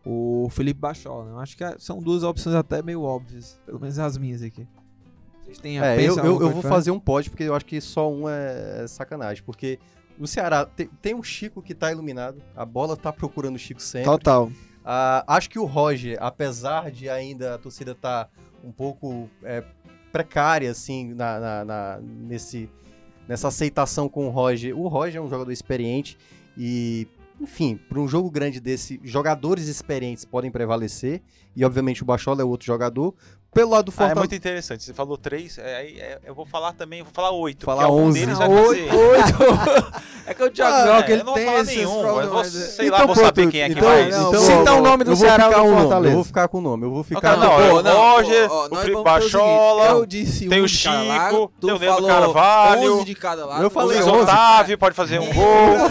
o 0.06 0.50
Felipe 0.50 0.80
Bachola. 0.80 1.26
Né? 1.26 1.32
Eu 1.32 1.40
acho 1.40 1.56
que 1.56 1.64
são 1.78 2.02
duas 2.02 2.24
opções 2.24 2.56
até 2.56 2.82
meio 2.82 3.02
óbvias, 3.02 3.60
pelo 3.66 3.80
menos 3.80 3.98
as 3.98 4.18
minhas 4.18 4.42
aqui. 4.42 4.68
A 5.82 5.86
É, 5.86 6.02
eu, 6.02 6.16
eu, 6.18 6.42
eu 6.42 6.50
vou 6.52 6.62
fazer 6.62 6.92
um 6.92 7.00
pódio, 7.00 7.32
porque 7.32 7.44
eu 7.44 7.54
acho 7.56 7.66
que 7.66 7.80
só 7.82 8.12
um 8.12 8.28
é 8.28 8.86
sacanagem. 8.88 9.44
Porque 9.44 9.80
O 10.20 10.28
Ceará 10.28 10.66
tem, 10.66 10.88
tem 11.02 11.14
um 11.16 11.24
Chico 11.24 11.62
que 11.62 11.74
tá 11.74 11.92
iluminado. 11.92 12.42
A 12.56 12.66
bola 12.66 12.96
tá 12.98 13.12
procurando 13.14 13.56
o 13.56 13.60
Chico 13.60 13.82
sempre. 13.82 14.10
Total. 14.10 14.52
Ah, 14.84 15.24
acho 15.28 15.50
que 15.50 15.60
o 15.60 15.66
Roger, 15.66 16.18
apesar 16.20 16.90
de 16.92 17.10
ainda 17.10 17.56
a 17.56 17.58
torcida 17.58 17.94
tá 17.94 18.28
um 18.64 18.72
pouco 18.72 19.30
é, 19.44 19.64
precária, 20.12 20.70
assim, 20.72 21.14
na, 21.14 21.40
na- 21.40 21.66
na- 21.66 22.00
nesse, 22.02 22.70
nessa 23.28 23.48
aceitação 23.50 24.10
com 24.10 24.28
o 24.28 24.30
Roger, 24.30 24.78
o 24.78 24.88
Roger 24.88 25.22
é 25.22 25.24
um 25.24 25.30
jogador 25.30 25.52
experiente 25.52 26.18
e, 26.58 27.08
enfim, 27.40 27.80
para 27.88 28.00
um 28.00 28.08
jogo 28.08 28.30
grande 28.32 28.60
desse, 28.60 29.00
jogadores 29.04 29.68
experientes 29.68 30.26
podem 30.26 30.50
prevalecer 30.52 31.22
e, 31.56 31.64
obviamente, 31.64 32.02
o 32.02 32.06
Bachola 32.06 32.42
é 32.42 32.46
outro 32.46 32.66
jogador. 32.66 33.14
Pelo 33.52 33.72
lado 33.72 33.86
do 33.86 33.90
Ah, 33.90 33.94
é 33.94 33.96
Fortaleza. 33.98 34.20
muito 34.20 34.36
interessante. 34.36 34.84
Você 34.84 34.94
falou 34.94 35.18
três, 35.18 35.58
é, 35.58 35.76
aí 35.78 36.00
é, 36.00 36.20
eu 36.24 36.36
vou 36.36 36.46
falar 36.46 36.72
também, 36.74 37.00
eu 37.00 37.06
vou 37.06 37.14
falar 37.14 37.32
oito. 37.32 37.66
Falar 37.66 37.82
porque 37.88 37.92
algum 37.92 38.08
11. 38.10 38.20
deles 38.20 38.36
Ah, 38.40 38.48
vai 38.48 38.58
oito, 38.58 38.88
fazer. 38.90 39.86
É 40.30 40.34
que 40.36 40.44
o 40.44 40.52
Thiago 40.52 40.76
Ah, 40.92 41.00
é, 41.08 41.12
ele 41.12 41.22
eu 41.22 41.26
não 41.26 41.34
tem 41.34 41.44
vou 41.46 41.54
falar 41.54 41.64
nenhum, 41.66 42.02
problemas. 42.02 42.30
vou, 42.30 42.44
sei 42.44 42.90
lá, 42.92 42.98
Então, 42.98 43.08
vou 43.08 43.16
pronto, 43.16 43.26
saber 43.26 43.48
quem 43.50 43.62
é 43.62 43.66
que 43.66 43.72
então- 43.74 43.90
vai. 43.90 44.08
então- 44.08 44.34
Cita 44.36 44.52
eu 44.54 44.60
o 44.62 44.66
vou- 44.66 44.82
nome 44.84 45.04
do 45.04 45.12
eu 45.12 45.16
vou 45.16 45.26
Ceará 45.26 45.46
ficar 45.46 45.58
ou 45.58 45.64
do 45.64 45.68
um 45.68 45.72
nome, 45.72 45.82
Fortaleza. 45.82 46.12
Eu 46.12 46.16
vou 46.16 46.24
ficar 46.24 46.48
com 46.48 46.58
o 46.60 46.62
nome. 46.62 46.84
Eu 46.86 46.92
vou 46.92 47.04
ficar. 47.04 47.22
Cara, 47.22 47.38
não, 47.38 47.50
Pô, 47.50 47.62
é 47.62 47.74
o 47.74 47.82
não, 47.82 47.98
Roger, 48.12 48.52
o 48.52 48.76
Felipe 48.76 49.04
Bachola, 49.04 49.86
eu 49.88 50.06
disse 50.06 50.48
tem 50.48 50.62
o 50.62 50.68
Chico, 50.70 51.52
tem 51.60 51.72
o 51.72 51.78
Leandro 51.80 52.06
Carvalho, 52.06 52.94
11 52.98 53.06
de 53.06 53.16
cada 53.16 53.46
lado. 53.48 53.64
eu 53.64 53.70
falei 53.72 53.98
Luiz 53.98 54.06
O 54.08 54.12
11. 54.12 54.22
Otávio 54.24 54.78
pode 54.78 54.96
fazer 54.96 55.20
um 55.20 55.34
gol. 55.34 55.90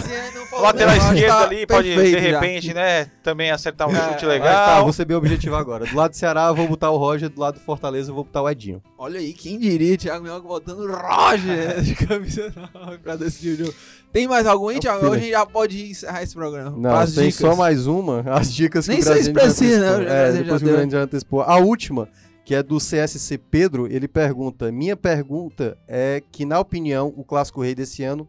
Lateral 0.51 0.95
esquerdo 0.97 1.37
ali 1.37 1.65
pode, 1.67 1.89
de 1.89 1.95
perfeito 1.95 2.23
já. 2.29 2.39
repente, 2.39 2.73
né, 2.73 3.05
também 3.23 3.51
acertar 3.51 3.87
um 3.87 3.91
É, 3.91 3.95
chute 3.95 4.13
Ah, 4.13 4.19
tá, 4.19 4.27
legal. 4.27 4.83
vou 4.83 4.93
ser 4.93 5.05
bem 5.05 5.15
objetivo 5.17 5.55
agora. 5.55 5.85
Do 5.85 5.95
lado 5.95 6.11
do 6.11 6.17
Ceará 6.17 6.47
eu 6.47 6.55
vou 6.55 6.67
botar 6.67 6.89
o 6.91 6.97
Roger, 6.97 7.29
do 7.29 7.39
lado 7.39 7.55
do 7.55 7.59
Fortaleza 7.61 8.11
eu 8.11 8.15
vou 8.15 8.23
botar 8.23 8.41
o 8.41 8.49
Edinho. 8.49 8.81
Olha 8.97 9.19
aí, 9.19 9.33
quem 9.33 9.59
diria, 9.59 9.97
Thiago 9.97 10.23
Mioca 10.23 10.47
botando 10.47 10.85
Roger 10.91 11.81
de 11.83 11.95
camisa 11.95 12.51
nova 12.55 12.97
pra 12.97 13.15
decidir 13.15 13.53
o 13.61 13.65
jogo. 13.65 13.77
Tem 14.11 14.27
mais 14.27 14.47
algum 14.47 14.69
aí, 14.69 14.77
É 14.77 14.79
Thiago? 14.79 15.05
Hoje 15.05 15.15
a 15.15 15.19
gente 15.19 15.31
já 15.31 15.45
pode 15.45 15.91
encerrar 15.91 16.23
esse 16.23 16.33
programa. 16.33 16.75
Não, 16.77 16.95
As 16.95 17.13
tem 17.13 17.25
dicas. 17.29 17.39
só 17.39 17.55
mais 17.55 17.85
uma. 17.85 18.21
As 18.31 18.53
dicas 18.53 18.85
que 18.85 18.91
Nem 18.91 19.01
o 19.01 19.03
sei 19.03 19.23
se 19.23 19.31
Brasil 19.31 19.53
precisa, 19.67 19.97
né? 19.99 20.05
Brasil 20.05 20.43
depois 20.43 20.61
já 20.61 20.65
que 20.67 20.71
o. 20.73 20.75
Grande 20.77 20.91
já 20.93 21.01
antecipou. 21.03 21.41
A 21.41 21.57
última, 21.57 22.09
que 22.43 22.55
é 22.55 22.63
do 22.63 22.77
CSC 22.79 23.37
Pedro, 23.37 23.85
ele 23.85 24.07
pergunta: 24.07 24.71
Minha 24.71 24.97
pergunta 24.97 25.77
é 25.87 26.23
que, 26.31 26.43
na 26.43 26.59
opinião, 26.59 27.13
o 27.15 27.23
Clássico 27.23 27.61
Rei 27.61 27.75
desse 27.75 28.03
ano 28.03 28.27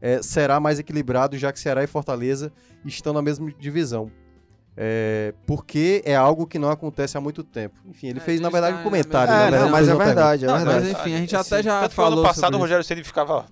é, 0.00 0.22
será 0.22 0.58
mais 0.60 0.78
equilibrado, 0.78 1.36
já 1.38 1.52
que 1.52 1.58
Ceará 1.60 1.82
e 1.82 1.86
Fortaleza 1.86 2.52
estão 2.84 3.12
na 3.12 3.20
mesma 3.22 3.50
divisão. 3.58 4.10
É, 4.76 5.34
porque 5.46 6.00
é 6.06 6.14
algo 6.16 6.46
que 6.46 6.58
não 6.58 6.70
acontece 6.70 7.18
há 7.18 7.20
muito 7.20 7.42
tempo. 7.42 7.74
Enfim, 7.86 8.06
ele 8.08 8.18
É, 8.18 8.22
fez, 8.22 8.40
na 8.40 8.48
verdade, 8.48 8.78
um 8.78 8.82
comentário. 8.82 9.30
na 9.32 9.38
É, 9.38 9.42
verdade, 9.50 9.64
não, 9.64 9.70
mas 9.70 9.88
é 9.88 9.90
não 9.90 9.98
verdade, 9.98 10.44
é 10.44 10.48
Não, 10.48 10.56
verdade. 10.56 10.80
Mas 10.80 10.90
enfim, 10.92 11.14
a 11.14 11.18
gente 11.18 11.36
até 11.36 11.62
já 11.62 11.80
tanto 11.82 11.94
falou 11.94 12.12
ano 12.20 12.22
passado 12.22 12.44
sobre 12.44 12.56
o. 12.56 12.60
Rogério 12.60 12.84
Ceni 12.84 13.04
ficava 13.04 13.46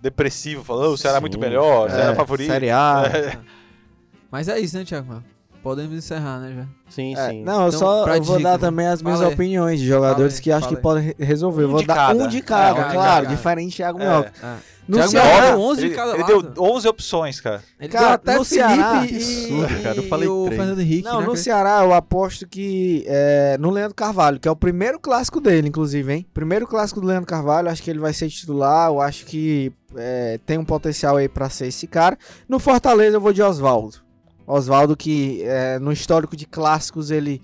depressivo, 0.00 0.62
falando, 0.62 0.92
o 0.92 0.96
Ceará 0.98 1.16
é 1.16 1.20
muito 1.20 1.38
melhor, 1.38 1.88
o 1.88 1.90
Ceará 1.90 2.10
é 2.10 2.12
É, 2.12 2.14
favorito. 2.14 2.46
Série 2.52 2.70
A. 2.70 3.02
Mas 4.30 4.46
é 4.48 4.60
isso, 4.60 4.76
né, 4.76 4.84
Thiago 4.84 5.08
Mioca? 5.08 5.24
Podemos 5.62 5.92
encerrar, 5.96 6.38
né, 6.38 6.52
já. 6.54 6.66
Sim, 6.88 7.16
É, 7.16 7.30
sim. 7.30 7.42
não, 7.42 7.62
eu 7.62 7.68
Então, 7.68 7.78
só 7.80 8.06
eu 8.14 8.22
vou 8.22 8.36
dica, 8.36 8.48
dar 8.50 8.58
também 8.58 8.86
as 8.86 9.02
minhas 9.02 9.18
fala 9.18 9.30
aí. 9.30 9.34
opiniões 9.34 9.80
de 9.80 9.86
jogadores 9.86 10.34
Fala 10.34 10.38
aí, 10.38 10.42
que 10.44 10.52
acho 10.52 10.68
que 10.68 10.76
podem 10.76 11.02
re- 11.04 11.16
resolver. 11.18 11.62
Eu 11.64 11.68
Um 11.68 11.72
vou 11.72 11.80
de 11.80 11.86
dar 11.88 11.94
cada. 11.96 12.24
um 12.24 12.28
de 12.28 12.40
cada, 12.42 12.68
É, 12.80 12.84
um 12.84 12.88
de 12.88 12.94
claro, 12.94 13.24
cada. 13.24 13.34
diferente 13.34 13.70
de 13.70 13.76
Thiago 13.76 14.00
É. 14.00 14.04
Mioca. 14.08 14.32
Ah. 14.42 14.58
No 14.88 14.96
Thiago 14.96 15.10
Ceará, 15.10 15.40
Mioca, 15.48 15.58
11 15.58 15.80
Ele, 15.82 15.88
de 15.90 15.94
cada 15.94 16.12
ele 16.14 16.22
lado. 16.22 16.42
deu 16.54 16.64
11 16.64 16.88
opções, 16.88 17.40
cara. 17.40 17.62
Ele 17.78 17.88
Cara, 17.90 18.04
deu 18.06 18.14
até 18.14 18.38
no 18.38 18.44
Felipe 18.44 18.66
Ceará- 18.66 19.06
e, 19.06 19.16
Absurdo, 19.16 19.82
cara, 19.82 19.96
eu 19.96 20.02
falei 20.08 20.28
o 20.28 20.44
três. 20.46 20.58
Fernando 20.60 20.80
Henrique, 20.80 21.04
Não, 21.04 21.20
né, 21.20 21.26
no 21.26 21.32
Chris? 21.32 21.44
Ceará 21.44 21.84
eu 21.84 21.92
aposto 21.92 22.48
que 22.48 23.04
é, 23.06 23.56
no 23.60 23.70
Leandro 23.70 23.94
Carvalho, 23.94 24.40
que 24.40 24.48
é 24.48 24.50
o 24.50 24.56
primeiro 24.56 24.98
clássico 24.98 25.40
dele, 25.40 25.68
inclusive, 25.68 26.10
hein? 26.12 26.26
Primeiro 26.32 26.66
clássico 26.66 27.00
do 27.00 27.06
Leandro 27.06 27.26
Carvalho, 27.26 27.68
acho 27.68 27.82
que 27.82 27.90
ele 27.90 27.98
vai 27.98 28.14
ser 28.14 28.28
titular, 28.30 28.88
eu 28.88 29.00
acho 29.00 29.26
que 29.26 29.70
é, 29.94 30.40
tem 30.46 30.56
um 30.56 30.64
potencial 30.64 31.16
aí 31.18 31.28
pra 31.28 31.50
ser 31.50 31.66
esse 31.66 31.86
cara. 31.86 32.16
No 32.48 32.58
Fortaleza 32.58 33.16
eu 33.18 33.20
vou 33.20 33.32
de 33.32 33.42
Oswaldo. 33.42 33.98
Oswaldo 34.46 34.96
que 34.96 35.42
é, 35.44 35.78
no 35.78 35.92
histórico 35.92 36.34
de 36.34 36.46
clássicos 36.46 37.10
ele 37.10 37.42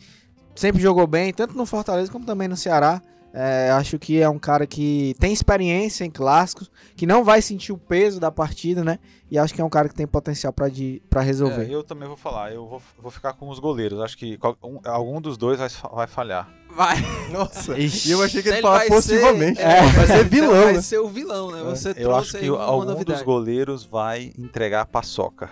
sempre 0.54 0.80
jogou 0.80 1.06
bem, 1.06 1.32
tanto 1.32 1.54
no 1.56 1.66
Fortaleza 1.66 2.10
como 2.10 2.24
também 2.24 2.48
no 2.48 2.56
Ceará. 2.56 3.02
É, 3.36 3.68
acho 3.72 3.98
que 3.98 4.20
é 4.20 4.28
um 4.28 4.38
cara 4.38 4.64
que 4.64 5.16
tem 5.18 5.32
experiência 5.32 6.04
em 6.04 6.10
clássicos, 6.10 6.70
que 6.94 7.04
não 7.04 7.24
vai 7.24 7.42
sentir 7.42 7.72
o 7.72 7.76
peso 7.76 8.20
da 8.20 8.30
partida, 8.30 8.84
né? 8.84 9.00
E 9.28 9.36
acho 9.36 9.52
que 9.52 9.60
é 9.60 9.64
um 9.64 9.68
cara 9.68 9.88
que 9.88 9.94
tem 9.96 10.06
potencial 10.06 10.52
pra 10.52 11.20
resolver. 11.20 11.64
É, 11.68 11.74
eu 11.74 11.82
também 11.82 12.06
vou 12.06 12.16
falar, 12.16 12.52
eu 12.52 12.64
vou, 12.68 12.80
vou 12.96 13.10
ficar 13.10 13.32
com 13.32 13.48
os 13.48 13.58
goleiros. 13.58 13.98
Acho 14.00 14.16
que 14.16 14.38
qual- 14.38 14.56
um- 14.62 14.78
algum 14.84 15.20
dos 15.20 15.36
dois 15.36 15.58
vai, 15.58 15.68
vai 15.92 16.06
falhar. 16.06 16.48
Vai. 16.70 16.94
Nossa, 17.32 17.76
Ixi. 17.76 18.08
e 18.08 18.12
eu 18.12 18.22
achei 18.22 18.40
que 18.40 18.48
ele 18.48 18.56
Ele 18.58 18.62
falava 18.62 18.78
vai 18.80 18.88
positivamente. 18.88 19.56
ser- 19.60 19.66
é, 19.66 19.82
vai 19.82 20.06
ser 20.06 20.12
Então 20.18 20.28
vilão, 20.28 20.62
vai 20.62 20.72
né? 20.74 20.80
ser 20.82 20.98
o 20.98 21.08
vilão, 21.08 21.50
né? 21.50 21.62
Você 21.64 21.88
eu 21.90 21.94
trouxe 21.94 22.36
acho 22.36 22.38
que 22.38 22.46
algum 22.48 22.84
novidade. 22.84 23.04
dos 23.04 23.22
goleiros 23.22 23.84
vai 23.84 24.32
entregar 24.38 24.82
a 24.82 24.86
paçoca. 24.86 25.50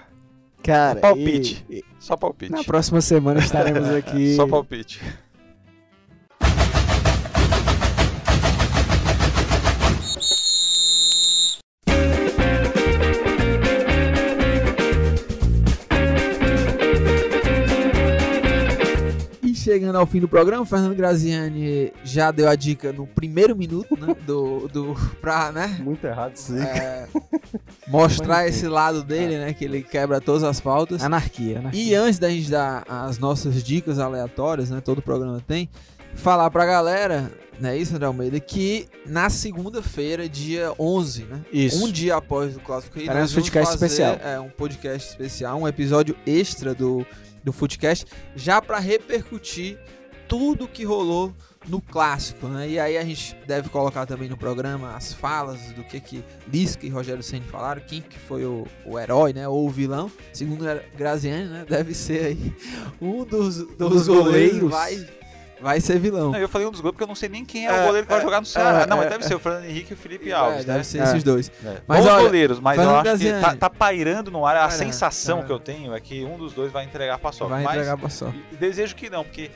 Cara, 0.62 1.00
Palpite. 1.00 1.66
e- 1.68 1.78
e- 1.78 1.84
Só 1.98 2.16
palpite. 2.16 2.52
na 2.52 2.62
próxima 2.62 3.00
semana 3.00 3.40
estaremos 3.40 3.88
aqui. 3.90 4.36
Só 4.36 4.46
palpite. 4.46 5.00
Chegando 19.62 19.96
ao 19.96 20.06
fim 20.06 20.20
do 20.20 20.28
programa, 20.28 20.62
o 20.62 20.66
Fernando 20.66 20.94
Graziani 20.94 21.92
já 22.04 22.30
deu 22.30 22.48
a 22.48 22.54
dica 22.56 22.92
no 22.92 23.06
primeiro 23.06 23.56
minuto, 23.56 23.96
né? 23.96 24.14
Do, 24.26 24.68
do, 24.68 24.94
pra, 25.20 25.52
né? 25.52 25.78
Muito 25.80 26.06
errado 26.06 26.34
isso 26.34 26.52
aí. 26.54 26.60
é, 26.60 27.08
mostrar 27.86 28.46
esse 28.46 28.66
lado 28.66 29.02
dele, 29.02 29.38
né? 29.38 29.52
Que 29.52 29.64
ele 29.64 29.82
quebra 29.82 30.20
todas 30.20 30.42
as 30.42 30.60
pautas. 30.60 31.02
Anarquia, 31.02 31.60
né? 31.60 31.70
E 31.72 31.94
antes 31.94 32.18
da 32.18 32.28
gente 32.28 32.50
dar 32.50 32.84
as 32.88 33.18
nossas 33.18 33.62
dicas 33.62 33.98
aleatórias, 33.98 34.70
né? 34.70 34.80
Todo 34.80 35.00
programa 35.00 35.40
tem. 35.46 35.68
Falar 36.14 36.50
pra 36.50 36.66
galera, 36.66 37.32
né, 37.58 37.74
isso, 37.74 37.94
André 37.94 38.06
Almeida, 38.06 38.38
que 38.38 38.86
na 39.06 39.30
segunda-feira, 39.30 40.28
dia 40.28 40.72
11, 40.78 41.22
né? 41.24 41.40
Isso. 41.50 41.82
Um 41.82 41.90
dia 41.90 42.16
após 42.16 42.54
o 42.54 42.60
Clássico 42.60 42.96
Rei, 42.96 43.06
Teremos 43.06 43.22
nós 43.22 43.32
vamos 43.32 43.48
podcast 43.48 43.72
fazer, 43.72 43.86
especial. 43.86 44.20
É, 44.22 44.38
um 44.38 44.50
podcast 44.50 45.08
especial, 45.08 45.58
um 45.58 45.66
episódio 45.66 46.14
extra 46.26 46.74
do, 46.74 47.06
do 47.45 47.53
Footcast, 47.53 48.07
já 48.36 48.61
pra 48.61 48.78
repercutir 48.78 49.78
tudo 50.28 50.66
que 50.68 50.84
rolou 50.84 51.34
no 51.68 51.80
clássico, 51.80 52.47
né? 52.49 52.68
E 52.68 52.78
aí 52.78 52.97
a 52.97 53.05
gente 53.05 53.36
deve 53.47 53.68
colocar 53.68 54.07
também 54.07 54.28
no 54.28 54.36
programa 54.36 54.97
as 54.97 55.12
falas 55.12 55.61
do 55.72 55.84
que 55.84 56.01
que 56.01 56.24
Lisca 56.51 56.86
e 56.86 56.88
Rogério 56.88 57.22
Ceni 57.22 57.45
falaram, 57.47 57.82
quem 57.86 58.01
que 58.01 58.18
foi 58.18 58.45
o, 58.45 58.66
o 58.84 58.99
herói, 58.99 59.32
né? 59.32 59.47
Ou 59.47 59.66
o 59.66 59.70
vilão. 59.70 60.11
Segundo 60.32 60.64
Graziani, 60.97 61.49
né? 61.49 61.64
Deve 61.68 61.95
ser 61.95 62.26
aí 62.26 62.55
um 63.01 63.24
dos, 63.24 63.59
dos, 63.59 63.76
dos 63.76 64.07
goleiros 64.09 64.59
goleiros. 64.59 64.70
vai, 64.70 65.09
vai 65.62 65.80
ser 65.80 65.98
vilão. 65.98 66.32
Não, 66.32 66.38
eu 66.38 66.48
falei 66.48 66.66
um 66.66 66.70
dos 66.70 66.80
goleiros 66.80 66.94
porque 66.96 67.04
eu 67.04 67.08
não 67.08 67.14
sei 67.14 67.28
nem 67.28 67.44
quem 67.44 67.66
é, 67.66 67.70
É, 67.70 67.82
o 67.82 67.86
goleiro 67.86 68.06
que 68.06 68.12
vai 68.12 68.20
é, 68.20 68.24
jogar 68.24 68.40
no 68.40 68.46
Ceará. 68.46 68.82
é, 68.82 68.86
não, 68.86 68.96
mas 68.98 69.06
é, 69.06 69.10
deve 69.10 69.24
ser 69.24 69.34
o 69.34 69.38
Fernando 69.38 69.64
Henrique 69.64 69.92
e 69.92 69.94
o 69.94 69.96
Felipe 69.96 70.30
É, 70.30 70.34
Alves, 70.34 70.64
deve 70.64 70.78
né? 70.78 70.84
ser 70.84 70.98
É. 71.00 71.04
esses 71.04 71.22
dois. 71.22 71.50
É. 71.64 71.76
Mas 71.86 72.04
Bons 72.04 72.12
olha, 72.12 72.22
goleiros, 72.24 72.60
mas 72.60 72.78
eu 72.78 72.90
acho 72.90 72.98
que 72.98 73.04
Graziani- 73.04 73.40
tá, 73.40 73.56
tá 73.56 73.70
pairando 73.70 74.30
no 74.30 74.44
ar. 74.44 74.56
A 74.56 74.70
sensação 74.70 75.42
que 75.42 75.50
eu 75.52 75.58
tenho 75.58 75.94
é 75.94 76.00
que 76.00 76.24
um 76.24 76.36
dos 76.36 76.52
dois 76.52 76.70
vai 76.72 76.84
entregar 76.84 77.14
a 77.14 77.18
paçoca. 77.18 77.50
vai 77.50 77.62
mas 77.62 77.74
entregar 77.74 77.96
pra 77.96 78.08
só. 78.10 78.32
desejo 78.58 78.94
que 78.96 79.08
não, 79.08 79.22
porque 79.24 79.50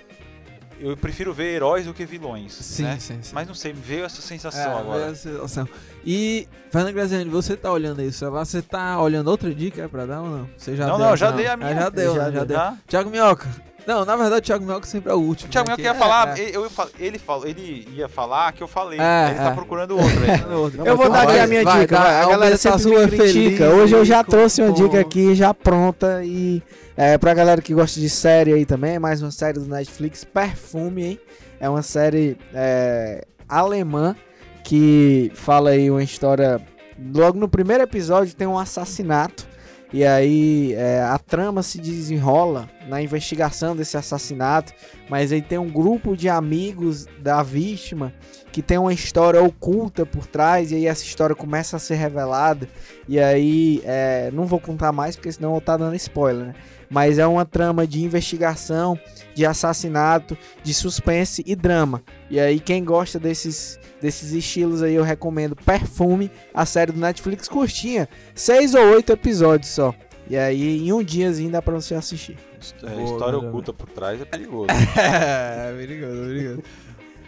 eu 0.79 0.95
prefiro 0.95 1.33
ver 1.33 1.55
heróis 1.55 1.87
do 1.87 1.95
que 1.95 2.05
vilões. 2.05 2.53
Sim, 2.53 2.83
né? 2.83 2.97
sim, 3.01 3.19
sim. 3.23 3.31
Mas 3.35 3.49
não 3.49 3.55
sei, 3.55 3.73
me 3.73 3.81
veio 3.81 4.05
essa 4.05 4.21
sensação 4.21 4.61
É, 4.73 4.79
agora. 4.81 4.99
veio 5.01 5.11
a 5.13 5.15
sensação. 5.15 5.69
E, 6.05 6.47
Fernando 6.71 6.93
Graziani, 6.93 7.25
você 7.31 7.57
tá 7.57 7.73
olhando 7.73 8.01
aí 8.01 8.09
o 8.09 8.13
celular, 8.13 8.45
você 8.45 8.61
tá 8.61 9.01
olhando 9.01 9.29
outra 9.29 9.55
dica 9.55 9.89
pra 9.89 10.05
dar 10.05 10.21
ou 10.21 10.29
não? 10.29 10.51
Você 10.57 10.77
já 10.77 10.87
Não, 10.87 10.99
deu, 10.99 11.07
não, 11.07 11.17
já 11.17 11.31
dei 11.31 11.47
a 11.47 11.55
Ah, 11.55 11.57
minha. 11.57 11.75
já 11.75 11.89
deu, 11.89 12.15
Já 12.15 12.25
né? 12.29 12.33
Já 12.33 12.45
deu. 12.45 12.61
Thiago 12.87 13.09
Minhoca. 13.11 13.49
Não, 13.87 14.05
na 14.05 14.17
verdade 14.17 14.41
o 14.41 14.43
Thiago 14.43 14.65
Minhoca 14.65 14.87
sempre 14.87 15.13
é 15.13 15.15
o 15.15 15.19
último. 15.19 15.49
O 15.49 15.53
Thiago 15.53 15.69
né? 15.71 15.77
Minhoca 15.77 15.95
Que- 15.95 15.99
ia 15.99 16.09
falar, 16.09 16.39
é, 16.39 16.43
é. 16.43 16.57
eu 16.57 16.71
ele, 16.99 17.19
falou, 17.19 17.47
ele 17.47 17.89
ia 17.95 18.09
falar 18.09 18.53
que 18.53 18.63
eu 18.63 18.67
falei. 18.69 18.99
É, 18.99 19.27
ele 19.31 19.39
tá 19.39 19.51
é. 19.51 19.55
procurando 19.55 19.97
outro 19.97 20.19
aí. 20.25 20.55
Outro. 20.55 20.79
Não, 20.79 20.87
Eu 20.87 20.97
vou 20.97 21.09
dar 21.11 21.25
vai, 21.25 21.37
aqui 21.37 21.45
a 21.45 21.47
minha 21.47 21.63
vai, 21.65 21.81
dica. 21.81 21.97
dá, 21.97 22.03
vai. 22.03 22.21
A 22.23 22.27
galera 22.29 22.51
tá 22.53 22.57
sempre 22.59 22.79
super 22.81 23.11
me 23.11 23.17
critica. 23.19 23.57
feliz 23.65 23.75
Hoje 23.83 23.95
eu 23.95 24.05
já 24.05 24.19
aí 24.19 24.25
com- 24.25 24.31
trouxe 24.31 24.63
uma 24.63 24.73
com- 24.75 24.83
dica 24.83 25.01
aqui 25.01 25.35
já 25.35 25.55
pronta 25.55 26.23
e 26.25 26.63
é, 26.97 27.17
pra 27.17 27.33
galera 27.35 27.63
que 27.63 27.73
gosta 27.75 28.01
de 28.01 28.09
série 28.11 28.53
aí 28.53 28.67
também, 28.67 28.99
mais 28.99 29.23
uma 29.23 29.31
série 29.31 29.59
do 29.61 29.67
Netflix, 29.67 30.25
Perfume, 30.25 31.05
hein? 31.05 31.21
É 31.61 31.69
uma 31.69 31.83
série 31.83 32.37
é, 32.55 33.25
alemã 33.49 34.17
que 34.65 35.31
fala 35.35 35.71
aí 35.71 35.91
uma 35.91 36.03
história. 36.03 36.61
Logo 37.15 37.39
no 37.39 37.49
primeiro 37.49 37.83
episódio 37.85 38.35
tem 38.35 38.47
um 38.47 38.59
assassinato. 38.59 39.47
E 39.93 40.05
aí 40.05 40.75
é, 40.75 41.01
a 41.03 41.19
trama 41.19 41.63
se 41.63 41.81
desenrola 41.81 42.69
na 42.89 43.01
investigação 43.01 43.77
desse 43.77 43.97
assassinato. 43.97 44.73
Mas 45.09 45.33
aí 45.33 45.41
tem 45.41 45.59
um 45.59 45.71
grupo 45.71 46.17
de 46.17 46.29
amigos 46.29 47.07
da 47.19 47.43
vítima 47.43 48.13
que 48.51 48.63
tem 48.63 48.79
uma 48.79 48.93
história 48.93 49.43
oculta 49.43 50.05
por 50.05 50.27
trás. 50.27 50.73
E 50.73 50.77
aí 50.77 50.87
essa 50.87 51.05
história 51.05 51.37
começa 51.37 51.77
a 51.77 51.81
ser 51.81 51.95
revelada. 51.95 52.69
E 53.09 53.19
aí 53.21 53.81
é, 53.85 54.31
não 54.33 54.45
vou 54.45 54.59
contar 54.59 54.93
mais 54.93 55.15
porque 55.15 55.31
senão 55.31 55.53
eu 55.53 55.59
estar 55.59 55.77
dando 55.77 55.95
spoiler, 55.95 56.47
né? 56.47 56.55
Mas 56.91 57.19
é 57.19 57.27
uma 57.27 57.45
trama 57.45 57.87
de 57.87 58.03
investigação, 58.03 58.99
de 59.35 59.45
assassinato, 59.45 60.37
de 60.63 60.73
suspense 60.73 61.43
e 61.47 61.55
drama. 61.55 62.03
E 62.31 62.39
aí 62.41 62.61
quem 62.61 62.85
gosta 62.85 63.19
desses 63.19 63.79
desses 64.01 64.33
estilos 64.33 64.83
aí 64.83 64.95
eu 64.95 65.03
recomendo 65.03 65.57
Perfume, 65.57 66.31
a 66.53 66.67
série 66.67 66.93
do 66.93 67.01
Netflix 67.01 67.49
curtinha, 67.49 68.09
seis 68.35 68.75
ou 68.75 68.85
oito 68.91 69.13
episódios 69.13 69.71
só. 69.71 69.95
E 70.29 70.37
aí 70.37 70.87
em 70.87 70.93
um 70.93 71.03
diazinho 71.03 71.51
dá 71.51 71.63
pra 71.63 71.75
você 71.75 71.95
assistir. 71.95 72.37
É, 72.83 72.91
Boa, 72.91 73.05
história 73.05 73.39
melhor. 73.39 73.49
oculta 73.49 73.73
por 73.73 73.89
trás 73.89 74.21
é 74.21 74.25
perigoso. 74.25 74.67
É, 74.97 75.73
perigoso, 75.77 76.23
perigoso. 76.27 76.63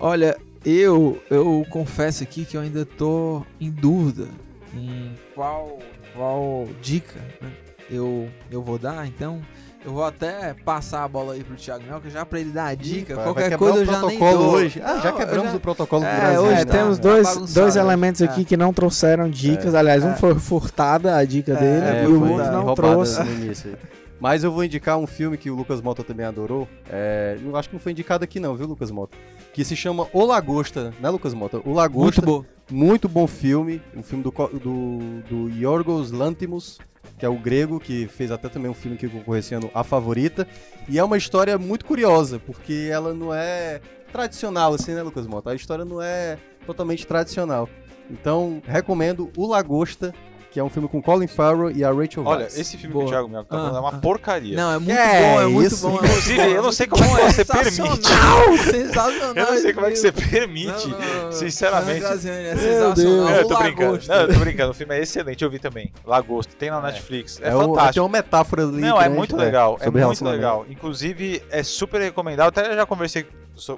Olha, 0.00 0.36
eu, 0.64 1.20
eu 1.30 1.64
confesso 1.70 2.22
aqui 2.22 2.44
que 2.44 2.56
eu 2.56 2.60
ainda 2.60 2.84
tô 2.84 3.42
em 3.60 3.70
dúvida 3.70 4.28
em 4.74 5.14
qual, 5.34 5.78
qual 6.14 6.68
dica 6.82 7.18
né, 7.40 7.50
eu, 7.90 8.28
eu 8.50 8.62
vou 8.62 8.78
dar, 8.78 9.06
então 9.06 9.40
eu 9.84 9.92
vou 9.92 10.04
até 10.04 10.54
passar 10.64 11.04
a 11.04 11.08
bola 11.08 11.34
aí 11.34 11.42
pro 11.44 11.54
Thiago 11.56 11.84
Melca 11.88 12.10
já 12.10 12.26
pra 12.26 12.40
ele 12.40 12.50
dar 12.50 12.66
a 12.66 12.74
dica. 12.74 13.14
Qualquer 13.14 13.56
coisa 13.56 13.78
eu 13.78 13.86
já 13.86 14.02
nem 14.02 14.18
dou. 14.18 14.50
hoje. 14.50 14.82
Ah, 14.84 14.98
já 15.02 15.10
Não, 15.12 15.16
quebramos 15.18 15.44
eu 15.46 15.50
já- 15.52 15.56
o 15.56 15.60
protocolo 15.60 16.02
do 16.02 16.08
É, 16.08 16.16
Brasil. 16.20 16.40
hoje 16.42 16.64
tá, 16.66 16.72
temos 16.72 16.98
tá 16.98 17.02
dois, 17.02 17.54
dois 17.54 17.76
elementos 17.76 18.20
aqui 18.22 18.44
que 18.44 18.56
não 18.56 18.72
trouxeram 18.72 19.30
dicas. 19.30 19.74
Aliás, 19.74 20.04
um 20.04 20.14
foi 20.16 20.34
furtada 20.34 21.16
a 21.16 21.24
dica 21.24 21.54
dele 21.54 21.86
É, 21.86 22.04
e 22.04 22.06
o 22.08 22.20
outro 22.30 22.52
não 22.52 22.74
trouxe. 22.74 23.20
Mas 24.20 24.42
eu 24.42 24.50
vou 24.50 24.64
indicar 24.64 24.98
um 24.98 25.06
filme 25.06 25.36
que 25.36 25.50
o 25.50 25.54
Lucas 25.54 25.80
Mota 25.80 26.02
também 26.02 26.26
adorou. 26.26 26.68
É, 26.90 27.38
eu 27.42 27.56
acho 27.56 27.68
que 27.68 27.74
não 27.74 27.80
foi 27.80 27.92
indicado 27.92 28.24
aqui 28.24 28.40
não, 28.40 28.56
viu, 28.56 28.66
Lucas 28.66 28.90
Mota? 28.90 29.16
Que 29.52 29.64
se 29.64 29.76
chama 29.76 30.08
O 30.12 30.24
Lagosta, 30.24 30.92
né, 31.00 31.08
Lucas 31.08 31.34
Mota? 31.34 31.60
O 31.64 31.72
Lagosta. 31.72 32.22
Muito 32.22 32.42
bom. 32.42 32.58
Muito 32.70 33.08
bom 33.08 33.26
filme, 33.26 33.80
um 33.96 34.02
filme 34.02 34.22
do, 34.22 34.30
do, 34.30 35.22
do 35.22 35.48
Yorgos 35.58 36.10
Lanthimos, 36.10 36.78
que 37.18 37.24
é 37.24 37.28
o 37.28 37.38
grego, 37.38 37.80
que 37.80 38.06
fez 38.06 38.30
até 38.30 38.48
também 38.48 38.70
um 38.70 38.74
filme 38.74 38.98
que 38.98 39.08
concorreu 39.08 39.40
esse 39.40 39.54
ano, 39.54 39.70
A 39.72 39.82
Favorita. 39.82 40.46
E 40.86 40.98
é 40.98 41.04
uma 41.04 41.16
história 41.16 41.56
muito 41.56 41.86
curiosa, 41.86 42.38
porque 42.38 42.88
ela 42.92 43.14
não 43.14 43.32
é 43.32 43.80
tradicional, 44.12 44.74
assim, 44.74 44.92
né, 44.92 45.02
Lucas 45.02 45.26
Mota? 45.26 45.50
A 45.50 45.54
história 45.54 45.84
não 45.84 46.02
é 46.02 46.38
totalmente 46.66 47.06
tradicional. 47.06 47.68
Então, 48.10 48.62
recomendo 48.66 49.30
O 49.34 49.46
Lagosta, 49.46 50.14
que 50.50 50.58
é 50.58 50.64
um 50.64 50.68
filme 50.70 50.88
com 50.88 51.00
Colin 51.02 51.26
Farrell 51.26 51.70
e 51.70 51.84
a 51.84 51.92
Rachel 51.92 52.24
Olha, 52.24 52.40
Weisz. 52.44 52.58
esse 52.58 52.76
filme 52.76 52.92
Boa. 52.92 53.04
que 53.04 53.08
o 53.10 53.12
Thiago 53.12 53.28
Melco 53.28 53.48
tá 53.48 53.56
Ah, 53.56 53.58
falando 53.60 53.76
é 53.76 53.80
uma 53.80 53.88
ah. 53.90 54.00
porcaria. 54.00 54.56
Não, 54.56 54.72
é 54.72 54.78
muito 54.78 54.92
É 54.92 55.20
bom, 55.34 55.40
é 55.40 55.46
muito 55.46 55.66
isso. 55.74 55.88
bom. 55.88 55.98
é 56.00 56.06
Inclusive, 56.06 56.40
eu 56.52 56.62
não 56.62 56.68
é 56.68 56.72
sei 56.72 56.86
como 56.86 57.04
é 57.04 57.08
que 57.26 57.32
você 57.32 57.44
permite. 57.44 57.74
sensacional, 57.74 58.58
Sensacional. 58.58 59.34
Eu 59.36 59.46
não 59.54 59.60
sei 59.62 59.72
como 59.72 59.86
é 59.86 59.90
que 59.90 59.96
você 59.96 60.12
permite. 60.12 60.88
Não, 60.88 60.98
não, 61.24 61.32
sinceramente. 61.32 62.04
É 62.04 62.56
sensacional. 62.56 63.28
É, 63.28 63.40
eu 63.40 63.48
tô 63.48 63.58
brincando. 63.58 64.00
Não, 64.08 64.16
eu 64.16 64.28
tô 64.34 64.40
brincando. 64.40 64.70
O 64.70 64.74
filme 64.74 64.94
é 64.96 65.02
excelente, 65.02 65.44
eu 65.44 65.50
vi 65.50 65.58
também. 65.58 65.92
Lagosta, 66.06 66.52
tem 66.58 66.70
na 66.70 66.80
Netflix. 66.80 67.40
É, 67.42 67.48
É 67.48 67.50
tem 67.50 67.58
fantástico. 67.60 68.04
uma 68.06 68.08
metáfora 68.12 68.62
ali. 68.62 68.80
Não, 68.80 69.00
é 69.00 69.08
muito 69.08 69.36
legal. 69.36 69.76
É 69.80 69.90
muito 69.90 70.24
legal. 70.24 70.64
Inclusive, 70.68 71.42
é 71.50 71.62
super 71.62 72.00
recomendável. 72.00 72.48
Até 72.48 72.74
já 72.74 72.86
conversei 72.86 73.26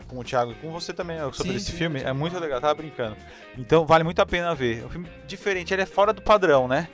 com 0.09 0.18
o 0.18 0.24
Thiago 0.24 0.53
e 0.53 0.55
com 0.57 0.70
você 0.70 0.93
também 0.93 1.16
né, 1.16 1.22
sobre 1.33 1.53
Sim, 1.53 1.57
esse 1.57 1.70
sim, 1.72 1.76
filme. 1.76 2.01
É 2.03 2.12
muito 2.12 2.39
legal, 2.39 2.61
tava 2.61 2.74
brincando. 2.74 3.16
Então 3.59 3.85
vale 3.87 4.05
muito 4.05 4.20
a 4.20 4.26
pena 4.26 4.55
ver. 4.55 4.83
É 4.83 4.87
um 4.87 4.91
filme 4.91 5.09
diferente, 5.26 5.72
ele 5.74 5.83
é 5.83 5.87
fora 5.87 6.12
do 6.12 6.22
padrão, 6.22 6.66
né? 6.68 6.89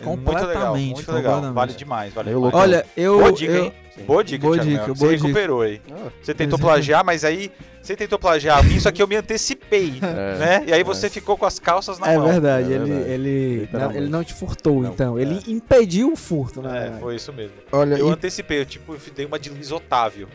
É 0.00 0.06
muito 0.06 0.20
legal, 0.26 0.34
Completamente, 0.42 0.94
muito 0.94 1.12
legal. 1.12 1.32
completamente. 1.34 1.54
Vale 1.54 1.72
demais, 1.74 2.12
vale 2.14 2.30
demais. 2.30 2.54
Olha, 2.54 2.86
eu. 2.96 3.18
Boa 3.18 3.32
dica, 3.32 3.52
eu- 3.52 3.64
hein? 3.64 3.72
Boa 4.06 4.24
dica, 4.24 4.42
Boa 4.46 4.58
dica, 4.58 4.84
boa 4.86 4.94
Você 4.96 5.08
dica. 5.10 5.22
recuperou 5.26 5.60
aí. 5.60 5.80
Ah, 5.92 6.08
Você 6.22 6.32
tentou 6.32 6.58
plagiar, 6.58 7.04
mas 7.04 7.24
aí 7.26 7.52
você 7.80 7.94
tentou 7.94 8.18
plagiar 8.18 8.58
a 8.58 8.62
mim, 8.62 8.80
só 8.80 8.90
que 8.90 9.02
eu 9.02 9.06
me 9.06 9.16
antecipei, 9.16 9.92
é. 10.02 10.38
né? 10.38 10.64
E 10.66 10.72
aí 10.72 10.82
você 10.82 11.10
ficou 11.10 11.36
com 11.36 11.44
as 11.44 11.58
calças 11.58 11.98
na 11.98 12.10
É 12.10 12.16
mão. 12.16 12.26
verdade, 12.26 12.72
É 12.72 12.76
ele, 12.76 12.84
verdade. 12.90 13.10
ele, 13.12 13.56
Literalmente. 13.60 13.94
não, 13.94 14.02
ele 14.02 14.10
não 14.10 14.24
te 14.24 14.32
furtou, 14.32 14.82
Não, 14.82 14.92
então. 14.92 15.18
é. 15.18 15.22
Ele 15.22 15.42
impediu 15.46 16.10
o 16.10 16.16
furto, 16.16 16.62
na 16.62 16.74
É, 16.74 16.92
foi 16.98 17.16
isso 17.16 17.30
mesmo. 17.34 17.52
Olha, 17.70 17.96
Eu 17.96 18.08
e- 18.08 18.12
antecipei, 18.12 18.60
eu 18.60 18.64
tipo, 18.66 18.94
eu 18.94 19.00
dei 19.14 19.26
uma 19.26 19.38
de 19.38 19.50
Luiz 19.50 19.70
Otávio. 19.70 20.26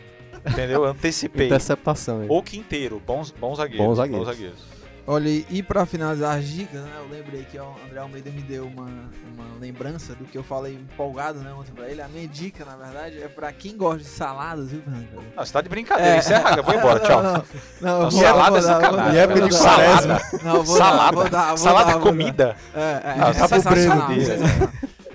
Entendeu? 0.46 0.84
Eu 0.84 0.90
antecipei. 0.90 1.46
Interceptação. 1.46 2.24
Ou 2.28 2.42
Quinteiro, 2.42 3.00
bons, 3.06 3.30
bons 3.30 3.56
zagueiros. 3.56 3.86
Bons 3.86 3.94
zagueiros. 3.96 4.78
Olha, 5.10 5.26
e- 5.26 5.46
e 5.48 5.62
pra 5.62 5.86
finalizar 5.86 6.36
as 6.36 6.46
dicas, 6.46 6.82
né? 6.82 6.90
Eu 6.98 7.08
lembrei 7.08 7.42
que 7.42 7.58
ó, 7.58 7.64
o 7.64 7.74
André 7.86 7.98
Almeida 7.98 8.30
me 8.30 8.42
deu 8.42 8.66
uma, 8.66 8.82
uma 8.84 9.58
lembrança 9.58 10.14
do 10.14 10.26
que 10.26 10.36
eu 10.36 10.42
falei 10.44 10.74
empolgado, 10.74 11.38
né, 11.38 11.50
ontem 11.58 11.72
pra 11.72 11.88
ele. 11.88 12.02
A 12.02 12.08
minha 12.08 12.28
dica, 12.28 12.62
na 12.66 12.76
verdade, 12.76 13.22
é 13.22 13.26
pra 13.26 13.50
quem 13.50 13.74
gosta 13.74 14.00
de 14.00 14.04
saladas, 14.04 14.68
viu, 14.70 14.82
Fernando? 14.82 15.08
Não, 15.34 15.46
você 15.46 15.50
tá 15.50 15.62
de 15.62 15.68
brincadeira. 15.70 16.18
Encerra, 16.18 16.60
vou 16.60 16.74
embora, 16.74 17.00
tchau. 17.06 17.22
Não, 17.22 17.32
não, 17.32 17.42
não, 17.80 18.00
Não, 18.02 18.10
vou- 18.10 18.20
salada 18.20 18.58
é 18.58 18.60
sacanagem. 18.60 19.18
época 19.20 19.40
de. 19.48 19.54
Salada. 19.54 20.20
Não, 20.44 20.62
vou 20.62 20.76
Salada. 20.76 20.98
dar, 20.98 21.12
vou 21.22 21.30
dar, 21.30 21.48
vou 21.48 21.56
Salada 21.56 21.92
dar, 21.92 21.98
é 21.98 22.02
comida. 22.02 22.56
É, 22.74 22.80
é, 22.80 23.30
é 23.30 23.32
tá 23.32 23.48
pro 23.48 23.62
Breno. 23.62 24.04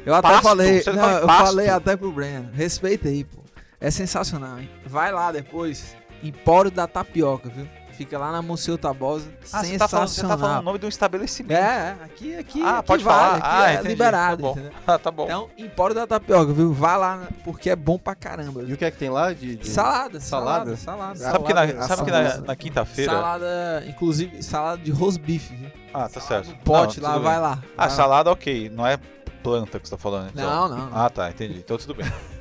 Eu 0.08 0.16
até 0.16 0.28
Pasto, 0.28 0.44
falei, 0.44 0.84
não, 0.88 1.10
eu 1.20 1.28
falei 1.28 1.70
até 1.70 1.96
pro 1.96 2.12
Breno, 2.12 2.50
respeita 2.54 3.10
aí, 3.10 3.24
pô. 3.24 3.43
É 3.84 3.92
sensacional, 3.92 4.60
hein? 4.60 4.70
Vai 4.86 5.12
lá 5.12 5.32
depois, 5.32 5.96
Empório 6.24 6.72
da 6.72 6.88
Tapioca, 6.88 7.50
viu? 7.50 7.68
Fica 7.92 8.18
lá 8.18 8.32
na 8.32 8.42
Museu 8.42 8.76
Tabosa, 8.76 9.30
Ah, 9.52 9.64
você 9.64 9.78
tá, 9.78 9.88
falando, 9.88 10.08
você 10.08 10.16
sensacional. 10.16 10.38
tá 10.38 10.42
falando 10.42 10.60
o 10.62 10.64
nome 10.64 10.80
de 10.80 10.86
um 10.88 10.90
estabelecimento. 10.90 11.60
É, 11.60 11.96
aqui, 12.04 12.36
aqui, 12.36 12.60
Ah, 12.64 12.80
aqui 12.80 12.88
pode 12.88 13.04
vale, 13.04 13.20
falar. 13.20 13.36
aqui 13.38 13.46
Ah, 13.48 13.70
é 13.70 13.74
entendi. 13.76 13.88
liberado, 13.90 14.38
Tá 14.38 14.42
bom. 14.42 14.52
entendeu? 14.54 14.72
Ah, 14.88 14.98
tá 14.98 15.12
bom. 15.12 15.26
Então, 15.26 15.50
Empório 15.60 15.94
da 15.96 16.08
Tapioca, 16.08 16.54
viu? 16.54 16.74
Vai 16.74 16.98
lá, 16.98 17.28
porque 17.44 17.70
é 17.70 17.76
bom 17.76 18.00
pra 18.00 18.16
caramba. 18.16 18.64
E 18.64 18.74
o 18.74 18.78
que 18.78 18.84
é 18.86 18.90
que 18.90 18.98
tem 18.98 19.12
lá 19.12 19.32
de... 19.32 19.58
de- 19.58 19.70
Salada, 19.70 20.20
Salada? 20.20 20.76
salada, 20.76 21.16
salada. 21.20 21.20
Sabe 21.20 21.46
que 21.46 21.54
na, 21.54 21.68
Salada, 21.68 21.88
sabe 21.88 22.06
que 22.06 22.12
na, 22.12 22.24
salada. 22.30 22.48
na 22.48 22.56
quinta-feira. 22.56 23.12
Salada, 23.12 23.84
inclusive, 23.88 24.42
salada 24.42 24.82
de 24.82 24.90
rosbife, 24.92 25.54
viu? 25.56 25.70
Ah, 25.94 26.10
tá 26.10 26.20
certo. 26.20 26.48
No 26.50 26.58
pote 26.58 27.00
Não, 27.00 27.08
lá, 27.10 27.14
tudo 27.16 27.24
vai 27.26 27.40
lá. 27.40 27.52
Ah, 27.52 27.68
vai 27.78 27.90
lá. 27.90 27.96
salada, 27.96 28.32
ok. 28.32 28.70
Não 28.72 28.88
é 28.88 28.98
planta 29.44 29.80
que 29.80 29.88
você 29.88 29.92
tá 29.96 30.02
falando. 30.02 30.32
Então. 30.34 30.50
Não, 30.50 30.78
não, 30.78 30.90
não. 30.90 30.98
Ah, 30.98 31.12
tá, 31.12 31.30
entendi. 31.30 31.60
Então 31.60 31.78
tudo 31.78 31.94
bem. 31.94 32.12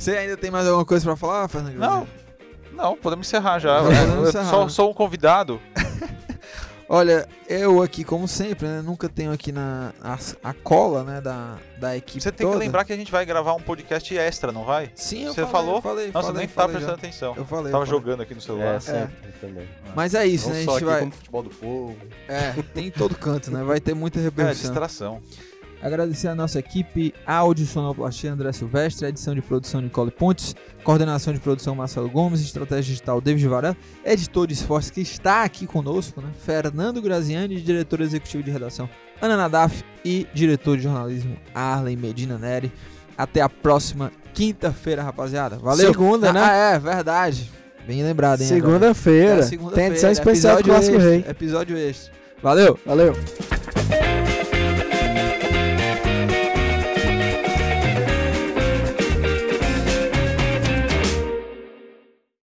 Você 0.00 0.12
ainda 0.16 0.36
tem 0.36 0.50
mais 0.50 0.66
alguma 0.66 0.84
coisa 0.84 1.04
pra 1.04 1.14
falar, 1.14 1.46
Fernando? 1.48 1.74
Não, 1.76 2.06
não, 2.72 2.96
podemos 2.96 3.26
encerrar 3.26 3.58
já. 3.58 3.82
Podemos 3.82 4.28
encerrar, 4.30 4.50
só 4.50 4.68
sou 4.68 4.90
um 4.90 4.94
convidado. 4.94 5.60
Olha, 6.92 7.28
eu 7.48 7.80
aqui, 7.80 8.02
como 8.02 8.26
sempre, 8.26 8.66
né, 8.66 8.82
nunca 8.82 9.08
tenho 9.08 9.30
aqui 9.30 9.52
na 9.52 9.92
a, 10.02 10.18
a 10.42 10.52
cola, 10.52 11.04
né, 11.04 11.20
da, 11.20 11.56
da 11.78 11.96
equipe 11.96 12.20
Você 12.20 12.32
tem 12.32 12.44
que 12.44 12.52
toda. 12.52 12.58
lembrar 12.64 12.84
que 12.84 12.92
a 12.92 12.96
gente 12.96 13.12
vai 13.12 13.24
gravar 13.24 13.54
um 13.54 13.60
podcast 13.60 14.18
extra, 14.18 14.50
não 14.50 14.64
vai? 14.64 14.90
Sim, 14.96 15.26
eu 15.26 15.32
Você 15.34 15.42
falei, 15.46 15.52
falou? 15.52 15.74
eu 15.76 15.82
falei, 15.82 16.10
Nossa, 16.12 16.26
falei, 16.28 16.38
nem 16.40 16.48
tá 16.48 16.54
falei 16.62 16.76
prestando 16.76 16.96
já. 17.00 17.06
atenção. 17.06 17.34
Eu 17.36 17.44
falei, 17.44 17.70
Tava 17.70 17.84
eu 17.84 17.86
falei. 17.86 18.00
jogando 18.00 18.22
aqui 18.22 18.34
no 18.34 18.40
celular. 18.40 18.74
É, 18.74 18.80
sempre 18.80 19.32
também. 19.40 19.68
Mas 19.94 20.14
é 20.16 20.26
isso, 20.26 20.48
Não 20.48 20.56
né? 20.56 20.62
A 20.62 20.64
só 20.64 20.72
gente 20.72 20.76
aqui 20.78 20.84
vai. 20.90 21.00
como 21.00 21.12
futebol 21.12 21.42
do 21.44 21.50
povo. 21.50 21.96
É, 22.26 22.52
tem 22.74 22.86
em 22.88 22.90
todo 22.90 23.14
canto, 23.14 23.52
né? 23.52 23.62
Vai 23.62 23.78
ter 23.78 23.94
muita 23.94 24.18
É, 24.18 24.22
repercussão. 24.22 24.60
distração. 24.62 25.22
Agradecer 25.82 26.28
a 26.28 26.34
nossa 26.34 26.58
equipe, 26.58 27.14
áudio, 27.26 27.64
sonoplastia 27.66 28.32
André 28.32 28.52
Silvestre, 28.52 29.06
edição 29.08 29.34
de 29.34 29.40
produção 29.40 29.80
Nicole 29.80 30.10
Pontes, 30.10 30.54
coordenação 30.84 31.32
de 31.32 31.40
produção 31.40 31.74
Marcelo 31.74 32.08
Gomes, 32.10 32.40
estratégia 32.40 32.82
digital 32.92 33.20
David 33.20 33.48
Varela, 33.48 33.76
editor 34.04 34.46
de 34.46 34.52
esportes 34.52 34.90
que 34.90 35.00
está 35.00 35.42
aqui 35.42 35.66
conosco, 35.66 36.20
né? 36.20 36.28
Fernando 36.44 37.00
Graziani, 37.00 37.60
diretor 37.60 38.00
executivo 38.02 38.42
de 38.42 38.50
redação 38.50 38.88
Ana 39.22 39.36
Nadaf 39.36 39.82
e 40.04 40.26
diretor 40.34 40.76
de 40.76 40.82
jornalismo 40.82 41.36
Arlen 41.54 41.96
Medina 41.96 42.38
Neri. 42.38 42.72
Até 43.16 43.40
a 43.40 43.48
próxima 43.48 44.10
quinta-feira, 44.32 45.02
rapaziada. 45.02 45.58
Valeu. 45.58 45.92
Segunda, 45.92 46.32
né? 46.32 46.40
Ah, 46.42 46.74
é, 46.74 46.78
verdade. 46.78 47.50
Bem 47.86 48.02
lembrado, 48.02 48.40
hein? 48.40 48.46
Segunda-feira. 48.46 49.32
É, 49.32 49.36
Tem 49.40 49.48
segunda-feira, 49.48 49.90
edição 49.92 50.10
especial 50.10 50.54
do 50.56 50.60
episódio 50.60 50.94
Clássico 50.94 50.98
Rei. 50.98 51.24
Episódio 51.28 51.76
extra. 51.76 52.12
Valeu. 52.42 52.78
Valeu. 52.86 53.14